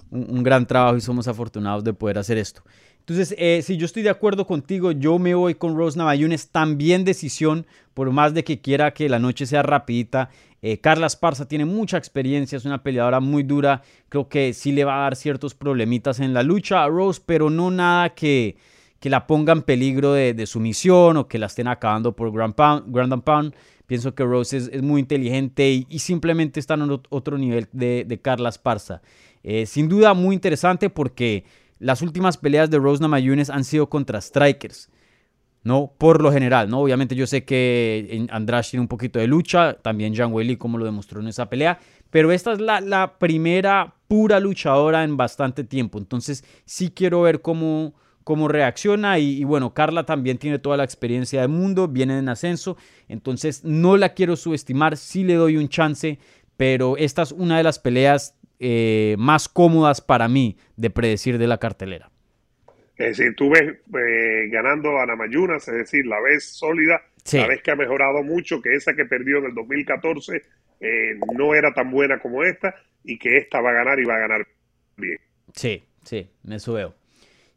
un, 0.09 0.43
gran 0.43 0.67
trabajo 0.67 0.97
y 0.97 1.01
somos 1.01 1.29
afortunados 1.29 1.85
de 1.85 1.93
poder 1.93 2.17
hacer 2.17 2.37
esto. 2.37 2.63
Entonces, 3.01 3.35
eh, 3.37 3.61
si 3.63 3.77
yo 3.77 3.85
estoy 3.85 4.03
de 4.03 4.09
acuerdo 4.09 4.45
contigo, 4.45 4.91
yo 4.91 5.17
me 5.17 5.33
voy 5.33 5.55
con 5.55 5.75
Rose 5.75 5.97
Navayunes, 5.97 6.49
también 6.49 7.03
decisión, 7.03 7.65
por 7.93 8.11
más 8.11 8.33
de 8.33 8.43
que 8.43 8.61
quiera 8.61 8.93
que 8.93 9.09
la 9.09 9.19
noche 9.19 9.45
sea 9.45 9.63
rapidita. 9.63 10.29
Eh, 10.61 10.77
Carla 10.77 11.07
Esparza 11.07 11.47
tiene 11.47 11.65
mucha 11.65 11.97
experiencia, 11.97 12.57
es 12.57 12.65
una 12.65 12.83
peleadora 12.83 13.19
muy 13.19 13.41
dura. 13.41 13.81
Creo 14.07 14.29
que 14.29 14.53
sí 14.53 14.71
le 14.71 14.85
va 14.85 14.99
a 14.99 15.01
dar 15.01 15.15
ciertos 15.15 15.55
problemitas 15.55 16.19
en 16.19 16.33
la 16.33 16.43
lucha 16.43 16.83
a 16.83 16.87
Rose, 16.87 17.21
pero 17.25 17.49
no 17.49 17.71
nada 17.71 18.13
que, 18.13 18.55
que 18.99 19.09
la 19.09 19.25
ponga 19.25 19.53
en 19.53 19.63
peligro 19.63 20.13
de, 20.13 20.35
de 20.35 20.45
sumisión 20.45 21.17
o 21.17 21.27
que 21.27 21.39
la 21.39 21.47
estén 21.47 21.67
acabando 21.67 22.15
por 22.15 22.31
Grand, 22.31 22.53
Pound, 22.53 22.93
Grand 22.95 23.23
Pound. 23.23 23.55
Pienso 23.87 24.13
que 24.13 24.23
Rose 24.23 24.55
es, 24.55 24.81
muy 24.83 25.01
inteligente 25.01 25.85
y, 25.89 25.99
simplemente 25.99 26.59
está 26.59 26.75
en 26.75 27.01
otro 27.09 27.37
nivel 27.37 27.67
de, 27.73 28.05
de 28.07 28.21
Carla 28.21 28.49
Esparza. 28.49 29.01
Eh, 29.43 29.65
sin 29.65 29.89
duda 29.89 30.13
muy 30.13 30.35
interesante 30.35 30.89
porque 30.89 31.43
las 31.81 32.01
últimas 32.01 32.37
peleas 32.37 32.69
de 32.69 32.77
Rose 32.77 33.01
Namajunas 33.01 33.49
han 33.49 33.63
sido 33.63 33.89
contra 33.89 34.21
strikers. 34.21 34.89
¿no? 35.63 35.93
Por 35.97 36.21
lo 36.21 36.31
general, 36.31 36.69
¿no? 36.69 36.79
Obviamente 36.79 37.15
yo 37.15 37.27
sé 37.27 37.45
que 37.45 38.25
Andrade 38.31 38.67
tiene 38.69 38.81
un 38.81 38.87
poquito 38.87 39.19
de 39.19 39.27
lucha, 39.27 39.73
también 39.73 40.13
Jean 40.13 40.33
Welly 40.33 40.57
como 40.57 40.77
lo 40.77 40.85
demostró 40.85 41.21
en 41.21 41.27
esa 41.27 41.49
pelea, 41.49 41.79
pero 42.09 42.31
esta 42.31 42.53
es 42.53 42.59
la, 42.59 43.15
primera 43.19 43.93
pura 44.07 44.39
luchadora 44.39 45.03
en 45.03 45.17
bastante 45.17 45.63
tiempo, 45.63 45.99
entonces 45.99 46.43
sí 46.65 46.89
quiero 46.89 47.21
ver 47.21 47.41
cómo, 47.41 47.93
cómo 48.23 48.47
reacciona 48.47 49.19
y, 49.19 49.43
bueno, 49.43 49.75
Carla 49.75 50.03
también 50.03 50.39
tiene 50.39 50.57
toda 50.57 50.77
la 50.77 50.83
experiencia 50.83 51.41
del 51.41 51.49
mundo, 51.49 51.87
viene 51.87 52.17
en 52.17 52.29
ascenso, 52.29 52.75
entonces 53.07 53.63
no 53.63 53.97
la 53.97 54.15
quiero 54.15 54.35
subestimar, 54.35 54.97
sí 54.97 55.23
le 55.23 55.35
doy 55.35 55.57
un 55.57 55.69
chance, 55.69 56.17
pero 56.57 56.97
esta 56.97 57.21
es 57.21 57.31
una 57.31 57.57
de 57.57 57.63
las 57.63 57.77
peleas 57.77 58.35
eh, 58.63 59.15
más 59.17 59.49
cómodas 59.49 60.01
para 60.01 60.27
mí 60.27 60.55
de 60.77 60.91
predecir 60.91 61.39
de 61.39 61.47
la 61.47 61.57
cartelera. 61.57 62.11
Es 62.95 63.17
decir, 63.17 63.35
tú 63.35 63.49
ves 63.49 63.63
eh, 63.63 64.49
ganando 64.51 64.99
a 64.99 65.07
Namayunas, 65.07 65.67
es 65.67 65.73
decir, 65.73 66.05
la 66.05 66.21
ves 66.21 66.45
sólida, 66.45 67.01
la 67.33 67.47
ves 67.47 67.63
que 67.63 67.71
ha 67.71 67.75
mejorado 67.75 68.21
mucho, 68.21 68.61
que 68.61 68.75
esa 68.75 68.93
que 68.93 69.05
perdió 69.05 69.39
en 69.39 69.45
el 69.45 69.55
2014 69.55 70.43
eh, 70.79 71.19
no 71.35 71.55
era 71.55 71.73
tan 71.73 71.89
buena 71.89 72.19
como 72.19 72.43
esta 72.43 72.75
y 73.03 73.17
que 73.17 73.37
esta 73.37 73.61
va 73.61 73.71
a 73.71 73.73
ganar 73.73 73.99
y 73.99 74.05
va 74.05 74.17
a 74.17 74.19
ganar 74.19 74.47
bien. 74.95 75.17
Sí, 75.55 75.83
sí, 76.03 76.29
eso 76.47 76.73
veo. 76.73 77.00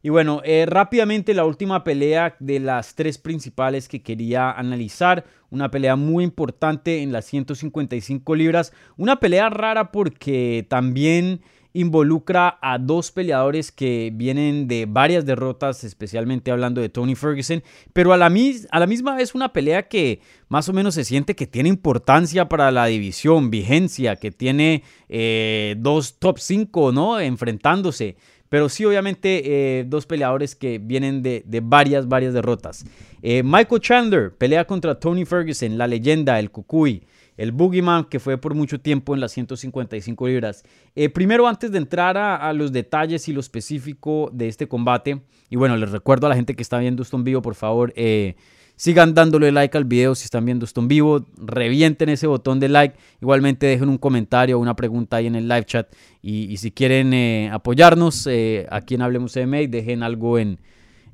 Y 0.04 0.10
bueno, 0.10 0.42
eh, 0.44 0.66
rápidamente 0.66 1.32
la 1.32 1.46
última 1.46 1.82
pelea 1.82 2.36
de 2.38 2.60
las 2.60 2.94
tres 2.94 3.16
principales 3.16 3.88
que 3.88 4.02
quería 4.02 4.52
analizar. 4.52 5.24
Una 5.48 5.70
pelea 5.70 5.96
muy 5.96 6.24
importante 6.24 7.00
en 7.00 7.10
las 7.10 7.24
155 7.24 8.34
libras. 8.34 8.74
Una 8.98 9.18
pelea 9.18 9.48
rara 9.48 9.92
porque 9.92 10.66
también 10.68 11.40
involucra 11.72 12.58
a 12.60 12.78
dos 12.78 13.12
peleadores 13.12 13.72
que 13.72 14.12
vienen 14.14 14.68
de 14.68 14.84
varias 14.86 15.24
derrotas, 15.24 15.84
especialmente 15.84 16.50
hablando 16.50 16.82
de 16.82 16.90
Tony 16.90 17.14
Ferguson, 17.14 17.62
pero 17.94 18.12
a 18.12 18.18
la, 18.18 18.26
a 18.70 18.80
la 18.80 18.86
misma 18.86 19.16
vez 19.16 19.34
una 19.34 19.54
pelea 19.54 19.88
que 19.88 20.20
más 20.48 20.68
o 20.68 20.74
menos 20.74 20.94
se 20.94 21.04
siente 21.04 21.34
que 21.34 21.46
tiene 21.46 21.70
importancia 21.70 22.48
para 22.48 22.70
la 22.70 22.86
división, 22.86 23.50
vigencia, 23.50 24.16
que 24.16 24.30
tiene 24.30 24.84
eh, 25.08 25.76
dos 25.78 26.18
top 26.18 26.38
5, 26.38 26.92
¿no? 26.92 27.18
Enfrentándose. 27.18 28.16
Pero 28.54 28.68
sí, 28.68 28.84
obviamente, 28.84 29.80
eh, 29.80 29.84
dos 29.84 30.06
peleadores 30.06 30.54
que 30.54 30.78
vienen 30.78 31.24
de, 31.24 31.42
varias, 31.60 32.06
varias 32.06 32.32
derrotas. 32.32 32.84
Eh, 33.20 33.42
Michael 33.42 33.80
Chandler 33.80 34.32
pelea 34.32 34.64
contra 34.64 34.94
Tony 34.94 35.24
Ferguson, 35.24 35.76
la 35.76 35.88
leyenda, 35.88 36.38
el 36.38 36.52
Cucuy 36.52 37.02
el 37.36 37.50
Boogeyman, 37.50 38.04
que 38.04 38.20
fue 38.20 38.38
por 38.38 38.54
mucho 38.54 38.80
tiempo 38.80 39.12
en 39.12 39.20
las 39.20 39.32
155 39.32 40.28
libras. 40.28 40.62
Eh, 40.94 41.08
primero, 41.08 41.48
antes 41.48 41.72
de 41.72 41.78
entrar 41.78 42.16
a, 42.16 42.52
los 42.52 42.70
detalles 42.70 43.26
y 43.26 43.32
lo 43.32 43.40
específico 43.40 44.30
de 44.32 44.46
este 44.46 44.68
combate, 44.68 45.22
y 45.50 45.56
bueno, 45.56 45.76
les 45.76 45.90
recuerdo 45.90 46.28
a 46.28 46.30
la 46.30 46.36
gente 46.36 46.54
que 46.54 46.62
está 46.62 46.78
viendo 46.78 47.02
esto 47.02 47.16
en 47.16 47.24
vivo, 47.24 47.42
por 47.42 47.56
favor, 47.56 47.92
sigan 48.76 49.14
dándole 49.14 49.52
like 49.52 49.76
al 49.76 49.84
video 49.84 50.14
si 50.14 50.24
están 50.24 50.44
viendo 50.44 50.64
esto 50.64 50.80
en 50.80 50.88
vivo, 50.88 51.26
revienten 51.36 52.08
ese 52.08 52.26
botón 52.26 52.60
de 52.60 52.68
like, 52.68 52.96
igualmente 53.20 53.66
dejen 53.66 53.88
un 53.88 53.98
comentario 53.98 54.58
o 54.58 54.60
una 54.60 54.76
pregunta 54.76 55.16
ahí 55.16 55.26
en 55.26 55.36
el 55.36 55.48
live 55.48 55.64
chat, 55.64 55.92
y, 56.22 56.56
si 56.56 56.70
quieren 56.70 57.12
eh, 57.12 57.50
apoyarnos 57.52 58.28
aquí 58.70 58.94
en 58.94 59.02
Hablemos 59.02 59.36
MMA, 59.36 59.66
dejen 59.68 60.02
algo 60.02 60.38
en, 60.38 60.58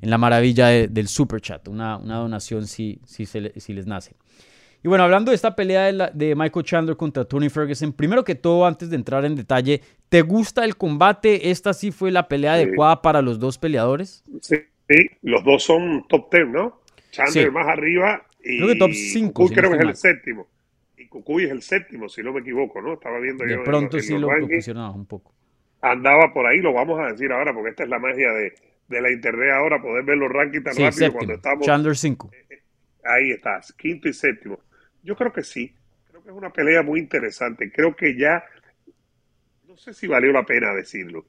la 0.01 0.17
maravilla 0.17 0.67
del 0.67 1.07
super 1.07 1.41
chat, 1.41 1.67
una, 1.67 1.99
donación 1.99 2.65
si, 2.65 2.99
si, 3.05 3.25
si 3.25 3.73
les 3.73 3.85
nace. 3.85 4.15
Y 4.83 4.87
bueno, 4.87 5.03
hablando 5.03 5.29
de 5.29 5.35
esta 5.35 5.55
pelea 5.55 5.91
de, 6.11 6.35
Michael 6.35 6.65
Chandler 6.65 6.97
contra 6.97 7.23
Tony 7.23 7.49
Ferguson, 7.49 7.93
primero 7.93 8.23
que 8.23 8.33
todo, 8.33 8.65
antes 8.65 8.89
de 8.89 8.95
entrar 8.95 9.23
en 9.25 9.35
detalle, 9.35 9.81
¿te 10.09 10.23
gusta 10.23 10.65
el 10.65 10.75
combate? 10.75 11.51
¿Esta 11.51 11.73
sí 11.73 11.91
fue 11.91 12.09
la 12.09 12.27
pelea 12.27 12.53
adecuada 12.53 13.01
para 13.01 13.21
los 13.21 13.37
dos 13.37 13.59
peleadores? 13.59 14.23
Sí, 14.41 14.57
los 15.21 15.43
dos 15.43 15.63
son 15.63 16.05
top 16.09 16.33
10, 16.33 16.47
¿no? 16.47 16.80
Chandler 17.11 17.51
más 17.51 17.67
arriba 17.67 18.25
y 18.43 18.57
creo 18.57 18.67
que 18.69 18.75
top 18.79 18.91
5. 18.91 19.49
creo 19.49 19.71
que 19.71 19.77
es 19.77 19.83
el 19.83 19.95
séptimo. 19.95 20.47
Y 20.97 21.07
Cucuy 21.07 21.45
es 21.45 21.51
el 21.51 21.61
séptimo, 21.61 22.09
si 22.09 22.23
no 22.23 22.33
me 22.33 22.41
equivoco, 22.41 22.81
¿no? 22.81 22.93
Estaba 22.93 23.19
viendo 23.19 23.43
de 23.43 23.51
yo. 23.51 23.57
De 23.59 23.63
pronto 23.63 23.99
sí 23.99 24.17
lo, 24.17 24.31
lo 24.31 24.91
un 24.93 25.05
poco. 25.05 25.33
Andaba 25.81 26.31
por 26.33 26.45
ahí, 26.45 26.59
lo 26.59 26.73
vamos 26.73 26.99
a 26.99 27.11
decir 27.11 27.31
ahora, 27.31 27.53
porque 27.53 27.71
esta 27.71 27.83
es 27.83 27.89
la 27.89 27.99
magia 27.99 28.31
de, 28.31 28.53
de 28.87 29.01
la 29.01 29.11
internet 29.11 29.49
ahora, 29.51 29.81
poder 29.81 30.03
ver 30.03 30.17
los 30.17 30.29
rankings 30.31 30.63
tan 30.63 30.75
rápido 30.75 31.13
cuando 31.13 31.33
estamos. 31.33 31.65
Chandler 31.65 31.95
5. 31.95 32.29
Eh, 32.33 32.45
eh, 32.49 32.61
ahí 33.03 33.31
estás, 33.31 33.73
quinto 33.73 34.07
y 34.07 34.13
séptimo. 34.13 34.59
Yo 35.01 35.15
creo 35.15 35.33
que 35.33 35.43
sí. 35.43 35.73
Creo 36.09 36.21
que 36.21 36.29
es 36.29 36.35
una 36.35 36.51
pelea 36.51 36.83
muy 36.83 36.99
interesante. 36.99 37.71
Creo 37.71 37.95
que 37.95 38.15
ya, 38.15 38.43
no 39.67 39.75
sé 39.77 39.93
si 39.93 40.05
valió 40.05 40.31
la 40.31 40.45
pena 40.45 40.73
decirlo, 40.73 41.25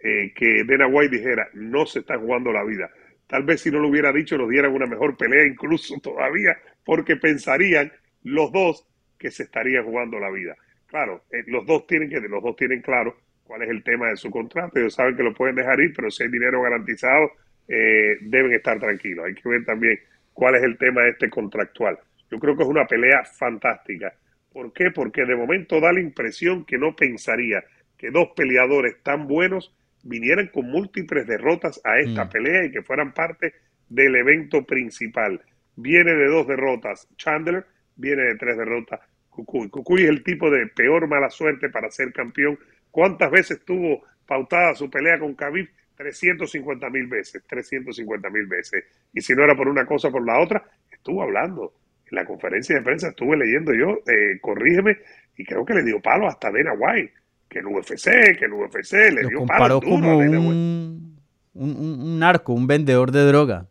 eh, 0.00 0.32
que 0.34 0.62
Dana 0.64 0.86
White 0.86 1.16
dijera, 1.16 1.48
no 1.54 1.86
se 1.86 2.00
está 2.00 2.18
jugando 2.18 2.52
la 2.52 2.62
vida. 2.62 2.90
Tal 3.28 3.44
vez 3.44 3.60
si 3.60 3.70
no 3.70 3.78
lo 3.78 3.88
hubiera 3.88 4.12
dicho, 4.12 4.36
nos 4.36 4.48
dieran 4.48 4.72
una 4.72 4.86
mejor 4.86 5.16
pelea 5.16 5.46
incluso 5.46 5.94
todavía, 6.02 6.56
porque 6.84 7.16
pensarían 7.16 7.92
los 8.24 8.50
dos 8.50 8.86
que 9.18 9.30
se 9.30 9.44
estaría 9.44 9.82
jugando 9.82 10.18
la 10.18 10.30
vida. 10.30 10.56
Claro, 10.86 11.22
eh, 11.30 11.44
los 11.46 11.66
dos 11.66 11.86
tienen 11.86 12.08
que, 12.08 12.20
los 12.20 12.42
dos 12.42 12.56
tienen 12.56 12.80
claro 12.80 13.16
cuál 13.44 13.62
es 13.62 13.68
el 13.68 13.84
tema 13.84 14.08
de 14.08 14.16
su 14.16 14.30
contrato. 14.30 14.78
Ellos 14.78 14.94
saben 14.94 15.16
que 15.16 15.22
lo 15.22 15.34
pueden 15.34 15.56
dejar 15.56 15.78
ir, 15.80 15.92
pero 15.94 16.10
si 16.10 16.22
hay 16.22 16.30
dinero 16.30 16.62
garantizado, 16.62 17.32
eh, 17.68 18.16
deben 18.22 18.52
estar 18.54 18.80
tranquilos. 18.80 19.26
Hay 19.26 19.34
que 19.34 19.48
ver 19.48 19.64
también 19.64 19.98
cuál 20.32 20.54
es 20.54 20.62
el 20.62 20.78
tema 20.78 21.02
de 21.02 21.10
este 21.10 21.28
contractual. 21.28 21.98
Yo 22.30 22.38
creo 22.38 22.56
que 22.56 22.62
es 22.62 22.68
una 22.68 22.86
pelea 22.86 23.24
fantástica. 23.24 24.14
¿Por 24.52 24.72
qué? 24.72 24.90
Porque 24.90 25.24
de 25.24 25.36
momento 25.36 25.80
da 25.80 25.92
la 25.92 26.00
impresión 26.00 26.64
que 26.64 26.78
no 26.78 26.96
pensaría 26.96 27.62
que 27.98 28.10
dos 28.10 28.28
peleadores 28.34 29.02
tan 29.02 29.26
buenos 29.26 29.74
vinieran 30.02 30.48
con 30.48 30.70
múltiples 30.70 31.26
derrotas 31.26 31.80
a 31.84 31.98
esta 31.98 32.24
mm. 32.24 32.30
pelea 32.30 32.64
y 32.64 32.70
que 32.70 32.82
fueran 32.82 33.12
parte 33.12 33.54
del 33.88 34.16
evento 34.16 34.64
principal. 34.64 35.40
Viene 35.76 36.14
de 36.14 36.26
dos 36.26 36.46
derrotas 36.46 37.08
Chandler, 37.16 37.64
viene 37.96 38.22
de 38.22 38.36
tres 38.36 38.56
derrotas 38.56 39.00
Cucuy. 39.30 39.68
Cucuy 39.68 40.02
es 40.02 40.08
el 40.08 40.24
tipo 40.24 40.50
de 40.50 40.66
peor 40.66 41.06
mala 41.06 41.30
suerte 41.30 41.68
para 41.68 41.90
ser 41.90 42.12
campeón. 42.12 42.58
¿Cuántas 42.90 43.30
veces 43.30 43.64
tuvo 43.64 44.02
pautada 44.26 44.74
su 44.74 44.90
pelea 44.90 45.18
con 45.18 45.34
Khabib? 45.34 45.68
350 45.96 46.90
mil 46.90 47.06
veces, 47.08 47.42
350 47.46 48.30
mil 48.30 48.46
veces. 48.46 48.84
Y 49.12 49.20
si 49.20 49.34
no 49.34 49.44
era 49.44 49.56
por 49.56 49.68
una 49.68 49.84
cosa, 49.84 50.10
por 50.10 50.24
la 50.24 50.40
otra, 50.40 50.64
estuvo 50.90 51.22
hablando 51.22 51.74
en 52.10 52.16
la 52.16 52.24
conferencia 52.24 52.76
de 52.76 52.82
prensa 52.82 53.08
estuve 53.08 53.36
leyendo 53.36 53.72
yo, 53.74 54.00
eh, 54.06 54.38
corrígeme, 54.40 54.98
y 55.36 55.44
creo 55.44 55.64
que 55.64 55.74
le 55.74 55.84
dio 55.84 56.00
palo 56.00 56.26
hasta 56.26 56.50
Dana 56.50 56.72
White, 56.72 57.12
que 57.48 57.60
el 57.60 57.66
UFC, 57.66 58.36
que 58.38 58.44
el 58.44 58.52
UFC 58.52 58.92
le 59.12 59.28
dio 59.28 59.46
palo. 59.46 59.80
como 59.80 60.18
un, 60.18 61.18
un, 61.54 62.18
narco, 62.18 62.52
un 62.52 62.66
vendedor 62.66 63.10
de 63.10 63.24
droga. 63.24 63.66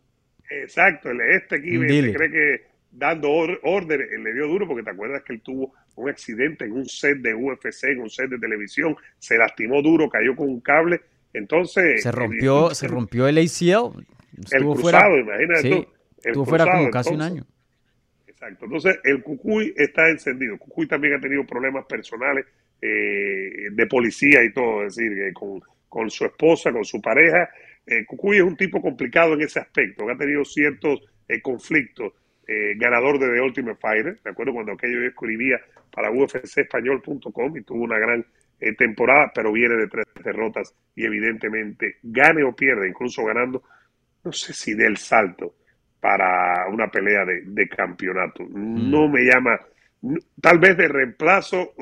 Exacto, 0.50 1.10
este 1.10 1.56
aquí 1.56 1.78
se 1.78 2.12
cree 2.14 2.30
que 2.30 2.66
dando 2.90 3.30
orden 3.30 4.00
le 4.24 4.32
dio 4.32 4.46
duro 4.46 4.66
porque 4.66 4.82
te 4.82 4.90
acuerdas 4.90 5.22
que 5.22 5.34
él 5.34 5.40
tuvo 5.40 5.72
un 5.94 6.08
accidente 6.08 6.64
en 6.64 6.72
un 6.72 6.86
set 6.86 7.18
de 7.18 7.34
UFC, 7.34 7.84
en 7.84 8.00
un 8.00 8.10
set 8.10 8.30
de 8.30 8.38
televisión, 8.38 8.96
se 9.18 9.36
lastimó 9.36 9.82
duro, 9.82 10.08
cayó 10.08 10.34
con 10.34 10.48
un 10.48 10.60
cable, 10.60 11.00
entonces... 11.32 12.02
Se 12.02 12.12
rompió, 12.12 12.74
se 12.74 12.88
rompió 12.88 13.26
el 13.26 13.38
ACL. 13.38 14.04
Estuvo 14.38 14.74
el 14.74 14.80
cruzado, 14.80 14.82
fuera, 14.82 15.20
imagínate 15.20 15.88
Estuvo 16.22 16.44
fuera 16.44 16.70
como 16.70 16.90
casi 16.90 17.14
un 17.14 17.22
año. 17.22 17.46
Exacto. 18.26 18.64
Entonces, 18.64 18.98
el 19.04 19.22
Cucuy 19.22 19.74
está 19.76 20.08
encendido. 20.08 20.58
Cucuy 20.58 20.86
también 20.86 21.14
ha 21.14 21.20
tenido 21.20 21.44
problemas 21.44 21.84
personales 21.86 22.46
eh, 22.80 23.68
de 23.70 23.86
policía 23.86 24.42
y 24.44 24.52
todo, 24.52 24.84
es 24.84 24.96
decir, 24.96 25.32
con, 25.88 26.10
su 26.10 26.24
esposa, 26.24 26.72
con 26.72 26.84
su 26.84 27.00
pareja. 27.00 27.48
Eh, 27.86 28.04
Cucuy 28.06 28.38
es 28.38 28.42
un 28.42 28.56
tipo 28.56 28.80
complicado 28.80 29.34
en 29.34 29.42
ese 29.42 29.60
aspecto, 29.60 30.08
ha 30.08 30.16
tenido 30.16 30.44
ciertos 30.44 31.00
eh, 31.28 31.40
conflictos. 31.40 32.12
Eh, 32.46 32.74
ganador 32.76 33.18
de 33.18 33.28
The 33.28 33.42
Ultimate 33.42 33.78
Fighter, 33.78 34.18
de 34.22 34.30
acuerdo 34.30 34.54
cuando 34.54 34.72
aquello 34.72 35.02
yo 35.02 35.08
escribía 35.08 35.60
para 35.92 36.10
ufcespañol.com 36.10 37.56
y 37.58 37.62
tuvo 37.62 37.84
una 37.84 37.98
gran 37.98 38.24
temporada, 38.78 39.30
pero 39.34 39.52
viene 39.52 39.76
de 39.76 39.86
tres 39.86 40.06
derrotas 40.24 40.74
y 40.96 41.04
evidentemente 41.04 41.98
gane 42.02 42.42
o 42.42 42.56
pierde, 42.56 42.88
incluso 42.88 43.22
ganando, 43.24 43.62
no 44.24 44.32
sé 44.32 44.52
si 44.54 44.74
del 44.74 44.96
salto, 44.96 45.54
para 46.00 46.68
una 46.68 46.88
pelea 46.88 47.24
de, 47.24 47.68
campeonato. 47.68 48.44
Mm. 48.44 48.90
No 48.90 49.08
me 49.08 49.22
llama, 49.22 49.58
tal 50.40 50.58
vez 50.58 50.76
de 50.76 50.88
reemplazo 50.88 51.74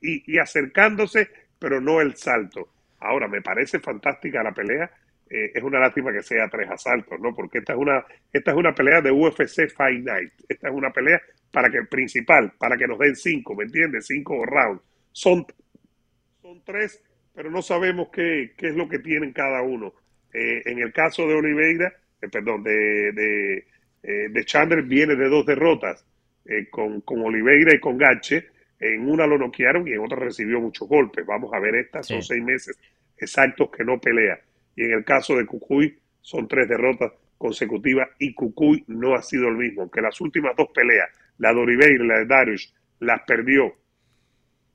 y, 0.00 0.38
acercándose, 0.38 1.28
pero 1.58 1.80
no 1.80 2.00
el 2.00 2.16
salto. 2.16 2.68
Ahora, 3.00 3.28
me 3.28 3.42
parece 3.42 3.80
fantástica 3.80 4.42
la 4.42 4.52
pelea. 4.52 4.90
Eh, 5.28 5.52
es 5.54 5.62
una 5.62 5.80
lástima 5.80 6.12
que 6.12 6.22
sea 6.22 6.48
tres 6.48 6.70
asaltos, 6.70 7.18
¿no? 7.18 7.34
Porque 7.34 7.58
esta 7.58 7.72
es 7.72 7.78
una, 7.78 8.04
esta 8.32 8.50
es 8.50 8.56
una 8.56 8.74
pelea 8.74 9.00
de 9.00 9.10
UFC 9.10 9.68
Fight 9.74 10.04
Night. 10.04 10.32
Esta 10.48 10.68
es 10.68 10.74
una 10.74 10.90
pelea 10.90 11.20
para 11.50 11.70
que 11.70 11.78
el 11.78 11.88
principal, 11.88 12.52
para 12.58 12.76
que 12.76 12.86
nos 12.86 12.98
den 12.98 13.16
cinco, 13.16 13.54
¿me 13.54 13.64
entiendes? 13.64 14.06
Cinco 14.06 14.44
rounds. 14.44 14.82
Son, 15.12 15.46
son 16.40 16.62
tres, 16.64 17.02
pero 17.34 17.50
no 17.50 17.62
sabemos 17.62 18.08
qué, 18.12 18.52
qué 18.56 18.68
es 18.68 18.74
lo 18.74 18.88
que 18.88 18.98
tienen 18.98 19.32
cada 19.32 19.62
uno. 19.62 19.92
Eh, 20.32 20.62
en 20.64 20.78
el 20.78 20.92
caso 20.92 21.26
de 21.28 21.34
Oliveira, 21.34 21.92
eh, 22.20 22.28
perdón, 22.28 22.62
de, 22.62 23.12
de, 23.12 23.66
eh, 24.02 24.28
de, 24.30 24.44
Chandler 24.44 24.82
viene 24.82 25.14
de 25.14 25.28
dos 25.28 25.44
derrotas. 25.44 26.04
Eh, 26.44 26.68
con, 26.70 27.00
con, 27.02 27.22
Oliveira 27.22 27.74
y 27.74 27.80
con 27.80 27.96
Gache. 27.96 28.48
En 28.78 29.08
una 29.08 29.26
lo 29.26 29.38
noquearon 29.38 29.86
y 29.86 29.92
en 29.92 30.00
otra 30.00 30.18
recibió 30.18 30.60
muchos 30.60 30.88
golpes. 30.88 31.24
Vamos 31.24 31.52
a 31.54 31.60
ver 31.60 31.76
estas, 31.76 32.06
son 32.06 32.22
seis 32.22 32.42
meses 32.42 32.76
exactos 33.16 33.70
que 33.70 33.84
no 33.84 34.00
pelea. 34.00 34.40
Y 34.74 34.84
en 34.84 34.92
el 34.92 35.04
caso 35.04 35.36
de 35.36 35.46
Cucuy, 35.46 35.96
son 36.20 36.48
tres 36.48 36.68
derrotas 36.68 37.12
consecutivas 37.38 38.08
y 38.18 38.34
Cucuy 38.34 38.84
no 38.88 39.14
ha 39.14 39.22
sido 39.22 39.48
el 39.48 39.56
mismo. 39.56 39.90
Que 39.90 40.00
las 40.00 40.20
últimas 40.20 40.56
dos 40.56 40.68
peleas, 40.74 41.08
la 41.38 41.52
de 41.52 41.60
Oliveira 41.60 42.04
y 42.04 42.06
la 42.06 42.18
de 42.18 42.26
Darius, 42.26 42.74
las 43.00 43.22
perdió 43.22 43.74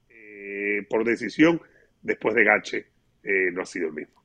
eh, 0.10 0.86
por 0.90 1.04
decisión 1.04 1.62
después 2.02 2.36
de 2.36 2.44
Gache. 2.44 2.86
Eh, 3.24 3.50
no 3.52 3.62
ha 3.62 3.66
sido 3.66 3.88
el 3.88 3.94
mismo. 3.94 4.24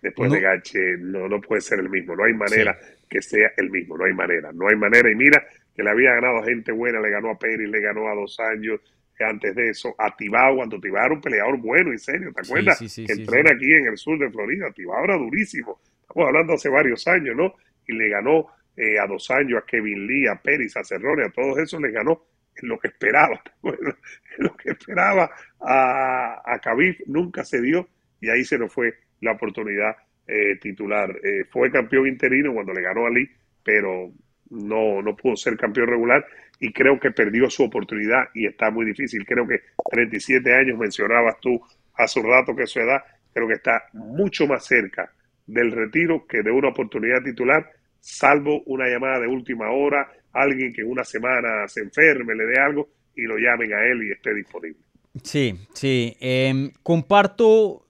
Después 0.00 0.30
de 0.30 0.40
Gache 0.40 0.96
no, 0.98 1.28
no 1.28 1.40
puede 1.40 1.60
ser 1.60 1.80
el 1.80 1.88
mismo. 1.88 2.14
No 2.14 2.24
hay 2.24 2.34
manera 2.34 2.78
que 3.08 3.22
sea 3.22 3.52
el 3.56 3.70
mismo. 3.70 3.96
No 3.96 4.04
hay 4.04 4.12
manera. 4.12 4.52
No 4.52 4.68
hay 4.68 4.76
manera. 4.76 5.10
Y 5.10 5.14
mira 5.14 5.42
que 5.74 5.82
le 5.82 5.90
había 5.90 6.14
ganado 6.14 6.38
a 6.38 6.44
gente 6.44 6.72
buena, 6.72 7.00
le 7.00 7.10
ganó 7.10 7.30
a 7.30 7.38
Pérez, 7.38 7.68
le 7.68 7.80
ganó 7.80 8.08
a 8.08 8.14
dos 8.14 8.38
años, 8.40 8.80
antes 9.20 9.54
de 9.54 9.70
eso, 9.70 9.94
a 9.98 10.14
Tibao, 10.16 10.56
cuando 10.56 10.80
Tibao 10.80 11.06
era 11.06 11.14
un 11.14 11.20
peleador 11.20 11.58
bueno 11.58 11.92
y 11.92 11.98
serio, 11.98 12.32
¿te 12.32 12.42
acuerdas? 12.42 12.78
que 12.78 13.12
entrena 13.12 13.50
aquí 13.54 13.72
en 13.72 13.86
el 13.86 13.96
sur 13.96 14.18
de 14.18 14.30
Florida, 14.30 14.70
Tibao 14.72 15.04
era 15.04 15.16
durísimo, 15.16 15.80
estamos 16.00 16.28
hablando 16.28 16.54
hace 16.54 16.68
varios 16.68 17.06
años, 17.06 17.36
¿no? 17.36 17.54
Y 17.86 17.94
le 17.94 18.08
ganó 18.08 18.46
eh, 18.76 18.98
a 18.98 19.06
dos 19.06 19.30
años 19.30 19.62
a 19.62 19.66
Kevin 19.66 20.06
Lee, 20.06 20.26
a 20.26 20.36
Pérez, 20.36 20.76
a 20.76 20.84
Cerrone, 20.84 21.24
a 21.24 21.30
todos 21.30 21.58
esos 21.58 21.80
le 21.80 21.90
ganó 21.90 22.24
en 22.56 22.68
lo 22.68 22.78
que 22.78 22.88
esperaba, 22.88 23.40
en 23.62 23.94
lo 24.38 24.56
que 24.56 24.70
esperaba 24.70 25.30
a, 25.60 26.42
a 26.44 26.60
nunca 27.06 27.44
se 27.44 27.60
dio 27.60 27.88
y 28.20 28.30
ahí 28.30 28.44
se 28.44 28.58
nos 28.58 28.72
fue 28.72 28.94
la 29.20 29.32
oportunidad 29.32 29.96
eh, 30.26 30.56
titular. 30.60 31.10
Eh, 31.22 31.44
fue 31.50 31.70
campeón 31.70 32.08
interino 32.08 32.52
cuando 32.54 32.72
le 32.72 32.82
ganó 32.82 33.06
a 33.06 33.10
Lee, 33.10 33.28
pero 33.62 34.10
no, 34.50 35.02
no 35.02 35.16
pudo 35.16 35.36
ser 35.36 35.56
campeón 35.56 35.88
regular 35.88 36.24
y 36.60 36.72
creo 36.72 36.98
que 36.98 37.10
perdió 37.10 37.50
su 37.50 37.64
oportunidad 37.64 38.28
y 38.34 38.46
está 38.46 38.70
muy 38.70 38.86
difícil. 38.86 39.24
Creo 39.26 39.46
que 39.46 39.60
37 39.90 40.54
años, 40.54 40.78
mencionabas 40.78 41.38
tú 41.40 41.60
hace 41.94 42.20
un 42.20 42.26
rato 42.26 42.54
que 42.54 42.66
su 42.66 42.80
edad, 42.80 43.02
creo 43.32 43.48
que 43.48 43.54
está 43.54 43.84
mucho 43.92 44.46
más 44.46 44.64
cerca 44.64 45.12
del 45.46 45.72
retiro 45.72 46.26
que 46.26 46.42
de 46.42 46.50
una 46.50 46.68
oportunidad 46.68 47.22
titular, 47.22 47.68
salvo 48.00 48.62
una 48.66 48.86
llamada 48.88 49.20
de 49.20 49.28
última 49.28 49.70
hora, 49.70 50.10
alguien 50.32 50.72
que 50.72 50.82
en 50.82 50.90
una 50.90 51.04
semana 51.04 51.66
se 51.68 51.80
enferme, 51.80 52.34
le 52.34 52.44
dé 52.44 52.58
algo 52.58 52.88
y 53.14 53.22
lo 53.22 53.36
llamen 53.36 53.72
a 53.72 53.84
él 53.86 54.02
y 54.04 54.12
esté 54.12 54.34
disponible. 54.34 54.78
Sí, 55.22 55.54
sí. 55.74 56.16
Em, 56.20 56.70
comparto 56.82 57.83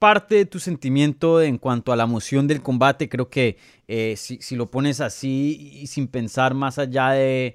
parte 0.00 0.34
de 0.34 0.46
tu 0.46 0.58
sentimiento 0.58 1.42
en 1.42 1.58
cuanto 1.58 1.92
a 1.92 1.96
la 1.96 2.04
emoción 2.04 2.48
del 2.48 2.62
combate. 2.62 3.08
Creo 3.10 3.28
que 3.28 3.58
eh, 3.86 4.14
si, 4.16 4.56
lo 4.56 4.70
pones 4.70 5.00
así 5.00 5.78
y 5.82 5.86
sin 5.88 6.08
pensar 6.08 6.54
más 6.54 6.78
allá 6.78 7.10
de, 7.10 7.54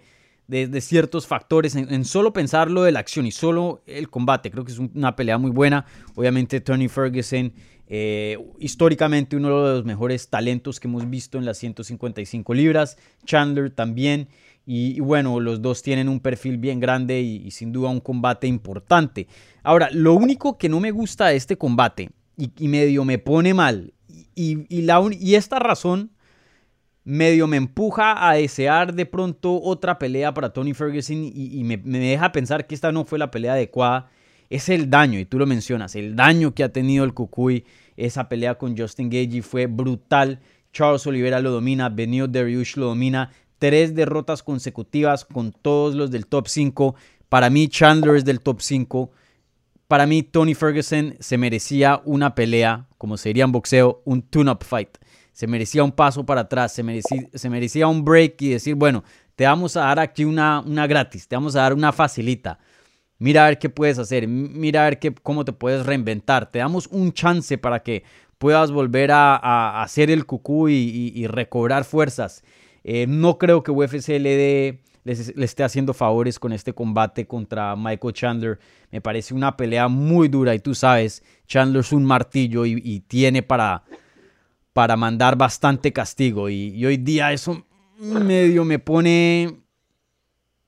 ciertos 0.80 1.26
factores, 1.26 1.76
en, 1.76 2.06
solo 2.06 2.34
pensarlo 2.34 2.84
de 2.84 2.92
la 2.92 3.00
acción 3.00 3.26
y 3.26 3.32
solo 3.32 3.82
el 3.88 4.12
combate, 4.12 4.52
creo 4.52 4.64
que 4.64 4.72
es 4.72 4.78
una 4.78 5.16
pelea 5.16 5.40
muy 5.40 5.50
buena. 5.50 5.88
Obviamente 6.14 6.62
Tony 6.62 6.88
Ferguson, 6.88 7.52
eh, 7.88 8.38
históricamente 8.60 9.36
uno 9.36 9.66
de 9.66 9.74
los 9.78 9.84
mejores 9.86 10.30
talentos 10.30 10.80
que 10.80 10.88
hemos 10.88 11.10
visto 11.10 11.40
en 11.40 11.46
las 11.46 11.58
155 11.58 12.54
libras. 12.54 12.96
Chandler 13.26 13.72
también. 13.72 14.30
Y, 14.68 15.00
bueno, 15.00 15.40
los 15.40 15.62
dos 15.64 15.82
tienen 15.82 16.10
un 16.10 16.20
perfil 16.20 16.58
bien 16.58 16.80
grande 16.80 17.22
y, 17.22 17.38
y, 17.38 17.52
sin 17.52 17.72
duda 17.72 17.90
un 17.90 18.00
combate 18.00 18.48
importante. 18.48 19.28
Ahora, 19.64 19.90
lo 19.92 20.14
único 20.14 20.58
que 20.60 20.70
no 20.70 20.80
me 20.80 20.90
gusta 20.90 21.28
de 21.28 21.36
este 21.36 21.56
combate 21.56 22.10
y, 22.38 22.68
medio 22.68 23.06
me 23.06 23.18
pone 23.18 23.54
mal. 23.54 23.94
Y, 24.36 24.66
y, 24.70 24.82
la, 24.82 25.02
y 25.12 25.36
esta 25.36 25.60
razón 25.60 26.12
medio 27.06 27.46
me 27.48 27.58
empuja 27.58 28.28
a 28.28 28.34
desear 28.34 28.94
de 28.94 29.06
pronto 29.06 29.62
otra 29.62 30.00
pelea 30.00 30.34
para 30.34 30.50
Tony 30.50 30.74
Ferguson 30.74 31.18
y, 31.24 31.64
me, 31.64 31.78
deja 31.78 32.32
pensar 32.32 32.68
que 32.68 32.76
esta 32.76 32.92
no 32.92 33.06
fue 33.06 33.20
la 33.20 33.32
pelea 33.32 33.54
adecuada. 33.54 34.10
Es 34.50 34.70
el 34.70 34.90
daño, 34.90 35.20
y 35.20 35.26
tú 35.26 35.40
lo 35.40 35.46
mencionas, 35.46 35.96
el 35.96 36.16
daño 36.16 36.54
que 36.54 36.64
ha 36.64 36.70
tenido 36.70 37.06
el 37.06 37.14
Cucuy. 37.14 37.66
Esa 37.98 38.28
pelea 38.28 38.56
con 38.56 38.78
Justin 38.78 39.10
Gagey 39.10 39.42
fue 39.42 39.68
brutal. 39.68 40.40
Charles 40.74 41.08
Oliveira 41.08 41.40
lo 41.40 41.52
domina, 41.52 41.90
Benio 41.90 42.28
Dariush 42.28 42.76
lo 42.76 42.88
domina. 42.88 43.32
Tres 43.58 43.96
derrotas 43.96 44.44
consecutivas 44.44 45.24
con 45.26 45.52
todos 45.52 45.96
los 45.96 46.12
del 46.12 46.28
top 46.28 46.48
5. 46.48 46.96
Para 47.30 47.50
mí, 47.50 47.70
Chandler 47.70 48.18
es 48.18 48.26
del 48.26 48.42
top 48.42 48.62
5 48.62 49.12
para 49.88 50.06
mí 50.06 50.24
Tony 50.24 50.56
Ferguson 50.56 51.16
se 51.20 51.38
merecía 51.38 52.02
una 52.06 52.36
pelea, 52.36 52.88
como 52.98 53.18
sería 53.18 53.44
en 53.44 53.52
boxeo, 53.52 54.02
un 54.06 54.22
tune-up 54.22 54.64
fight. 54.64 54.98
Se 55.32 55.48
merecía 55.48 55.84
un 55.84 55.92
paso 55.92 56.26
para 56.26 56.42
atrás, 56.42 56.74
se 56.74 56.82
merecía, 56.82 57.28
se 57.34 57.50
merecía 57.50 57.88
un 57.88 58.04
break 58.04 58.42
y 58.42 58.50
decir, 58.50 58.76
bueno, 58.76 59.04
te 59.36 59.46
vamos 59.46 59.76
a 59.76 59.82
dar 59.82 60.00
aquí 60.00 60.24
una, 60.24 60.62
una 60.62 60.88
gratis, 60.88 61.28
te 61.28 61.36
vamos 61.36 61.56
a 61.56 61.62
dar 61.62 61.74
una 61.74 61.92
facilita. 61.92 62.60
Mira 63.18 63.46
a 63.46 63.48
ver 63.50 63.60
qué 63.60 63.70
puedes 63.70 64.00
hacer, 64.00 64.28
mira 64.28 64.82
a 64.82 64.90
ver 64.90 65.00
qué, 65.00 65.14
cómo 65.14 65.46
te 65.46 65.54
puedes 65.54 65.86
reinventar. 65.86 66.52
Te 66.52 66.60
damos 66.60 66.88
un 66.88 67.14
chance 67.14 67.58
para 67.58 67.84
que 67.84 68.04
puedas 68.38 68.72
volver 68.72 69.12
a, 69.12 69.82
hacer 69.82 70.12
el 70.12 70.26
cucú 70.26 70.70
y, 70.70 71.28
recobrar 71.28 71.86
fuerzas. 71.86 72.44
Eh, 72.84 73.06
no 73.08 73.38
creo 73.38 73.64
que 73.64 73.72
UFC 73.72 74.10
le 74.20 74.36
dé 74.38 74.82
le 75.06 75.46
esté 75.46 75.64
haciendo 75.64 75.94
favores 75.94 76.40
con 76.40 76.52
este 76.52 76.74
combate 76.74 77.28
contra 77.28 77.76
Michael 77.76 78.14
Chandler. 78.14 78.60
Me 78.92 79.02
parece 79.02 79.36
una 79.36 79.56
pelea 79.56 79.88
muy 79.88 80.28
dura 80.30 80.56
y 80.56 80.60
tú 80.60 80.74
sabes, 80.74 81.24
Chandler 81.46 81.82
es 81.82 81.92
un 81.92 82.04
martillo 82.04 82.66
y, 82.66 83.00
tiene 83.02 83.44
para, 83.44 83.84
para 84.74 84.98
mandar 84.98 85.38
bastante 85.38 85.94
castigo 85.94 86.50
y, 86.50 86.84
hoy 86.84 86.98
día 86.98 87.32
eso 87.32 87.66
medio 88.00 88.66
me 88.66 88.80
pone 88.80 89.56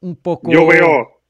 un 0.02 0.16
poco... 0.16 0.52
Yo 0.52 0.68
veo, 0.68 1.22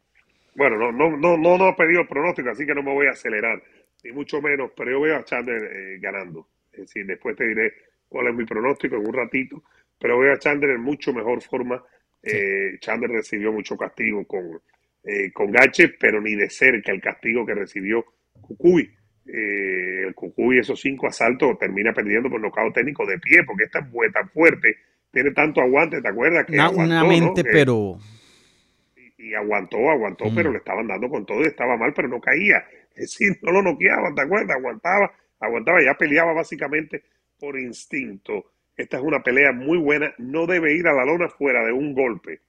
bueno, 0.55 0.77
no, 0.77 0.91
no, 0.91 1.17
no, 1.17 1.37
no, 1.37 1.57
no 1.57 1.69
he 1.69 1.73
pedido 1.75 2.05
pronóstico, 2.05 2.49
así 2.49 2.65
que 2.65 2.75
no 2.75 2.83
me 2.83 2.93
voy 2.93 3.07
a 3.07 3.11
acelerar, 3.11 3.63
ni 4.03 4.11
mucho 4.11 4.41
menos, 4.41 4.71
pero 4.75 4.91
yo 4.91 5.01
veo 5.01 5.15
a 5.15 5.23
Chandler 5.23 5.63
eh, 5.63 5.99
ganando. 6.01 6.49
Es 6.73 6.91
después 6.93 7.37
te 7.37 7.47
diré 7.47 7.73
cuál 8.09 8.27
es 8.27 8.35
mi 8.35 8.45
pronóstico 8.45 8.97
en 8.97 9.07
un 9.07 9.13
ratito, 9.13 9.63
pero 9.97 10.19
veo 10.19 10.33
a 10.33 10.39
Chandler 10.39 10.71
en 10.71 10.81
mucho 10.81 11.13
mejor 11.13 11.41
forma 11.41 11.81
eh, 12.23 12.77
Chandler 12.79 13.11
recibió 13.11 13.51
mucho 13.51 13.77
castigo 13.77 14.25
con, 14.25 14.59
eh, 15.03 15.31
con 15.31 15.51
Gache, 15.51 15.89
pero 15.99 16.21
ni 16.21 16.35
de 16.35 16.49
cerca 16.49 16.91
el 16.91 17.01
castigo 17.01 17.45
que 17.45 17.55
recibió 17.55 18.05
Cucuy. 18.41 18.89
Eh, 19.25 20.03
el 20.07 20.15
Cucuy, 20.15 20.59
esos 20.59 20.79
cinco 20.79 21.07
asaltos, 21.07 21.57
termina 21.59 21.93
perdiendo 21.93 22.29
por 22.29 22.41
nocaut 22.41 22.73
técnico 22.73 23.05
de 23.05 23.19
pie, 23.19 23.43
porque 23.45 23.65
es 23.65 23.71
tan, 23.71 23.91
tan 24.13 24.29
fuerte, 24.29 24.75
tiene 25.11 25.31
tanto 25.31 25.61
aguante, 25.61 26.01
¿te 26.01 26.07
acuerdas? 26.07 26.45
Que 26.45 26.59
aguantó, 26.59 27.43
pero... 27.43 27.97
Y, 29.17 29.33
aguantó, 29.33 29.89
aguantó, 29.89 30.25
mm. 30.29 30.35
pero 30.35 30.51
le 30.51 30.59
estaban 30.59 30.87
dando 30.87 31.09
con 31.09 31.25
todo 31.25 31.41
y 31.41 31.47
estaba 31.47 31.75
mal, 31.75 31.93
pero 31.93 32.07
no 32.07 32.19
caía. 32.19 32.63
Es 32.97 33.11
decir, 33.11 33.37
no 33.43 33.51
lo 33.51 33.61
noqueaban, 33.61 34.15
¿te 34.15 34.23
acuerdas? 34.23 34.57
Aguantaba, 34.57 35.13
aguantaba, 35.39 35.83
ya 35.83 35.93
peleaba 35.93 36.33
básicamente 36.33 37.03
por 37.39 37.59
instinto. 37.59 38.53
Esta 38.77 38.97
es 38.97 39.03
una 39.03 39.23
pelea 39.23 39.51
muy 39.51 39.79
buena. 39.79 40.13
No 40.19 40.45
debe 40.45 40.75
ir 40.75 40.87
a 40.87 40.93
la 40.93 41.03
lona 41.03 41.27
fuera 41.29 41.65
de 41.65 41.73
un 41.73 41.95
golpe. 41.95 42.41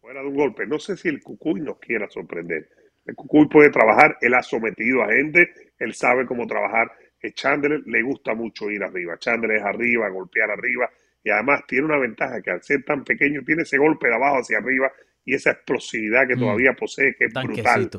Fuera 0.00 0.20
de 0.22 0.28
un 0.28 0.36
golpe. 0.36 0.64
No 0.64 0.78
sé 0.78 0.96
si 0.96 1.08
el 1.08 1.20
Cucuy 1.20 1.60
nos 1.60 1.78
quiera 1.80 2.08
sorprender. 2.08 2.68
El 3.04 3.16
Cucuy 3.16 3.48
puede 3.48 3.70
trabajar. 3.70 4.16
Él 4.20 4.32
ha 4.34 4.42
sometido 4.42 5.02
a 5.02 5.08
gente. 5.08 5.52
Él 5.78 5.92
sabe 5.92 6.24
cómo 6.24 6.46
trabajar. 6.46 6.92
El 7.20 7.34
Chandler 7.34 7.82
le 7.84 8.02
gusta 8.02 8.34
mucho 8.34 8.70
ir 8.70 8.82
arriba. 8.84 9.18
Chandler 9.18 9.58
es 9.58 9.62
arriba, 9.64 10.08
golpear 10.08 10.50
arriba. 10.52 10.88
Y 11.24 11.30
además 11.30 11.64
tiene 11.66 11.86
una 11.86 11.98
ventaja 11.98 12.40
que 12.40 12.50
al 12.50 12.62
ser 12.62 12.84
tan 12.84 13.02
pequeño 13.04 13.42
tiene 13.44 13.62
ese 13.62 13.78
golpe 13.78 14.08
de 14.08 14.14
abajo 14.14 14.38
hacia 14.38 14.58
arriba 14.58 14.90
y 15.24 15.34
esa 15.34 15.50
explosividad 15.50 16.26
que 16.26 16.36
mm. 16.36 16.40
todavía 16.40 16.72
posee, 16.74 17.14
que 17.16 17.26
es 17.26 17.34
brutal. 17.34 17.90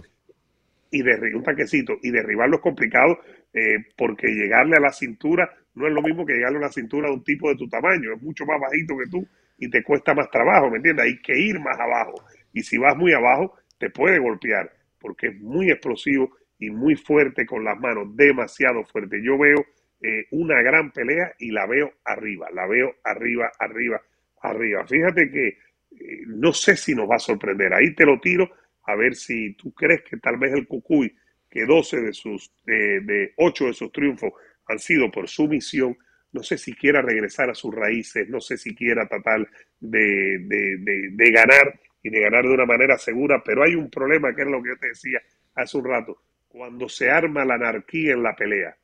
Y 0.89 1.01
derribar 1.01 1.35
un 1.35 1.43
tanquecito. 1.43 1.97
Y 2.01 2.11
derribarlo 2.11 2.57
es 2.57 2.61
complicado 2.61 3.19
eh, 3.53 3.77
porque 3.97 4.27
llegarle 4.27 4.77
a 4.77 4.79
la 4.79 4.91
cintura 4.91 5.49
no 5.75 5.87
es 5.87 5.93
lo 5.93 6.01
mismo 6.01 6.25
que 6.25 6.33
llegarle 6.33 6.59
a 6.59 6.61
la 6.61 6.71
cintura 6.71 7.07
de 7.07 7.15
un 7.15 7.23
tipo 7.23 7.49
de 7.49 7.55
tu 7.55 7.67
tamaño, 7.67 8.13
es 8.13 8.21
mucho 8.21 8.45
más 8.45 8.59
bajito 8.59 8.97
que 8.97 9.07
tú 9.09 9.27
y 9.57 9.69
te 9.69 9.83
cuesta 9.83 10.13
más 10.13 10.29
trabajo, 10.29 10.69
¿me 10.69 10.77
entiendes? 10.77 11.05
Hay 11.05 11.21
que 11.21 11.37
ir 11.37 11.59
más 11.59 11.79
abajo. 11.79 12.15
Y 12.53 12.61
si 12.63 12.77
vas 12.77 12.95
muy 12.95 13.13
abajo, 13.13 13.55
te 13.77 13.89
puede 13.89 14.19
golpear, 14.19 14.71
porque 14.99 15.27
es 15.27 15.39
muy 15.39 15.71
explosivo 15.71 16.35
y 16.59 16.69
muy 16.69 16.95
fuerte 16.95 17.45
con 17.45 17.63
las 17.63 17.79
manos, 17.79 18.15
demasiado 18.15 18.83
fuerte. 18.85 19.21
Yo 19.23 19.37
veo 19.37 19.65
eh, 20.01 20.25
una 20.31 20.61
gran 20.61 20.91
pelea 20.91 21.33
y 21.39 21.51
la 21.51 21.65
veo 21.65 21.93
arriba, 22.05 22.49
la 22.53 22.67
veo 22.67 22.95
arriba, 23.03 23.51
arriba, 23.59 24.01
arriba. 24.41 24.85
Fíjate 24.87 25.29
que 25.29 25.47
eh, 25.47 26.23
no 26.27 26.53
sé 26.53 26.75
si 26.75 26.93
nos 26.93 27.09
va 27.09 27.15
a 27.15 27.19
sorprender. 27.19 27.73
Ahí 27.73 27.93
te 27.95 28.05
lo 28.05 28.19
tiro 28.19 28.49
a 28.85 28.95
ver 28.95 29.15
si 29.15 29.53
tú 29.53 29.73
crees 29.73 30.01
que 30.03 30.17
tal 30.17 30.37
vez 30.37 30.53
el 30.53 30.67
Cucuy, 30.67 31.15
que 31.49 31.65
12 31.65 32.01
de 32.01 32.13
sus, 32.13 32.51
de 32.65 33.33
8 33.37 33.67
de 33.67 33.73
sus 33.73 33.91
triunfos 33.91 34.33
han 34.67 34.79
sido 34.79 35.11
por 35.11 35.27
su 35.27 35.47
misión, 35.47 35.97
no 36.31 36.41
sé 36.41 36.57
si 36.57 36.73
quiera 36.73 37.01
regresar 37.01 37.49
a 37.49 37.55
sus 37.55 37.73
raíces, 37.73 38.27
no 38.27 38.41
sé 38.41 38.57
si 38.57 38.75
quiera 38.75 39.07
tratar 39.07 39.47
de, 39.79 40.39
de, 40.39 41.31
ganar 41.31 41.79
y 42.01 42.09
de 42.09 42.19
ganar 42.19 42.43
de 42.43 42.53
una 42.53 42.65
manera 42.65 42.97
segura, 42.97 43.41
pero 43.45 43.63
hay 43.63 43.75
un 43.75 43.89
problema 43.89 44.33
que 44.35 44.41
es 44.41 44.47
lo 44.47 44.61
que 44.61 44.69
yo 44.69 44.77
te 44.77 44.87
decía 44.87 45.19
hace 45.55 45.77
un 45.77 45.85
rato, 45.85 46.23
cuando 46.47 46.89
se 46.89 47.09
arma 47.09 47.45
la 47.45 47.55
anarquía 47.55 48.13
en 48.13 48.23
la 48.23 48.35
pelea, 48.35 48.75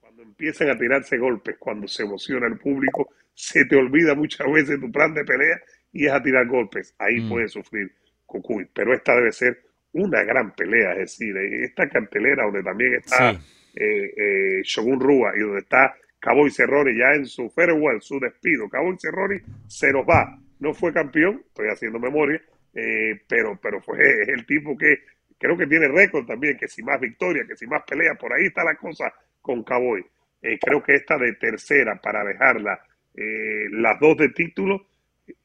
cuando 0.00 0.22
empiezan 0.22 0.70
a 0.70 0.76
tirarse 0.76 1.16
golpes, 1.16 1.56
cuando 1.58 1.86
se 1.86 2.02
emociona 2.02 2.48
el 2.48 2.58
público, 2.58 3.08
se 3.32 3.64
te 3.66 3.76
olvida 3.76 4.16
muchas 4.16 4.50
veces 4.52 4.80
tu 4.80 4.90
plan 4.90 5.14
de 5.14 5.24
pelea 5.24 5.60
y 5.92 6.06
es 6.06 6.12
a 6.12 6.22
tirar 6.22 6.46
golpes, 6.48 6.94
ahí 6.98 7.20
mm. 7.20 7.28
puedes 7.28 7.52
sufrir 7.52 7.92
Cucuy, 8.26 8.68
pero 8.74 8.92
esta 8.92 9.14
debe 9.14 9.30
ser 9.30 9.62
una 9.92 10.22
gran 10.24 10.54
pelea, 10.54 10.92
es 10.92 11.18
decir, 11.18 11.36
esta 11.36 11.88
cartelera 11.88 12.44
donde 12.44 12.62
también 12.62 12.94
está 12.94 13.32
Sí. 13.32 13.57
Eh, 13.74 14.12
eh, 14.16 14.62
Shogun 14.62 15.00
Rua 15.00 15.32
y 15.36 15.40
donde 15.40 15.60
está 15.60 15.94
Cowboy 16.20 16.50
Cerrone 16.50 16.96
ya 16.96 17.14
en 17.14 17.26
su 17.26 17.48
farewell, 17.50 18.00
su 18.00 18.18
despido. 18.18 18.68
Cowboy 18.68 18.96
Cerrone 18.98 19.42
se 19.66 19.92
nos 19.92 20.06
va. 20.06 20.38
No 20.60 20.74
fue 20.74 20.92
campeón, 20.92 21.42
estoy 21.46 21.68
haciendo 21.68 21.98
memoria, 21.98 22.42
eh, 22.74 23.20
pero, 23.28 23.58
pero 23.62 23.80
fue 23.80 24.22
el 24.22 24.44
tipo 24.44 24.76
que 24.76 24.98
creo 25.38 25.56
que 25.56 25.66
tiene 25.66 25.86
récord 25.86 26.26
también, 26.26 26.56
que 26.56 26.66
si 26.66 26.82
más 26.82 27.00
victoria, 27.00 27.44
que 27.46 27.56
si 27.56 27.66
más 27.66 27.84
pelea, 27.84 28.14
por 28.14 28.32
ahí 28.32 28.46
está 28.46 28.64
la 28.64 28.74
cosa 28.74 29.12
con 29.40 29.62
Cowboy. 29.62 30.04
Creo 30.40 30.82
que 30.82 30.94
esta 30.94 31.18
de 31.18 31.32
tercera 31.34 32.00
para 32.00 32.24
dejarla, 32.24 32.80
las 33.14 33.98
dos 34.00 34.16
de 34.16 34.28
título, 34.30 34.86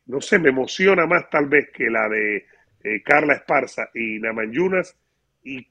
no 0.06 0.22
sé, 0.22 0.38
me 0.38 0.50
emociona 0.50 1.06
más 1.08 1.30
tal 1.30 1.48
vez 1.48 1.70
que 1.72 1.90
la 1.90 2.08
de 2.08 2.46
Carla 3.04 3.34
Esparza 3.34 3.90
y 3.94 4.20
Naman 4.20 4.52
Yunas 4.52 4.96
y 5.44 5.68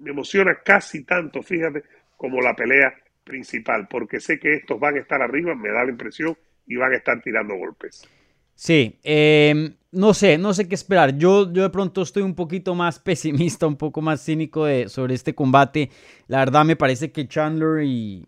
me 0.00 0.10
emociona 0.10 0.58
casi 0.64 1.04
tanto, 1.04 1.42
fíjate, 1.42 1.84
como 2.16 2.40
la 2.40 2.54
pelea 2.56 2.92
principal, 3.24 3.86
porque 3.88 4.20
sé 4.20 4.38
que 4.38 4.54
estos 4.54 4.80
van 4.80 4.96
a 4.96 5.00
estar 5.00 5.22
arriba, 5.22 5.54
me 5.54 5.70
da 5.70 5.84
la 5.84 5.90
impresión, 5.90 6.36
y 6.66 6.76
van 6.76 6.92
a 6.92 6.96
estar 6.96 7.20
tirando 7.22 7.54
golpes. 7.56 8.06
Sí, 8.54 8.98
eh, 9.02 9.72
no 9.92 10.14
sé, 10.14 10.38
no 10.38 10.54
sé 10.54 10.68
qué 10.68 10.74
esperar. 10.74 11.16
Yo, 11.16 11.52
yo 11.52 11.62
de 11.62 11.70
pronto 11.70 12.02
estoy 12.02 12.22
un 12.22 12.34
poquito 12.34 12.74
más 12.74 12.98
pesimista, 13.00 13.66
un 13.66 13.76
poco 13.76 14.00
más 14.00 14.24
cínico 14.24 14.66
de, 14.66 14.88
sobre 14.88 15.14
este 15.14 15.34
combate. 15.34 15.90
La 16.28 16.38
verdad 16.38 16.64
me 16.64 16.76
parece 16.76 17.10
que 17.10 17.26
Chandler 17.26 17.84
y, 17.84 18.24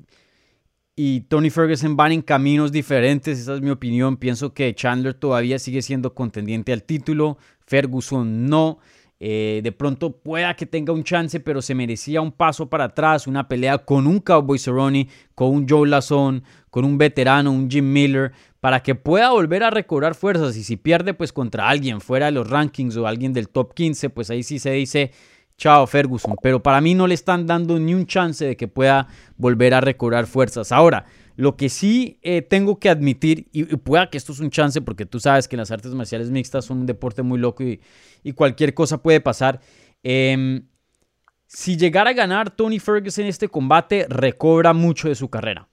y 0.97 1.23
Tony 1.23 1.51
Ferguson 1.51 1.97
van 1.97 2.13
en 2.13 2.23
caminos 2.23 2.73
diferentes, 2.73 3.39
esa 3.39 3.55
es 3.55 3.61
mi 3.61 3.71
opinión. 3.71 4.17
Pienso 4.17 4.55
que 4.55 4.75
Chandler 4.75 5.15
todavía 5.15 5.59
sigue 5.59 5.83
siendo 5.83 6.15
contendiente 6.15 6.73
al 6.73 6.83
título, 6.83 7.39
Ferguson 7.67 8.47
no. 8.47 8.79
Eh, 9.25 9.61
de 9.63 9.71
pronto 9.71 10.11
pueda 10.11 10.57
que 10.57 10.67
tenga 10.67 10.93
un 10.93 11.05
chance, 11.05 11.39
pero 11.39 11.63
se 11.63 11.77
merecía 11.77 12.21
un 12.21 12.33
paso 12.33 12.69
para 12.69 12.87
atrás, 12.87 13.29
una 13.29 13.47
pelea 13.47 13.79
con 13.79 14.09
un 14.09 14.19
Cowboy 14.19 14.59
Cerrone, 14.59 15.07
con 15.37 15.51
un 15.51 15.69
Joe 15.69 15.89
Lazón, 15.89 16.43
con 16.71 16.85
un 16.85 16.99
veterano, 16.99 17.53
un 17.53 17.71
Jim 17.71 17.93
Miller, 17.93 18.33
para 18.59 18.83
que 18.83 18.97
pueda 18.97 19.31
volver 19.31 19.63
a 19.63 19.71
recobrar 19.71 20.17
fuerzas. 20.17 20.57
Y 20.57 20.65
si 20.65 20.77
pierde, 20.77 21.15
pues 21.15 21.33
contra 21.33 21.69
alguien 21.69 22.01
fuera 22.01 22.27
de 22.27 22.33
los 22.33 22.51
rankings 22.51 22.97
o 22.97 23.07
alguien 23.07 23.33
del 23.33 23.49
top 23.49 23.75
15, 23.75 24.11
pues 24.11 24.29
ahí 24.29 24.43
sí 24.43 24.59
se 24.59 24.73
dice 24.73 25.13
chao 25.57 25.87
Ferguson. 25.87 26.35
Pero 26.43 26.61
para 26.61 26.81
mí 26.81 26.95
no 26.95 27.07
le 27.07 27.15
están 27.15 27.47
dando 27.47 27.79
ni 27.79 27.95
un 27.95 28.07
chance 28.07 28.45
de 28.45 28.57
que 28.57 28.67
pueda 28.67 29.07
volver 29.37 29.73
a 29.75 29.81
recobrar 29.81 30.27
fuerzas. 30.27 30.73
Ahora, 30.73 31.05
lo 31.43 31.57
que 31.57 31.69
sí 31.69 32.21
eh, 32.23 32.41
tengo 32.41 32.79
que 32.79 32.89
admitir, 32.89 33.49
y, 33.51 33.65
pueda 33.65 34.09
que 34.09 34.17
esto 34.17 34.31
es 34.31 34.39
un 34.39 34.51
chance, 34.51 34.81
porque 34.81 35.07
tú 35.07 35.19
sabes 35.19 35.49
que 35.49 35.57
las 35.57 35.73
artes 35.73 35.93
marciales 35.93 36.31
mixtas 36.31 36.65
son 36.65 36.79
un 36.79 36.87
deporte 36.87 37.23
muy 37.23 37.37
loco 37.37 37.65
y, 37.65 37.81
cualquier 38.33 38.75
cosa 38.75 39.03
puede 39.03 39.21
pasar. 39.21 39.61
Eh, 40.05 40.63
si 41.49 41.77
llegara 41.77 42.11
a 42.11 42.13
ganar 42.13 42.51
Tony 42.51 42.79
Ferguson 42.79 43.27
este 43.27 43.49
combate, 43.49 44.07
recobra 44.09 44.73
mucho 44.73 45.09
de 45.09 45.17
su 45.17 45.31
carrera. 45.31 45.69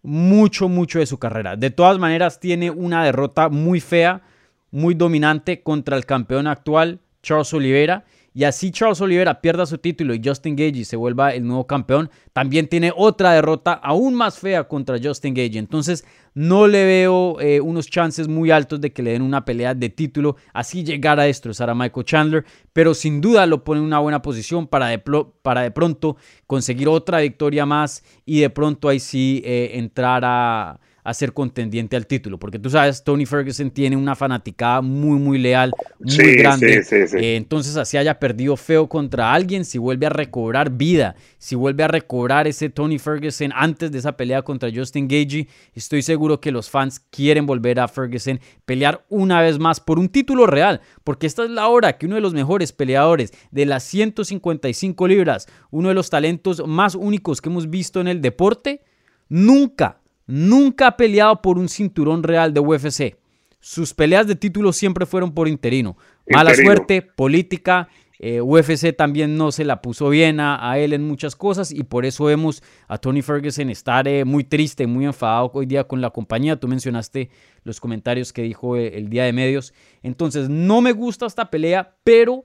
Mucho, 0.00 0.70
mucho 0.70 1.00
de 1.00 1.06
su 1.06 1.18
carrera. 1.18 1.54
De 1.54 1.68
todas 1.68 1.98
maneras, 1.98 2.40
tiene 2.40 2.70
una 2.70 3.04
derrota 3.04 3.50
muy 3.50 3.80
fea, 3.80 4.22
muy 4.70 4.94
dominante 4.94 5.62
contra 5.62 5.98
el 5.98 6.06
campeón 6.06 6.46
actual, 6.46 7.00
Charles 7.22 7.52
Oliveira. 7.52 8.04
Y 8.32 8.44
así 8.44 8.70
Charles 8.70 9.00
Oliveira 9.00 9.40
pierda 9.40 9.66
su 9.66 9.78
título 9.78 10.14
y 10.14 10.20
Justin 10.24 10.54
Gage 10.54 10.84
se 10.84 10.96
vuelva 10.96 11.34
el 11.34 11.44
nuevo 11.44 11.66
campeón, 11.66 12.10
también 12.32 12.68
tiene 12.68 12.92
otra 12.94 13.32
derrota 13.32 13.72
aún 13.72 14.14
más 14.14 14.38
fea 14.38 14.68
contra 14.68 14.98
Justin 15.02 15.34
Gage. 15.34 15.58
Entonces 15.58 16.04
no 16.32 16.68
le 16.68 16.84
veo 16.84 17.40
eh, 17.40 17.60
unos 17.60 17.88
chances 17.88 18.28
muy 18.28 18.52
altos 18.52 18.80
de 18.80 18.92
que 18.92 19.02
le 19.02 19.12
den 19.12 19.22
una 19.22 19.44
pelea 19.44 19.74
de 19.74 19.88
título, 19.88 20.36
así 20.52 20.84
llegar 20.84 21.18
a 21.18 21.24
destrozar 21.24 21.70
a 21.70 21.74
Michael 21.74 22.06
Chandler, 22.06 22.44
pero 22.72 22.94
sin 22.94 23.20
duda 23.20 23.46
lo 23.46 23.64
pone 23.64 23.80
en 23.80 23.86
una 23.86 23.98
buena 23.98 24.22
posición 24.22 24.68
para 24.68 24.86
de, 24.86 25.02
para 25.42 25.62
de 25.62 25.72
pronto 25.72 26.16
conseguir 26.46 26.88
otra 26.88 27.18
victoria 27.20 27.66
más 27.66 28.04
y 28.24 28.40
de 28.40 28.50
pronto 28.50 28.88
ahí 28.88 29.00
sí 29.00 29.42
eh, 29.44 29.72
entrar 29.74 30.22
a 30.24 30.78
a 31.04 31.14
ser 31.14 31.32
contendiente 31.32 31.96
al 31.96 32.06
título, 32.06 32.38
porque 32.38 32.58
tú 32.58 32.70
sabes, 32.70 33.02
Tony 33.04 33.26
Ferguson 33.26 33.70
tiene 33.70 33.96
una 33.96 34.14
fanaticada 34.14 34.80
muy, 34.82 35.18
muy 35.18 35.38
leal, 35.38 35.72
muy 35.98 36.10
Sí, 36.10 36.34
grande. 36.34 36.82
sí, 36.82 37.02
sí, 37.02 37.08
sí. 37.08 37.16
Eh, 37.18 37.36
entonces, 37.36 37.76
así 37.76 37.96
haya 37.96 38.18
perdido 38.18 38.56
feo 38.56 38.88
contra 38.88 39.32
alguien, 39.32 39.64
si 39.64 39.78
vuelve 39.78 40.06
a 40.06 40.10
recobrar 40.10 40.70
vida, 40.70 41.14
si 41.38 41.54
vuelve 41.54 41.82
a 41.84 41.88
recobrar 41.88 42.46
ese 42.46 42.68
Tony 42.70 42.98
Ferguson 42.98 43.50
antes 43.54 43.92
de 43.92 43.98
esa 43.98 44.16
pelea 44.16 44.42
contra 44.42 44.70
Justin 44.74 45.08
Gagey, 45.08 45.48
estoy 45.74 46.02
seguro 46.02 46.40
que 46.40 46.52
los 46.52 46.70
fans 46.70 47.00
quieren 47.10 47.46
volver 47.46 47.80
a 47.80 47.88
Ferguson 47.88 48.40
pelear 48.64 49.04
una 49.08 49.40
vez 49.40 49.58
más 49.58 49.80
por 49.80 49.98
un 49.98 50.08
título 50.08 50.46
real, 50.46 50.80
porque 51.04 51.26
esta 51.26 51.44
es 51.44 51.50
la 51.50 51.68
hora 51.68 51.96
que 51.98 52.06
uno 52.06 52.14
de 52.16 52.20
los 52.20 52.34
mejores 52.34 52.72
peleadores 52.72 53.32
de 53.50 53.66
las 53.66 53.82
155 53.84 55.08
libras, 55.08 55.46
uno 55.70 55.88
de 55.88 55.94
los 55.94 56.10
talentos 56.10 56.66
más 56.66 56.94
únicos 56.94 57.40
que 57.40 57.48
hemos 57.48 57.70
visto 57.70 58.00
en 58.00 58.08
el 58.08 58.20
deporte, 58.20 58.82
nunca 59.28 59.99
nunca 60.30 60.86
ha 60.88 60.96
peleado 60.96 61.42
por 61.42 61.58
un 61.58 61.68
cinturón 61.68 62.22
real 62.22 62.54
de 62.54 62.60
UFC. 62.60 63.16
Sus 63.60 63.92
peleas 63.92 64.26
de 64.26 64.36
título 64.36 64.72
siempre 64.72 65.04
fueron 65.06 65.32
por 65.32 65.46
interino. 65.48 65.96
Mala 66.28 66.50
Interino. 66.50 66.70
suerte, 66.72 67.02
política. 67.02 67.88
eh, 68.22 68.40
UFC 68.42 68.94
también 68.96 69.36
no 69.38 69.50
se 69.50 69.64
la 69.64 69.80
puso 69.80 70.08
bien 70.10 70.40
a, 70.40 70.70
a 70.70 70.78
él 70.78 70.92
en 70.92 71.06
muchas 71.06 71.34
cosas 71.36 71.72
y 71.72 71.82
por 71.84 72.04
eso 72.04 72.24
vemos 72.24 72.62
a 72.86 72.98
Tony 72.98 73.22
Ferguson 73.22 73.70
estar 73.70 74.06
eh, 74.08 74.24
muy 74.26 74.44
triste, 74.44 74.86
muy 74.86 75.06
enfadado 75.06 75.50
hoy 75.54 75.64
día 75.66 75.84
con 75.84 76.00
la 76.02 76.10
compañía. 76.10 76.56
Tú 76.60 76.68
mencionaste 76.68 77.30
los 77.64 77.80
comentarios 77.80 78.32
que 78.32 78.42
dijo 78.42 78.76
eh, 78.76 78.96
el 78.98 79.08
día 79.08 79.24
de 79.24 79.32
medios. 79.32 79.72
Entonces, 80.02 80.48
no 80.50 80.80
me 80.82 80.92
gusta 80.92 81.24
esta 81.26 81.50
pelea, 81.50 81.96
pero 82.04 82.44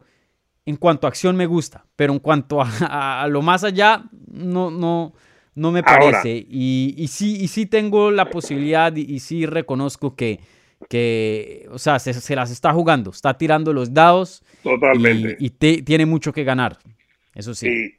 en 0.65 0.77
cuanto 0.77 1.07
a 1.07 1.09
acción 1.09 1.35
me 1.35 1.45
gusta. 1.45 1.85
Pero 1.97 2.13
en 2.13 2.19
cuanto 2.19 2.61
a, 2.61 2.69
a- 2.81 3.23
a 3.23 3.27
lo 3.27 3.41
más 3.41 3.63
allá, 3.65 4.05
no, 4.27 4.71
no, 4.71 5.13
no 5.55 5.71
me 5.71 5.83
Ahora. 5.83 6.21
parece. 6.21 6.45
Y, 6.49 6.95
y 6.97 7.07
sí, 7.07 7.37
y 7.41 7.47
sí 7.47 7.65
tengo 7.65 8.11
la 8.11 8.29
posibilidad 8.29 8.95
y, 8.95 9.01
y 9.01 9.19
sí 9.19 9.45
reconozco 9.45 10.15
que, 10.15 10.39
que 10.89 11.67
o 11.71 11.79
sea, 11.79 11.99
se, 11.99 12.13
se 12.13 12.35
las 12.35 12.51
está 12.51 12.73
jugando, 12.73 13.11
está 13.11 13.37
tirando 13.37 13.73
los 13.73 13.93
dados 13.93 14.43
Totalmente. 14.63 15.29
y, 15.37 15.45
y 15.45 15.49
te- 15.51 15.81
tiene 15.83 16.05
mucho 16.05 16.33
que 16.33 16.43
ganar. 16.43 16.77
Eso 17.33 17.53
sí. 17.55 17.69
y, 17.69 17.93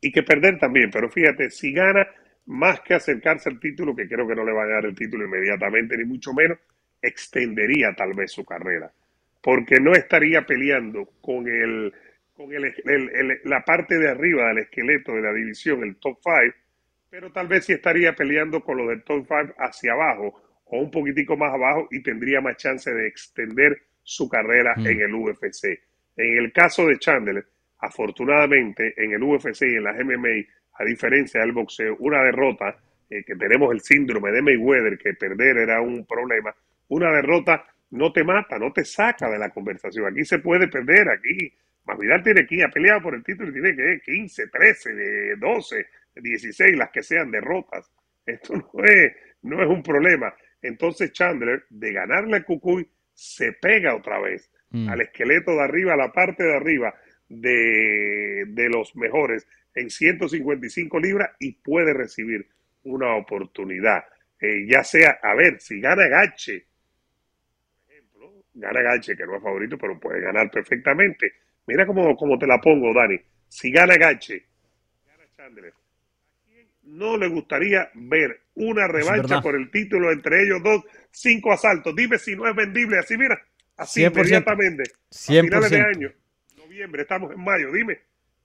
y 0.00 0.12
que 0.12 0.22
perder 0.22 0.58
también, 0.58 0.90
pero 0.90 1.08
fíjate, 1.10 1.50
si 1.50 1.72
gana 1.72 2.06
más 2.46 2.80
que 2.80 2.94
acercarse 2.94 3.48
al 3.48 3.60
título, 3.60 3.94
que 3.96 4.08
creo 4.08 4.26
que 4.28 4.34
no 4.34 4.44
le 4.44 4.52
va 4.52 4.64
a 4.64 4.68
dar 4.68 4.84
el 4.86 4.94
título 4.94 5.24
inmediatamente, 5.24 5.96
ni 5.96 6.04
mucho 6.04 6.32
menos, 6.34 6.58
extendería 7.00 7.94
tal 7.96 8.14
vez 8.14 8.32
su 8.32 8.44
carrera, 8.44 8.92
porque 9.42 9.80
no 9.80 9.92
estaría 9.92 10.46
peleando 10.46 11.08
con 11.20 11.46
el 11.48 11.92
con 12.36 12.52
el, 12.52 12.64
el- 12.64 13.10
el- 13.14 13.40
la 13.44 13.64
parte 13.64 13.96
de 13.96 14.08
arriba 14.10 14.48
del 14.48 14.58
esqueleto 14.58 15.12
de 15.14 15.22
la 15.22 15.32
división, 15.32 15.84
el 15.84 15.96
top 15.96 16.18
5, 16.22 16.56
pero 17.14 17.30
tal 17.30 17.46
vez 17.46 17.64
sí 17.64 17.72
estaría 17.72 18.12
peleando 18.12 18.60
con 18.60 18.76
los 18.76 18.88
del 18.88 19.04
top 19.04 19.24
5 19.28 19.54
hacia 19.58 19.92
abajo 19.92 20.34
o 20.64 20.80
un 20.80 20.90
poquitico 20.90 21.36
más 21.36 21.54
abajo 21.54 21.86
y 21.92 22.02
tendría 22.02 22.40
más 22.40 22.56
chance 22.56 22.92
de 22.92 23.06
extender 23.06 23.82
su 24.02 24.28
carrera 24.28 24.74
Mm. 24.76 24.86
en 24.88 25.00
el 25.02 25.14
UFC. 25.14 25.80
En 26.16 26.38
el 26.38 26.52
caso 26.52 26.88
de 26.88 26.98
Chandler, 26.98 27.46
afortunadamente 27.78 28.94
en 28.96 29.12
el 29.12 29.22
UFC 29.22 29.62
y 29.62 29.76
en 29.76 29.84
las 29.84 29.96
MMA, 29.96 30.44
a 30.76 30.84
diferencia 30.84 31.40
del 31.40 31.52
boxeo, 31.52 31.94
una 32.00 32.20
derrota, 32.20 32.76
eh, 33.08 33.22
que 33.22 33.36
tenemos 33.36 33.72
el 33.72 33.80
síndrome 33.80 34.32
de 34.32 34.42
Mayweather, 34.42 34.98
que 34.98 35.14
perder 35.14 35.58
era 35.58 35.80
un 35.80 36.04
problema, 36.06 36.52
una 36.88 37.12
derrota 37.12 37.64
no 37.92 38.12
te 38.12 38.24
mata, 38.24 38.58
no 38.58 38.72
te 38.72 38.84
saca 38.84 39.30
de 39.30 39.38
la 39.38 39.50
conversación. 39.50 40.06
Aquí 40.08 40.24
se 40.24 40.40
puede 40.40 40.66
perder, 40.66 41.08
aquí 41.10 41.54
Masvidal 41.84 42.24
tiene 42.24 42.44
que 42.44 42.56
ir 42.56 42.64
a 42.64 42.70
pelear 42.70 43.00
por 43.00 43.14
el 43.14 43.22
título 43.22 43.50
y 43.50 43.52
tiene 43.52 43.76
que 43.76 43.92
ir 43.92 44.00
15, 44.00 44.48
13, 44.48 44.94
de 44.94 45.36
12, 45.36 45.86
16, 46.14 46.76
las 46.76 46.90
que 46.90 47.02
sean 47.02 47.30
derrotas. 47.30 47.90
Esto 48.26 48.54
no 48.74 48.84
es, 48.84 49.12
no 49.42 49.62
es 49.62 49.68
un 49.68 49.82
problema. 49.82 50.34
Entonces 50.62 51.12
Chandler, 51.12 51.64
de 51.70 51.92
ganarle 51.92 52.38
a 52.38 52.44
Cucuy, 52.44 52.88
se 53.12 53.52
pega 53.52 53.94
otra 53.94 54.20
vez 54.20 54.50
Mm. 54.70 54.88
al 54.88 55.00
esqueleto 55.02 55.52
de 55.52 55.60
arriba, 55.62 55.94
a 55.94 55.96
la 55.96 56.12
parte 56.12 56.42
de 56.42 56.56
arriba 56.56 56.92
de, 57.28 58.44
de 58.48 58.68
los 58.68 58.96
mejores 58.96 59.46
en 59.74 59.88
155 59.88 60.98
libras 60.98 61.30
y 61.38 61.52
puede 61.52 61.94
recibir 61.94 62.48
una 62.82 63.14
oportunidad. 63.14 64.04
Eh, 64.40 64.66
ya 64.68 64.82
sea, 64.82 65.18
a 65.22 65.34
ver, 65.36 65.60
si 65.60 65.80
gana 65.80 66.08
Gache, 66.08 66.66
por 67.84 67.92
ejemplo, 67.92 68.44
gana 68.54 68.82
Gache, 68.82 69.16
que 69.16 69.26
no 69.26 69.36
es 69.36 69.42
favorito, 69.42 69.78
pero 69.78 69.98
puede 69.98 70.20
ganar 70.20 70.50
perfectamente. 70.50 71.32
Mira 71.66 71.86
cómo, 71.86 72.16
cómo 72.16 72.38
te 72.38 72.46
la 72.46 72.60
pongo, 72.60 72.92
Dani. 72.92 73.18
Si 73.48 73.70
gana 73.70 73.96
Gache, 73.96 74.46
gana 75.06 75.24
Chandler. 75.36 75.72
¿A 76.94 76.96
quién 76.96 76.98
no 76.98 77.16
le 77.16 77.28
gustaría 77.28 77.90
ver 77.94 78.40
una 78.54 78.86
revancha 78.86 79.40
por 79.40 79.56
el 79.56 79.70
título 79.70 80.12
entre 80.12 80.42
ellos 80.42 80.62
dos? 80.62 80.82
Cinco 81.10 81.52
asaltos. 81.52 81.94
Dime 81.94 82.18
si 82.18 82.36
no 82.36 82.48
es 82.48 82.54
vendible. 82.54 82.98
Así, 82.98 83.16
mira, 83.16 83.40
así 83.76 84.00
100%. 84.02 84.12
inmediatamente. 84.12 84.82
A 84.84 85.42
finales 85.42 85.70
de 85.70 85.78
100%. 85.78 85.96
año, 85.96 86.12
noviembre, 86.56 87.02
estamos 87.02 87.32
en 87.32 87.40
mayo. 87.42 87.72
Dime, 87.72 88.00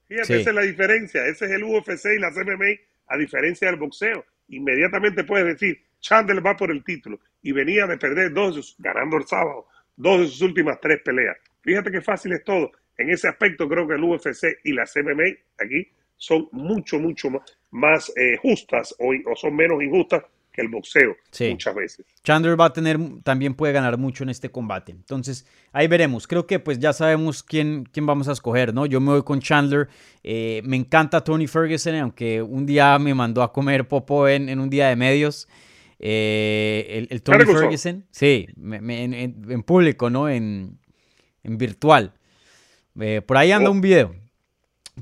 fíjate, 0.08 0.26
Sí. 0.26 0.40
esa 0.40 0.50
es 0.50 0.56
la 0.56 0.62
diferencia. 0.62 1.26
Ese 1.26 1.44
es 1.46 1.50
el 1.52 1.64
UFC 1.64 2.14
y 2.14 2.18
las 2.18 2.36
MMA, 2.36 2.78
a 3.08 3.16
diferencia 3.16 3.68
del 3.68 3.76
boxeo. 3.78 4.24
Inmediatamente 4.48 5.24
puedes 5.24 5.46
decir, 5.46 5.80
Chandler 6.00 6.44
va 6.44 6.56
por 6.56 6.70
el 6.70 6.82
título 6.84 7.20
y 7.42 7.52
venía 7.52 7.86
de 7.86 7.96
perder 7.98 8.32
dos, 8.32 8.56
de 8.56 8.62
sus- 8.62 8.76
ganando 8.78 9.16
el 9.16 9.26
sábado, 9.26 9.66
dos 9.96 10.20
de 10.20 10.26
sus 10.28 10.42
últimas 10.42 10.80
tres 10.80 11.00
peleas. 11.02 11.36
Fíjate 11.62 11.90
qué 11.90 12.00
fácil 12.00 12.32
es 12.32 12.42
todo. 12.44 12.72
En 12.96 13.10
ese 13.10 13.28
aspecto 13.28 13.68
creo 13.68 13.86
que 13.88 13.94
el 13.94 14.02
UFC 14.04 14.58
y 14.64 14.72
la 14.72 14.84
MMA 14.86 15.24
aquí 15.58 15.88
son 16.20 16.48
mucho, 16.52 16.98
mucho 16.98 17.28
más 17.70 18.12
eh, 18.14 18.36
justas 18.42 18.94
o, 18.98 19.12
o, 19.30 19.36
son 19.36 19.56
menos 19.56 19.82
injustas 19.82 20.22
que 20.52 20.60
el 20.60 20.68
boxeo 20.68 21.16
Sí. 21.30 21.48
muchas 21.50 21.74
veces. 21.74 22.04
Chandler 22.24 22.60
va 22.60 22.66
a 22.66 22.72
tener, 22.72 22.98
también 23.22 23.54
puede 23.54 23.72
ganar 23.72 23.96
mucho 23.96 24.24
en 24.24 24.28
este 24.30 24.50
combate. 24.50 24.92
Entonces, 24.92 25.46
ahí 25.72 25.86
veremos. 25.88 26.26
Creo 26.26 26.46
que 26.46 26.58
pues 26.58 26.78
ya 26.78 26.92
sabemos 26.92 27.42
quién, 27.42 27.88
quién 27.90 28.04
vamos 28.04 28.28
a 28.28 28.32
escoger, 28.32 28.74
¿no? 28.74 28.84
Yo 28.84 29.00
me 29.00 29.12
voy 29.12 29.22
con 29.22 29.40
Chandler. 29.40 29.88
Eh, 30.22 30.60
me 30.64 30.76
encanta 30.76 31.22
Tony 31.24 31.46
Ferguson, 31.46 31.94
aunque 31.94 32.42
un 32.42 32.66
día 32.66 32.98
me 32.98 33.14
mandó 33.14 33.42
a 33.42 33.52
comer 33.52 33.88
popo 33.88 34.28
en, 34.28 34.48
en 34.48 34.58
un 34.60 34.68
día 34.68 34.88
de 34.88 34.96
medios. 34.96 35.48
Eh, 36.00 36.84
el, 36.98 37.08
el 37.10 37.22
Tony 37.22 37.44
Ferguson. 37.44 38.04
Sí, 38.10 38.46
me- 38.56 38.80
me- 38.80 39.04
en, 39.22 39.62
público, 39.62 40.10
¿no? 40.10 40.28
En, 40.28 40.78
en 41.44 41.58
virtual. 41.58 42.12
Por 43.26 43.36
ahí 43.36 43.52
anda 43.52 43.70
Oh. 43.70 43.72
un 43.72 43.80
video. 43.80 44.14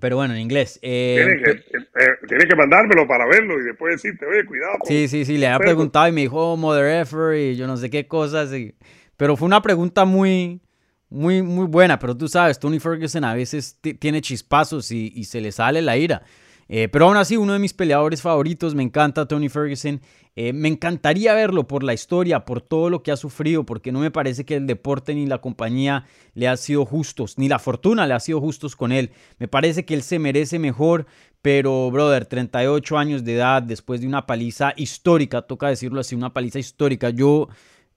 Pero 0.00 0.16
bueno, 0.16 0.34
en 0.34 0.40
inglés. 0.40 0.78
Eh, 0.82 1.16
Tiene 1.16 1.42
que, 1.42 1.50
eh, 1.50 2.08
tiene 2.28 2.44
que 2.46 2.56
mandármelo 2.56 3.06
para 3.06 3.26
verlo 3.26 3.58
y 3.60 3.64
después 3.64 3.94
decirte, 4.02 4.26
oye, 4.26 4.44
cuidado. 4.44 4.74
Sí, 4.84 5.08
sí, 5.08 5.24
sí, 5.24 5.38
le 5.38 5.46
había 5.46 5.58
preguntado 5.64 6.08
y 6.08 6.12
me 6.12 6.20
dijo 6.22 6.52
"Oh, 6.52 6.56
Mother 6.56 7.00
Effer 7.02 7.34
y 7.38 7.56
yo 7.56 7.66
no 7.66 7.76
sé 7.76 7.90
qué 7.90 8.06
cosas. 8.06 8.52
y- 8.52 8.74
Pero 9.16 9.36
fue 9.36 9.46
una 9.46 9.60
pregunta 9.62 10.04
muy, 10.04 10.60
muy, 11.08 11.42
muy 11.42 11.66
buena. 11.66 11.98
Pero 11.98 12.16
tú 12.16 12.28
sabes, 12.28 12.58
Tony 12.58 12.78
Ferguson 12.78 13.24
a 13.24 13.34
veces 13.34 13.78
ti- 13.80 13.94
tiene 13.94 14.20
chispazos 14.20 14.90
y, 14.92 15.12
y 15.14 15.24
se 15.24 15.40
le 15.40 15.50
sale 15.52 15.82
la 15.82 15.96
ira. 15.96 16.22
Eh, 16.68 16.88
pero 16.88 17.06
aún 17.06 17.16
así, 17.16 17.36
uno 17.36 17.54
de 17.54 17.58
mis 17.58 17.72
peleadores 17.72 18.20
favoritos, 18.20 18.74
me 18.74 18.82
encanta 18.82 19.26
Tony 19.26 19.48
Ferguson. 19.48 20.00
Eh, 20.36 20.52
me 20.52 20.68
encantaría 20.68 21.34
verlo 21.34 21.66
por 21.66 21.82
la 21.82 21.94
historia, 21.94 22.44
por 22.44 22.60
todo 22.60 22.90
lo 22.90 23.02
que 23.02 23.10
ha 23.10 23.16
sufrido, 23.16 23.64
porque 23.64 23.90
no 23.90 24.00
me 24.00 24.10
parece 24.10 24.44
que 24.44 24.56
el 24.56 24.66
deporte 24.66 25.14
ni 25.14 25.26
la 25.26 25.40
compañía 25.40 26.04
le 26.34 26.46
ha 26.46 26.56
sido 26.56 26.84
justos, 26.84 27.38
ni 27.38 27.48
la 27.48 27.58
fortuna 27.58 28.06
le 28.06 28.14
ha 28.14 28.20
sido 28.20 28.40
justos 28.40 28.76
con 28.76 28.92
él. 28.92 29.10
Me 29.38 29.48
parece 29.48 29.84
que 29.84 29.94
él 29.94 30.02
se 30.02 30.18
merece 30.18 30.58
mejor, 30.58 31.06
pero, 31.42 31.90
brother, 31.90 32.26
38 32.26 32.98
años 32.98 33.24
de 33.24 33.34
edad, 33.34 33.62
después 33.62 34.00
de 34.00 34.06
una 34.06 34.26
paliza 34.26 34.74
histórica, 34.76 35.42
toca 35.42 35.68
decirlo 35.68 36.00
así, 36.00 36.14
una 36.14 36.32
paliza 36.32 36.58
histórica. 36.58 37.10
Yo, 37.10 37.48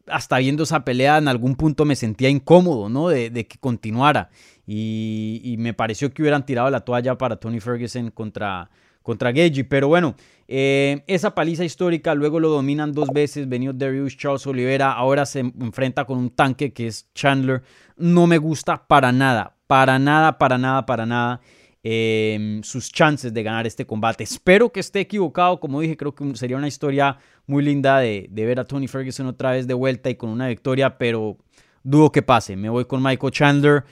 hasta 0.08 0.38
viendo 0.38 0.64
esa 0.64 0.86
pelea, 0.86 1.18
en 1.18 1.28
algún 1.28 1.56
punto 1.56 1.86
me 1.86 1.96
sentía 1.96 2.30
incómodo, 2.30 2.90
¿no? 2.90 3.10
De, 3.10 3.30
de 3.30 3.46
que 3.46 3.58
continuara. 3.60 4.30
Y, 4.74 5.56
me 5.60 5.74
pareció 5.74 6.14
que 6.14 6.22
hubieran 6.22 6.46
tirado 6.46 6.70
la 6.70 6.80
toalla 6.80 7.18
para 7.18 7.36
Tony 7.36 7.60
Ferguson 7.60 8.10
contra, 8.12 8.70
contra. 9.02 9.34
Pero 9.68 9.90
bueno, 9.90 10.16
eh, 10.48 11.04
esa 11.08 11.36
paliza 11.36 11.66
histórica, 11.66 12.16
luego 12.16 12.40
lo 12.40 12.50
dominan 12.50 12.94
dos 12.94 13.10
veces. 13.10 13.50
Venido 13.50 13.74
Darius 13.74 14.16
Charles 14.16 14.48
Oliveira, 14.48 14.94
ahora 14.94 15.26
se 15.26 15.40
enfrenta 15.40 16.06
con 16.06 16.18
un 16.18 16.30
tanque 16.30 16.72
que 16.72 16.88
es 16.88 17.12
Chandler. 17.14 17.64
No 17.98 18.28
me 18.28 18.38
gusta 18.38 18.88
para 18.88 19.12
nada, 19.12 19.58
para 19.68 20.00
nada, 20.00 20.38
para 20.38 20.58
nada, 20.58 20.86
para 20.86 21.06
nada. 21.06 21.42
eh, 21.84 22.62
sus 22.64 22.92
chances 22.92 23.34
de 23.34 23.44
ganar 23.44 23.68
este 23.68 23.86
combate. 23.86 24.24
Espero 24.24 24.72
que 24.72 24.80
esté 24.80 25.02
equivocado, 25.02 25.60
como 25.60 25.82
dije, 25.82 25.98
creo 25.98 26.14
que 26.14 26.36
sería 26.36 26.56
una 26.56 26.68
historia 26.68 27.18
muy 27.48 27.64
linda 27.64 27.98
de, 28.00 28.28
de 28.30 28.46
ver 28.46 28.60
a 28.60 28.66
Tony 28.66 28.88
Ferguson 28.88 29.26
otra 29.28 29.52
vez 29.52 29.68
de 29.68 29.74
vuelta 29.74 30.10
y 30.10 30.16
con 30.16 30.30
una 30.30 30.48
victoria, 30.48 30.98
pero 30.98 31.38
dudo 31.84 32.12
que 32.12 32.22
pase. 32.22 32.56
Me 32.56 32.70
voy 32.70 32.86
con 32.86 33.02
Michael 33.02 33.34
Chandler, 33.34 33.84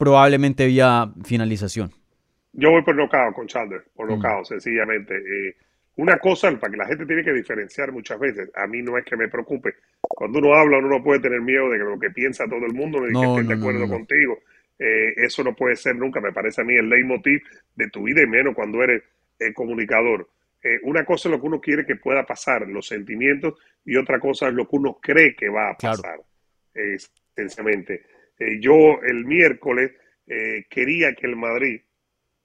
probablemente 0.00 0.66
vía 0.66 1.12
finalización. 1.24 1.92
Yo 2.54 2.70
voy 2.70 2.82
por 2.82 2.96
nocao 2.96 3.34
con 3.34 3.46
Chandler, 3.46 3.82
por 3.94 4.06
Mm. 4.06 4.10
nocao, 4.12 4.44
sencillamente. 4.46 5.14
Eh, 5.14 5.54
una 5.96 6.18
cosa, 6.18 6.50
para 6.58 6.70
que 6.70 6.76
la 6.78 6.86
gente 6.86 7.04
tiene 7.04 7.22
que 7.22 7.34
diferenciar 7.34 7.92
muchas 7.92 8.18
veces, 8.18 8.50
a 8.54 8.66
mí 8.66 8.80
no 8.80 8.96
es 8.96 9.04
que 9.04 9.14
me 9.16 9.28
preocupe. 9.28 9.74
Cuando 10.00 10.38
uno 10.38 10.54
habla, 10.54 10.78
uno 10.78 10.88
no 10.88 11.04
puede 11.04 11.20
tener 11.20 11.42
miedo 11.42 11.68
de 11.68 11.76
que 11.78 11.84
lo 11.84 11.98
que 11.98 12.10
piensa 12.10 12.46
todo 12.46 12.64
el 12.64 12.72
mundo, 12.72 12.98
ni 13.00 13.12
No, 13.12 13.20
que 13.20 13.26
esté 13.26 13.42
no, 13.42 13.48
de 13.50 13.54
acuerdo 13.54 13.80
no, 13.80 13.88
contigo. 13.88 14.38
Eh, 14.78 15.12
eso 15.18 15.44
no 15.44 15.54
puede 15.54 15.76
ser 15.76 15.94
nunca, 15.96 16.20
me 16.22 16.32
parece 16.32 16.62
a 16.62 16.64
mí, 16.64 16.74
el 16.74 16.88
leitmotiv 16.88 17.42
de 17.76 17.90
tu 17.90 18.04
vida 18.04 18.22
y 18.22 18.26
menos 18.26 18.54
cuando 18.54 18.82
eres 18.82 19.02
eh, 19.38 19.52
comunicador. 19.52 20.26
Eh, 20.62 20.78
una 20.84 21.04
cosa 21.04 21.28
es 21.28 21.32
lo 21.34 21.40
que 21.40 21.46
uno 21.46 21.60
quiere 21.60 21.84
que 21.84 21.96
pueda 21.96 22.24
pasar, 22.24 22.66
los 22.68 22.86
sentimientos, 22.86 23.58
y 23.84 23.96
otra 23.96 24.18
cosa 24.18 24.48
es 24.48 24.54
lo 24.54 24.64
que 24.66 24.76
uno 24.76 24.98
cree 25.00 25.36
que 25.36 25.50
va 25.50 25.70
a 25.72 25.76
Claro. 25.76 25.96
pasar, 26.02 26.20
sencillamente. 27.36 28.02
Eh, 28.40 28.58
yo 28.58 29.00
el 29.02 29.26
miércoles 29.26 29.92
eh, 30.26 30.64
quería 30.70 31.14
que 31.14 31.26
el 31.26 31.36
Madrid 31.36 31.82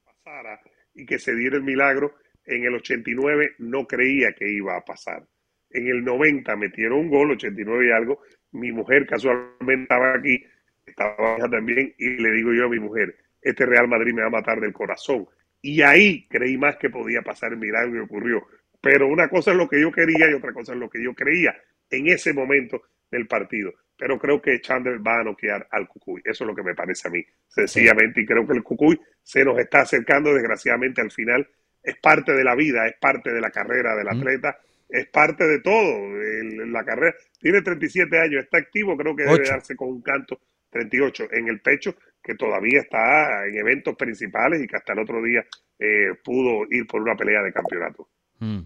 pasara 0.03 0.61
y 0.93 1.05
que 1.05 1.17
se 1.17 1.33
diera 1.33 1.55
el 1.55 1.63
milagro. 1.63 2.15
En 2.45 2.65
el 2.65 2.75
89 2.75 3.55
no 3.59 3.87
creía 3.87 4.33
que 4.33 4.47
iba 4.47 4.75
a 4.75 4.83
pasar. 4.83 5.25
En 5.71 5.87
el 5.87 6.03
90 6.03 6.55
metieron 6.57 6.99
un 6.99 7.09
gol, 7.09 7.31
89 7.31 7.87
y 7.87 7.91
algo. 7.91 8.21
Mi 8.51 8.71
mujer 8.71 9.07
casualmente 9.07 9.83
estaba 9.83 10.13
aquí, 10.15 10.43
estaba 10.85 11.37
también, 11.49 11.93
y 11.97 12.09
le 12.17 12.31
digo 12.31 12.53
yo 12.53 12.65
a 12.65 12.69
mi 12.69 12.79
mujer, 12.79 13.15
este 13.41 13.65
Real 13.65 13.87
Madrid 13.87 14.13
me 14.13 14.21
va 14.21 14.27
a 14.27 14.31
matar 14.31 14.59
del 14.59 14.73
corazón. 14.73 15.27
Y 15.61 15.81
ahí 15.81 16.27
creí 16.29 16.57
más 16.57 16.77
que 16.77 16.89
podía 16.89 17.21
pasar 17.21 17.53
el 17.53 17.57
milagro 17.57 17.95
y 17.95 17.99
ocurrió. 17.99 18.45
Pero 18.81 19.07
una 19.07 19.27
cosa 19.29 19.51
es 19.51 19.57
lo 19.57 19.67
que 19.67 19.81
yo 19.81 19.91
quería 19.91 20.29
y 20.29 20.33
otra 20.33 20.53
cosa 20.53 20.73
es 20.73 20.79
lo 20.79 20.89
que 20.89 21.03
yo 21.03 21.13
creía 21.13 21.55
en 21.89 22.07
ese 22.07 22.33
momento 22.33 22.83
del 23.09 23.27
partido. 23.27 23.73
Pero 23.97 24.19
creo 24.19 24.41
que 24.41 24.59
Chandler 24.59 24.99
va 25.05 25.21
a 25.21 25.23
noquear 25.23 25.67
al 25.71 25.87
Cucuy. 25.87 26.21
Eso 26.25 26.43
es 26.43 26.47
lo 26.47 26.55
que 26.55 26.63
me 26.63 26.75
parece 26.75 27.07
a 27.07 27.11
mí, 27.11 27.25
sencillamente. 27.47 28.21
Y 28.21 28.25
creo 28.25 28.45
que 28.45 28.53
el 28.53 28.63
Cucuy 28.63 28.99
se 29.23 29.45
nos 29.45 29.57
está 29.57 29.81
acercando, 29.81 30.33
desgraciadamente, 30.33 31.01
al 31.01 31.11
final. 31.11 31.47
Es 31.81 31.95
parte 31.97 32.33
de 32.33 32.43
la 32.43 32.55
vida, 32.55 32.87
es 32.87 32.95
parte 32.99 33.31
de 33.31 33.39
la 33.39 33.51
carrera 33.51 33.95
del 33.95 34.07
atleta, 34.09 34.59
es 34.89 35.07
parte 35.07 35.45
de 35.45 35.59
todo. 35.61 36.21
El- 36.21 36.71
la 36.71 36.83
carrera. 36.83 37.15
Tiene 37.39 37.61
37 37.61 38.19
años, 38.19 38.43
está 38.43 38.57
activo, 38.57 38.97
creo 38.97 39.15
que 39.15 39.23
debe 39.23 39.35
darse 39.51 39.75
con 39.75 39.89
un 39.89 40.01
canto 40.01 40.39
38 40.71 41.27
en 41.31 41.47
el 41.47 41.61
pecho, 41.61 41.95
que 42.21 42.35
todavía 42.35 42.81
está 42.81 43.45
en 43.47 43.55
eventos 43.57 43.95
principales 43.95 44.61
y 44.61 44.67
que 44.67 44.75
hasta 44.75 44.93
el 44.93 44.99
otro 44.99 45.21
día 45.21 45.45
eh, 45.79 46.09
pudo 46.23 46.65
ir 46.69 46.85
por 46.87 47.01
una 47.01 47.15
pelea 47.15 47.41
de 47.43 47.53
campeonato. 47.53 48.09
Mm. 48.39 48.59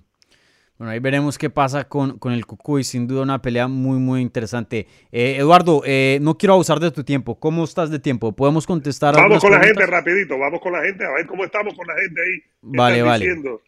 Bueno, 0.80 0.94
ahí 0.94 1.00
veremos 1.00 1.38
qué 1.38 1.50
pasa 1.50 1.90
con, 1.90 2.18
con 2.20 2.32
el 2.32 2.46
Cucuy. 2.46 2.86
Sin 2.86 3.06
duda 3.06 3.24
una 3.24 3.42
pelea 3.42 3.68
muy, 3.68 4.00
muy 4.00 4.22
interesante. 4.22 4.88
Eh, 5.12 5.36
Eduardo, 5.38 5.82
eh, 5.86 6.20
no 6.22 6.38
quiero 6.38 6.54
abusar 6.54 6.80
de 6.80 6.90
tu 6.90 7.04
tiempo. 7.04 7.38
¿Cómo 7.38 7.66
estás 7.66 7.92
de 7.92 8.00
tiempo? 8.00 8.32
¿Podemos 8.32 8.66
contestar 8.66 9.14
Vamos 9.14 9.42
con 9.42 9.52
la 9.52 9.62
gente 9.62 9.86
rapidito, 9.86 10.40
vamos 10.40 10.62
con 10.62 10.72
la 10.72 10.82
gente, 10.82 11.06
a 11.06 11.12
ver 11.12 11.28
cómo 11.28 11.44
estamos 11.44 11.74
con 11.74 11.86
la 11.86 11.96
gente 11.96 12.22
ahí. 12.22 12.40
¿Qué 12.40 12.78
Vale, 12.78 13.02
vale. 13.02 13.26
diciendo? 13.26 13.62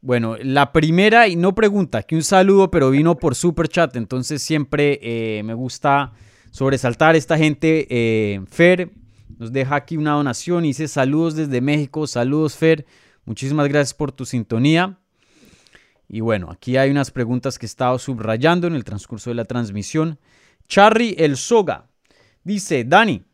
Bueno, 0.00 0.38
la 0.40 0.72
primera, 0.72 1.28
y 1.28 1.36
no 1.36 1.54
pregunta, 1.54 2.02
que 2.02 2.16
un 2.16 2.22
saludo, 2.22 2.70
pero 2.70 2.90
vino 2.90 3.18
por 3.18 3.34
super 3.34 3.68
chat, 3.68 3.94
entonces 3.96 4.40
siempre 4.40 4.98
eh, 5.02 5.42
me 5.44 5.52
gusta 5.52 6.12
sobresaltar 6.50 7.14
esta 7.14 7.36
gente. 7.36 8.40
Fer 8.50 8.88
nos 9.38 9.52
deja 9.52 9.74
aquí 9.74 9.98
una 9.98 10.12
donación 10.12 10.64
y 10.64 10.68
dice 10.68 10.88
saludos 10.88 11.36
desde 11.36 11.60
México, 11.60 12.06
saludos 12.06 12.56
Fer, 12.56 12.86
muchísimas 13.26 13.68
gracias 13.68 13.92
por 13.92 14.12
tu 14.12 14.24
sintonía. 14.24 14.98
Y 16.08 16.20
bueno, 16.20 16.50
aquí 16.50 16.76
hay 16.76 16.90
unas 16.90 17.10
preguntas 17.10 17.58
que 17.58 17.66
he 17.66 17.68
estado 17.68 17.98
subrayando 17.98 18.66
en 18.66 18.74
el 18.74 18.84
transcurso 18.84 19.30
de 19.30 19.34
la 19.34 19.44
transmisión. 19.44 20.18
Charry 20.66 21.14
El 21.18 21.36
Soga 21.36 21.86
dice, 22.44 22.84
Dani, 22.84 23.24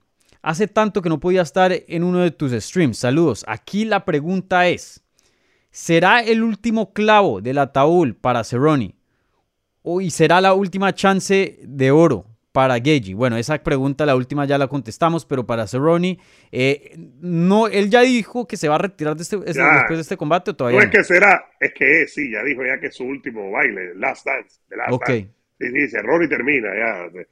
hace 0.43 0.67
tanto 0.67 1.01
que 1.01 1.09
no 1.09 1.21
podía 1.21 1.43
estar 1.43 1.73
en 1.73 2.03
uno 2.03 2.19
de 2.19 2.33
tus 2.33 2.53
streams, 2.53 2.99
saludos. 2.99 3.45
Aquí 3.47 3.85
la 3.85 4.05
pregunta 4.05 4.67
es, 4.69 5.05
¿Será 5.75 6.21
el 6.21 6.45
último 6.45 6.93
clavo 6.93 7.41
del 7.41 7.59
ataúd 7.59 8.15
para 8.21 8.45
Cerrone? 8.45 8.95
¿O 9.83 10.01
y 10.01 10.11
será 10.11 10.41
la 10.41 10.55
última 10.55 10.95
chance 10.95 11.59
de 11.65 11.91
oro 11.91 12.27
para 12.55 12.79
Gagey? 12.79 13.15
Bueno, 13.15 13.37
esa 13.37 13.59
pregunta, 13.63 14.07
la 14.07 14.15
última 14.17 14.45
ya 14.47 14.59
la 14.59 14.69
contestamos, 14.69 15.27
pero 15.27 15.45
para 15.45 15.67
Cerrone, 15.67 16.19
eh, 16.53 16.95
no, 17.21 17.67
él 17.67 17.91
ya 17.91 18.03
dijo 18.03 18.47
que 18.47 18.57
se 18.57 18.69
va 18.69 18.77
a 18.77 18.79
retirar 18.79 19.17
de 19.17 19.23
este, 19.25 19.37
este- 19.45 19.71
después 19.73 19.99
de 19.99 20.03
este 20.03 20.17
combate 20.17 20.53
o 20.53 20.57
todavía 20.57 20.81
No 20.81 20.85
no. 20.85 20.91
es 20.93 20.97
que 20.97 21.05
será, 21.05 21.45
es 21.61 21.73
que 21.75 22.03
es, 22.03 22.15
sí, 22.15 22.31
ya 22.31 22.43
dijo 22.45 22.63
ya 22.65 22.79
que 22.81 22.89
es 22.89 22.95
su 22.95 23.05
último 23.05 23.51
baile, 23.51 23.95
Last 23.97 24.27
Dance, 24.27 24.61
de 24.69 24.77
Last 24.77 24.93
Ok. 24.93 25.09
Dance. 25.09 25.29
Sí, 25.59 25.71
sí, 25.71 25.89
cerró 25.89 26.23
y 26.23 26.29
termina 26.29 26.69
ya. 26.77 27.09
De, 27.11 27.27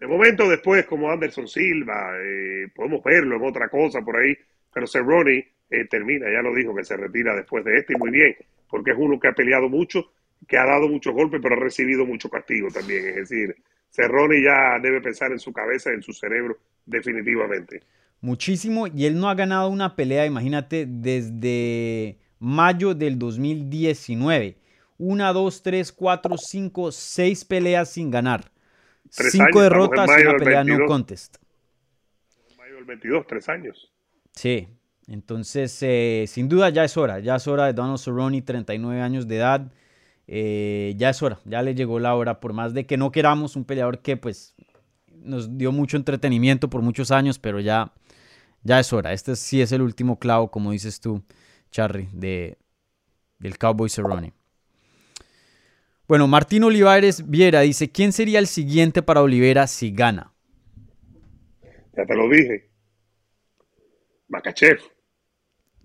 de 0.00 0.06
momento 0.06 0.48
después, 0.48 0.86
como 0.86 1.10
Anderson 1.10 1.48
Silva, 1.48 2.12
eh, 2.22 2.68
podemos 2.74 3.02
verlo 3.02 3.36
en 3.36 3.44
otra 3.44 3.68
cosa 3.68 4.00
por 4.02 4.16
ahí, 4.16 4.36
pero 4.72 4.86
Cerrone 4.86 5.54
eh, 5.70 5.84
termina, 5.90 6.26
ya 6.30 6.42
lo 6.42 6.54
dijo, 6.54 6.74
que 6.74 6.84
se 6.84 6.96
retira 6.96 7.34
después 7.34 7.64
de 7.64 7.78
este 7.78 7.94
y 7.94 7.96
muy 7.96 8.10
bien, 8.10 8.36
porque 8.70 8.92
es 8.92 8.96
uno 8.98 9.18
que 9.18 9.28
ha 9.28 9.32
peleado 9.32 9.68
mucho, 9.68 10.12
que 10.46 10.56
ha 10.58 10.64
dado 10.66 10.88
muchos 10.88 11.12
golpes, 11.14 11.40
pero 11.42 11.56
ha 11.56 11.58
recibido 11.60 12.06
mucho 12.06 12.28
castigo 12.30 12.68
también. 12.72 13.06
Es 13.08 13.16
decir, 13.28 13.56
Cerrone 13.90 14.42
ya 14.42 14.78
debe 14.82 15.00
pensar 15.00 15.32
en 15.32 15.38
su 15.38 15.52
cabeza, 15.52 15.90
en 15.90 16.02
su 16.02 16.12
cerebro, 16.12 16.58
definitivamente. 16.86 17.82
Muchísimo, 18.20 18.86
y 18.86 19.06
él 19.06 19.18
no 19.18 19.28
ha 19.28 19.34
ganado 19.34 19.68
una 19.68 19.94
pelea, 19.94 20.26
imagínate, 20.26 20.86
desde 20.88 22.18
mayo 22.38 22.94
del 22.94 23.18
2019. 23.18 24.56
Una, 24.98 25.32
dos, 25.32 25.62
tres, 25.62 25.92
cuatro, 25.92 26.36
cinco, 26.36 26.90
seis 26.90 27.44
peleas 27.44 27.90
sin 27.90 28.10
ganar. 28.10 28.50
Tres 29.14 29.32
Cinco 29.32 29.60
años, 29.60 29.62
derrotas 29.62 30.10
y 30.18 30.26
una 30.26 30.36
pelea 30.36 30.64
no 30.64 30.76
22. 30.76 30.88
contest. 30.88 31.36
Mayo 32.58 32.74
del 32.74 32.84
22, 32.84 33.26
tres 33.26 33.48
años. 33.48 33.92
Sí, 34.32 34.68
entonces 35.06 35.78
eh, 35.82 36.24
sin 36.26 36.48
duda 36.48 36.68
ya 36.70 36.84
es 36.84 36.96
hora, 36.96 37.20
ya 37.20 37.36
es 37.36 37.46
hora 37.46 37.66
de 37.66 37.72
Donald 37.72 37.98
Cerrone, 37.98 38.42
39 38.42 39.00
años 39.00 39.26
de 39.26 39.36
edad, 39.36 39.72
eh, 40.30 40.92
ya 40.98 41.08
es 41.08 41.22
hora, 41.22 41.40
ya 41.46 41.62
le 41.62 41.74
llegó 41.74 41.98
la 41.98 42.14
hora, 42.14 42.38
por 42.38 42.52
más 42.52 42.74
de 42.74 42.84
que 42.84 42.98
no 42.98 43.10
queramos 43.10 43.56
un 43.56 43.64
peleador 43.64 44.00
que 44.00 44.18
pues 44.18 44.54
nos 45.10 45.56
dio 45.56 45.72
mucho 45.72 45.96
entretenimiento 45.96 46.68
por 46.68 46.82
muchos 46.82 47.10
años, 47.10 47.38
pero 47.38 47.60
ya, 47.60 47.94
ya 48.62 48.78
es 48.78 48.92
hora. 48.92 49.14
Este 49.14 49.34
sí 49.36 49.62
es 49.62 49.72
el 49.72 49.80
último 49.80 50.18
clavo, 50.18 50.50
como 50.50 50.72
dices 50.72 51.00
tú, 51.00 51.22
Charry, 51.70 52.10
de, 52.12 52.58
del 53.38 53.56
Cowboy 53.56 53.88
Cerrone. 53.88 54.34
Bueno, 56.06 56.28
Martín 56.28 56.62
Olivares 56.64 57.28
Viera 57.28 57.62
dice, 57.62 57.90
¿quién 57.90 58.12
sería 58.12 58.38
el 58.38 58.46
siguiente 58.46 59.02
para 59.02 59.22
Olivera 59.22 59.66
si 59.66 59.92
gana? 59.92 60.34
Ya 61.96 62.04
te 62.04 62.14
lo 62.14 62.28
dije. 62.28 62.70
Makachev. 64.28 64.78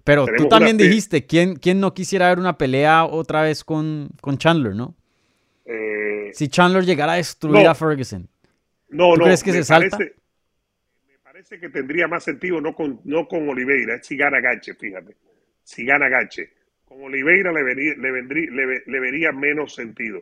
Pero 0.04 0.26
tú 0.38 0.48
también 0.50 0.78
dijiste, 0.78 1.26
¿quién, 1.26 1.56
¿quién, 1.56 1.80
no 1.80 1.94
quisiera 1.94 2.28
ver 2.30 2.40
una 2.40 2.58
pelea 2.58 3.06
otra 3.06 3.42
vez 3.42 3.64
con, 3.64 4.10
con 4.20 4.38
Chandler, 4.38 4.76
no? 4.76 4.96
Eh, 5.66 6.32
si 6.34 6.50
Chandler 6.50 6.84
llegara 6.84 7.14
a 7.14 7.16
destruir 7.16 7.66
a 7.68 7.74
Ferguson. 7.74 8.28
No, 8.90 9.16
no. 9.16 9.24
crees 9.24 9.44
que 9.44 9.54
se 9.54 9.64
salta? 9.64 9.98
me 9.98 10.12
parece 11.24 11.60
que 11.60 11.70
tendría 11.70 12.08
más 12.08 12.24
sentido 12.24 12.60
no 12.60 12.76
con, 12.76 13.00
no 13.06 13.28
con 13.28 13.48
Oliveira, 13.48 13.96
es 13.96 14.06
si 14.06 14.18
gana 14.18 14.42
Gache, 14.42 14.76
fíjate. 14.76 15.16
Si 15.64 15.86
gana 15.86 16.10
Gache. 16.10 16.52
Con 16.84 17.02
Oliveira 17.02 17.52
le, 17.54 17.64
vería, 17.64 17.94
le, 17.96 18.12
vendría, 18.12 18.52
le, 18.52 19.00
vería 19.00 19.32
menos 19.32 19.74
sentido. 19.74 20.22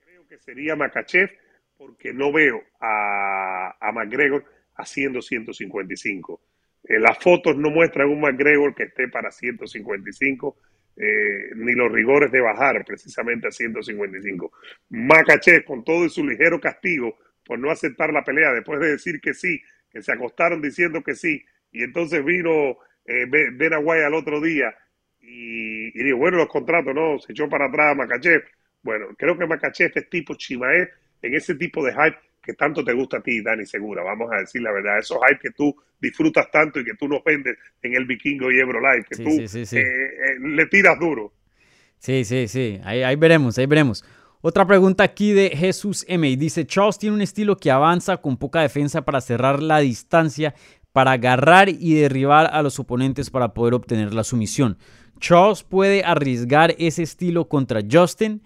Creo 0.00 0.26
que 0.26 0.38
sería 0.38 0.76
Makachev 0.76 1.28
porque 1.76 2.12
no 2.12 2.32
veo 2.32 2.62
a, 2.80 3.76
a 3.80 3.92
McGregor 3.92 4.44
haciendo 4.76 5.20
155. 5.20 6.40
Eh, 6.88 6.98
las 6.98 7.18
fotos 7.18 7.56
no 7.56 7.70
muestran 7.70 8.08
un 8.08 8.20
McGregor 8.20 8.74
que 8.74 8.84
esté 8.84 9.08
para 9.08 9.30
155, 9.30 10.56
eh, 10.96 11.50
ni 11.56 11.72
los 11.74 11.92
rigores 11.92 12.32
de 12.32 12.40
bajar 12.40 12.82
precisamente 12.84 13.48
a 13.48 13.50
155. 13.50 14.50
Makachev, 14.88 15.64
con 15.64 15.84
todo 15.84 16.08
su 16.08 16.26
ligero 16.26 16.58
castigo 16.58 17.18
por 17.44 17.58
no 17.58 17.70
aceptar 17.70 18.12
la 18.12 18.24
pelea, 18.24 18.52
después 18.52 18.80
de 18.80 18.92
decir 18.92 19.20
que 19.20 19.34
sí, 19.34 19.60
que 19.90 20.02
se 20.02 20.12
acostaron 20.12 20.62
diciendo 20.62 21.02
que 21.02 21.14
sí, 21.14 21.44
y 21.72 21.82
entonces 21.82 22.24
vino 22.24 22.78
eh, 23.04 23.26
Ben 23.26 23.72
al 23.72 24.14
otro 24.14 24.40
día 24.40 24.74
y, 25.20 25.90
dijo, 26.02 26.16
bueno, 26.16 26.38
los 26.38 26.48
contratos, 26.48 26.94
no, 26.94 27.18
se 27.18 27.32
echó 27.32 27.48
para 27.48 27.66
atrás 27.66 27.92
a 27.92 27.94
Makachev. 27.94 28.42
Bueno, 28.82 29.08
creo 29.18 29.36
que 29.36 29.46
Makachev 29.46 29.92
es 29.94 30.08
tipo 30.08 30.34
Chimaev 30.34 30.88
en 31.22 31.34
ese 31.34 31.54
tipo 31.54 31.84
de 31.84 31.92
hype 31.92 32.18
que 32.48 32.54
tanto 32.54 32.82
te 32.82 32.94
gusta 32.94 33.18
a 33.18 33.20
ti, 33.20 33.42
Dani 33.42 33.66
Segura. 33.66 34.02
Vamos 34.02 34.30
a 34.32 34.36
decir 34.36 34.62
la 34.62 34.72
verdad, 34.72 34.98
esos 34.98 35.18
hype 35.28 35.38
que 35.38 35.50
tú 35.50 35.76
disfrutas 36.00 36.50
tanto 36.50 36.80
y 36.80 36.84
que 36.84 36.94
tú 36.94 37.06
nos 37.06 37.22
vendes 37.22 37.58
en 37.82 37.94
el 37.94 38.06
Vikingo 38.06 38.50
y 38.50 38.54
Live, 38.54 39.04
que 39.06 39.22
tú 39.22 39.28
eh, 39.38 39.76
eh, 39.76 40.38
le 40.40 40.64
tiras 40.64 40.98
duro. 40.98 41.34
Sí, 41.98 42.24
sí, 42.24 42.48
sí, 42.48 42.80
ahí, 42.84 43.02
ahí 43.02 43.16
veremos, 43.16 43.58
ahí 43.58 43.66
veremos. 43.66 44.02
Otra 44.40 44.66
pregunta 44.66 45.04
aquí 45.04 45.32
de 45.32 45.50
Jesús 45.50 46.06
M. 46.08 46.34
Dice, 46.38 46.64
Charles 46.64 46.98
tiene 46.98 47.16
un 47.16 47.20
estilo 47.20 47.58
que 47.58 47.70
avanza 47.70 48.16
con 48.16 48.38
poca 48.38 48.62
defensa 48.62 49.04
para 49.04 49.20
cerrar 49.20 49.62
la 49.62 49.80
distancia, 49.80 50.54
para 50.94 51.12
agarrar 51.12 51.68
y 51.68 51.96
derribar 51.96 52.48
a 52.50 52.62
los 52.62 52.78
oponentes 52.78 53.28
para 53.28 53.52
poder 53.52 53.74
obtener 53.74 54.14
la 54.14 54.24
sumisión. 54.24 54.78
Charles 55.20 55.64
puede 55.64 56.02
arriesgar 56.02 56.74
ese 56.78 57.02
estilo 57.02 57.46
contra 57.46 57.82
Justin. 57.90 58.40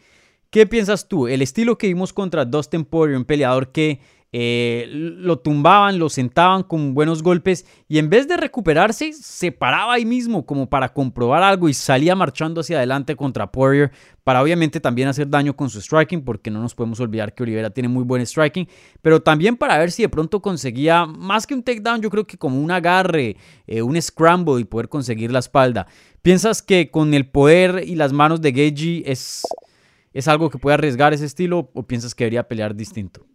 ¿Qué 0.53 0.67
piensas 0.67 1.09
tú? 1.09 1.29
El 1.29 1.41
estilo 1.41 1.79
que 1.79 1.87
vimos 1.87 2.13
contra 2.13 2.45
Dustin 2.45 2.85
Poirier, 2.85 3.17
un 3.17 3.25
peleador 3.25 3.73
que 3.73 4.01
eh, 4.33 4.85
lo 4.91 5.39
tumbaban, 5.39 5.99
lo 5.99 6.11
sentaban 6.11 6.63
con 6.63 6.93
buenos 6.93 7.23
golpes 7.23 7.65
y 7.89 7.97
en 7.97 8.11
vez 8.11 8.29
de 8.29 8.37
recuperarse, 8.37 9.15
se 9.15 9.51
paraba 9.51 9.95
ahí 9.95 10.05
mismo 10.05 10.45
como 10.45 10.69
para 10.69 10.93
comprobar 10.93 11.43
algo 11.43 11.71
y 11.71 11.75
salía 11.75 12.15
marchando 12.15 12.61
hacia 12.61 12.77
adelante 12.77 13.17
contra 13.17 13.51
Poirier 13.51 13.93
para 14.25 14.43
obviamente 14.43 14.79
también 14.79 15.09
hacer 15.09 15.31
daño 15.31 15.57
con 15.57 15.71
su 15.71 15.81
striking, 15.81 16.23
porque 16.23 16.51
no 16.51 16.61
nos 16.61 16.75
podemos 16.75 17.01
olvidar 17.01 17.35
que 17.35 17.45
Olivera 17.45 17.71
tiene 17.71 17.89
muy 17.89 18.05
buen 18.05 18.21
striking, 18.27 18.69
pero 19.01 19.23
también 19.23 19.57
para 19.57 19.79
ver 19.79 19.91
si 19.91 20.03
de 20.03 20.11
pronto 20.11 20.43
conseguía 20.43 21.07
más 21.07 21.47
que 21.47 21.55
un 21.55 21.63
takedown, 21.63 22.03
yo 22.03 22.11
creo 22.11 22.27
que 22.27 22.37
como 22.37 22.61
un 22.61 22.71
agarre, 22.71 23.39
eh, 23.67 23.81
un 23.81 24.01
scramble 24.03 24.61
y 24.61 24.65
poder 24.65 24.91
conseguir 24.91 25.33
la 25.33 25.39
espalda. 25.39 25.87
¿Piensas 26.21 26.61
que 26.61 26.91
con 26.91 27.15
el 27.15 27.27
poder 27.27 27.85
y 27.87 27.95
las 27.95 28.13
manos 28.13 28.43
de 28.43 28.53
Geji 28.53 29.03
es, 29.07 29.43
es 30.13 30.29
algo 30.29 30.51
que 30.51 30.59
puede 30.59 30.75
arriesgar 30.75 31.13
ese 31.13 31.27
estilo 31.27 31.71
o 31.75 31.87
piensas 31.87 32.15
que 32.15 32.25
debería 32.25 32.49
pelear 32.49 32.75
distinto? 32.75 33.27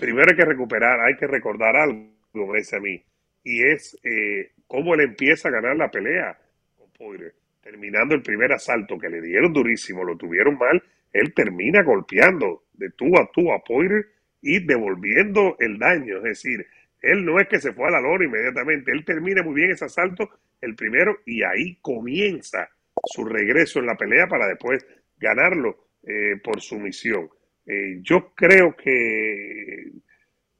primero 0.00 0.30
hay 0.30 0.36
que 0.36 0.44
recuperar, 0.46 0.98
hay 1.00 1.14
que 1.14 1.26
recordar 1.26 1.76
algo, 1.76 2.48
parece 2.48 2.76
a 2.76 2.80
mí, 2.80 3.04
y 3.44 3.62
es 3.62 3.98
eh, 4.02 4.52
cómo 4.66 4.94
él 4.94 5.02
empieza 5.02 5.48
a 5.48 5.52
ganar 5.52 5.76
la 5.76 5.90
pelea 5.90 6.38
con 6.76 6.90
Poirier. 6.92 7.34
Terminando 7.62 8.14
el 8.14 8.22
primer 8.22 8.50
asalto 8.52 8.98
que 8.98 9.10
le 9.10 9.20
dieron 9.20 9.52
durísimo, 9.52 10.02
lo 10.02 10.16
tuvieron 10.16 10.56
mal, 10.56 10.82
él 11.12 11.34
termina 11.34 11.82
golpeando 11.82 12.64
de 12.72 12.90
tú 12.90 13.14
a 13.18 13.28
tú 13.30 13.52
a 13.52 13.62
Poirier 13.62 14.06
y 14.40 14.64
devolviendo 14.64 15.56
el 15.58 15.78
daño. 15.78 16.16
Es 16.16 16.22
decir, 16.22 16.66
él 17.02 17.24
no 17.24 17.38
es 17.38 17.46
que 17.48 17.60
se 17.60 17.74
fue 17.74 17.88
a 17.88 17.90
la 17.90 18.00
lona 18.00 18.24
inmediatamente, 18.24 18.92
él 18.92 19.04
termina 19.04 19.42
muy 19.42 19.54
bien 19.54 19.70
ese 19.70 19.84
asalto, 19.84 20.30
el 20.62 20.74
primero, 20.74 21.18
y 21.26 21.42
ahí 21.42 21.76
comienza 21.82 22.70
su 23.04 23.24
regreso 23.24 23.80
en 23.80 23.86
la 23.86 23.96
pelea 23.96 24.26
para 24.26 24.46
después 24.46 24.86
ganarlo 25.18 25.89
eh, 26.02 26.36
por 26.42 26.60
sumisión. 26.60 27.28
Eh, 27.66 28.00
yo 28.02 28.32
creo 28.34 28.74
que, 28.74 29.92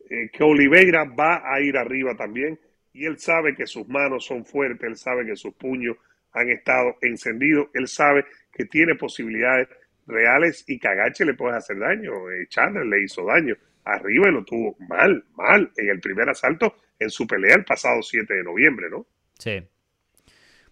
eh, 0.08 0.30
que 0.32 0.44
Oliveira 0.44 1.04
va 1.04 1.42
a 1.44 1.60
ir 1.60 1.76
arriba 1.76 2.14
también 2.16 2.56
y 2.92 3.04
él 3.04 3.18
sabe 3.18 3.54
que 3.56 3.66
sus 3.66 3.88
manos 3.88 4.26
son 4.26 4.44
fuertes, 4.44 4.88
él 4.88 4.96
sabe 4.96 5.26
que 5.26 5.34
sus 5.34 5.54
puños 5.54 5.96
han 6.32 6.48
estado 6.50 6.96
encendidos, 7.02 7.68
él 7.74 7.88
sabe 7.88 8.26
que 8.52 8.64
tiene 8.66 8.94
posibilidades 8.94 9.68
reales 10.06 10.64
y 10.68 10.78
Cagache 10.78 11.24
le 11.24 11.34
puede 11.34 11.56
hacer 11.56 11.80
daño. 11.80 12.30
Eh, 12.30 12.46
Chandler 12.48 12.86
le 12.86 13.02
hizo 13.02 13.24
daño 13.24 13.56
arriba 13.84 14.28
y 14.28 14.32
lo 14.32 14.44
tuvo 14.44 14.76
mal, 14.88 15.24
mal 15.34 15.72
en 15.76 15.88
el 15.88 15.98
primer 15.98 16.28
asalto 16.28 16.76
en 16.96 17.10
su 17.10 17.26
pelea 17.26 17.56
el 17.56 17.64
pasado 17.64 18.02
7 18.02 18.34
de 18.34 18.44
noviembre, 18.44 18.88
¿no? 18.88 19.06
Sí. 19.36 19.62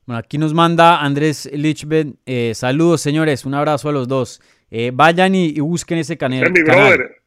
Bueno, 0.06 0.18
aquí 0.18 0.38
nos 0.38 0.54
manda 0.54 1.00
Andrés 1.00 1.50
Lichben. 1.52 2.18
saludos, 2.54 3.00
señores. 3.00 3.44
Un 3.44 3.54
abrazo 3.54 3.88
a 3.88 3.92
los 3.92 4.06
dos. 4.06 4.40
Eh, 4.70 4.90
vayan 4.92 5.34
y, 5.34 5.58
busquen 5.60 5.98
ese 5.98 6.16
canal. 6.16 6.44
Es 6.44 6.50
mi 6.52 6.62
brother. 6.62 7.22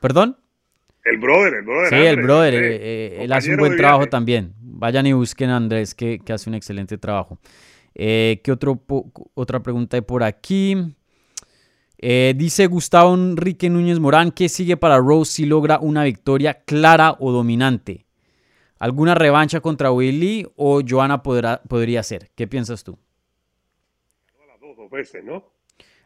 ¿Perdón? 0.00 0.36
El 1.04 1.18
brother, 1.18 1.54
el 1.54 1.62
brother. 1.62 1.88
Sí, 1.88 2.06
el 2.06 2.22
brother. 2.22 2.54
Eh, 2.54 2.76
eh, 2.76 3.24
él 3.24 3.32
hace 3.32 3.52
un 3.52 3.58
buen 3.58 3.76
trabajo 3.76 4.06
también. 4.06 4.54
Vayan 4.60 5.06
y 5.06 5.12
busquen 5.12 5.50
a 5.50 5.56
Andrés, 5.56 5.94
que, 5.94 6.20
hace 6.28 6.50
un 6.50 6.54
excelente 6.54 6.98
trabajo. 6.98 7.38
¿Qué 7.94 8.42
otro, 8.50 8.82
otra 9.34 9.60
pregunta 9.60 9.96
hay 9.96 10.02
por 10.02 10.22
aquí? 10.22 10.76
dice 11.98 12.66
Gustavo 12.66 13.14
Enrique 13.14 13.68
Núñez 13.68 13.98
Morán, 13.98 14.30
¿qué 14.30 14.48
sigue 14.48 14.78
para 14.78 14.98
Rose 14.98 15.32
si 15.32 15.44
logra 15.44 15.78
una 15.80 16.04
victoria 16.04 16.62
clara 16.64 17.16
o 17.18 17.30
dominante? 17.30 18.06
¿Alguna 18.78 19.14
revancha 19.14 19.60
contra 19.60 19.92
Willy 19.92 20.46
o 20.56 20.80
Joana 20.86 21.22
podrá, 21.22 21.60
podría 21.68 22.02
ser? 22.02 22.30
¿Qué 22.34 22.46
piensas 22.46 22.82
tú? 22.82 22.98
Las 24.48 24.58
dos, 24.58 24.74
dos 24.78 24.90
veces, 24.90 25.22
¿no? 25.22 25.59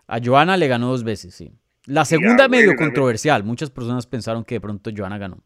A 0.06 0.20
Joana 0.22 0.56
le 0.56 0.68
ganó 0.68 0.88
dos 0.88 1.04
veces, 1.04 1.34
sí. 1.34 1.52
La 1.86 2.04
segunda 2.04 2.48
medio 2.48 2.74
controversial. 2.76 3.44
Muchas 3.44 3.70
personas 3.70 4.06
pensaron 4.06 4.44
que 4.44 4.56
de 4.56 4.60
pronto 4.60 4.90
Joana 4.94 5.18
ganó. 5.18 5.42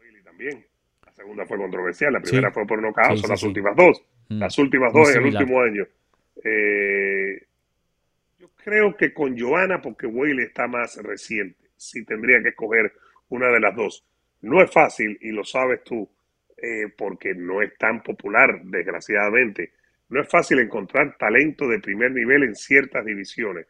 Willy 0.00 0.22
también. 0.22 0.64
La 1.04 1.12
segunda 1.12 1.46
fue 1.46 1.58
controversial. 1.58 2.12
La 2.12 2.20
primera 2.20 2.52
fue 2.52 2.66
por 2.66 2.80
nocaut. 2.80 3.18
Son 3.18 3.30
las 3.30 3.42
últimas 3.42 3.76
dos. 3.76 4.02
Mm. 4.28 4.38
Las 4.38 4.58
últimas 4.58 4.92
dos 4.92 5.14
en 5.14 5.26
el 5.26 5.36
último 5.36 5.60
año. 5.60 5.86
Eh, 6.44 7.46
yo 8.38 8.50
creo 8.56 8.96
que 8.96 9.12
con 9.12 9.38
Joana, 9.38 9.80
porque 9.80 10.06
Wiley 10.06 10.46
está 10.46 10.66
más 10.66 10.96
reciente, 10.96 11.70
sí 11.76 12.04
tendría 12.04 12.42
que 12.42 12.50
escoger 12.50 12.92
una 13.28 13.48
de 13.48 13.60
las 13.60 13.74
dos. 13.74 14.04
No 14.42 14.62
es 14.62 14.70
fácil, 14.70 15.18
y 15.20 15.30
lo 15.30 15.44
sabes 15.44 15.84
tú, 15.84 16.08
eh, 16.56 16.88
porque 16.96 17.34
no 17.34 17.62
es 17.62 17.76
tan 17.78 18.02
popular, 18.02 18.62
desgraciadamente, 18.64 19.72
no 20.12 20.20
es 20.20 20.28
fácil 20.28 20.58
encontrar 20.58 21.16
talento 21.16 21.66
de 21.66 21.78
primer 21.78 22.12
nivel 22.12 22.42
en 22.42 22.54
ciertas 22.54 23.02
divisiones. 23.02 23.66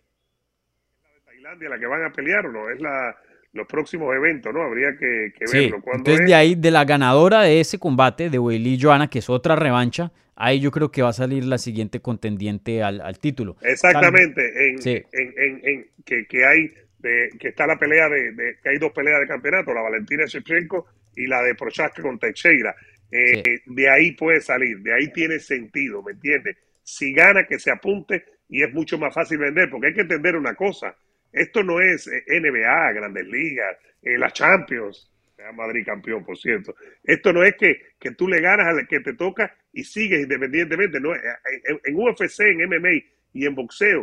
la 1.03 1.11
de 1.11 1.21
Tailandia 1.27 1.69
la 1.69 1.79
que 1.79 1.87
van 1.87 2.05
a 2.05 2.13
pelear 2.13 2.51
no, 2.51 2.71
es 2.71 2.81
la, 2.81 3.15
los 3.53 3.67
próximos 3.67 4.15
eventos, 4.15 4.55
¿no? 4.55 4.63
Habría 4.63 4.97
que, 4.99 5.35
que 5.39 5.45
verlo. 5.53 5.83
Entonces, 5.93 6.27
de 6.27 6.35
ahí, 6.35 6.55
de 6.55 6.71
la 6.71 6.87
ganadora 6.87 7.43
de 7.43 7.61
ese 7.61 7.79
combate, 7.79 8.31
de 8.31 8.39
Weili 8.39 8.73
y 8.75 8.81
Joana, 8.81 9.11
que 9.11 9.19
es 9.19 9.29
otra 9.29 9.57
revancha, 9.57 10.11
ahí 10.37 10.61
yo 10.61 10.71
creo 10.71 10.91
que 10.91 11.03
va 11.03 11.11
a 11.11 11.13
salir 11.13 11.45
la 11.45 11.59
siguiente 11.59 12.01
contendiente 12.01 12.83
al, 12.83 13.19
título. 13.19 13.57
Exactamente, 13.63 14.71
en, 14.71 14.79
en, 14.87 15.61
en, 15.65 15.87
que, 16.05 16.27
que, 16.27 16.45
hay 16.45 16.73
de, 17.05 17.29
que 17.39 17.49
está 17.49 17.67
la 17.67 17.79
pelea 17.79 18.09
de, 18.09 18.57
que 18.63 18.71
hay 18.71 18.79
dos 18.79 18.93
peleas 18.93 19.21
de 19.21 19.27
campeonato, 19.27 19.75
la 19.75 19.83
Valentina 19.83 20.25
Shevchenko 20.25 20.87
y 21.15 21.27
la 21.27 21.43
de 21.43 21.55
Prochaska 21.55 22.01
con 22.03 22.19
Teixeira. 22.19 22.75
Eh, 23.11 23.61
de 23.67 23.91
ahí 23.91 24.13
puede 24.13 24.41
salir, 24.41 24.79
de 24.79 24.95
ahí 24.95 25.13
tiene 25.13 25.39
sentido, 25.39 26.03
¿me 26.03 26.13
entiendes? 26.13 26.57
Si 26.83 27.13
gana, 27.13 27.47
que 27.47 27.59
se 27.59 27.71
apunte 27.71 28.25
y 28.49 28.63
es 28.63 28.73
mucho 28.73 28.99
más 28.99 29.15
fácil 29.15 29.39
vender, 29.39 29.69
porque 29.71 29.89
hay 29.89 29.95
que 29.95 30.01
entender 30.01 30.35
una 30.35 30.55
cosa, 30.55 30.97
esto 31.31 31.63
no 31.63 31.81
es 31.81 32.09
eh, 32.09 32.25
NBA, 32.29 32.93
Grandes 32.93 33.27
Ligas, 33.27 33.77
eh, 34.03 34.19
la 34.19 34.31
Champions, 34.31 35.11
Madrid 35.55 35.85
campeón, 35.85 36.25
por 36.25 36.39
cierto. 36.39 36.75
Esto 37.03 37.33
no 37.33 37.45
es 37.45 37.55
que, 37.57 37.79
que, 38.01 38.13
tú 38.13 38.27
le 38.27 38.41
ganas 38.41 38.67
al 38.67 38.89
que 38.89 39.01
te 39.01 39.13
toca 39.13 39.55
y 39.75 39.85
sigues 39.85 40.23
independientemente, 40.23 40.99
no, 41.01 41.15
en, 41.15 41.95
UFC, 41.95 42.41
en 42.41 42.67
MMA 42.67 43.05
y 43.35 43.45
en 43.45 43.55
boxeo, 43.55 44.01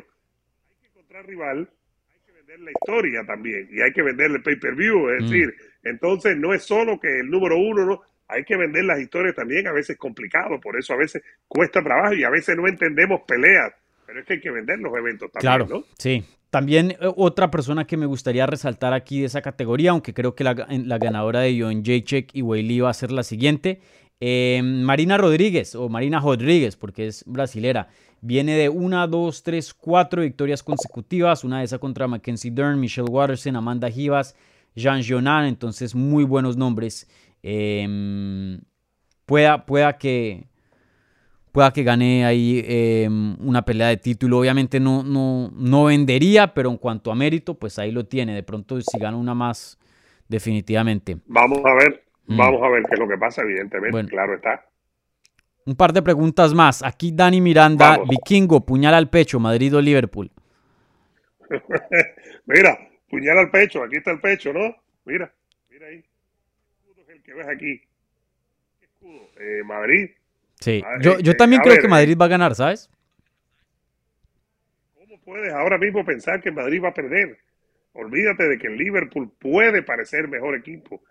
hay 0.70 0.76
que 0.82 0.88
encontrar 0.88 1.26
rival, 1.26 1.68
vender 2.52 2.60
la 2.60 2.72
historia 2.72 3.26
también 3.26 3.70
y 3.72 3.82
hay 3.82 3.92
que 3.92 4.02
vender 4.02 4.32
el 4.32 4.42
pay-per-view, 4.42 5.10
es 5.10 5.24
mm. 5.24 5.30
decir, 5.30 5.56
entonces 5.84 6.38
no 6.38 6.54
es 6.54 6.64
solo 6.64 7.00
que 7.00 7.20
el 7.20 7.30
número 7.30 7.58
uno, 7.58 7.86
no, 7.86 8.02
hay 8.28 8.44
que 8.44 8.56
vender 8.56 8.86
las 8.86 9.00
historias 9.00 9.36
también, 9.36 9.68
a 9.68 9.72
veces 9.72 9.92
es 9.92 9.98
complicado, 9.98 10.60
por 10.60 10.78
eso 10.78 10.94
a 10.94 10.98
veces 10.98 11.22
cuesta 11.48 11.82
trabajo 11.82 12.14
y 12.14 12.24
a 12.24 12.30
veces 12.30 12.56
no 12.58 12.68
entendemos 12.68 13.22
peleas, 13.28 13.74
pero 14.06 14.20
es 14.20 14.26
que 14.26 14.34
hay 14.34 14.42
que 14.42 14.52
vender 14.52 14.80
los 14.80 14.94
eventos 14.98 15.32
también, 15.32 15.42
claro, 15.42 15.68
¿no? 15.68 15.86
Sí. 15.98 16.24
También 16.50 16.92
eh, 16.92 16.98
otra 17.16 17.50
persona 17.50 17.88
que 17.88 17.96
me 17.96 18.06
gustaría 18.06 18.46
resaltar 18.46 18.94
aquí 18.94 19.22
de 19.22 19.28
esa 19.28 19.42
categoría, 19.42 19.92
aunque 19.92 20.14
creo 20.14 20.36
que 20.36 20.44
la, 20.44 20.54
ganadora 20.54 21.40
de 21.40 21.58
John 21.58 21.82
Jacek 21.84 22.32
y 22.34 22.42
Weili 22.42 22.82
va 22.82 22.90
a 22.90 22.94
ser 22.94 23.12
la 23.12 23.24
siguiente, 23.24 23.80
eh, 24.24 24.62
Marina 24.64 25.18
Rodríguez 25.18 25.74
o 25.74 25.90
Marina 25.90 26.20
Rodríguez, 26.20 26.76
porque 26.76 27.08
es 27.08 27.24
brasilera. 27.26 27.90
Viene 28.22 28.56
de 28.56 28.70
una, 28.70 29.08
dos, 29.08 29.42
tres, 29.42 29.74
cuatro 29.74 30.22
victorias 30.22 30.62
consecutivas. 30.62 31.44
Una 31.44 31.60
de 31.60 31.66
esas 31.66 31.80
contra 31.80 32.08
Mackenzie 32.08 32.52
Dern, 32.52 32.80
Michelle 32.80 33.10
Watterson, 33.10 33.56
Amanda 33.56 33.90
Givas, 33.90 34.36
Jean 34.76 35.02
Jonan. 35.04 35.46
Entonces, 35.46 35.96
muy 35.96 36.24
buenos 36.24 36.56
nombres. 36.56 37.10
Em, 37.42 38.62
pueda, 39.26 39.66
pueda, 39.66 39.98
que, 39.98 40.46
pueda 41.52 41.74
que 41.74 41.82
gane 41.82 42.24
ahí 42.24 42.64
em, 42.68 43.36
una 43.40 43.66
pelea 43.66 43.88
de 43.88 43.98
título. 43.98 44.38
Obviamente 44.38 44.80
no, 44.80 45.02
no, 45.02 45.52
no 45.56 45.86
vendería, 45.86 46.54
pero 46.54 46.70
en 46.70 46.78
cuanto 46.78 47.12
a 47.12 47.16
mérito, 47.16 47.56
pues 47.56 47.80
ahí 47.80 47.92
lo 47.92 48.06
tiene. 48.06 48.36
De 48.36 48.44
pronto, 48.44 48.80
si 48.82 49.00
gana 49.00 49.18
una 49.18 49.34
más, 49.34 49.80
definitivamente. 50.28 51.18
Vamos 51.26 51.62
a 51.66 51.74
ver, 51.74 52.04
mm. 52.28 52.38
vamos 52.38 52.62
a 52.64 52.70
ver 52.70 52.84
qué 52.84 52.94
es 52.94 53.00
lo 53.00 53.08
que 53.08 53.18
pasa, 53.18 53.42
evidentemente. 53.42 54.10
Claro 54.10 54.36
está. 54.36 54.66
Un 55.66 55.76
par 55.76 55.94
de 55.94 56.02
preguntas 56.02 56.54
más. 56.54 56.84
Aquí 56.84 57.12
Dani 57.14 57.40
Miranda, 57.40 58.00
Vikingo, 58.10 58.66
puñal 58.66 58.94
al 58.94 59.10
pecho, 59.10 59.40
Madrid 59.40 59.76
o 59.76 59.82
Liverpool. 59.82 60.32
Mira, 62.46 62.78
puñal 63.10 63.38
al 63.38 63.52
pecho, 63.52 63.84
aquí 63.84 63.98
está 63.98 64.12
el 64.12 64.20
pecho, 64.20 64.52
¿no? 64.54 64.76
Mira 65.06 65.32
que 67.32 67.38
ves 67.38 67.48
aquí. 67.48 67.82
escudo? 68.82 69.30
Eh, 69.40 69.64
Madrid. 69.64 70.10
Sí, 70.60 70.84
yo, 71.02 71.20
yo 71.20 71.36
también 71.36 71.62
creo 71.62 71.78
que 71.82 71.88
Madrid 71.88 72.16
va 72.20 72.26
a 72.26 72.30
ganar, 72.30 72.54
¿sabes? 72.54 72.90
¿Cómo 74.94 75.20
puedes 75.22 75.52
ahora 75.54 75.78
mismo 75.78 76.06
pensar 76.06 76.42
que 76.42 76.52
Madrid 76.52 76.84
va 76.84 76.90
a 76.90 76.94
perder? 76.94 77.40
Olvídate 77.94 78.48
de 78.48 78.58
que 78.58 78.68
el 78.68 78.78
Liverpool 78.78 79.32
puede 79.40 79.82
parecer 79.82 80.28
mejor 80.28 80.56
equipo. 80.56 81.02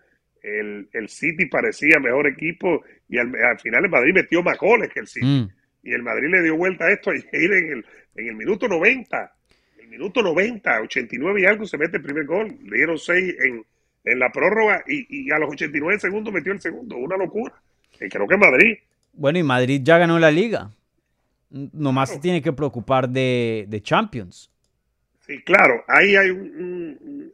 El, 0.41 0.89
el 0.91 1.09
City 1.09 1.45
parecía 1.45 1.99
mejor 1.99 2.27
equipo 2.27 2.83
y 3.07 3.17
al, 3.17 3.59
final 3.59 3.85
el 3.85 3.91
Madrid 3.91 4.13
metió 4.13 4.41
más 4.41 4.57
goles 4.57 4.89
que 4.93 5.01
el 5.01 5.07
City. 5.07 5.25
Mm. 5.25 5.49
Y 5.83 5.93
el 5.93 6.03
Madrid 6.03 6.29
le 6.29 6.41
dio 6.41 6.55
vuelta 6.55 6.85
a 6.85 6.91
esto 6.91 7.13
y 7.13 7.23
en 7.31 7.53
el, 7.53 7.85
en 8.15 8.27
el 8.27 8.35
minuto 8.35 8.67
90. 8.67 9.33
El 9.79 9.87
minuto 9.87 10.21
90, 10.21 10.81
89 10.81 11.41
y 11.41 11.45
algo 11.45 11.65
se 11.65 11.77
mete 11.77 11.97
el 11.97 12.03
primer 12.03 12.25
gol. 12.25 12.55
Le 12.63 12.77
dieron 12.77 12.97
6 12.97 13.35
en, 13.39 13.65
en 14.03 14.19
la 14.19 14.31
prórroga 14.31 14.83
y, 14.87 15.31
a 15.31 15.39
los 15.39 15.51
89 15.51 15.99
segundos 15.99 16.33
metió 16.33 16.51
el 16.53 16.61
segundo. 16.61 16.97
Una 16.97 17.17
locura. 17.17 17.53
Y 17.99 18.09
creo 18.09 18.27
que 18.27 18.37
Madrid. 18.37 18.77
Bueno, 19.13 19.39
y 19.39 19.43
Madrid 19.43 19.81
ya 19.83 19.97
ganó 19.97 20.17
la 20.19 20.31
liga. 20.31 20.71
Nomás 21.49 22.11
se 22.11 22.19
tiene 22.19 22.41
que 22.41 22.53
preocupar 22.53 23.09
de, 23.09 23.81
Champions. 23.83 24.49
Sí, 25.27 25.41
claro. 25.43 25.83
Ahí 25.87 26.15
hay 26.15 26.29
un... 26.29 27.31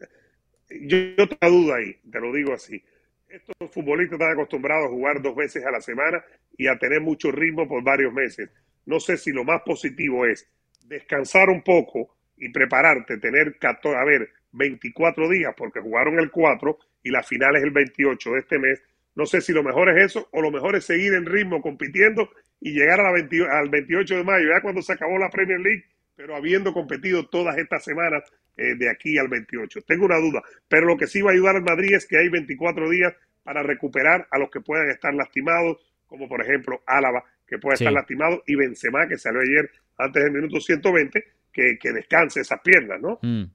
yo, 0.70 0.98
yo 1.18 1.30
tengo 1.30 1.56
duda 1.56 1.76
ahí, 1.78 1.96
te 2.12 2.20
lo 2.20 2.34
digo 2.34 2.54
así. 2.54 2.82
Estos 3.30 3.72
futbolistas 3.72 4.20
están 4.20 4.34
acostumbrados 4.34 4.86
a 4.86 4.90
jugar 4.90 5.22
dos 5.22 5.36
veces 5.36 5.66
a 5.66 5.72
la 5.72 5.82
semana 5.82 6.24
y 6.58 6.68
a 6.68 6.78
tener 6.78 7.02
mucho 7.02 7.30
ritmo 7.30 7.68
por 7.68 7.84
varios 7.84 8.14
meses. 8.14 8.50
No 8.86 9.02
sé 9.02 9.18
si 9.18 9.32
lo 9.32 9.44
más 9.44 9.62
positivo 9.66 10.26
es 10.26 10.50
descansar 10.86 11.50
un 11.50 11.62
poco 11.62 12.16
y 12.38 12.50
prepararte, 12.50 13.18
tener 13.18 13.58
14, 13.60 13.98
a 13.98 14.06
ver, 14.06 14.30
24 14.54 15.30
días 15.30 15.54
porque 15.58 15.82
jugaron 15.82 16.20
el 16.20 16.32
4 16.32 16.78
y 17.04 17.10
la 17.10 17.22
final 17.22 17.58
es 17.58 17.64
el 17.64 17.72
28 17.72 18.32
de 18.32 18.40
este 18.40 18.60
mes. 18.60 18.82
No 19.16 19.26
sé 19.26 19.42
si 19.42 19.52
lo 19.52 19.62
mejor 19.64 19.90
es 19.90 20.06
eso 20.06 20.30
o 20.32 20.42
lo 20.42 20.50
mejor 20.50 20.78
es 20.78 20.86
seguir 20.86 21.14
en 21.14 21.26
ritmo 21.26 21.62
compitiendo 21.62 22.30
y 22.62 22.72
llegar 22.72 23.02
a 23.02 23.12
la 23.12 23.60
al 23.60 23.70
28 23.70 24.16
de 24.16 24.24
mayo, 24.24 24.48
ya 24.50 24.62
cuando 24.62 24.82
se 24.82 24.94
acabó 24.94 25.18
la 25.18 25.30
Premier 25.30 25.60
League, 25.60 25.84
pero 26.16 26.36
habiendo 26.36 26.74
competido 26.74 27.28
todas 27.28 27.58
estas 27.58 27.84
semanas 27.84 28.24
eh, 28.58 28.76
de 28.76 28.90
aquí 28.90 29.18
al 29.18 29.28
28. 29.28 29.82
Tengo 29.84 30.06
una 30.06 30.18
duda, 30.18 30.42
pero 30.68 30.86
lo 30.86 30.98
que 30.98 31.08
sí 31.08 31.22
va 31.22 31.32
a 31.32 31.34
ayudar 31.34 31.56
al 31.56 31.64
Madrid 31.64 31.94
es 31.94 32.06
que 32.08 32.18
hay 32.18 32.30
24 32.30 32.90
días 32.90 33.14
para 33.44 33.64
recuperar 33.64 34.28
a 34.32 34.40
los 34.40 34.50
que 34.50 34.62
puedan 34.62 34.90
estar 34.90 35.14
lastimados, 35.14 35.78
como 36.08 36.28
por 36.28 36.42
ejemplo 36.42 36.82
Álava, 36.86 37.24
que 37.48 37.58
puede 37.60 37.76
estar 37.76 37.94
lastimado, 37.94 38.44
y 38.46 38.56
Benzema, 38.56 39.08
que 39.08 39.18
salió 39.18 39.40
ayer 39.40 39.72
antes 39.98 40.24
del 40.24 40.34
minuto 40.34 40.60
120, 40.60 41.24
que, 41.54 41.78
que 41.80 41.92
descanse 41.94 42.42
esas 42.42 42.60
piernas, 42.62 43.00
¿no? 43.00 43.20
Mm. 43.22 43.46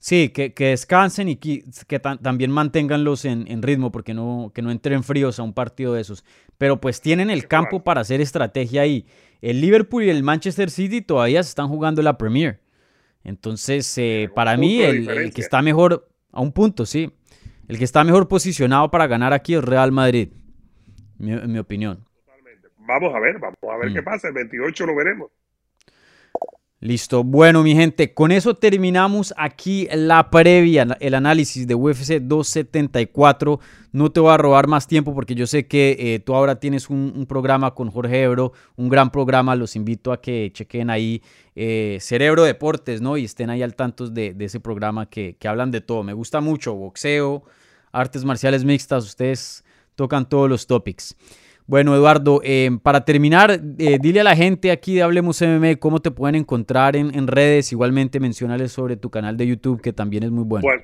Sí, 0.00 0.30
que, 0.30 0.52
descansen 0.56 1.28
y 1.28 1.36
que, 1.36 1.62
también 2.22 2.50
manténganlos 2.50 3.26
en, 3.26 3.46
en, 3.48 3.62
ritmo 3.62 3.92
porque 3.92 4.14
no, 4.14 4.50
que 4.54 4.62
no 4.62 4.70
entren 4.70 5.04
fríos 5.04 5.38
a 5.38 5.42
un 5.42 5.52
partido 5.52 5.92
de 5.92 6.00
esos. 6.00 6.24
Pero 6.56 6.80
pues 6.80 7.02
tienen 7.02 7.28
el 7.28 7.46
campo 7.46 7.84
para 7.84 8.00
hacer 8.00 8.22
estrategia 8.22 8.80
ahí. 8.80 9.04
El 9.42 9.60
Liverpool 9.60 10.04
y 10.04 10.08
el 10.08 10.22
Manchester 10.22 10.70
City 10.70 11.02
todavía 11.02 11.42
se 11.42 11.50
están 11.50 11.68
jugando 11.68 12.00
la 12.00 12.16
Premier. 12.16 12.60
Entonces, 13.24 13.92
eh, 13.98 14.30
para 14.34 14.56
mí, 14.56 14.80
el, 14.80 15.32
que 15.32 15.40
está 15.40 15.62
mejor, 15.62 16.08
a 16.32 16.40
un 16.40 16.52
punto, 16.52 16.86
sí. 16.86 17.12
El 17.68 17.78
que 17.78 17.84
está 17.84 18.02
mejor 18.02 18.28
posicionado 18.28 18.90
para 18.90 19.06
ganar 19.06 19.32
aquí 19.32 19.54
es 19.54 19.62
Real 19.62 19.92
Madrid, 19.92 20.32
en 21.20 21.52
mi, 21.52 21.58
opinión. 21.58 22.04
Totalmente. 22.24 22.68
Vamos 22.78 23.14
a 23.14 23.20
ver, 23.20 23.38
vamos 23.38 23.58
a 23.62 23.76
ver 23.76 23.90
mm. 23.90 23.94
qué 23.94 24.02
pasa. 24.02 24.28
El 24.28 24.34
28 24.34 24.86
lo 24.86 24.96
veremos. 24.96 25.30
Listo. 26.82 27.22
Bueno, 27.24 27.62
mi 27.62 27.74
gente, 27.74 28.14
con 28.14 28.32
eso 28.32 28.54
terminamos 28.54 29.34
aquí 29.36 29.86
la 29.92 30.30
previa, 30.30 30.96
el 31.00 31.12
análisis 31.12 31.66
de 31.66 31.74
UFC 31.74 32.22
274. 32.22 33.60
No 33.92 34.10
te 34.10 34.18
voy 34.20 34.32
a 34.32 34.38
robar 34.38 34.66
más 34.66 34.86
tiempo 34.86 35.12
porque 35.12 35.34
yo 35.34 35.46
sé 35.46 35.66
que 35.66 35.94
eh, 35.98 36.20
tú 36.20 36.34
ahora 36.34 36.58
tienes 36.58 36.88
un, 36.88 37.26
programa 37.28 37.74
con 37.74 37.90
Jorge 37.90 38.22
Ebro, 38.22 38.54
un 38.76 38.88
gran 38.88 39.10
programa. 39.10 39.54
Los 39.56 39.76
invito 39.76 40.10
a 40.10 40.22
que 40.22 40.50
chequen 40.54 40.88
ahí 40.88 41.20
eh, 41.54 41.98
Cerebro 42.00 42.44
Deportes, 42.44 43.02
¿no? 43.02 43.18
Y 43.18 43.26
estén 43.26 43.50
ahí 43.50 43.62
al 43.62 43.74
tanto 43.74 44.08
de, 44.08 44.34
ese 44.38 44.58
programa 44.58 45.04
que, 45.04 45.36
que 45.38 45.48
hablan 45.48 45.70
de 45.70 45.82
todo. 45.82 46.02
Me 46.02 46.14
gusta 46.14 46.40
mucho 46.40 46.74
boxeo, 46.74 47.42
artes 47.92 48.24
marciales 48.24 48.64
mixtas. 48.64 49.04
Ustedes 49.04 49.66
tocan 49.96 50.26
todos 50.26 50.48
los 50.48 50.66
topics. 50.66 51.14
Bueno, 51.70 51.94
Eduardo, 51.94 52.40
eh, 52.42 52.68
para 52.82 53.04
terminar, 53.04 53.52
eh, 53.78 53.98
dile 54.02 54.22
a 54.22 54.24
la 54.24 54.34
gente 54.34 54.72
aquí 54.72 54.96
de 54.96 55.02
Hablemos 55.02 55.40
MMA 55.40 55.76
cómo 55.76 56.00
te 56.00 56.10
pueden 56.10 56.34
encontrar 56.34 56.96
en, 56.96 57.28
redes. 57.28 57.70
Igualmente, 57.70 58.18
mencionales 58.18 58.72
sobre 58.72 58.96
tu 58.96 59.08
canal 59.08 59.36
de 59.36 59.46
YouTube, 59.46 59.80
que 59.80 59.92
también 59.92 60.24
es 60.24 60.32
muy 60.32 60.42
bueno. 60.42 60.64
Bueno, 60.66 60.82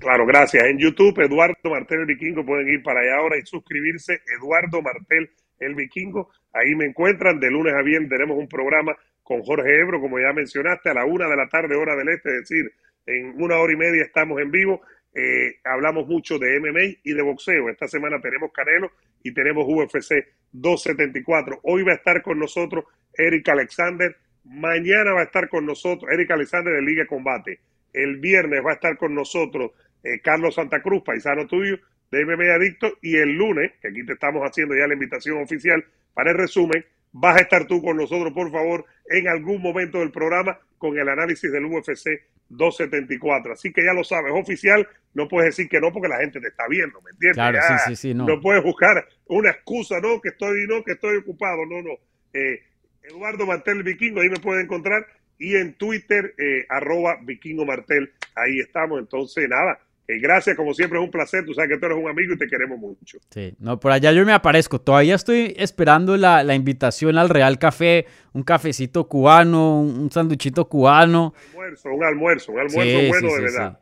claro, 0.00 0.24
gracias. 0.24 0.64
En 0.64 0.78
YouTube, 0.78 1.20
Eduardo 1.20 1.56
Martel 1.64 2.00
el 2.00 2.06
Vikingo, 2.06 2.42
pueden 2.46 2.70
ir 2.70 2.82
para 2.82 3.00
allá 3.00 3.16
ahora 3.18 3.36
y 3.36 3.44
suscribirse. 3.44 4.22
Eduardo 4.40 4.80
Martel 4.80 5.28
el 5.60 5.74
Vikingo, 5.74 6.30
ahí 6.54 6.74
me 6.74 6.86
encuentran. 6.86 7.38
De 7.38 7.50
lunes 7.50 7.74
a 7.74 7.82
viernes 7.82 8.08
tenemos 8.08 8.38
un 8.38 8.48
programa 8.48 8.96
con 9.22 9.42
Jorge 9.42 9.78
Ebro, 9.78 10.00
como 10.00 10.18
ya 10.18 10.32
mencionaste, 10.32 10.88
a 10.88 10.94
la 10.94 11.04
una 11.04 11.28
de 11.28 11.36
la 11.36 11.50
tarde, 11.50 11.76
hora 11.76 11.94
del 11.94 12.08
este, 12.08 12.30
es 12.30 12.48
decir, 12.48 12.72
en 13.04 13.34
una 13.42 13.58
hora 13.58 13.74
y 13.74 13.76
media 13.76 14.04
estamos 14.04 14.40
en 14.40 14.50
vivo. 14.50 14.80
Eh, 15.14 15.56
hablamos 15.64 16.06
mucho 16.06 16.38
de 16.38 16.60
MMA 16.60 17.00
y 17.02 17.12
de 17.12 17.22
boxeo. 17.22 17.68
Esta 17.68 17.88
semana 17.88 18.20
tenemos 18.20 18.52
Canelo 18.52 18.92
y 19.22 19.32
tenemos 19.32 19.66
UFC 19.66 20.26
274. 20.52 21.60
Hoy 21.62 21.82
va 21.82 21.92
a 21.92 21.96
estar 21.96 22.22
con 22.22 22.38
nosotros 22.38 22.84
Eric 23.14 23.48
Alexander. 23.48 24.16
Mañana 24.44 25.12
va 25.12 25.20
a 25.20 25.24
estar 25.24 25.48
con 25.48 25.66
nosotros 25.66 26.10
Eric 26.12 26.30
Alexander 26.30 26.74
de 26.74 26.82
Liga 26.82 27.06
Combate. 27.06 27.60
El 27.92 28.18
viernes 28.18 28.64
va 28.64 28.72
a 28.72 28.74
estar 28.74 28.96
con 28.96 29.14
nosotros 29.14 29.72
eh, 30.04 30.20
Carlos 30.20 30.54
Santa 30.54 30.80
Cruz, 30.80 31.02
paisano 31.04 31.46
tuyo, 31.46 31.78
de 32.10 32.24
MMA 32.24 32.54
Adicto. 32.54 32.92
Y 33.02 33.16
el 33.16 33.32
lunes, 33.32 33.72
que 33.80 33.88
aquí 33.88 34.04
te 34.04 34.12
estamos 34.12 34.42
haciendo 34.42 34.74
ya 34.76 34.86
la 34.86 34.94
invitación 34.94 35.42
oficial 35.42 35.84
para 36.14 36.30
el 36.30 36.38
resumen, 36.38 36.84
vas 37.12 37.36
a 37.36 37.40
estar 37.42 37.66
tú 37.66 37.82
con 37.82 37.96
nosotros, 37.96 38.32
por 38.32 38.50
favor, 38.50 38.84
en 39.10 39.28
algún 39.28 39.62
momento 39.62 39.98
del 39.98 40.10
programa 40.10 40.58
con 40.78 40.98
el 40.98 41.08
análisis 41.08 41.50
del 41.50 41.64
UFC 41.64 42.08
274. 42.48 43.52
Así 43.52 43.72
que 43.72 43.84
ya 43.84 43.92
lo 43.92 44.04
sabes, 44.04 44.32
oficial, 44.34 44.86
no 45.14 45.28
puedes 45.28 45.56
decir 45.56 45.68
que 45.68 45.80
no 45.80 45.92
porque 45.92 46.08
la 46.08 46.18
gente 46.18 46.40
te 46.40 46.48
está 46.48 46.66
viendo, 46.68 47.00
¿me 47.02 47.10
entiendes? 47.10 47.36
Claro, 47.36 47.58
Ya, 47.58 47.78
sí, 47.78 47.84
sí, 47.88 47.96
sí, 47.96 48.14
no. 48.14 48.26
no 48.26 48.40
puedes 48.40 48.62
buscar 48.62 49.06
una 49.26 49.50
excusa, 49.50 50.00
no, 50.00 50.20
que 50.20 50.30
estoy, 50.30 50.66
no, 50.68 50.82
que 50.84 50.92
estoy 50.92 51.16
ocupado, 51.18 51.66
no, 51.66 51.82
no. 51.82 51.92
Eh, 52.32 52.62
Eduardo 53.02 53.46
Martel 53.46 53.82
Vikingo, 53.82 54.20
ahí 54.20 54.28
me 54.28 54.38
pueden 54.38 54.64
encontrar, 54.64 55.06
y 55.38 55.56
en 55.56 55.74
Twitter, 55.74 56.34
eh, 56.38 56.66
arroba 56.68 57.18
Vikingo 57.22 57.64
Martel, 57.64 58.12
ahí 58.34 58.58
estamos. 58.60 58.98
Entonces, 58.98 59.48
nada, 59.48 59.78
eh, 60.08 60.18
gracias, 60.20 60.56
como 60.56 60.72
siempre, 60.72 60.98
es 60.98 61.04
un 61.04 61.10
placer, 61.10 61.44
tú 61.44 61.52
sabes 61.52 61.70
que 61.70 61.78
tú 61.78 61.84
eres 61.84 61.98
un 61.98 62.08
amigo 62.08 62.32
y 62.32 62.38
te 62.38 62.46
queremos 62.46 62.78
mucho. 62.78 63.18
Sí, 63.28 63.54
no, 63.58 63.78
por 63.78 63.92
allá 63.92 64.10
yo 64.10 64.24
me 64.24 64.32
aparezco. 64.32 64.80
Todavía 64.80 65.14
estoy 65.14 65.54
esperando 65.58 66.16
la, 66.16 66.42
la 66.42 66.54
invitación 66.54 67.18
al 67.18 67.28
Real 67.28 67.58
Café, 67.58 68.06
un 68.32 68.42
cafecito 68.42 69.06
cubano, 69.06 69.80
un, 69.82 70.00
un 70.00 70.10
sanduchito 70.10 70.66
cubano. 70.66 71.34
Almuerzo, 71.50 71.90
un 71.90 72.04
almuerzo, 72.04 72.52
un 72.52 72.60
almuerzo 72.60 72.98
Sí, 72.98 73.08
bueno 73.08 73.28
sí, 73.28 73.34
de 73.36 73.42
verdad. 73.42 73.80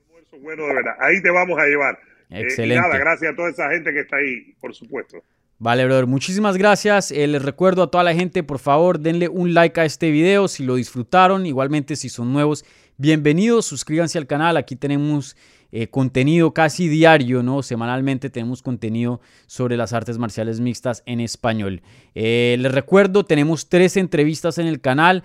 Un 0.00 0.06
almuerzo 0.06 0.38
bueno 0.38 0.66
de 0.66 0.74
verdad. 0.74 0.94
Ahí 1.00 1.22
te 1.22 1.30
vamos 1.30 1.58
a 1.58 1.66
llevar. 1.66 1.98
Eh, 2.30 2.38
y 2.38 2.42
Excelente. 2.44 2.80
nada, 2.80 2.96
gracias 2.96 3.32
a 3.32 3.36
toda 3.36 3.50
esa 3.50 3.70
gente 3.70 3.92
que 3.92 4.00
está 4.00 4.16
ahí, 4.16 4.54
por 4.62 4.74
supuesto. 4.74 5.22
Vale, 5.62 5.84
brother, 5.84 6.08
muchísimas 6.08 6.56
gracias. 6.56 7.12
Eh, 7.12 7.24
les 7.28 7.40
recuerdo 7.40 7.84
a 7.84 7.86
toda 7.88 8.02
la 8.02 8.12
gente, 8.12 8.42
por 8.42 8.58
favor, 8.58 8.98
denle 8.98 9.28
un 9.28 9.54
like 9.54 9.80
a 9.80 9.84
este 9.84 10.10
video 10.10 10.48
si 10.48 10.64
lo 10.64 10.74
disfrutaron. 10.74 11.46
Igualmente, 11.46 11.94
si 11.94 12.08
son 12.08 12.32
nuevos, 12.32 12.64
bienvenidos, 12.96 13.66
suscríbanse 13.66 14.18
al 14.18 14.26
canal. 14.26 14.56
Aquí 14.56 14.74
tenemos 14.74 15.36
eh, 15.70 15.86
contenido 15.86 16.52
casi 16.52 16.88
diario, 16.88 17.44
¿no? 17.44 17.62
Semanalmente 17.62 18.28
tenemos 18.28 18.60
contenido 18.60 19.20
sobre 19.46 19.76
las 19.76 19.92
artes 19.92 20.18
marciales 20.18 20.58
mixtas 20.58 21.04
en 21.06 21.20
español. 21.20 21.82
Eh, 22.16 22.56
les 22.58 22.72
recuerdo, 22.72 23.24
tenemos 23.24 23.68
tres 23.68 23.96
entrevistas 23.96 24.58
en 24.58 24.66
el 24.66 24.80
canal. 24.80 25.22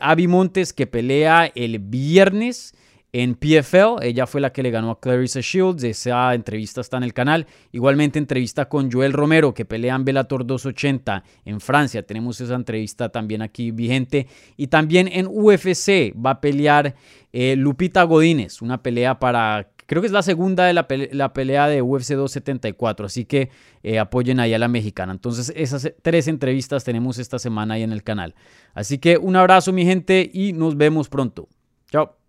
Abby 0.00 0.28
Montes, 0.28 0.72
que 0.72 0.86
pelea 0.86 1.52
el 1.54 1.78
viernes 1.78 2.74
en 3.14 3.36
PFL. 3.36 4.02
Ella 4.02 4.26
fue 4.26 4.40
la 4.40 4.52
que 4.52 4.60
le 4.60 4.72
ganó 4.72 4.90
a 4.90 5.00
Clarissa 5.00 5.38
Shields. 5.40 5.84
Esa 5.84 6.34
entrevista 6.34 6.80
está 6.80 6.96
en 6.96 7.04
el 7.04 7.14
canal. 7.14 7.46
Igualmente 7.70 8.18
entrevista 8.18 8.68
con 8.68 8.90
Joel 8.90 9.12
Romero 9.12 9.54
que 9.54 9.64
pelea 9.64 9.94
en 9.94 10.04
Bellator 10.04 10.44
280 10.44 11.22
en 11.44 11.60
Francia. 11.60 12.04
Tenemos 12.04 12.40
esa 12.40 12.56
entrevista 12.56 13.10
también 13.10 13.40
aquí 13.40 13.70
vigente. 13.70 14.26
Y 14.56 14.66
también 14.66 15.08
en 15.12 15.28
UFC 15.30 16.12
va 16.14 16.30
a 16.30 16.40
pelear 16.40 16.96
eh, 17.32 17.54
Lupita 17.54 18.02
Godínez. 18.02 18.60
Una 18.60 18.82
pelea 18.82 19.20
para... 19.20 19.70
Creo 19.86 20.02
que 20.02 20.06
es 20.06 20.12
la 20.12 20.22
segunda 20.22 20.64
de 20.64 20.72
la, 20.72 20.88
pele 20.88 21.10
la 21.12 21.32
pelea 21.32 21.68
de 21.68 21.82
UFC 21.82 22.14
274, 22.14 23.04
así 23.06 23.26
que 23.26 23.50
eh, 23.82 23.98
apoyen 23.98 24.40
ahí 24.40 24.54
a 24.54 24.58
la 24.58 24.66
mexicana. 24.66 25.12
Entonces 25.12 25.52
esas 25.54 25.92
tres 26.02 26.26
entrevistas 26.26 26.82
tenemos 26.82 27.18
esta 27.18 27.38
semana 27.38 27.74
ahí 27.74 27.82
en 27.82 27.92
el 27.92 28.02
canal. 28.02 28.34
Así 28.72 28.98
que 28.98 29.18
un 29.18 29.36
abrazo 29.36 29.72
mi 29.72 29.84
gente 29.84 30.28
y 30.32 30.52
nos 30.52 30.76
vemos 30.76 31.08
pronto. 31.08 31.48
Chao. 31.92 32.23